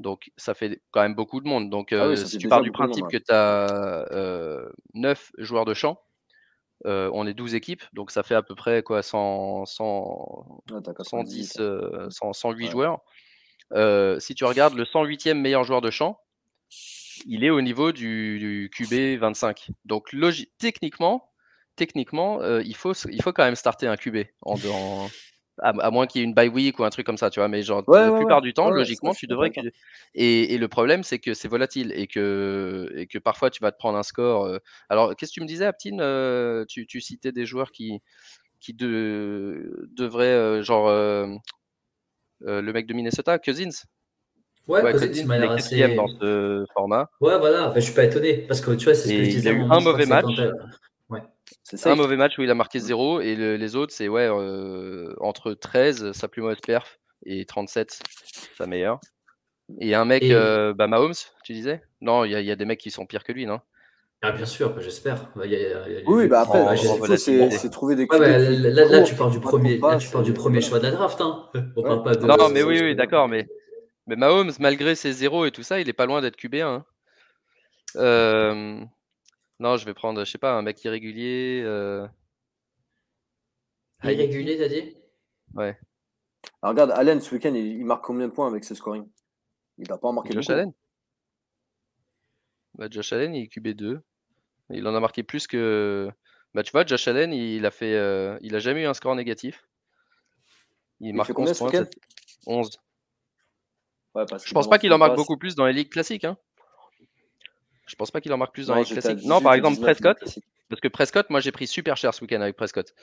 Donc, 0.00 0.30
ça 0.36 0.54
fait 0.54 0.80
quand 0.90 1.02
même 1.02 1.14
beaucoup 1.14 1.40
de 1.40 1.48
monde. 1.48 1.70
Donc, 1.70 1.92
ah 1.92 1.96
euh, 1.96 2.16
si 2.16 2.38
tu 2.38 2.48
pars 2.48 2.62
du 2.62 2.70
principe 2.70 3.06
que 3.08 3.16
tu 3.16 3.32
as 3.32 4.06
euh, 4.12 4.68
9 4.94 5.32
joueurs 5.38 5.64
de 5.64 5.74
champ, 5.74 6.00
euh, 6.86 7.10
on 7.12 7.26
est 7.26 7.34
12 7.34 7.54
équipes, 7.54 7.82
donc 7.92 8.12
ça 8.12 8.22
fait 8.22 8.36
à 8.36 8.42
peu 8.42 8.54
près 8.54 8.84
quoi, 8.84 9.02
100, 9.02 9.66
100 9.66 10.62
110, 11.02 11.60
108 12.10 12.70
joueurs. 12.70 13.00
Euh, 13.72 14.20
si 14.20 14.36
tu 14.36 14.44
regardes 14.44 14.74
le 14.74 14.84
108e 14.84 15.34
meilleur 15.34 15.64
joueur 15.64 15.80
de 15.80 15.90
champ, 15.90 16.20
il 17.26 17.42
est 17.42 17.50
au 17.50 17.60
niveau 17.60 17.90
du, 17.90 18.70
QB 18.72 19.18
25. 19.18 19.70
Donc, 19.84 20.14
techniquement, 20.58 21.32
techniquement 21.74 22.40
il, 22.60 22.76
faut, 22.76 22.92
il 22.92 23.20
faut 23.20 23.32
quand 23.32 23.44
même 23.44 23.56
starter 23.56 23.88
un 23.88 23.96
QB 23.96 24.18
en, 24.42 24.54
en, 24.54 25.08
à, 25.60 25.90
moins 25.90 26.06
qu'il 26.06 26.20
y 26.20 26.24
ait 26.24 26.26
une 26.26 26.34
bye 26.34 26.48
week 26.48 26.78
ou 26.78 26.84
un 26.84 26.90
truc 26.90 27.06
comme 27.06 27.16
ça, 27.16 27.30
tu 27.30 27.40
vois. 27.40 27.48
Mais 27.48 27.62
genre, 27.62 27.82
la 27.88 28.12
plupart 28.12 28.40
du 28.40 28.52
temps, 28.52 28.70
logiquement, 28.70 29.12
tu 29.12 29.26
devrais. 29.26 29.50
Et, 30.14 30.54
et, 30.54 30.58
le 30.58 30.68
problème, 30.68 31.02
c'est 31.02 31.18
que 31.18 31.34
c'est 31.34 31.48
volatile 31.48 31.92
et 31.94 32.06
que, 32.06 32.92
et 32.96 33.06
que 33.06 33.18
parfois 33.18 33.50
tu 33.50 33.60
vas 33.62 33.72
te 33.72 33.78
prendre 33.78 33.98
un 33.98 34.02
score. 34.02 34.46
Euh. 34.46 34.58
Alors, 34.88 35.14
qu'est-ce 35.16 35.32
que 35.32 35.34
tu 35.34 35.40
me 35.40 35.46
disais, 35.46 35.66
Aptine 35.66 36.00
euh, 36.00 36.64
tu, 36.68 36.86
tu, 36.86 37.00
citais 37.00 37.32
des 37.32 37.46
joueurs 37.46 37.72
qui, 37.72 38.00
qui 38.60 38.74
de, 38.74 39.88
devraient, 39.92 40.26
euh, 40.26 40.62
genre, 40.62 40.88
le 42.40 42.72
mec 42.72 42.86
de 42.86 42.94
Minnesota, 42.94 43.38
Cousins? 43.38 43.84
Ouais, 44.66 44.82
ouais 44.82 44.92
Cousins, 44.92 45.24
m'a 45.24 45.38
l'air 45.38 45.52
assez. 45.52 45.94
dans 45.94 46.08
ce 46.08 46.64
format. 46.74 47.08
Ouais, 47.20 47.38
voilà. 47.38 47.68
Enfin, 47.68 47.80
je 47.80 47.84
suis 47.86 47.94
pas 47.94 48.04
étonné 48.04 48.38
parce 48.46 48.60
que 48.60 48.72
tu 48.72 48.84
vois, 48.84 48.94
c'est 48.94 49.08
ce 49.08 49.14
que 49.14 49.24
je 49.24 49.30
disais. 49.30 49.50
Il 49.50 49.54
a 49.54 49.58
eu 49.58 49.62
un 49.62 49.80
mauvais 49.80 50.06
match. 50.06 50.26
C'est 51.62 51.86
un 51.90 51.96
mauvais 51.96 52.16
match 52.16 52.38
où 52.38 52.42
il 52.42 52.50
a 52.50 52.54
marqué 52.54 52.78
0 52.78 53.20
et 53.20 53.36
les 53.36 53.76
autres, 53.76 53.92
c'est 53.92 54.08
ouais, 54.08 54.28
euh, 54.28 55.14
entre 55.20 55.54
13, 55.54 56.12
sa 56.12 56.28
plus 56.28 56.42
mauvaise 56.42 56.60
perf, 56.60 56.98
et 57.24 57.44
37, 57.44 58.00
sa 58.56 58.66
meilleure. 58.66 59.00
Et 59.80 59.94
un 59.94 60.04
mec, 60.04 60.24
euh, 60.24 60.72
bah, 60.72 60.86
Mahomes, 60.86 61.14
tu 61.44 61.52
disais? 61.52 61.82
Non, 62.00 62.24
il 62.24 62.32
y, 62.32 62.50
a 62.50 62.56
des 62.56 62.64
mecs 62.64 62.80
qui 62.80 62.90
sont 62.90 63.06
pires 63.06 63.24
que 63.24 63.32
lui, 63.32 63.44
non? 63.44 63.60
Ah, 64.22 64.32
bien 64.32 64.46
sûr, 64.46 64.74
bah, 64.74 64.80
j'espère. 64.80 65.30
oui, 65.36 66.26
bah 66.26 66.40
après, 66.40 66.76
c'est 67.16 67.70
trouver 67.70 67.94
des 67.94 68.06
ouais, 68.06 68.38
là, 68.48 68.84
là, 68.84 69.02
tu 69.02 69.14
pars 69.14 69.30
du 69.30 69.40
premier, 69.40 69.78
là, 69.78 69.98
tu 69.98 70.08
pars 70.08 70.22
du 70.22 70.32
premier 70.32 70.60
choix 70.60 70.78
de 70.78 70.84
la 70.84 70.90
draft. 70.90 71.20
Hein. 71.20 71.48
On 71.76 71.82
parle 71.82 72.02
pas 72.02 72.14
de... 72.14 72.26
Non, 72.26 72.48
mais 72.48 72.62
oui, 72.62 72.80
oui, 72.82 72.96
d'accord. 72.96 73.28
Mais, 73.28 73.46
mais 74.06 74.16
Mahomes, 74.16 74.52
malgré 74.58 74.94
ses 74.94 75.12
zéros 75.12 75.44
et 75.44 75.50
tout 75.50 75.62
ça, 75.62 75.80
il 75.80 75.88
est 75.88 75.92
pas 75.92 76.06
loin 76.06 76.20
d'être 76.20 76.36
QB1. 76.36 76.62
Hein. 76.62 76.84
Euh, 77.96 78.80
non, 79.60 79.76
je 79.76 79.84
vais 79.84 79.94
prendre, 79.94 80.24
je 80.24 80.30
sais 80.30 80.38
pas, 80.38 80.52
un 80.52 80.62
mec 80.62 80.82
irrégulier. 80.84 81.62
Euh... 81.64 82.06
Irrégulier, 84.04 84.56
t'as 84.56 84.68
dit? 84.68 84.96
Ouais. 85.54 85.78
Alors 86.62 86.72
regarde, 86.72 86.92
Allen, 86.92 87.20
ce 87.20 87.34
week-end, 87.34 87.54
il, 87.54 87.84
marque 87.84 88.04
combien 88.04 88.28
de 88.28 88.32
points 88.32 88.46
avec 88.46 88.64
ce 88.64 88.74
scoring? 88.74 89.08
Il 89.78 89.88
n'a 89.88 89.98
pas 89.98 90.08
en 90.08 90.12
marqué 90.12 90.32
Josh 90.32 90.50
Allen? 90.50 90.72
Bah, 92.74 92.86
Josh 92.90 93.12
Allen, 93.12 93.34
il 93.34 93.44
est 93.44 93.52
QB2. 93.52 94.00
Il 94.70 94.86
en 94.86 94.94
a 94.94 95.00
marqué 95.00 95.22
plus 95.22 95.46
que. 95.46 96.10
Bah, 96.54 96.62
tu 96.62 96.70
vois, 96.72 96.86
Josh 96.86 97.08
Allen, 97.08 97.32
il 97.32 97.66
a 97.66 97.70
fait, 97.70 97.94
euh, 97.94 98.38
il 98.40 98.54
a 98.54 98.58
jamais 98.60 98.82
eu 98.82 98.86
un 98.86 98.94
score 98.94 99.14
négatif. 99.16 99.66
Il, 101.00 101.14
marque 101.14 101.36
11 101.36 101.58
points. 101.58 101.70
11. 102.46 102.70
Ouais, 104.14 104.24
je 104.44 104.52
pense 104.52 104.68
pas 104.68 104.78
qu'il 104.78 104.92
en 104.92 104.98
marque 104.98 105.16
beaucoup 105.16 105.36
plus 105.36 105.54
dans 105.54 105.66
les 105.66 105.72
ligues 105.72 105.90
classiques. 105.90 106.24
Hein. 106.24 106.36
Je 107.88 107.96
pense 107.96 108.10
pas 108.10 108.20
qu'il 108.20 108.32
en 108.32 108.36
marque 108.36 108.52
plus 108.52 108.68
dans 108.68 108.74
les 108.74 108.84
classiques. 108.84 109.24
Non, 109.24 109.40
par 109.40 109.54
exemple, 109.54 109.80
Prescott. 109.80 110.18
Parce 110.68 110.80
que 110.82 110.88
Prescott, 110.88 111.30
moi 111.30 111.40
j'ai 111.40 111.50
pris 111.50 111.66
super 111.66 111.96
cher 111.96 112.12
ce 112.12 112.20
week-end 112.20 112.42
avec 112.42 112.54
Prescott. 112.54 112.94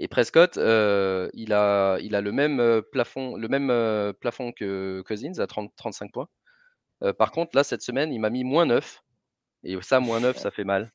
Et 0.00 0.08
Prescott, 0.08 0.56
euh, 0.56 1.30
il, 1.34 1.52
a, 1.52 1.98
il 2.00 2.16
a 2.16 2.20
le 2.20 2.32
même 2.32 2.58
euh, 2.58 2.82
plafond, 2.82 3.36
le 3.36 3.46
même 3.46 3.70
euh, 3.70 4.12
plafond 4.12 4.50
que 4.50 5.02
Cousins 5.06 5.38
à 5.38 5.46
30, 5.46 5.72
35 5.76 6.12
points. 6.12 6.28
par 7.18 7.30
contre, 7.30 7.56
là, 7.56 7.62
cette 7.62 7.82
semaine, 7.82 8.12
il 8.12 8.18
m'a 8.18 8.30
mis 8.30 8.44
moins 8.44 8.66
9. 8.66 9.02
Et 9.64 9.80
ça, 9.82 10.00
moins 10.00 10.18
9, 10.18 10.36
ça 10.36 10.50
fait 10.50 10.64
mal. 10.64 10.90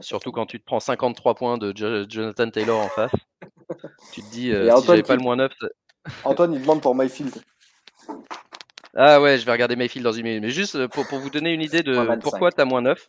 Surtout 0.00 0.32
quand 0.32 0.46
tu 0.46 0.58
te 0.58 0.64
prends 0.64 0.80
53 0.80 1.34
points 1.34 1.58
de 1.58 1.74
Jonathan 2.08 2.50
Taylor 2.50 2.80
en 2.80 2.88
face. 2.88 3.12
tu 4.12 4.22
te 4.22 4.30
dis, 4.30 4.50
si 4.50 4.86
j'avais 4.86 5.02
pas 5.02 5.16
le 5.16 5.22
moins 5.22 5.36
9. 5.36 5.52
Antoine, 6.24 6.54
il 6.54 6.62
demande 6.62 6.80
pour 6.80 6.94
Myfield. 6.94 7.34
Ah 8.96 9.20
ouais, 9.20 9.38
je 9.38 9.44
vais 9.44 9.52
regarder 9.52 9.76
Mayfield 9.76 10.04
dans 10.04 10.12
une 10.12 10.24
minute. 10.24 10.42
Mais 10.42 10.50
juste 10.50 10.76
euh, 10.76 10.88
pour, 10.88 11.06
pour 11.08 11.18
vous 11.18 11.30
donner 11.30 11.52
une 11.52 11.62
idée 11.62 11.82
de 11.82 12.16
pourquoi 12.20 12.52
tu 12.52 12.60
as 12.60 12.64
moins 12.64 12.82
9. 12.82 13.06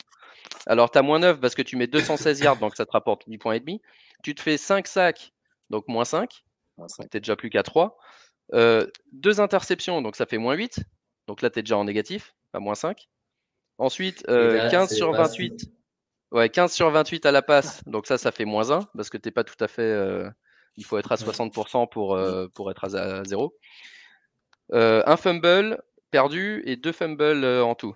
Alors, 0.68 0.90
tu 0.90 0.98
as 0.98 1.02
moins 1.02 1.20
9 1.20 1.40
parce 1.40 1.56
que 1.56 1.62
tu 1.62 1.76
mets 1.76 1.88
216 1.88 2.40
yards, 2.40 2.58
donc 2.58 2.76
ça 2.76 2.86
te 2.86 2.92
rapporte 2.92 3.24
8 3.28 3.38
points 3.38 3.54
et 3.54 3.60
demi. 3.60 3.82
Tu 4.24 4.34
te 4.34 4.42
fais 4.42 4.58
5 4.58 4.88
sacs, 4.88 5.34
donc 5.70 5.88
moins 5.88 6.06
5. 6.06 6.44
Tu 6.78 6.84
n'es 7.14 7.20
déjà 7.20 7.36
plus 7.36 7.50
qu'à 7.50 7.64
3. 7.64 7.98
Euh, 8.54 8.88
deux 9.12 9.40
interceptions, 9.40 10.02
donc 10.02 10.16
ça 10.16 10.26
fait 10.26 10.38
moins 10.38 10.56
8. 10.56 10.80
Donc 11.28 11.42
là, 11.42 11.50
tu 11.50 11.60
es 11.60 11.62
déjà 11.62 11.78
en 11.78 11.84
négatif, 11.84 12.36
à 12.54 12.60
moins 12.60 12.76
5. 12.76 13.08
Ensuite, 13.78 14.24
15 14.26 14.32
euh, 14.34 14.96
sur 14.96 15.12
28. 15.12 15.66
Ouais, 16.32 16.50
15 16.50 16.74
sur 16.74 16.90
28 16.90 17.26
à 17.26 17.32
la 17.32 17.42
passe. 17.42 17.84
Donc 17.86 18.08
ça, 18.08 18.18
ça 18.18 18.32
fait 18.32 18.46
moins 18.46 18.72
1 18.72 18.88
parce 18.96 19.10
que 19.10 19.18
tu 19.18 19.28
n'es 19.28 19.32
pas 19.32 19.44
tout 19.44 19.62
à 19.64 19.68
fait. 19.68 19.84
Euh, 19.84 20.30
il 20.78 20.84
faut 20.84 20.98
être 20.98 21.12
à 21.12 21.16
60% 21.16 21.90
pour, 21.90 22.20
pour 22.54 22.72
être 22.72 22.96
à 22.96 23.24
0. 23.24 23.56
Un 24.72 25.18
fumble 25.18 25.82
perdu 26.11 26.63
et 26.66 26.76
deux 26.76 26.91
fumbles 26.91 27.45
en 27.45 27.76
tout. 27.76 27.95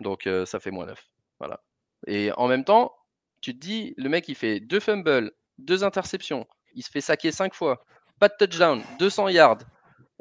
Donc 0.00 0.28
ça 0.44 0.60
fait 0.60 0.70
moins 0.70 0.86
9. 0.86 1.02
Voilà. 1.38 1.62
Et 2.06 2.30
en 2.36 2.48
même 2.48 2.64
temps, 2.64 2.94
tu 3.40 3.54
te 3.54 3.58
dis, 3.58 3.94
le 3.96 4.08
mec, 4.08 4.28
il 4.28 4.34
fait 4.34 4.60
deux 4.60 4.80
fumbles, 4.80 5.32
deux 5.58 5.84
interceptions, 5.84 6.46
il 6.74 6.82
se 6.82 6.90
fait 6.90 7.00
saquer 7.00 7.30
5 7.32 7.54
fois, 7.54 7.84
pas 8.18 8.28
de 8.28 8.34
touchdown, 8.38 8.82
200 8.98 9.28
yards 9.28 9.58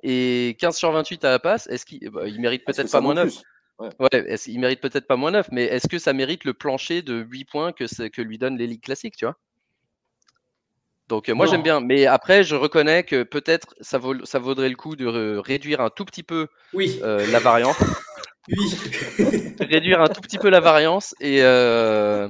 et 0.04 0.58
15 0.60 0.76
sur 0.76 0.92
28 0.92 1.24
à 1.26 1.32
la 1.32 1.40
passe. 1.40 1.68
Est-ce 1.68 1.86
qu'il 1.86 2.10
bah, 2.10 2.28
il 2.28 2.40
mérite 2.42 2.66
peut-être 2.66 2.92
pas 2.92 3.02
moins 3.02 3.14
9 3.14 3.34
Ouais, 3.80 4.38
il 4.48 4.60
mérite 4.60 4.82
peut-être 4.82 5.08
pas 5.08 5.16
moins 5.16 5.32
9, 5.32 5.48
mais 5.52 5.64
est-ce 5.64 5.88
que 5.88 5.98
ça 6.00 6.14
mérite 6.14 6.44
le 6.46 6.54
plancher 6.54 7.02
de 7.02 7.16
8 7.16 7.46
points 7.46 7.72
que, 7.72 8.08
que 8.08 8.22
lui 8.22 8.38
donne 8.38 8.58
les 8.58 8.68
ligues 8.68 8.84
classiques, 8.84 9.16
tu 9.16 9.26
vois? 9.26 9.38
Donc 11.10 11.30
moi 11.30 11.46
j'aime 11.46 11.64
bien, 11.64 11.80
mais 11.80 12.06
après 12.06 12.44
je 12.44 12.56
reconnais 12.56 13.04
que 13.04 13.24
peut-être 13.24 13.76
ça, 13.82 13.98
vaut, 13.98 14.24
ça 14.26 14.40
vaudrait 14.40 14.70
le 14.70 14.76
coup 14.76 14.96
de 14.96 15.38
réduire 15.38 15.82
un 15.82 15.90
tout 15.90 16.06
petit 16.06 16.24
peu 16.24 16.48
oui. 16.74 17.00
la 17.02 17.40
variance. 17.40 17.78
Oui. 18.50 18.56
réduire 19.60 20.02
un 20.02 20.08
tout 20.08 20.22
petit 20.22 20.38
peu 20.38 20.50
la 20.50 20.60
variance 20.60 21.16
et, 21.22 21.42
euh, 21.44 22.28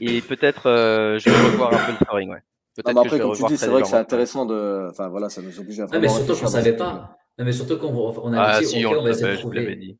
et 0.00 0.20
peut-être 0.20 0.68
euh, 0.68 1.18
je 1.18 1.30
vais 1.30 1.36
revoir 1.36 1.72
un 1.72 1.86
peu 1.86 1.92
le 1.92 1.98
scoring. 2.04 2.30
Ouais. 2.30 2.42
Peut-être 2.76 2.98
après, 2.98 3.18
comme 3.18 3.34
tu 3.34 3.44
dis, 3.46 3.56
c'est 3.56 3.66
vrai 3.66 3.82
que 3.82 3.88
c'est 3.88 3.96
intéressant 3.96 4.46
de. 4.46 4.88
Enfin 4.90 5.08
voilà, 5.08 5.28
ça 5.28 5.42
nous 5.42 5.58
oblige 5.58 5.80
à. 5.80 5.86
Ah, 5.90 5.98
mais 5.98 6.08
surtout 6.08 6.34
qu'on 6.34 6.44
ne 6.44 6.50
savait 6.50 6.76
pas. 6.76 7.16
Non, 7.38 7.44
mais 7.44 7.52
surtout 7.52 7.78
qu'on 7.78 7.88
on 7.88 8.32
a 8.32 8.40
ah, 8.40 8.60
dit, 8.60 8.66
si, 8.66 8.86
on, 8.86 8.90
on 8.90 9.02
va 9.02 9.10
essayer 9.10 9.32
de 9.32 9.36
trouver. 9.36 9.96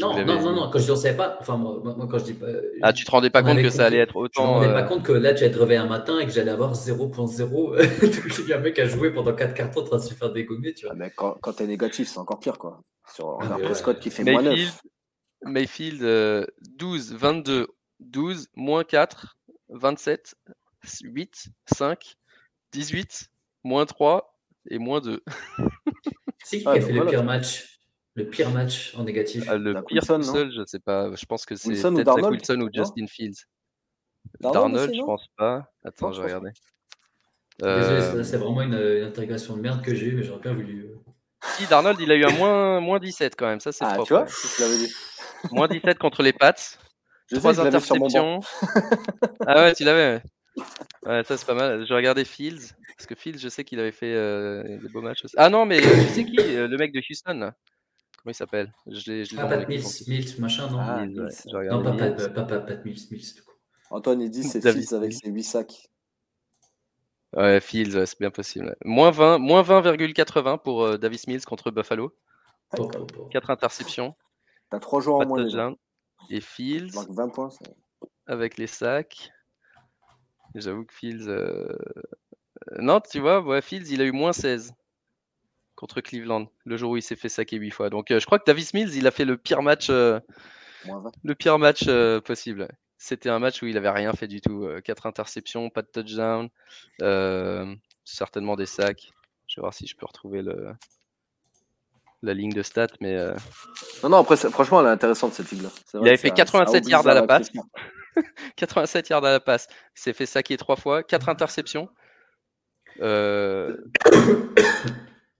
Non, 0.00 0.24
non, 0.24 0.40
non, 0.40 0.52
non, 0.52 0.70
quand 0.70 0.78
je 0.78 0.90
ne 0.90 0.96
savais 0.96 1.16
pas, 1.16 1.36
enfin, 1.40 1.56
moi, 1.56 1.80
moi, 1.82 2.06
quand 2.10 2.18
je 2.18 2.24
dis 2.24 2.34
pas. 2.34 2.46
Ah, 2.82 2.92
tu 2.92 3.04
te 3.04 3.10
rendais 3.10 3.30
pas 3.30 3.42
compte 3.42 3.60
que 3.60 3.70
ça 3.70 3.86
allait 3.86 3.98
être 3.98 4.16
autant. 4.16 4.42
Je 4.42 4.48
me 4.48 4.52
rendais 4.54 4.72
pas 4.72 4.82
euh, 4.82 4.88
compte 4.88 5.02
que 5.02 5.12
là, 5.12 5.34
tu 5.34 5.44
allais 5.44 5.52
te 5.52 5.58
réveiller 5.58 5.80
un 5.80 5.86
matin 5.86 6.18
et 6.18 6.26
que 6.26 6.32
j'allais 6.32 6.50
avoir 6.50 6.74
0.0. 6.74 8.40
Il 8.40 8.48
y 8.48 8.52
a 8.52 8.56
un 8.56 8.60
mec 8.60 8.78
à 8.78 8.86
jouer 8.86 9.12
pendant 9.12 9.34
4 9.34 9.54
cartons 9.54 9.80
en 9.80 9.84
train 9.84 9.96
de 9.98 10.02
se 10.02 10.14
faire 10.14 10.32
dégommer, 10.32 10.74
tu 10.74 10.86
vois. 10.86 10.94
Ah, 10.94 10.98
mais 10.98 11.12
quand, 11.14 11.36
quand 11.40 11.52
t'es 11.54 11.66
négatif, 11.66 12.08
c'est 12.08 12.18
encore 12.18 12.38
pire, 12.38 12.58
quoi. 12.58 12.80
Sur 13.12 13.40
un 13.40 13.58
Prescott 13.58 13.98
qui 13.98 14.10
fait 14.10 14.24
moins 14.24 14.42
9. 14.42 14.82
Mayfield, 15.46 16.46
12, 16.78 17.14
22, 17.14 17.68
12, 18.00 18.48
moins 18.54 18.84
4, 18.84 19.36
27, 19.68 20.34
8, 21.02 21.48
5, 21.66 22.16
18, 22.72 23.30
moins 23.62 23.86
3 23.86 24.38
et 24.70 24.78
moins 24.78 25.00
2. 25.00 25.22
C'est 26.44 26.58
qui 26.58 26.64
qui 26.64 26.68
a 26.68 26.80
fait 26.80 26.92
le 26.92 27.06
pire 27.06 27.24
match? 27.24 27.73
Le 28.16 28.28
pire 28.28 28.50
match 28.50 28.94
en 28.96 29.04
négatif 29.04 29.44
ah, 29.48 29.56
Le 29.56 29.82
pire 29.82 30.04
seul, 30.04 30.52
je 30.52 30.64
sais 30.66 30.78
pas. 30.78 31.10
Je 31.14 31.26
pense 31.26 31.44
que 31.46 31.56
c'est 31.56 31.70
peut-être 31.70 32.30
Wilson 32.30 32.60
ou 32.60 32.68
Justin 32.72 33.06
Fields. 33.06 33.44
Darnold, 34.40 34.94
je 34.94 35.02
pense 35.02 35.26
pas. 35.36 35.70
Attends, 35.84 36.12
je 36.12 36.20
vais 36.20 36.26
regarder. 36.26 36.50
Désolé, 37.58 38.24
c'est 38.24 38.36
vraiment 38.36 38.62
une, 38.62 38.74
intégration 38.74 39.56
de 39.56 39.62
merde 39.62 39.82
que 39.82 39.94
j'ai 39.94 40.06
eu, 40.06 40.12
mais 40.16 40.22
j'aurais 40.22 40.40
bien 40.40 40.54
voulu. 40.54 40.86
Euh. 40.86 40.96
Si, 41.56 41.66
Darnold, 41.66 42.00
il 42.00 42.10
a 42.10 42.14
eu 42.14 42.24
un 42.24 42.32
moins, 42.32 42.80
moins 42.80 42.98
17 42.98 43.34
quand 43.36 43.46
même, 43.46 43.60
ça 43.60 43.70
c'est 43.70 43.84
ah, 43.84 43.94
propre. 43.94 44.06
Tu 44.06 44.14
vois, 44.14 44.26
je 44.26 44.86
dit. 44.86 44.92
Moins 45.52 45.68
17 45.68 45.98
contre 45.98 46.22
les 46.22 46.32
Pats. 46.32 46.54
Trois 47.32 47.60
interceptions. 47.60 48.40
ah 49.46 49.64
ouais, 49.64 49.74
tu 49.74 49.84
l'avais. 49.84 50.22
Ouais, 51.04 51.22
ça 51.24 51.36
c'est 51.36 51.46
pas 51.46 51.54
mal. 51.54 51.84
Je 51.86 51.92
regardais 51.92 52.24
Fields. 52.24 52.74
Parce 52.96 53.06
que 53.06 53.14
Fields, 53.14 53.38
je 53.38 53.48
sais 53.48 53.64
qu'il 53.64 53.80
avait 53.80 53.92
fait 53.92 54.14
euh, 54.14 54.62
des 54.78 54.88
beaux 54.88 55.02
matchs 55.02 55.24
aussi. 55.24 55.34
Ah 55.36 55.50
non, 55.50 55.66
mais 55.66 55.84
euh, 55.84 56.04
tu 56.06 56.14
sais 56.14 56.24
qui 56.24 56.38
euh, 56.38 56.68
Le 56.68 56.76
mec 56.76 56.92
de 56.92 57.02
Houston 57.10 57.34
là? 57.34 57.54
Comment 58.24 58.32
il 58.32 58.36
s'appelle? 58.36 58.72
Je 58.86 59.36
Ah, 59.36 59.46
Pat 59.46 59.68
Mills, 59.68 59.84
Mills, 60.08 60.40
machin, 60.40 60.70
non? 60.70 60.78
Ah, 60.80 61.04
Mills, 61.04 61.20
ouais. 61.52 61.68
Non, 61.68 61.82
pas 61.82 61.92
Pat, 61.92 62.32
pas, 62.32 62.44
pas, 62.44 62.60
Pat 62.60 62.82
Mills, 62.82 63.02
Mills. 63.10 63.34
Antoine, 63.90 64.22
il 64.22 64.30
dit 64.30 64.42
c'est 64.44 64.62
Fields 64.62 64.94
avec 64.94 65.12
ses 65.12 65.28
8 65.28 65.42
sacs. 65.42 65.90
Ouais, 67.36 67.60
Fields, 67.60 68.06
c'est 68.06 68.18
bien 68.18 68.30
possible. 68.30 68.74
Moins 68.82 69.10
20,80 69.10 69.38
moins 69.40 69.60
20, 69.60 70.56
pour 70.56 70.98
Davis 70.98 71.26
Mills 71.26 71.44
contre 71.44 71.70
Buffalo. 71.70 72.16
4 73.30 73.50
interceptions. 73.50 74.14
T'as 74.70 74.78
3 74.78 75.02
joueurs 75.02 75.20
en 75.20 75.26
moins. 75.26 75.76
Et 76.30 76.40
Fields. 76.40 76.92
20 77.10 77.28
points. 77.28 77.50
Avec 78.26 78.56
les 78.56 78.68
sacs. 78.68 79.30
J'avoue 80.54 80.86
que 80.86 80.94
Fields. 80.94 81.28
Euh... 81.28 81.76
Non, 82.78 83.00
tu 83.00 83.20
vois, 83.20 83.42
ouais, 83.42 83.60
Fields, 83.60 83.90
il 83.90 84.00
a 84.00 84.04
eu 84.04 84.12
moins 84.12 84.32
16 84.32 84.72
contre 85.84 86.00
Cleveland, 86.00 86.46
le 86.64 86.78
jour 86.78 86.92
où 86.92 86.96
il 86.96 87.02
s'est 87.02 87.14
fait 87.14 87.28
saquer 87.28 87.58
8 87.58 87.70
fois. 87.70 87.90
Donc 87.90 88.10
euh, 88.10 88.18
je 88.18 88.24
crois 88.24 88.38
que 88.38 88.44
Davis 88.46 88.72
Mills, 88.72 88.94
il 88.94 89.06
a 89.06 89.10
fait 89.10 89.26
le 89.26 89.36
pire 89.36 89.60
match, 89.60 89.88
euh, 89.90 90.18
le 91.22 91.34
pire 91.34 91.58
match 91.58 91.84
euh, 91.88 92.22
possible. 92.22 92.68
C'était 92.96 93.28
un 93.28 93.38
match 93.38 93.60
où 93.60 93.66
il 93.66 93.76
avait 93.76 93.90
rien 93.90 94.14
fait 94.14 94.26
du 94.26 94.40
tout. 94.40 94.66
4 94.82 95.04
interceptions, 95.04 95.68
pas 95.68 95.82
de 95.82 95.88
touchdown, 95.88 96.48
certainement 98.02 98.56
des 98.56 98.64
sacs. 98.64 99.10
Je 99.46 99.56
vais 99.56 99.60
voir 99.60 99.74
si 99.74 99.86
je 99.86 99.94
peux 99.94 100.06
retrouver 100.06 100.40
le, 100.40 100.72
la 102.22 102.32
ligne 102.32 102.54
de 102.54 102.62
stats, 102.62 102.86
mais. 103.02 103.14
Non, 104.02 104.08
non, 104.08 104.16
après, 104.16 104.36
franchement, 104.38 104.80
elle 104.80 104.86
est 104.86 104.90
intéressante 104.90 105.34
cette 105.34 105.50
ligne-là. 105.50 105.68
Il 106.00 106.08
avait 106.08 106.16
fait 106.16 106.30
87 106.30 106.88
yards 106.88 107.06
à 107.06 107.12
la 107.12 107.26
passe. 107.26 107.50
87 108.56 109.08
yards 109.10 109.26
à 109.26 109.32
la 109.32 109.40
passe. 109.40 109.68
Il 109.98 110.00
s'est 110.00 110.14
fait 110.14 110.24
saquer 110.24 110.56
3 110.56 110.76
fois, 110.76 111.02
4 111.02 111.28
interceptions. 111.28 111.90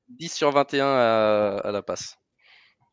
10 0.08 0.32
euh, 0.32 0.34
sur 0.34 0.50
21 0.50 0.86
à, 0.86 1.70
la 1.72 1.82
passe. 1.82 2.18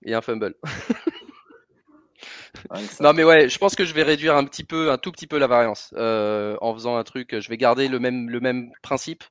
Et 0.05 0.13
un 0.13 0.21
fumble. 0.21 0.55
non 2.99 3.13
mais 3.13 3.23
ouais, 3.23 3.49
je 3.49 3.57
pense 3.57 3.75
que 3.75 3.85
je 3.85 3.93
vais 3.93 4.03
réduire 4.03 4.35
un 4.35 4.45
petit 4.45 4.63
peu, 4.63 4.91
un 4.91 4.97
tout 4.97 5.11
petit 5.11 5.27
peu 5.27 5.37
la 5.37 5.47
variance 5.47 5.93
euh, 5.95 6.57
en 6.61 6.73
faisant 6.73 6.97
un 6.97 7.03
truc. 7.03 7.39
Je 7.39 7.49
vais 7.49 7.57
garder 7.57 7.87
le 7.87 7.99
même, 7.99 8.29
le 8.29 8.39
même 8.39 8.71
principe, 8.81 9.23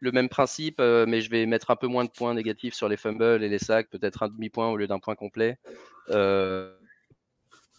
le 0.00 0.12
même 0.12 0.28
principe, 0.28 0.80
euh, 0.80 1.06
mais 1.06 1.20
je 1.20 1.30
vais 1.30 1.46
mettre 1.46 1.70
un 1.70 1.76
peu 1.76 1.86
moins 1.86 2.04
de 2.04 2.10
points 2.10 2.34
négatifs 2.34 2.74
sur 2.74 2.88
les 2.88 2.96
fumbles 2.96 3.42
et 3.42 3.48
les 3.48 3.58
sacs, 3.58 3.88
peut-être 3.90 4.22
un 4.22 4.28
demi 4.28 4.50
point 4.50 4.68
au 4.68 4.76
lieu 4.76 4.86
d'un 4.86 4.98
point 4.98 5.14
complet. 5.14 5.58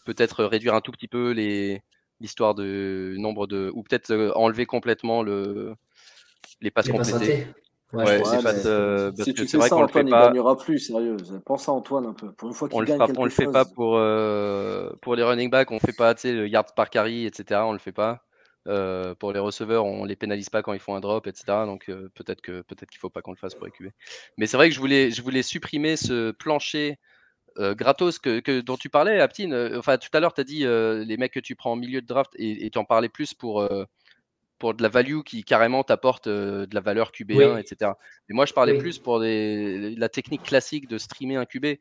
peut-être 0.04 0.44
réduire 0.44 0.74
un 0.74 0.80
tout 0.80 0.92
petit 0.92 1.08
peu 1.08 1.30
les 1.30 1.82
l'histoire 2.20 2.54
de 2.54 3.14
nombre 3.18 3.46
de, 3.46 3.70
ou 3.74 3.82
peut-être 3.82 4.32
enlever 4.36 4.66
complètement 4.66 5.22
le 5.22 5.74
les 6.60 6.70
passes 6.70 6.88
complétées. 6.88 7.46
Ouais, 7.94 8.04
ouais 8.04 8.42
passes, 8.42 8.62
euh, 8.66 9.12
parce 9.12 9.28
si 9.28 9.34
que 9.34 9.46
c'est 9.46 9.56
vrai 9.56 9.68
qu'on 9.70 9.82
le 9.82 9.88
fait 9.88 10.04
pas. 10.04 10.26
Il 10.26 10.34
gagnera 10.34 10.56
plus, 10.56 10.78
sérieux. 10.78 11.16
Pense 11.44 11.68
à 11.68 11.72
Antoine 11.72 12.06
un 12.06 12.12
peu. 12.12 12.32
Pour 12.32 12.48
une 12.48 12.54
fois 12.54 12.68
le, 12.68 12.84
gagne 12.84 13.00
on 13.16 13.24
le 13.24 13.30
fait 13.30 13.46
pas 13.46 13.64
pour 13.64 13.96
euh, 13.96 14.90
pour 15.02 15.14
les 15.14 15.22
running 15.22 15.50
backs. 15.50 15.70
On 15.70 15.78
fait 15.78 15.92
pas, 15.92 16.14
tu 16.14 16.22
sais, 16.22 16.32
le 16.32 16.48
yard 16.48 16.74
par 16.74 16.90
carry, 16.90 17.26
etc. 17.26 17.60
On 17.64 17.72
le 17.72 17.78
fait 17.78 17.92
pas. 17.92 18.24
Euh, 18.66 19.14
pour 19.14 19.32
les 19.32 19.40
receveurs, 19.40 19.84
on 19.84 20.04
les 20.06 20.16
pénalise 20.16 20.48
pas 20.48 20.62
quand 20.62 20.72
ils 20.72 20.78
font 20.80 20.94
un 20.94 21.00
drop, 21.00 21.26
etc. 21.26 21.44
Donc 21.66 21.90
euh, 21.90 22.08
peut-être 22.14 22.40
que 22.40 22.62
peut-être 22.62 22.88
qu'il 22.88 22.98
faut 22.98 23.10
pas 23.10 23.20
qu'on 23.20 23.32
le 23.32 23.36
fasse 23.36 23.54
pour 23.54 23.66
EQB. 23.66 23.90
Mais 24.38 24.46
c'est 24.46 24.56
vrai 24.56 24.70
que 24.70 24.74
je 24.74 24.80
voulais 24.80 25.10
je 25.10 25.20
voulais 25.22 25.42
supprimer 25.42 25.96
ce 25.96 26.30
plancher 26.30 26.98
euh, 27.58 27.74
gratos 27.74 28.18
que, 28.18 28.40
que, 28.40 28.60
dont 28.60 28.76
tu 28.76 28.88
parlais, 28.88 29.20
Aptine. 29.20 29.54
enfin 29.76 29.98
tout 29.98 30.08
à 30.14 30.20
l'heure, 30.20 30.32
tu 30.32 30.40
as 30.40 30.44
dit 30.44 30.64
les 30.64 31.16
mecs 31.18 31.32
que 31.32 31.40
tu 31.40 31.56
prends 31.56 31.72
en 31.72 31.76
milieu 31.76 32.00
de 32.00 32.06
draft 32.06 32.32
et 32.38 32.70
tu 32.70 32.78
en 32.78 32.84
parlais 32.84 33.10
plus 33.10 33.34
pour 33.34 33.68
pour 34.64 34.72
de 34.72 34.82
la 34.82 34.88
value 34.88 35.20
qui 35.26 35.44
carrément 35.44 35.84
t'apporte 35.84 36.26
euh, 36.26 36.64
de 36.64 36.74
la 36.74 36.80
valeur 36.80 37.10
QB1, 37.10 37.60
etc. 37.60 37.90
Mais 38.26 38.34
moi, 38.34 38.46
je 38.46 38.54
parlais 38.54 38.78
plus 38.78 38.98
pour 38.98 39.18
la 39.18 40.08
technique 40.08 40.42
classique 40.42 40.88
de 40.88 40.96
streamer 40.96 41.36
un 41.36 41.44
QB. 41.44 41.76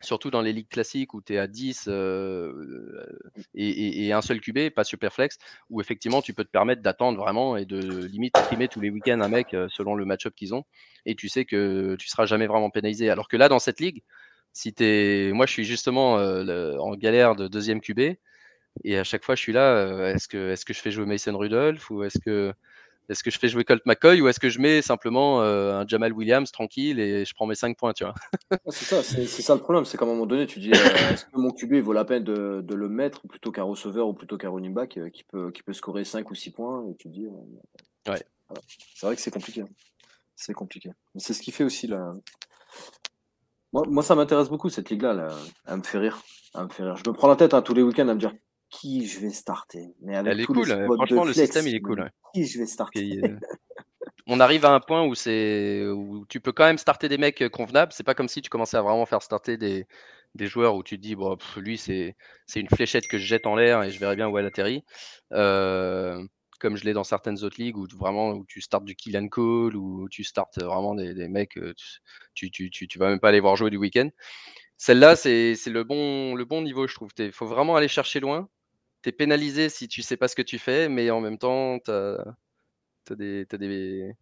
surtout 0.00 0.30
dans 0.30 0.42
les 0.42 0.52
ligues 0.52 0.68
classiques 0.68 1.14
où 1.14 1.20
tu 1.20 1.34
es 1.34 1.38
à 1.38 1.48
10 1.48 1.86
euh, 1.88 3.04
et, 3.52 4.12
un 4.12 4.22
seul 4.22 4.40
QB, 4.40 4.70
pas 4.70 4.84
Superflex, 4.84 5.38
où 5.70 5.80
effectivement 5.80 6.22
tu 6.22 6.34
peux 6.34 6.44
te 6.44 6.52
permettre 6.52 6.82
d'attendre 6.82 7.18
vraiment 7.18 7.56
et 7.56 7.64
de 7.64 8.04
limite 8.06 8.36
streamer 8.36 8.68
tous 8.68 8.80
les 8.80 8.90
week-ends 8.90 9.20
un 9.20 9.28
mec 9.28 9.54
euh, 9.54 9.66
selon 9.70 9.96
le 9.96 10.04
match-up 10.04 10.34
qu'ils 10.36 10.54
ont. 10.54 10.62
Et 11.04 11.16
tu 11.16 11.28
sais 11.28 11.44
que 11.44 11.96
tu 11.98 12.06
seras 12.06 12.26
jamais 12.26 12.46
vraiment 12.46 12.70
pénalisé. 12.70 13.10
Alors 13.10 13.26
que 13.26 13.36
là, 13.36 13.48
dans 13.48 13.58
cette 13.58 13.80
ligue, 13.80 14.04
si 14.52 14.72
es... 14.78 15.32
moi 15.32 15.46
je 15.46 15.52
suis 15.52 15.64
justement 15.64 16.12
en 16.14 16.94
galère 16.94 17.34
de 17.34 17.48
deuxième 17.48 17.80
QB, 17.80 18.14
et 18.84 18.98
à 18.98 19.04
chaque 19.04 19.24
fois, 19.24 19.34
je 19.34 19.40
suis 19.40 19.52
là. 19.52 19.76
Euh, 19.76 20.14
est-ce 20.14 20.28
que, 20.28 20.52
est 20.52 20.64
que 20.64 20.72
je 20.72 20.80
fais 20.80 20.90
jouer 20.90 21.06
Mason 21.06 21.36
Rudolph 21.36 21.90
ou 21.90 22.02
est-ce 22.02 22.18
que, 22.18 22.52
est 23.08 23.22
que 23.22 23.30
je 23.30 23.38
fais 23.38 23.48
jouer 23.48 23.64
Colt 23.64 23.84
McCoy 23.86 24.20
ou 24.20 24.28
est-ce 24.28 24.40
que 24.40 24.48
je 24.48 24.60
mets 24.60 24.82
simplement 24.82 25.42
euh, 25.42 25.80
un 25.80 25.86
Jamal 25.86 26.12
Williams 26.12 26.50
tranquille 26.52 27.00
et 27.00 27.24
je 27.24 27.34
prends 27.34 27.46
mes 27.46 27.54
5 27.54 27.76
points, 27.76 27.92
tu 27.92 28.04
vois? 28.04 28.14
C'est 28.70 28.84
ça, 28.84 29.02
c'est 29.02 29.26
ça 29.26 29.54
le 29.54 29.60
problème. 29.60 29.84
C'est 29.84 29.96
qu'à 29.96 30.04
un 30.04 30.08
moment 30.08 30.26
donné, 30.26 30.46
tu 30.46 30.58
dis 30.58 30.70
euh, 30.72 31.12
est-ce 31.12 31.24
que 31.24 31.36
mon 31.36 31.50
QB 31.50 31.76
vaut 31.76 31.92
la 31.92 32.04
peine 32.04 32.24
de, 32.24 32.74
le 32.74 32.88
mettre 32.88 33.26
plutôt 33.26 33.50
qu'un 33.50 33.62
receveur 33.62 34.08
ou 34.08 34.14
plutôt 34.14 34.36
qu'un 34.36 34.50
running 34.50 34.74
back 34.74 34.98
qui, 35.12 35.24
peut, 35.24 35.50
qui 35.50 35.62
peut 35.62 35.72
scorer 35.72 36.04
5 36.04 36.30
ou 36.30 36.34
6 36.34 36.50
points? 36.50 36.86
Et 36.90 36.96
tu 36.96 37.08
dis. 37.08 37.26
ouais. 38.08 38.22
C'est 38.94 39.06
vrai 39.06 39.14
que 39.14 39.20
c'est 39.20 39.30
compliqué. 39.30 39.62
Hein. 39.62 39.68
C'est 40.36 40.54
compliqué. 40.54 40.90
C'est 41.16 41.34
ce 41.34 41.42
qui 41.42 41.50
fait 41.50 41.64
aussi 41.64 41.86
la, 41.86 42.14
Moi, 43.72 44.02
ça 44.02 44.14
m'intéresse 44.14 44.48
beaucoup 44.48 44.70
cette 44.70 44.88
ligue-là. 44.88 45.28
Elle 45.66 45.78
me 45.78 45.82
fait 45.82 45.98
rire. 45.98 46.22
me 46.54 46.68
fait 46.68 46.84
rire. 46.84 46.96
Je 46.96 47.10
me 47.10 47.14
prends 47.14 47.28
la 47.28 47.36
tête 47.36 47.54
hein, 47.54 47.62
tous 47.62 47.74
les 47.74 47.82
week-ends 47.82 48.08
à 48.08 48.14
me 48.14 48.20
dire 48.20 48.32
qui 48.70 49.06
je 49.06 49.20
vais 49.20 49.30
starter. 49.30 49.94
Mais 50.00 50.14
Elle 50.14 50.40
est 50.40 50.44
cool. 50.44 50.66
Franchement, 50.66 51.24
le 51.24 51.32
système, 51.32 51.66
il 51.66 51.74
est 51.74 51.80
cool. 51.80 52.10
Qui 52.34 52.46
je 52.46 52.58
vais 52.58 52.66
starter? 52.66 53.20
Euh, 53.24 53.36
on 54.26 54.40
arrive 54.40 54.64
à 54.64 54.70
un 54.70 54.80
point 54.80 55.04
où 55.04 55.14
c'est 55.14 55.86
où 55.86 56.26
tu 56.28 56.40
peux 56.40 56.52
quand 56.52 56.66
même 56.66 56.78
starter 56.78 57.08
des 57.08 57.18
mecs 57.18 57.48
convenables. 57.48 57.92
C'est 57.92 58.04
pas 58.04 58.14
comme 58.14 58.28
si 58.28 58.42
tu 58.42 58.50
commençais 58.50 58.76
à 58.76 58.82
vraiment 58.82 59.06
faire 59.06 59.22
starter 59.22 59.56
des, 59.56 59.86
des 60.34 60.46
joueurs 60.46 60.74
où 60.74 60.82
tu 60.82 60.96
te 60.96 61.02
dis 61.02 61.16
bon 61.16 61.36
lui 61.56 61.78
c'est 61.78 62.16
c'est 62.46 62.60
une 62.60 62.68
fléchette 62.68 63.08
que 63.08 63.18
je 63.18 63.24
jette 63.24 63.46
en 63.46 63.56
l'air 63.56 63.82
et 63.82 63.90
je 63.90 63.98
verrai 63.98 64.16
bien 64.16 64.28
où 64.28 64.38
elle 64.38 64.46
atterrit. 64.46 64.84
Euh, 65.32 66.22
comme 66.60 66.76
je 66.76 66.84
l'ai 66.84 66.92
dans 66.92 67.04
certaines 67.04 67.44
autres 67.44 67.60
ligues 67.60 67.76
où 67.76 67.86
vraiment 67.98 68.32
où 68.32 68.44
tu 68.44 68.60
startes 68.60 68.84
du 68.84 68.96
kill 68.96 69.16
and 69.16 69.28
call 69.28 69.76
ou 69.76 70.08
tu 70.10 70.24
startes 70.24 70.60
vraiment 70.60 70.94
des, 70.94 71.14
des 71.14 71.28
mecs 71.28 71.58
tu, 72.34 72.50
tu, 72.50 72.70
tu, 72.70 72.88
tu, 72.88 72.98
vas 72.98 73.08
même 73.08 73.20
pas 73.20 73.28
aller 73.28 73.40
voir 73.40 73.56
jouer 73.56 73.70
du 73.70 73.76
week-end. 73.76 74.08
Celle-là 74.76 75.16
c'est 75.16 75.54
le 75.66 75.84
bon 75.84 76.34
le 76.34 76.44
bon 76.44 76.60
niveau 76.60 76.86
je 76.86 76.94
trouve. 76.94 77.10
Il 77.18 77.32
faut 77.32 77.46
vraiment 77.46 77.76
aller 77.76 77.88
chercher 77.88 78.20
loin. 78.20 78.48
Tu 79.02 79.10
es 79.10 79.12
pénalisé 79.12 79.68
si 79.68 79.88
tu 79.88 80.02
sais 80.02 80.16
pas 80.16 80.28
ce 80.28 80.34
que 80.34 80.42
tu 80.42 80.58
fais, 80.58 80.88
mais 80.88 81.10
en 81.10 81.20
même 81.20 81.38
temps 81.38 81.78
tu 81.78 81.90
as, 81.90 82.34
des, 83.10 83.46
as 83.52 83.56
des 83.56 84.12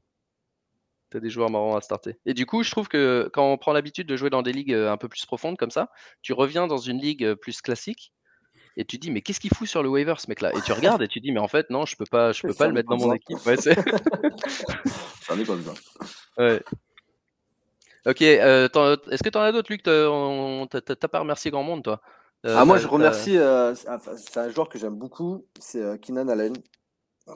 tu 1.10 1.16
as 1.16 1.20
des 1.20 1.30
joueurs 1.30 1.50
marrants 1.50 1.76
à 1.76 1.80
starter. 1.80 2.18
Et 2.26 2.34
du 2.34 2.46
coup, 2.46 2.62
je 2.62 2.70
trouve 2.70 2.88
que 2.88 3.30
quand 3.32 3.52
on 3.52 3.56
prend 3.58 3.72
l'habitude 3.72 4.06
de 4.08 4.16
jouer 4.16 4.30
dans 4.30 4.42
des 4.42 4.52
ligues 4.52 4.74
un 4.74 4.96
peu 4.96 5.08
plus 5.08 5.24
profondes 5.24 5.56
comme 5.56 5.70
ça, 5.70 5.90
tu 6.22 6.32
reviens 6.32 6.66
dans 6.66 6.78
une 6.78 7.00
ligue 7.00 7.34
plus 7.34 7.60
classique 7.62 8.12
et 8.76 8.84
tu 8.84 8.98
dis 8.98 9.10
mais 9.10 9.22
qu'est-ce 9.22 9.40
qu'il 9.40 9.54
fout 9.54 9.66
sur 9.66 9.82
le 9.82 9.88
waiver 9.88 10.14
ce 10.18 10.28
mec 10.28 10.40
là 10.42 10.54
Et 10.54 10.60
tu 10.60 10.72
regardes 10.72 11.02
et 11.02 11.08
tu 11.08 11.20
dis 11.20 11.32
mais 11.32 11.40
en 11.40 11.48
fait 11.48 11.70
non, 11.70 11.86
je 11.86 11.96
peux 11.96 12.04
pas 12.04 12.32
je 12.32 12.42
peux 12.42 12.54
pas 12.54 12.66
le 12.66 12.74
mettre 12.74 12.88
dans 12.88 12.98
mon 12.98 13.14
équipe. 13.14 13.38
Ouais, 13.46 13.56
c'est 13.56 13.74
pas 13.74 13.82
ça. 15.26 15.74
Ouais. 16.38 16.62
Ok, 18.04 18.22
euh, 18.22 18.68
est-ce 19.10 19.22
que 19.22 19.30
tu 19.30 19.38
en 19.38 19.40
as 19.40 19.50
d'autres, 19.52 19.72
Luc? 19.72 19.82
T'as 19.82 21.08
pas 21.08 21.18
remercié 21.18 21.50
grand 21.50 21.64
monde, 21.64 21.82
toi? 21.82 22.00
euh, 22.04 22.25
Ah, 22.44 22.64
moi, 22.64 22.78
je 22.78 22.86
remercie. 22.86 23.36
Euh, 23.36 23.74
c'est 23.74 24.38
un 24.38 24.50
joueur 24.50 24.68
que 24.68 24.78
j'aime 24.78 24.94
beaucoup, 24.94 25.46
c'est 25.58 26.00
Keenan 26.00 26.28
Allen. 26.28 26.54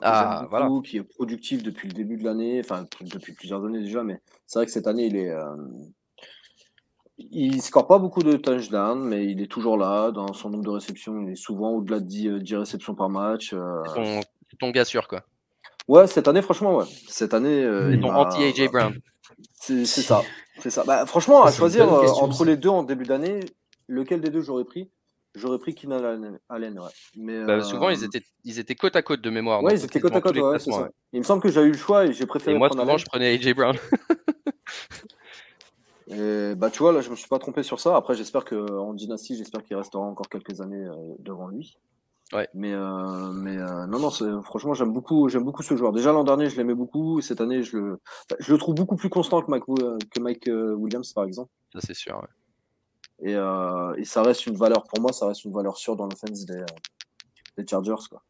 Ah, 0.01 0.47
voilà. 0.49 0.69
Qui 0.85 0.97
est 0.97 1.03
productif 1.03 1.63
depuis 1.63 1.87
le 1.87 1.93
début 1.93 2.17
de 2.17 2.23
l'année, 2.23 2.61
enfin 2.63 2.85
depuis 3.01 3.33
plusieurs 3.33 3.63
années 3.65 3.81
déjà, 3.81 4.03
mais 4.03 4.21
c'est 4.47 4.59
vrai 4.59 4.65
que 4.65 4.71
cette 4.71 4.87
année, 4.87 5.05
il 5.05 5.17
est. 5.17 5.31
Euh, 5.31 5.55
il 7.17 7.61
score 7.61 7.87
pas 7.87 7.99
beaucoup 7.99 8.23
de 8.23 8.35
touchdowns, 8.35 9.03
mais 9.03 9.25
il 9.25 9.41
est 9.41 9.51
toujours 9.51 9.77
là. 9.77 10.11
Dans 10.11 10.33
son 10.33 10.49
nombre 10.49 10.63
de 10.63 10.69
réceptions, 10.71 11.21
il 11.21 11.31
est 11.31 11.35
souvent 11.35 11.71
au-delà 11.71 11.99
de 11.99 12.05
10, 12.05 12.55
réceptions 12.55 12.95
par 12.95 13.09
match. 13.09 13.53
Euh. 13.53 13.83
C'est 14.49 14.57
ton, 14.57 14.71
gars 14.71 14.85
sûr, 14.85 15.07
quoi. 15.07 15.23
Ouais, 15.87 16.07
cette 16.07 16.27
année, 16.27 16.41
franchement, 16.41 16.77
ouais. 16.77 16.85
Cette 17.07 17.33
année. 17.33 17.63
Euh, 17.63 17.95
ton 17.99 18.11
anti-AJ 18.11 18.71
Brown. 18.71 18.97
C'est 19.53 19.85
ça. 19.85 20.23
C'est 20.59 20.71
ça. 20.71 20.83
Bah, 20.85 21.05
franchement, 21.05 21.43
à 21.43 21.51
choisir 21.51 21.91
entre 21.91 22.43
les 22.43 22.57
deux 22.57 22.69
en 22.69 22.83
début 22.83 23.05
d'année, 23.05 23.41
lequel 23.91 24.21
des 24.21 24.29
deux 24.29 24.41
j'aurais 24.41 24.65
pris? 24.65 24.89
J'aurais 25.33 25.59
pris 25.59 25.73
Keenan 25.73 26.03
Allen, 26.49 26.79
ouais. 26.79 26.89
Mais, 27.15 27.45
bah, 27.45 27.61
souvent, 27.61 27.89
ils, 27.89 28.03
euh, 28.03 28.07
étaient, 28.07 28.23
ils 28.43 28.59
étaient 28.59 28.75
côte 28.75 28.97
à 28.97 29.01
côte 29.01 29.21
de 29.21 29.29
mémoire. 29.29 29.63
Ouais, 29.63 29.75
ils 29.75 29.85
étaient 29.85 30.01
côte 30.01 30.15
à 30.15 30.19
côte, 30.19 30.35
ouais, 30.35 30.59
ça. 30.59 30.89
Il 31.13 31.19
me 31.19 31.23
semble 31.23 31.41
que 31.41 31.49
j'ai 31.49 31.61
eu 31.61 31.71
le 31.71 31.77
choix 31.77 32.05
et 32.05 32.11
j'ai 32.11 32.25
préféré. 32.25 32.55
Et 32.55 32.59
moi, 32.59 32.69
souvent, 32.69 32.97
je 32.97 33.05
prenais 33.05 33.33
AJ 33.33 33.53
Brown. 33.53 33.77
et, 36.07 36.53
bah, 36.55 36.69
tu 36.69 36.79
vois, 36.79 36.91
là, 36.91 36.99
je 36.99 37.09
me 37.09 37.15
suis 37.15 37.29
pas 37.29 37.39
trompé 37.39 37.63
sur 37.63 37.79
ça. 37.79 37.95
Après, 37.95 38.13
j'espère 38.13 38.43
qu'en 38.43 38.93
Dynasty, 38.93 39.37
j'espère 39.37 39.63
qu'il 39.63 39.77
restera 39.77 40.03
encore 40.03 40.27
quelques 40.27 40.59
années 40.59 40.85
euh, 40.85 40.95
devant 41.19 41.47
lui. 41.47 41.77
Ouais. 42.33 42.49
Mais, 42.53 42.73
euh, 42.73 43.31
mais 43.31 43.55
non, 43.87 43.99
non, 43.99 44.41
franchement, 44.41 44.73
j'aime 44.73 44.91
beaucoup, 44.91 45.29
j'aime 45.29 45.43
beaucoup 45.43 45.63
ce 45.63 45.77
joueur. 45.77 45.93
Déjà 45.93 46.11
l'an 46.11 46.25
dernier, 46.25 46.49
je 46.49 46.57
l'aimais 46.57 46.75
beaucoup. 46.75 47.19
Et 47.19 47.21
cette 47.21 47.39
année, 47.39 47.63
je 47.63 47.77
le, 47.77 48.01
je 48.39 48.51
le 48.51 48.57
trouve 48.57 48.75
beaucoup 48.75 48.97
plus 48.97 49.09
constant 49.09 49.41
que 49.41 49.49
Mike, 49.49 49.63
que 49.65 50.19
Mike 50.19 50.49
Williams, 50.75 51.13
par 51.13 51.23
exemple. 51.23 51.51
Ça, 51.73 51.79
c'est 51.81 51.93
sûr. 51.93 52.17
Ouais. 52.17 52.27
Euh, 53.25 53.93
et, 53.95 54.05
ça 54.05 54.23
reste 54.23 54.47
une 54.47 54.55
valeur, 54.55 54.83
pour 54.83 55.01
moi, 55.01 55.13
ça 55.13 55.27
reste 55.27 55.45
une 55.45 55.53
valeur 55.53 55.77
sûre 55.77 55.95
dans 55.95 56.05
l'offense 56.05 56.45
des, 56.45 56.63
des 57.57 57.67
Chargers. 57.67 58.07
Quoi. 58.09 58.23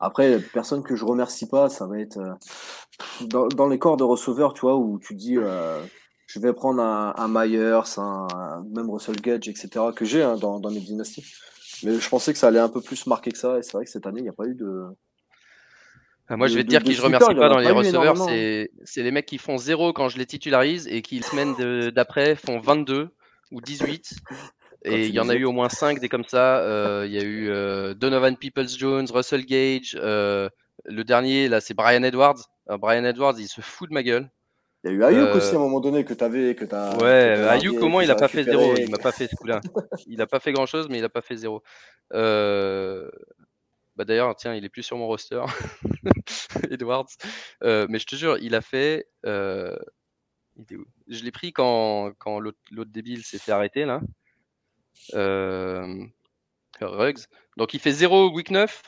Après, 0.00 0.38
personne 0.52 0.82
que 0.82 0.96
je 0.96 1.04
remercie 1.04 1.48
pas, 1.48 1.68
ça 1.68 1.86
va 1.86 1.98
être 1.98 2.18
euh, 2.18 3.48
dans, 3.48 3.68
les 3.68 3.78
corps 3.78 3.96
de 3.96 4.04
receveurs, 4.04 4.52
tu 4.52 4.62
vois, 4.62 4.76
où 4.76 4.98
tu 4.98 5.14
dis 5.14 5.36
euh, 5.38 5.80
je 6.26 6.40
vais 6.40 6.52
prendre 6.52 6.82
un, 6.82 7.14
un 7.16 7.28
Myers, 7.28 7.80
un, 7.98 8.64
même 8.74 8.90
Russell 8.90 9.16
Gage, 9.16 9.48
etc., 9.48 9.68
que 9.94 10.04
j'ai 10.04 10.22
hein, 10.22 10.36
dans, 10.36 10.60
mes 10.70 10.80
dynasties. 10.80 11.24
Mais 11.82 11.98
je 11.98 12.08
pensais 12.08 12.32
que 12.32 12.38
ça 12.38 12.48
allait 12.48 12.58
un 12.58 12.68
peu 12.68 12.80
plus 12.80 13.06
marquer 13.06 13.30
que 13.30 13.38
ça, 13.38 13.58
et 13.58 13.62
c'est 13.62 13.72
vrai 13.72 13.84
que 13.84 13.90
cette 13.90 14.06
année, 14.06 14.20
il 14.20 14.24
n'y 14.24 14.28
a 14.28 14.34
pas 14.34 14.46
eu 14.46 14.54
de. 14.54 14.84
Ah, 16.28 16.36
moi, 16.36 16.48
je 16.48 16.56
vais 16.56 16.64
te 16.64 16.68
dire 16.68 16.82
qui 16.82 16.92
je 16.92 17.02
remercie 17.02 17.34
pas 17.34 17.48
dans 17.48 17.58
les 17.58 17.70
receveurs, 17.70 18.16
c'est 18.18 19.02
les 19.02 19.10
mecs 19.12 19.26
qui 19.26 19.38
font 19.38 19.56
zéro 19.56 19.92
quand 19.92 20.08
je 20.08 20.18
les 20.18 20.26
titularise 20.26 20.88
et 20.88 21.00
qui, 21.00 21.20
la 21.20 21.26
semaine 21.26 21.90
d'après, 21.90 22.34
font 22.34 22.58
22 22.58 23.10
ou 23.52 23.60
18. 23.60 24.14
Et 24.84 25.06
il 25.06 25.14
y 25.14 25.20
en 25.20 25.28
a 25.28 25.34
eu 25.34 25.44
au 25.44 25.52
moins 25.52 25.68
5 25.68 25.98
des 26.00 26.08
comme 26.08 26.24
ça. 26.24 26.58
Euh, 26.60 27.04
il 27.06 27.12
y 27.12 27.18
a 27.18 27.22
eu 27.22 27.50
euh, 27.50 27.94
Donovan 27.94 28.36
Peoples-Jones, 28.36 29.06
Russell 29.10 29.44
Gage. 29.44 29.96
Euh, 30.00 30.48
le 30.84 31.02
dernier, 31.02 31.48
là, 31.48 31.60
c'est 31.60 31.74
Brian 31.74 32.02
Edwards. 32.02 32.38
Brian 32.68 33.04
Edwards, 33.04 33.34
il 33.38 33.48
se 33.48 33.60
fout 33.60 33.88
de 33.88 33.94
ma 33.94 34.02
gueule. 34.02 34.30
Il 34.84 34.90
y 34.90 34.92
a 34.92 34.96
eu 34.96 35.02
Ayuk 35.02 35.34
aussi 35.34 35.54
à 35.54 35.56
un 35.56 35.60
moment 35.60 35.80
donné 35.80 36.04
que 36.04 36.14
tu 36.14 36.22
avais. 36.22 36.54
Que 36.54 36.64
as, 36.72 36.96
ouais, 36.98 37.48
Ayuk, 37.48 37.78
comment 37.78 38.00
il 38.00 38.10
a 38.10 38.14
pas 38.14 38.28
fait 38.28 38.44
zéro 38.44 38.74
Il 38.76 38.90
m'a 38.90 38.98
pas 38.98 39.10
fait 39.12 39.26
ce 39.26 39.34
coup-là. 39.34 39.60
il 40.06 40.20
a 40.20 40.26
pas 40.26 40.38
fait 40.38 40.52
grand-chose, 40.52 40.88
mais 40.88 40.98
il 40.98 41.04
a 41.04 41.08
pas 41.08 41.22
fait 41.22 41.36
zéro. 41.36 41.62
Bah 42.12 44.04
D'ailleurs, 44.04 44.36
tiens, 44.36 44.54
il 44.54 44.64
est 44.64 44.68
plus 44.68 44.82
sur 44.82 44.98
mon 44.98 45.06
roster, 45.06 45.42
Edwards. 46.70 47.08
mais 47.62 47.98
je 47.98 48.06
te 48.06 48.14
jure, 48.14 48.38
il 48.38 48.54
a 48.54 48.60
fait. 48.60 49.08
Je 51.08 51.22
l'ai 51.22 51.30
pris 51.30 51.52
quand, 51.52 52.12
quand 52.18 52.40
l'autre 52.40 52.58
débile 52.90 53.24
s'est 53.24 53.38
fait 53.38 53.52
arrêter, 53.52 53.84
là. 53.84 54.00
Euh. 55.14 56.04
Donc 57.56 57.74
il 57.74 57.80
fait 57.80 57.92
0 57.92 58.32
week 58.32 58.50
9. 58.50 58.82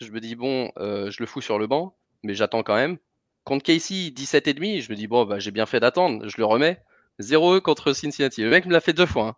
Je 0.00 0.10
me 0.10 0.20
dis, 0.20 0.34
bon, 0.34 0.72
euh, 0.78 1.10
je 1.10 1.18
le 1.20 1.26
fous 1.26 1.40
sur 1.40 1.58
le 1.58 1.66
banc, 1.66 1.96
mais 2.22 2.34
j'attends 2.34 2.62
quand 2.62 2.74
même. 2.74 2.98
Contre 3.44 3.64
Casey, 3.64 4.10
17,5. 4.10 4.80
Je 4.80 4.90
me 4.90 4.96
dis, 4.96 5.06
bon, 5.06 5.24
bah, 5.24 5.38
j'ai 5.38 5.50
bien 5.50 5.66
fait 5.66 5.80
d'attendre. 5.80 6.26
Je 6.28 6.36
le 6.38 6.44
remets. 6.44 6.82
0 7.18 7.60
contre 7.60 7.92
Cincinnati. 7.92 8.42
Le 8.42 8.50
mec 8.50 8.66
me 8.66 8.72
l'a 8.72 8.80
fait 8.80 8.92
deux 8.92 9.06
fois. 9.06 9.28
Hein. 9.28 9.36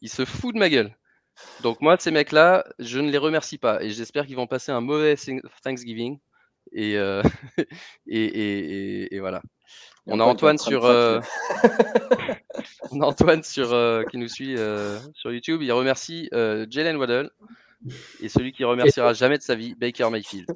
Il 0.00 0.08
se 0.08 0.24
fout 0.24 0.54
de 0.54 0.58
ma 0.58 0.70
gueule. 0.70 0.96
Donc 1.62 1.80
moi, 1.80 1.96
ces 1.98 2.10
mecs-là, 2.10 2.64
je 2.78 2.98
ne 2.98 3.10
les 3.10 3.18
remercie 3.18 3.58
pas. 3.58 3.82
Et 3.82 3.90
j'espère 3.90 4.26
qu'ils 4.26 4.36
vont 4.36 4.46
passer 4.46 4.72
un 4.72 4.80
mauvais 4.80 5.16
Thanksgiving. 5.62 6.18
Et, 6.72 6.96
euh, 6.96 7.22
voilà. 9.20 9.42
On 10.06 10.20
a 10.20 10.24
Antoine 10.24 10.58
sur, 10.58 10.84
euh, 10.84 11.20
on 12.90 13.00
a 13.00 13.06
Antoine 13.06 13.42
sur 13.42 13.72
euh, 13.72 14.02
qui 14.04 14.18
nous 14.18 14.28
suit 14.28 14.56
euh, 14.56 14.98
sur 15.14 15.32
YouTube. 15.32 15.62
Il 15.62 15.72
remercie 15.72 16.28
Jalen 16.32 16.96
Waddell 16.96 17.30
et 18.20 18.28
celui 18.28 18.52
qui 18.52 18.64
remerciera 18.64 19.12
jamais 19.14 19.38
de 19.38 19.42
sa 19.42 19.54
vie, 19.54 19.74
Baker 19.74 20.08
Mayfield. 20.10 20.46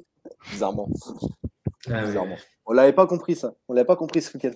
Bizarrement. 0.51 0.89
Ah 1.89 2.03
Bizarrement. 2.03 2.37
On 2.65 2.73
l'avait 2.73 2.93
pas 2.93 3.05
compris 3.05 3.35
ça. 3.35 3.53
On 3.67 3.73
l'avait 3.73 3.85
pas 3.85 3.95
compris 3.95 4.21
ce 4.21 4.35
week-end. 4.35 4.51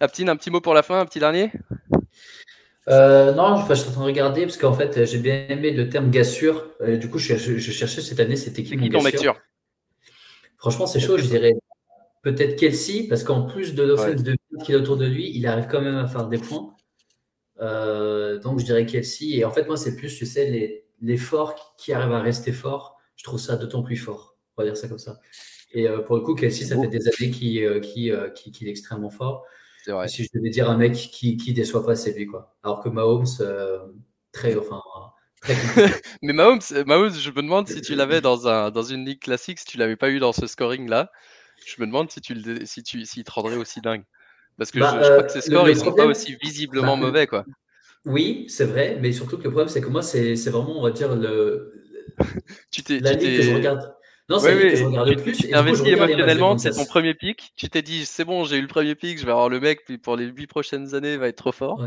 Aptine, 0.00 0.28
un 0.28 0.36
petit 0.36 0.50
mot 0.50 0.60
pour 0.60 0.74
la 0.74 0.82
fin, 0.82 1.00
un 1.00 1.06
petit 1.06 1.18
dernier? 1.18 1.50
non, 2.86 3.66
je, 3.68 3.74
suis 3.74 3.88
en 3.90 3.92
train 3.92 4.00
de 4.00 4.06
regarder 4.06 4.42
parce 4.46 4.56
qu'en 4.56 4.72
fait, 4.72 5.04
j'ai 5.04 5.18
bien 5.18 5.46
aimé 5.48 5.72
le 5.72 5.90
terme 5.90 6.10
gassure. 6.10 6.68
du 6.80 7.10
coup, 7.10 7.18
je, 7.18 7.36
cherchais 7.58 8.00
cette 8.00 8.20
année 8.20 8.36
c'était 8.36 8.62
qui 8.62 8.76
mon 8.76 8.86
gassure. 8.86 9.36
Franchement, 10.56 10.86
c'est 10.86 11.00
chaud, 11.00 11.18
je 11.18 11.26
dirais 11.26 11.54
peut-être 12.22 12.56
Kelsey, 12.56 13.06
parce 13.08 13.24
qu'en 13.24 13.42
plus 13.42 13.74
de 13.74 13.82
l'offense 13.82 14.22
de 14.22 14.36
qu'il 14.64 14.74
a 14.74 14.78
autour 14.78 14.96
de 14.96 15.06
lui, 15.06 15.30
il 15.34 15.46
arrive 15.46 15.66
quand 15.70 15.80
même 15.80 15.96
à 15.96 16.06
faire 16.06 16.26
des 16.26 16.38
points. 16.38 16.74
Euh, 17.60 18.38
donc 18.38 18.60
je 18.60 18.64
dirais 18.64 18.86
Kelsey. 18.86 19.36
Et 19.36 19.44
en 19.44 19.50
fait, 19.50 19.66
moi, 19.66 19.76
c'est 19.76 19.96
plus, 19.96 20.14
tu 20.16 20.26
sais, 20.26 20.50
les, 20.50 20.84
les 21.00 21.16
forts 21.16 21.74
qui 21.76 21.92
arrivent 21.92 22.12
à 22.12 22.20
rester 22.20 22.52
forts. 22.52 22.96
Je 23.16 23.24
trouve 23.24 23.40
ça 23.40 23.56
d'autant 23.56 23.82
plus 23.82 23.96
fort. 23.96 24.36
On 24.56 24.62
va 24.62 24.68
dire 24.68 24.76
ça 24.76 24.88
comme 24.88 24.98
ça. 24.98 25.20
Et 25.72 25.88
euh, 25.88 26.00
pour 26.00 26.16
le 26.16 26.22
coup, 26.22 26.34
Kelsey, 26.34 26.64
ça 26.64 26.80
fait 26.80 26.88
des 26.88 27.06
années 27.08 27.30
qu'il 27.30 27.62
euh, 27.64 27.80
qui, 27.80 28.10
qui, 28.52 28.66
est 28.66 28.70
extrêmement 28.70 29.10
fort. 29.10 29.44
Vrai. 29.86 30.08
Si 30.08 30.24
je 30.24 30.28
devais 30.34 30.50
dire 30.50 30.68
un 30.68 30.76
mec 30.76 30.92
qui, 30.92 31.36
qui 31.36 31.52
déçoit 31.52 31.84
pas, 31.84 31.96
c'est 31.96 32.12
lui. 32.12 32.26
Quoi. 32.26 32.56
Alors 32.62 32.82
que 32.82 32.88
Mahomes, 32.88 33.26
très, 34.32 34.56
enfin, 34.56 34.82
Mais 36.22 36.32
Mahomes, 36.32 36.60
Mahomes, 36.86 37.14
je 37.14 37.30
me 37.30 37.42
demande 37.42 37.68
si 37.68 37.80
tu 37.80 37.94
l'avais 37.94 38.20
dans, 38.20 38.48
un, 38.48 38.70
dans 38.70 38.82
une 38.82 39.04
ligue 39.04 39.20
classique, 39.20 39.58
si 39.58 39.66
tu 39.66 39.78
l'avais 39.78 39.96
pas 39.96 40.10
eu 40.10 40.18
dans 40.18 40.32
ce 40.32 40.46
scoring-là. 40.46 41.10
Je 41.64 41.80
me 41.80 41.86
demande 41.86 42.10
si 42.10 42.20
tu 42.20 42.34
le, 42.34 42.64
si 42.64 42.82
tu, 42.82 43.04
si 43.04 43.24
te 43.24 43.30
rendrait 43.30 43.56
aussi 43.56 43.80
dingue. 43.80 44.04
Parce 44.56 44.70
que 44.70 44.80
bah, 44.80 44.98
je, 45.02 45.08
crois 45.08 45.22
que 45.22 45.32
ces 45.32 45.38
euh, 45.38 45.42
scores, 45.42 45.68
ils 45.68 45.76
sont 45.76 45.92
pas 45.92 46.06
aussi 46.06 46.36
visiblement 46.42 46.96
bah, 46.96 47.06
mauvais, 47.06 47.26
quoi. 47.26 47.44
Oui, 48.04 48.46
c'est 48.48 48.64
vrai, 48.64 48.98
mais 49.00 49.12
surtout 49.12 49.38
que 49.38 49.44
le 49.44 49.50
problème, 49.50 49.68
c'est 49.68 49.80
que 49.80 49.88
moi, 49.88 50.02
c'est 50.02 50.34
vraiment, 50.50 50.78
on 50.78 50.82
va 50.82 50.90
dire, 50.90 51.14
le, 51.14 51.72
tu 52.70 52.82
t'es, 52.82 53.00
la 53.00 53.12
ligue 53.12 53.36
que 53.36 53.42
je 53.42 53.54
regarde. 53.54 53.94
Non, 54.28 54.38
c'est 54.38 54.54
oui, 54.54 54.70
que 54.70 54.76
je 54.76 54.84
regarde 54.84 55.08
le 55.08 55.16
plus. 55.16 55.32
Tu 55.32 55.48
t'es 55.48 55.54
investi 55.54 55.88
émotionnellement, 55.88 56.58
c'est 56.58 56.70
ton 56.70 56.84
premier 56.84 57.14
pic. 57.14 57.52
Tu 57.56 57.68
t'es 57.68 57.82
dit, 57.82 58.04
c'est 58.04 58.24
bon, 58.24 58.44
j'ai 58.44 58.58
eu 58.58 58.62
le 58.62 58.68
premier 58.68 58.94
pic, 58.94 59.18
je 59.18 59.24
vais 59.24 59.30
avoir 59.30 59.48
le 59.48 59.60
mec, 59.60 59.84
puis 59.86 59.96
pour 59.98 60.16
les 60.16 60.26
8 60.26 60.46
prochaines 60.46 60.94
années, 60.94 61.14
il 61.14 61.18
va 61.18 61.28
être 61.28 61.36
trop 61.36 61.52
fort. 61.52 61.82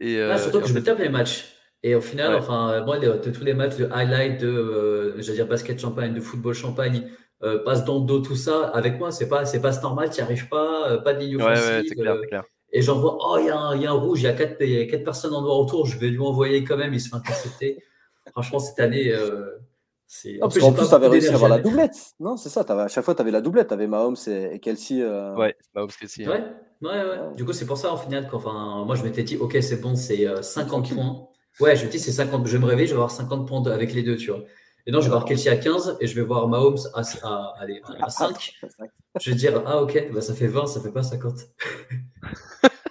Et, 0.00 0.18
euh, 0.18 0.38
surtout 0.38 0.60
que 0.60 0.68
je 0.68 0.74
me 0.74 0.82
tape 0.82 0.98
les 0.98 1.10
matchs. 1.10 1.56
Et 1.82 1.94
au 1.94 2.00
final, 2.00 2.34
enfin, 2.34 2.82
moi, 2.84 2.98
de, 2.98 3.10
tous 3.30 3.44
les 3.44 3.54
matchs 3.54 3.76
de 3.76 3.88
highlight 3.92 4.40
de, 4.40 4.48
euh, 4.48 5.20
dire, 5.20 5.46
basket 5.46 5.80
champagne, 5.80 6.14
de 6.14 6.20
football 6.20 6.54
champagne, 6.54 7.10
euh, 7.42 7.64
passe 7.64 7.84
dans 7.84 7.98
le 7.98 8.06
dos, 8.06 8.20
tout 8.20 8.36
ça. 8.36 8.68
Avec 8.68 8.98
moi, 8.98 9.10
c'est 9.10 9.28
pas, 9.28 9.44
c'est 9.44 9.60
pas 9.60 9.72
normal, 9.80 10.10
tu 10.10 10.16
n'y 10.16 10.22
arrives 10.22 10.48
pas, 10.48 10.90
euh, 10.90 10.98
pas 10.98 11.14
de 11.14 11.20
ligne 11.20 11.36
offensive. 11.36 11.84
Ouais, 11.88 11.94
clair, 11.94 12.16
clair. 12.28 12.44
et 12.72 12.82
j'en 12.82 12.98
vois, 12.98 13.18
oh, 13.20 13.36
il 13.38 13.46
y, 13.46 13.50
a 13.50 13.58
un 13.58 13.92
rouge, 13.92 14.20
il 14.20 14.24
y 14.24 14.28
a 14.28 14.32
quatre, 14.32 14.58
quatre 14.58 15.04
personnes 15.04 15.34
en 15.34 15.42
noir 15.42 15.58
autour, 15.58 15.86
je 15.86 15.98
vais 15.98 16.08
lui 16.08 16.20
envoyer 16.20 16.64
quand 16.64 16.76
même, 16.76 16.94
il 16.94 17.00
se 17.00 17.08
fait 17.08 17.16
intercepter. 17.16 17.82
Franchement, 18.30 18.58
cette 18.58 18.78
année, 18.80 19.10
euh, 19.10 19.58
c'est. 20.06 20.42
En 20.42 20.48
plus, 20.48 20.60
tu 20.60 20.94
avais 20.94 21.08
réussi 21.08 21.28
à 21.28 21.34
avoir 21.34 21.50
la 21.50 21.58
doublette. 21.58 21.96
Non, 22.20 22.36
c'est 22.36 22.48
ça. 22.48 22.60
à 22.60 22.88
chaque 22.88 23.04
fois, 23.04 23.14
tu 23.14 23.20
avais 23.20 23.30
la 23.30 23.40
doublette. 23.40 23.68
Tu 23.68 23.74
avais 23.74 23.86
Mahomes 23.86 24.16
et, 24.26 24.58
Kelsey. 24.60 25.02
Euh, 25.02 25.34
ouais, 25.34 25.56
Mahomes, 25.74 25.90
Kelsey. 25.98 26.26
Ouais. 26.28 26.44
Ouais, 26.82 26.90
ouais. 26.90 27.34
Du 27.36 27.44
coup, 27.44 27.52
c'est 27.52 27.66
pour 27.66 27.78
ça, 27.78 27.92
en 27.92 27.96
final, 27.96 28.28
enfin, 28.32 28.84
moi, 28.84 28.94
je 28.96 29.02
m'étais 29.02 29.22
dit, 29.22 29.36
OK, 29.36 29.56
c'est 29.60 29.80
bon, 29.80 29.94
c'est 29.94 30.26
50 30.42 30.94
points. 30.94 31.28
Ouais, 31.60 31.76
je 31.76 31.84
me 31.84 31.90
dis, 31.90 31.98
c'est 31.98 32.12
50. 32.12 32.46
Je 32.46 32.52
vais 32.52 32.58
me 32.58 32.66
réveiller, 32.66 32.86
je 32.86 32.92
vais 32.92 32.98
avoir 32.98 33.10
50 33.10 33.46
points 33.46 33.64
avec 33.66 33.92
les 33.92 34.02
deux, 34.02 34.16
tu 34.16 34.30
vois. 34.30 34.44
Et 34.86 34.90
non, 34.90 35.00
je 35.00 35.04
vais 35.04 35.10
voir 35.10 35.24
Kelsey 35.24 35.48
à 35.48 35.56
15 35.56 35.98
et 36.00 36.06
je 36.06 36.14
vais 36.14 36.22
voir 36.22 36.48
Mahomes 36.48 36.78
à, 36.94 37.02
à, 37.22 37.54
allez, 37.60 37.80
à 38.00 38.10
5. 38.10 38.58
Je 39.20 39.30
vais 39.30 39.36
dire, 39.36 39.62
ah 39.64 39.82
ok, 39.82 40.10
bah, 40.12 40.20
ça 40.20 40.34
fait 40.34 40.48
20, 40.48 40.66
ça 40.66 40.80
fait 40.80 40.90
pas 40.90 41.02
50. 41.02 41.34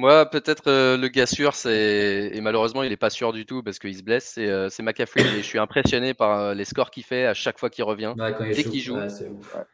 Moi, 0.00 0.24
peut-être 0.24 0.62
euh, 0.68 0.96
le 0.96 1.08
gars 1.08 1.26
sûr, 1.26 1.54
c'est 1.54 2.30
et 2.32 2.40
malheureusement, 2.40 2.82
il 2.82 2.88
n'est 2.88 2.96
pas 2.96 3.10
sûr 3.10 3.34
du 3.34 3.44
tout 3.44 3.62
parce 3.62 3.78
qu'il 3.78 3.94
se 3.94 4.02
blesse. 4.02 4.32
C'est 4.32 4.48
euh, 4.48 4.70
McCaffrey 4.80 5.20
et 5.20 5.42
je 5.42 5.46
suis 5.46 5.58
impressionné 5.58 6.14
par 6.14 6.40
euh, 6.40 6.54
les 6.54 6.64
scores 6.64 6.90
qu'il 6.90 7.02
fait 7.02 7.26
à 7.26 7.34
chaque 7.34 7.58
fois 7.58 7.68
qu'il 7.68 7.84
revient. 7.84 8.14
Dès 8.16 8.64
qu'il 8.64 8.80
joue, 8.80 8.96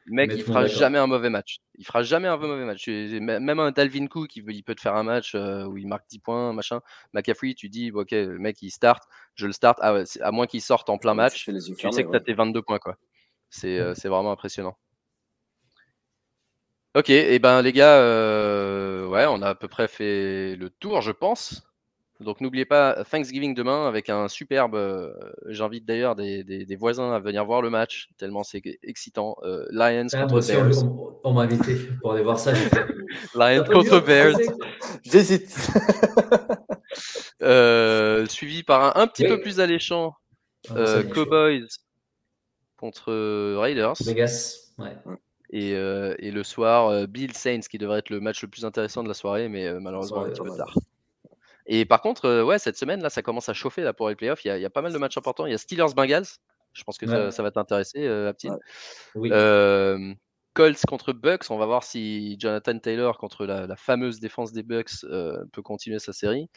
mec, 0.06 0.32
il 0.34 0.42
fera 0.42 0.66
jamais 0.66 0.98
un 0.98 1.06
mauvais 1.06 1.30
match. 1.30 1.58
Il 1.78 1.86
fera 1.86 2.02
jamais 2.02 2.26
un 2.26 2.36
mauvais 2.38 2.64
match. 2.64 2.88
Même 2.88 3.60
un 3.60 3.70
Dalvin 3.70 4.08
Cook, 4.08 4.34
il 4.34 4.64
peut 4.64 4.74
te 4.74 4.80
faire 4.80 4.96
un 4.96 5.04
match 5.04 5.36
où 5.36 5.76
il 5.76 5.86
marque 5.86 6.06
10 6.10 6.18
points, 6.18 6.52
machin. 6.52 6.80
McCaffrey, 7.12 7.54
tu 7.54 7.68
dis, 7.68 7.92
ok, 7.92 8.10
le 8.10 8.40
mec, 8.40 8.60
il 8.62 8.70
start, 8.70 9.04
je 9.36 9.46
le 9.46 9.52
start, 9.52 9.78
ah 9.80 10.02
à 10.22 10.32
moins 10.32 10.48
qu'il 10.48 10.60
sorte 10.60 10.90
en 10.90 10.98
plein 10.98 11.14
match, 11.14 11.44
tu 11.44 11.52
sais 11.92 12.02
que 12.02 12.10
tu 12.10 12.16
as 12.16 12.20
tes 12.20 12.34
22 12.34 12.62
points. 12.62 12.80
quoi. 12.80 12.96
C'est 13.48 14.08
vraiment 14.08 14.32
impressionnant. 14.32 14.76
Ok, 16.96 17.10
et 17.10 17.34
eh 17.34 17.38
ben 17.38 17.60
les 17.60 17.74
gars, 17.74 17.98
euh, 17.98 19.06
ouais, 19.06 19.26
on 19.28 19.42
a 19.42 19.50
à 19.50 19.54
peu 19.54 19.68
près 19.68 19.86
fait 19.86 20.56
le 20.56 20.70
tour, 20.70 21.02
je 21.02 21.12
pense. 21.12 21.62
Donc 22.20 22.40
n'oubliez 22.40 22.64
pas 22.64 23.04
Thanksgiving 23.04 23.54
demain 23.54 23.86
avec 23.86 24.08
un 24.08 24.28
superbe. 24.28 24.76
Euh, 24.76 25.12
j'invite 25.48 25.84
d'ailleurs 25.84 26.16
des, 26.16 26.76
voisins 26.78 27.12
à 27.12 27.18
venir 27.18 27.44
voir 27.44 27.60
le 27.60 27.68
match 27.68 28.08
tellement 28.16 28.44
c'est 28.44 28.62
excitant. 28.82 29.36
Euh, 29.42 29.66
Lions 29.70 30.06
ah, 30.14 30.22
contre 30.22 30.40
Bears. 30.46 30.84
On, 31.22 31.34
m'a 31.34 31.42
invité 31.42 31.74
pour 32.00 32.12
aller 32.12 32.22
voir 32.22 32.38
ça. 32.38 32.54
Lions 33.34 33.64
contre 33.70 34.00
Bears. 34.00 34.38
J'hésite. 35.04 35.54
suivi 38.30 38.62
par 38.62 38.96
un, 38.96 39.02
un 39.02 39.06
petit 39.06 39.28
peu 39.28 39.38
plus 39.38 39.60
alléchant. 39.60 40.14
Ah, 40.70 41.02
Cowboys 41.12 41.66
contre 42.78 43.12
Raiders. 43.60 43.96
Vegas. 44.00 44.72
Ouais. 44.78 44.96
Euh, 45.54 46.14
et, 46.18 46.30
le 46.30 46.42
soir, 46.42 46.88
euh, 46.88 47.06
Bill 47.06 47.32
Saints 47.32 47.60
qui 47.70 47.78
devrait 47.78 48.00
être 48.00 48.10
le 48.10 48.20
match 48.20 48.42
le 48.42 48.48
plus 48.48 48.64
intéressant 48.64 49.02
de 49.02 49.08
la 49.08 49.14
soirée, 49.14 49.48
mais 49.48 49.66
euh, 49.66 49.80
malheureusement 49.80 50.24
un 50.24 50.30
petit 50.30 50.42
peu 50.42 50.56
tard. 50.56 50.74
Et 51.66 51.84
par 51.84 52.00
contre, 52.00 52.42
ouais, 52.42 52.58
cette 52.58 52.76
semaine 52.76 53.02
là, 53.02 53.10
ça 53.10 53.22
commence 53.22 53.48
à 53.48 53.54
chauffer 53.54 53.82
là 53.82 53.92
pour 53.92 54.08
les 54.08 54.14
playoffs. 54.14 54.44
Il 54.44 54.56
y, 54.56 54.64
a, 54.64 54.70
pas 54.70 54.82
mal 54.82 54.92
de 54.92 54.98
matchs 54.98 55.18
importants. 55.18 55.46
Il 55.46 55.52
y 55.52 55.54
a 55.54 55.58
Steelers 55.58 55.94
Bengals. 55.96 56.26
Je 56.72 56.84
pense 56.84 56.98
que 56.98 57.06
ça, 57.30 57.42
va 57.42 57.50
t'intéresser, 57.50 58.06
Aptine. 58.06 58.56
Colts 60.54 60.86
contre 60.86 61.12
Bucks. 61.12 61.50
On 61.50 61.58
va 61.58 61.66
voir 61.66 61.82
si 61.82 62.36
Jonathan 62.38 62.78
Taylor 62.78 63.18
contre 63.18 63.46
la, 63.46 63.66
la 63.66 63.76
fameuse 63.76 64.20
défense 64.20 64.52
des 64.52 64.62
Bucks 64.62 65.04
peut 65.52 65.62
continuer 65.62 65.98
sa 65.98 66.12
série. 66.12 66.48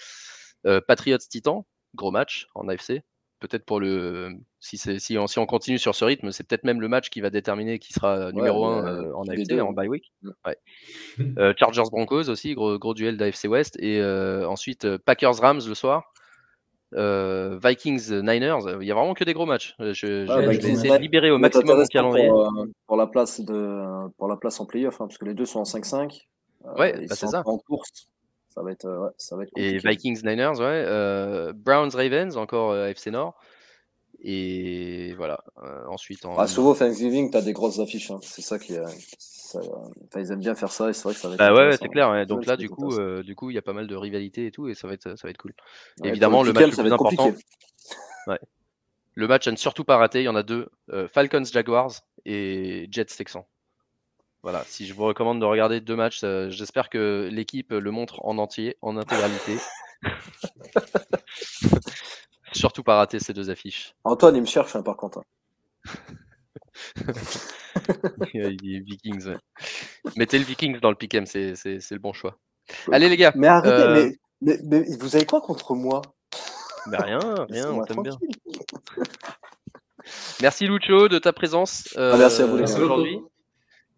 Patriots 0.63 1.17
Titan, 1.17 1.65
gros 1.95 2.11
match 2.11 2.47
en 2.53 2.67
AFC 2.67 3.01
peut-être 3.39 3.65
pour 3.65 3.79
le 3.79 4.37
si, 4.59 4.77
si, 4.77 5.17
on, 5.17 5.27
si 5.27 5.39
on 5.39 5.45
continue 5.45 5.79
sur 5.79 5.95
ce 5.95 6.03
rythme, 6.03 6.31
c'est 6.31 6.45
peut-être 6.45 6.63
même 6.63 6.81
le 6.81 6.87
match 6.87 7.09
qui 7.09 7.21
va 7.21 7.29
déterminer 7.29 7.79
qui 7.79 7.93
sera 7.93 8.31
numéro 8.31 8.65
1 8.65 8.85
euh, 8.85 9.13
en 9.13 9.23
AFC 9.27 9.59
en 9.61 9.71
bye 9.73 9.87
week. 9.87 10.11
Euh, 11.37 11.53
Chargers 11.57 11.89
Broncos 11.91 12.29
aussi, 12.29 12.53
gros, 12.53 12.79
gros 12.79 12.93
duel 12.93 13.17
d'AFC 13.17 13.45
West 13.49 13.77
et 13.81 13.99
euh, 13.99 14.47
ensuite 14.47 14.97
Packers 14.97 15.35
Rams 15.41 15.59
le 15.67 15.73
soir. 15.73 16.13
Vikings 16.93 18.21
Niners, 18.21 18.77
il 18.79 18.87
y 18.87 18.91
a 18.91 18.95
vraiment 18.95 19.13
que 19.13 19.25
des 19.25 19.33
gros 19.33 19.45
matchs. 19.45 19.75
Je, 19.79 20.47
vais 20.47 20.55
essayer 20.55 20.89
de 20.89 21.01
libérer 21.01 21.29
au 21.29 21.37
maximum 21.37 21.77
mon 21.77 21.85
calendrier. 21.85 22.29
Pour, 22.87 22.95
la 22.95 23.07
place 23.07 23.41
de 23.41 24.09
pour 24.17 24.27
la 24.27 24.37
place 24.37 24.59
en 24.59 24.65
playoff, 24.65 25.01
hein, 25.01 25.07
parce 25.07 25.17
que 25.17 25.25
les 25.25 25.33
deux 25.33 25.45
sont 25.45 25.59
en 25.59 25.63
5-5. 25.63 26.21
ouais, 26.77 27.05
bah, 27.07 27.15
c'est 27.15 27.27
ça. 27.27 27.43
En 27.45 27.57
course. 27.57 28.07
Ça 28.49 28.63
va 28.63 28.71
être, 28.71 28.85
euh, 28.85 29.09
ça 29.17 29.35
va 29.35 29.43
être 29.43 29.51
Et 29.55 29.77
Vikings 29.77 30.21
Niners, 30.25 30.59
ouais. 30.59 30.83
Euh, 30.85 31.53
Browns 31.55 31.91
Ravens, 31.93 32.35
encore 32.35 32.71
euh, 32.71 32.87
FC 32.87 33.11
Nord. 33.11 33.39
Et 34.21 35.13
voilà. 35.15 35.43
ensuite, 35.87 36.25
en... 36.25 36.37
Ah, 36.37 36.47
souvent, 36.47 36.73
Thanksgiving, 36.73 37.31
tu 37.31 37.37
as 37.37 37.41
des 37.41 37.53
grosses 37.53 37.79
affiches. 37.79 38.11
Hein. 38.11 38.19
C'est 38.21 38.41
ça 38.41 38.59
qui 38.59 38.73
ça... 39.17 39.61
ils 40.17 40.31
aiment 40.31 40.39
bien 40.39 40.55
faire 40.55 40.71
ça 40.71 40.89
et 40.89 40.93
c'est 40.93 41.03
vrai 41.03 41.13
que 41.13 41.19
ça 41.19 41.29
va 41.29 41.35
être. 41.35 41.39
Bah 41.39 41.53
ouais, 41.53 41.77
c'est 41.77 41.87
clair. 41.87 42.25
Donc 42.27 42.45
là, 42.45 42.57
du 42.57 42.69
coup, 42.69 42.93
du 43.23 43.35
coup, 43.35 43.49
il 43.49 43.53
y 43.53 43.57
a 43.57 43.61
pas 43.61 43.73
mal 43.73 43.87
de 43.87 43.95
rivalité 43.95 44.45
et 44.45 44.51
tout, 44.51 44.67
et 44.67 44.75
ça 44.75 44.87
va 44.87 44.93
être, 44.93 45.17
ça 45.17 45.27
va 45.27 45.29
être 45.29 45.37
cool. 45.37 45.53
Évidemment, 46.03 46.43
le, 46.43 46.53
match 46.53 46.77
le 46.77 46.83
plus 46.83 46.93
important. 46.93 47.33
Le 49.15 49.27
match 49.27 49.47
à 49.47 49.51
ne 49.51 49.57
surtout 49.57 49.83
pas 49.83 49.97
rater, 49.97 50.21
il 50.21 50.25
y 50.25 50.29
en 50.29 50.35
a 50.35 50.43
deux 50.43 50.69
Falcons 51.13 51.45
Jaguars 51.45 51.93
et 52.25 52.87
Jets 52.91 53.05
Texans. 53.05 53.45
Voilà, 54.41 54.63
si 54.67 54.87
je 54.87 54.93
vous 54.93 55.03
recommande 55.03 55.41
de 55.41 55.45
regarder 55.45 55.81
deux 55.81 55.97
matchs, 55.97 56.21
euh, 56.23 56.49
j'espère 56.49 56.89
que 56.89 57.27
l'équipe 57.29 57.71
le 57.71 57.91
montre 57.91 58.23
en 58.23 58.37
entier, 58.37 58.77
en 58.81 58.95
intégralité. 58.95 59.57
Surtout 62.53 62.83
pas 62.83 62.97
rater 62.97 63.19
ces 63.19 63.33
deux 63.33 63.49
affiches. 63.49 63.93
Antoine, 64.03 64.35
il 64.35 64.41
me 64.41 64.47
cherche 64.47 64.75
hein, 64.75 64.81
par 64.81 64.97
contre. 64.97 65.19
Hein. 65.19 65.93
il 68.33 68.75
est 68.75 68.79
Vikings. 68.79 69.33
Mettez 70.15 70.39
le 70.39 70.45
Vikings 70.45 70.79
dans 70.79 70.89
le 70.89 70.95
pick'em, 70.95 71.25
c'est 71.25 71.53
le 71.65 71.97
bon 71.97 72.13
choix. 72.13 72.37
Allez 72.91 73.09
les 73.09 73.17
gars. 73.17 73.33
Mais 73.35 73.47
arrêtez, 73.47 73.75
euh, 73.75 74.11
mais, 74.41 74.57
vous 74.99 75.15
avez 75.15 75.25
quoi 75.25 75.41
contre 75.41 75.75
moi? 75.75 76.01
Mais 76.87 76.97
Rien, 76.97 77.19
rien, 77.49 77.71
on 77.71 77.83
t'aime 77.83 78.03
bien. 78.03 78.17
Merci 80.41 80.65
Lucho 80.65 81.07
de 81.07 81.19
ta 81.19 81.33
présence 81.33 81.89
ah, 81.95 82.15
merci 82.17 82.41
à 82.41 82.45
vous 82.47 82.57
euh, 82.57 82.63
aujourd'hui. 82.63 83.19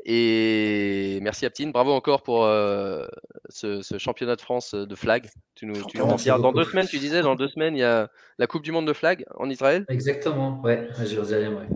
Et 0.05 1.19
merci 1.21 1.45
Aptine, 1.45 1.71
bravo 1.71 1.91
encore 1.91 2.23
pour 2.23 2.45
euh, 2.45 3.05
ce, 3.49 3.81
championnat 3.97 4.35
de 4.35 4.41
France 4.41 4.73
de 4.73 4.95
flag. 4.95 5.27
Tu 5.55 5.65
nous, 5.65 5.75
tu 5.85 5.97
dans 5.97 6.51
deux 6.51 6.63
semaines, 6.63 6.87
tu 6.87 6.97
disais, 6.97 7.21
dans 7.21 7.35
deux 7.35 7.47
semaines, 7.47 7.75
il 7.75 7.81
y 7.81 7.83
a 7.83 8.09
la 8.39 8.47
Coupe 8.47 8.63
du 8.63 8.71
Monde 8.71 8.87
de 8.87 8.93
flag 8.93 9.25
en 9.35 9.49
Israël. 9.49 9.85
Exactement, 9.89 10.59
ouais, 10.63 10.87
à 10.97 11.05
Jérusalem, 11.05 11.55
ouais. 11.55 11.67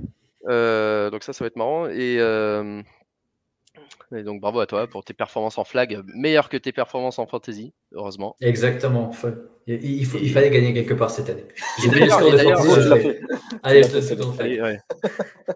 Euh, 0.48 1.10
donc 1.10 1.24
ça, 1.24 1.34
ça 1.34 1.44
va 1.44 1.48
être 1.48 1.56
marrant. 1.56 1.88
Et 1.88 2.18
euh, 2.20 2.82
et 4.16 4.24
donc 4.24 4.42
bravo 4.42 4.60
à 4.60 4.66
toi 4.66 4.88
pour 4.88 5.04
tes 5.04 5.14
performances 5.14 5.58
en 5.58 5.64
flag, 5.64 6.02
meilleures 6.06 6.50
que 6.50 6.58
tes 6.58 6.72
performances 6.72 7.20
en 7.20 7.26
fantasy, 7.26 7.74
heureusement. 7.94 8.36
Exactement. 8.42 9.12
Il, 9.68 10.06
fallait 10.06 10.52
gagner 10.52 10.74
quelque 10.74 10.94
part 10.94 11.10
cette 11.10 11.28
année. 11.28 11.46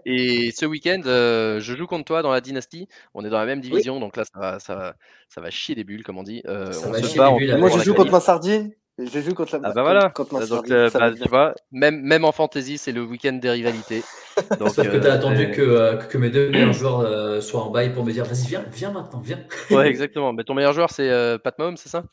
Et 0.06 0.52
ce 0.52 0.66
week-end, 0.66 1.02
euh, 1.06 1.60
je 1.60 1.76
joue 1.76 1.86
contre 1.86 2.06
toi 2.06 2.24
dans 2.24 2.32
la 2.32 2.42
dynastie. 2.42 2.88
On 3.14 3.24
est 3.24 3.30
dans 3.30 3.38
la 3.38 3.46
même 3.46 3.62
division, 3.62 4.00
donc 4.00 4.18
là, 4.18 4.24
ça 4.26 4.40
va, 4.40 4.60
ça, 4.60 4.96
ça 5.28 5.42
va 5.42 5.52
chier 5.52 5.76
des 5.76 5.84
bulles, 5.84 6.04
comme 6.04 6.18
on 6.18 6.24
dit. 6.24 6.42
Euh, 6.48 6.72
Moi, 7.58 7.70
je 7.70 7.84
joue 7.84 7.94
contre 7.94 8.12
ma 8.12 8.20
sardine. 8.20 8.72
Je 9.00 9.20
joue 9.22 9.34
contre 9.34 9.58
la. 9.58 9.70
Ah 9.70 9.72
bah 9.74 9.82
voilà. 9.84 10.12
donc, 10.48 10.70
euh, 10.70 10.90
bah, 10.94 11.12
tu 11.12 11.30
vois, 11.30 11.56
même, 11.72 12.02
même 12.02 12.26
en 12.26 12.32
fantasy, 12.32 12.78
c'est 12.78 12.92
le 12.92 13.02
week-end 13.04 13.34
des 13.34 13.50
rivalités. 13.50 14.04
Donc, 14.60 14.70
Sauf 14.70 14.90
que 14.90 14.98
tu 14.98 15.08
as 15.08 15.14
attendu 15.14 15.52
que, 15.52 16.06
que, 16.08 16.18
mes 16.18 16.30
deux 16.30 16.50
meilleurs 16.50 16.72
joueurs 16.72 17.44
soient 17.44 17.64
en 17.64 17.72
bail 17.72 17.92
pour 17.92 18.06
me 18.06 18.12
dire 18.12 18.24
vas-y, 18.24 18.48
viens, 18.48 18.64
viens 18.72 18.92
maintenant, 18.92 19.20
viens. 19.20 19.40
ouais, 19.70 19.88
exactement. 19.90 20.32
Mais 20.32 20.44
ton 20.44 20.54
meilleur 20.54 20.74
joueur, 20.74 20.90
c'est 20.92 21.38
Pat 21.44 21.58
Mahomes, 21.60 21.78
c'est 21.78 21.90
ça? 21.90 22.04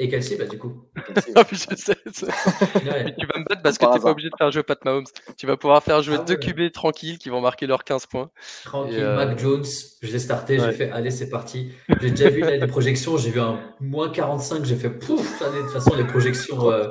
Et 0.00 0.08
Kelsey, 0.08 0.36
bah 0.36 0.46
du 0.46 0.58
coup. 0.58 0.84
Ah, 1.34 1.44
je 1.50 1.56
sais. 1.56 1.96
tu 2.04 2.24
vas 2.24 3.38
me 3.38 3.44
battre 3.48 3.62
parce 3.62 3.78
que 3.78 3.84
tu 3.84 3.92
n'es 3.92 4.00
pas 4.00 4.10
obligé 4.10 4.30
de 4.30 4.36
faire 4.36 4.50
jouer 4.50 4.62
Pat 4.62 4.82
Mahomes. 4.84 5.06
Tu 5.36 5.46
vas 5.46 5.56
pouvoir 5.56 5.82
faire 5.82 6.02
jouer 6.02 6.16
ah 6.20 6.24
deux 6.24 6.36
QB 6.36 6.72
tranquilles 6.72 7.18
qui 7.18 7.28
vont 7.28 7.40
marquer 7.40 7.66
leurs 7.66 7.84
15 7.84 8.06
points. 8.06 8.30
Tranquille, 8.64 8.98
euh, 8.98 9.16
Mac 9.16 9.38
Jones, 9.38 9.64
je 10.00 10.12
l'ai 10.12 10.18
starté, 10.18 10.58
j'ai 10.58 10.72
fait 10.72 10.90
allez, 10.90 11.10
c'est 11.10 11.28
parti. 11.28 11.72
J'ai 12.00 12.10
déjà 12.10 12.30
vu 12.30 12.42
les 12.42 12.66
projections, 12.66 13.16
j'ai 13.16 13.30
vu 13.30 13.40
un 13.40 13.60
moins 13.80 14.10
45, 14.10 14.64
j'ai 14.64 14.76
fait 14.76 14.90
pouf, 14.90 15.40
de 15.40 15.60
toute 15.62 15.70
façon, 15.70 15.94
les 15.96 16.04
projections. 16.04 16.70
Euh, 16.70 16.88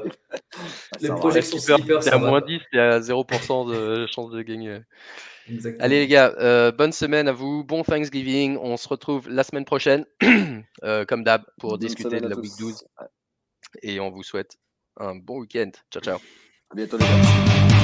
les 1.01 1.09
projections 1.09 1.57
sleeper, 1.59 2.03
c'est 2.03 2.13
à 2.13 2.17
moins 2.17 2.41
10, 2.41 2.59
c'est 2.71 2.79
à 2.79 2.99
0% 2.99 3.71
de 3.71 4.05
chance 4.07 4.31
de 4.31 4.41
gagner. 4.41 4.79
Allez 5.79 5.99
les 5.99 6.07
gars, 6.07 6.33
euh, 6.39 6.71
bonne 6.71 6.91
semaine 6.91 7.27
à 7.27 7.31
vous, 7.31 7.63
bon 7.63 7.83
Thanksgiving. 7.83 8.57
On 8.57 8.77
se 8.77 8.87
retrouve 8.87 9.29
la 9.29 9.43
semaine 9.43 9.65
prochaine, 9.65 10.05
euh, 10.83 11.05
comme 11.05 11.23
d'hab, 11.23 11.43
pour 11.59 11.77
discuter 11.77 12.19
de 12.19 12.27
la 12.27 12.37
week 12.37 12.53
12. 12.59 12.85
Et 13.81 13.99
on 13.99 14.09
vous 14.09 14.23
souhaite 14.23 14.57
un 14.97 15.15
bon 15.15 15.39
week-end. 15.39 15.71
Ciao, 15.91 16.01
ciao. 16.01 16.17
À 16.69 16.75
bientôt 16.75 16.97
les 16.97 17.05
gars. 17.05 17.76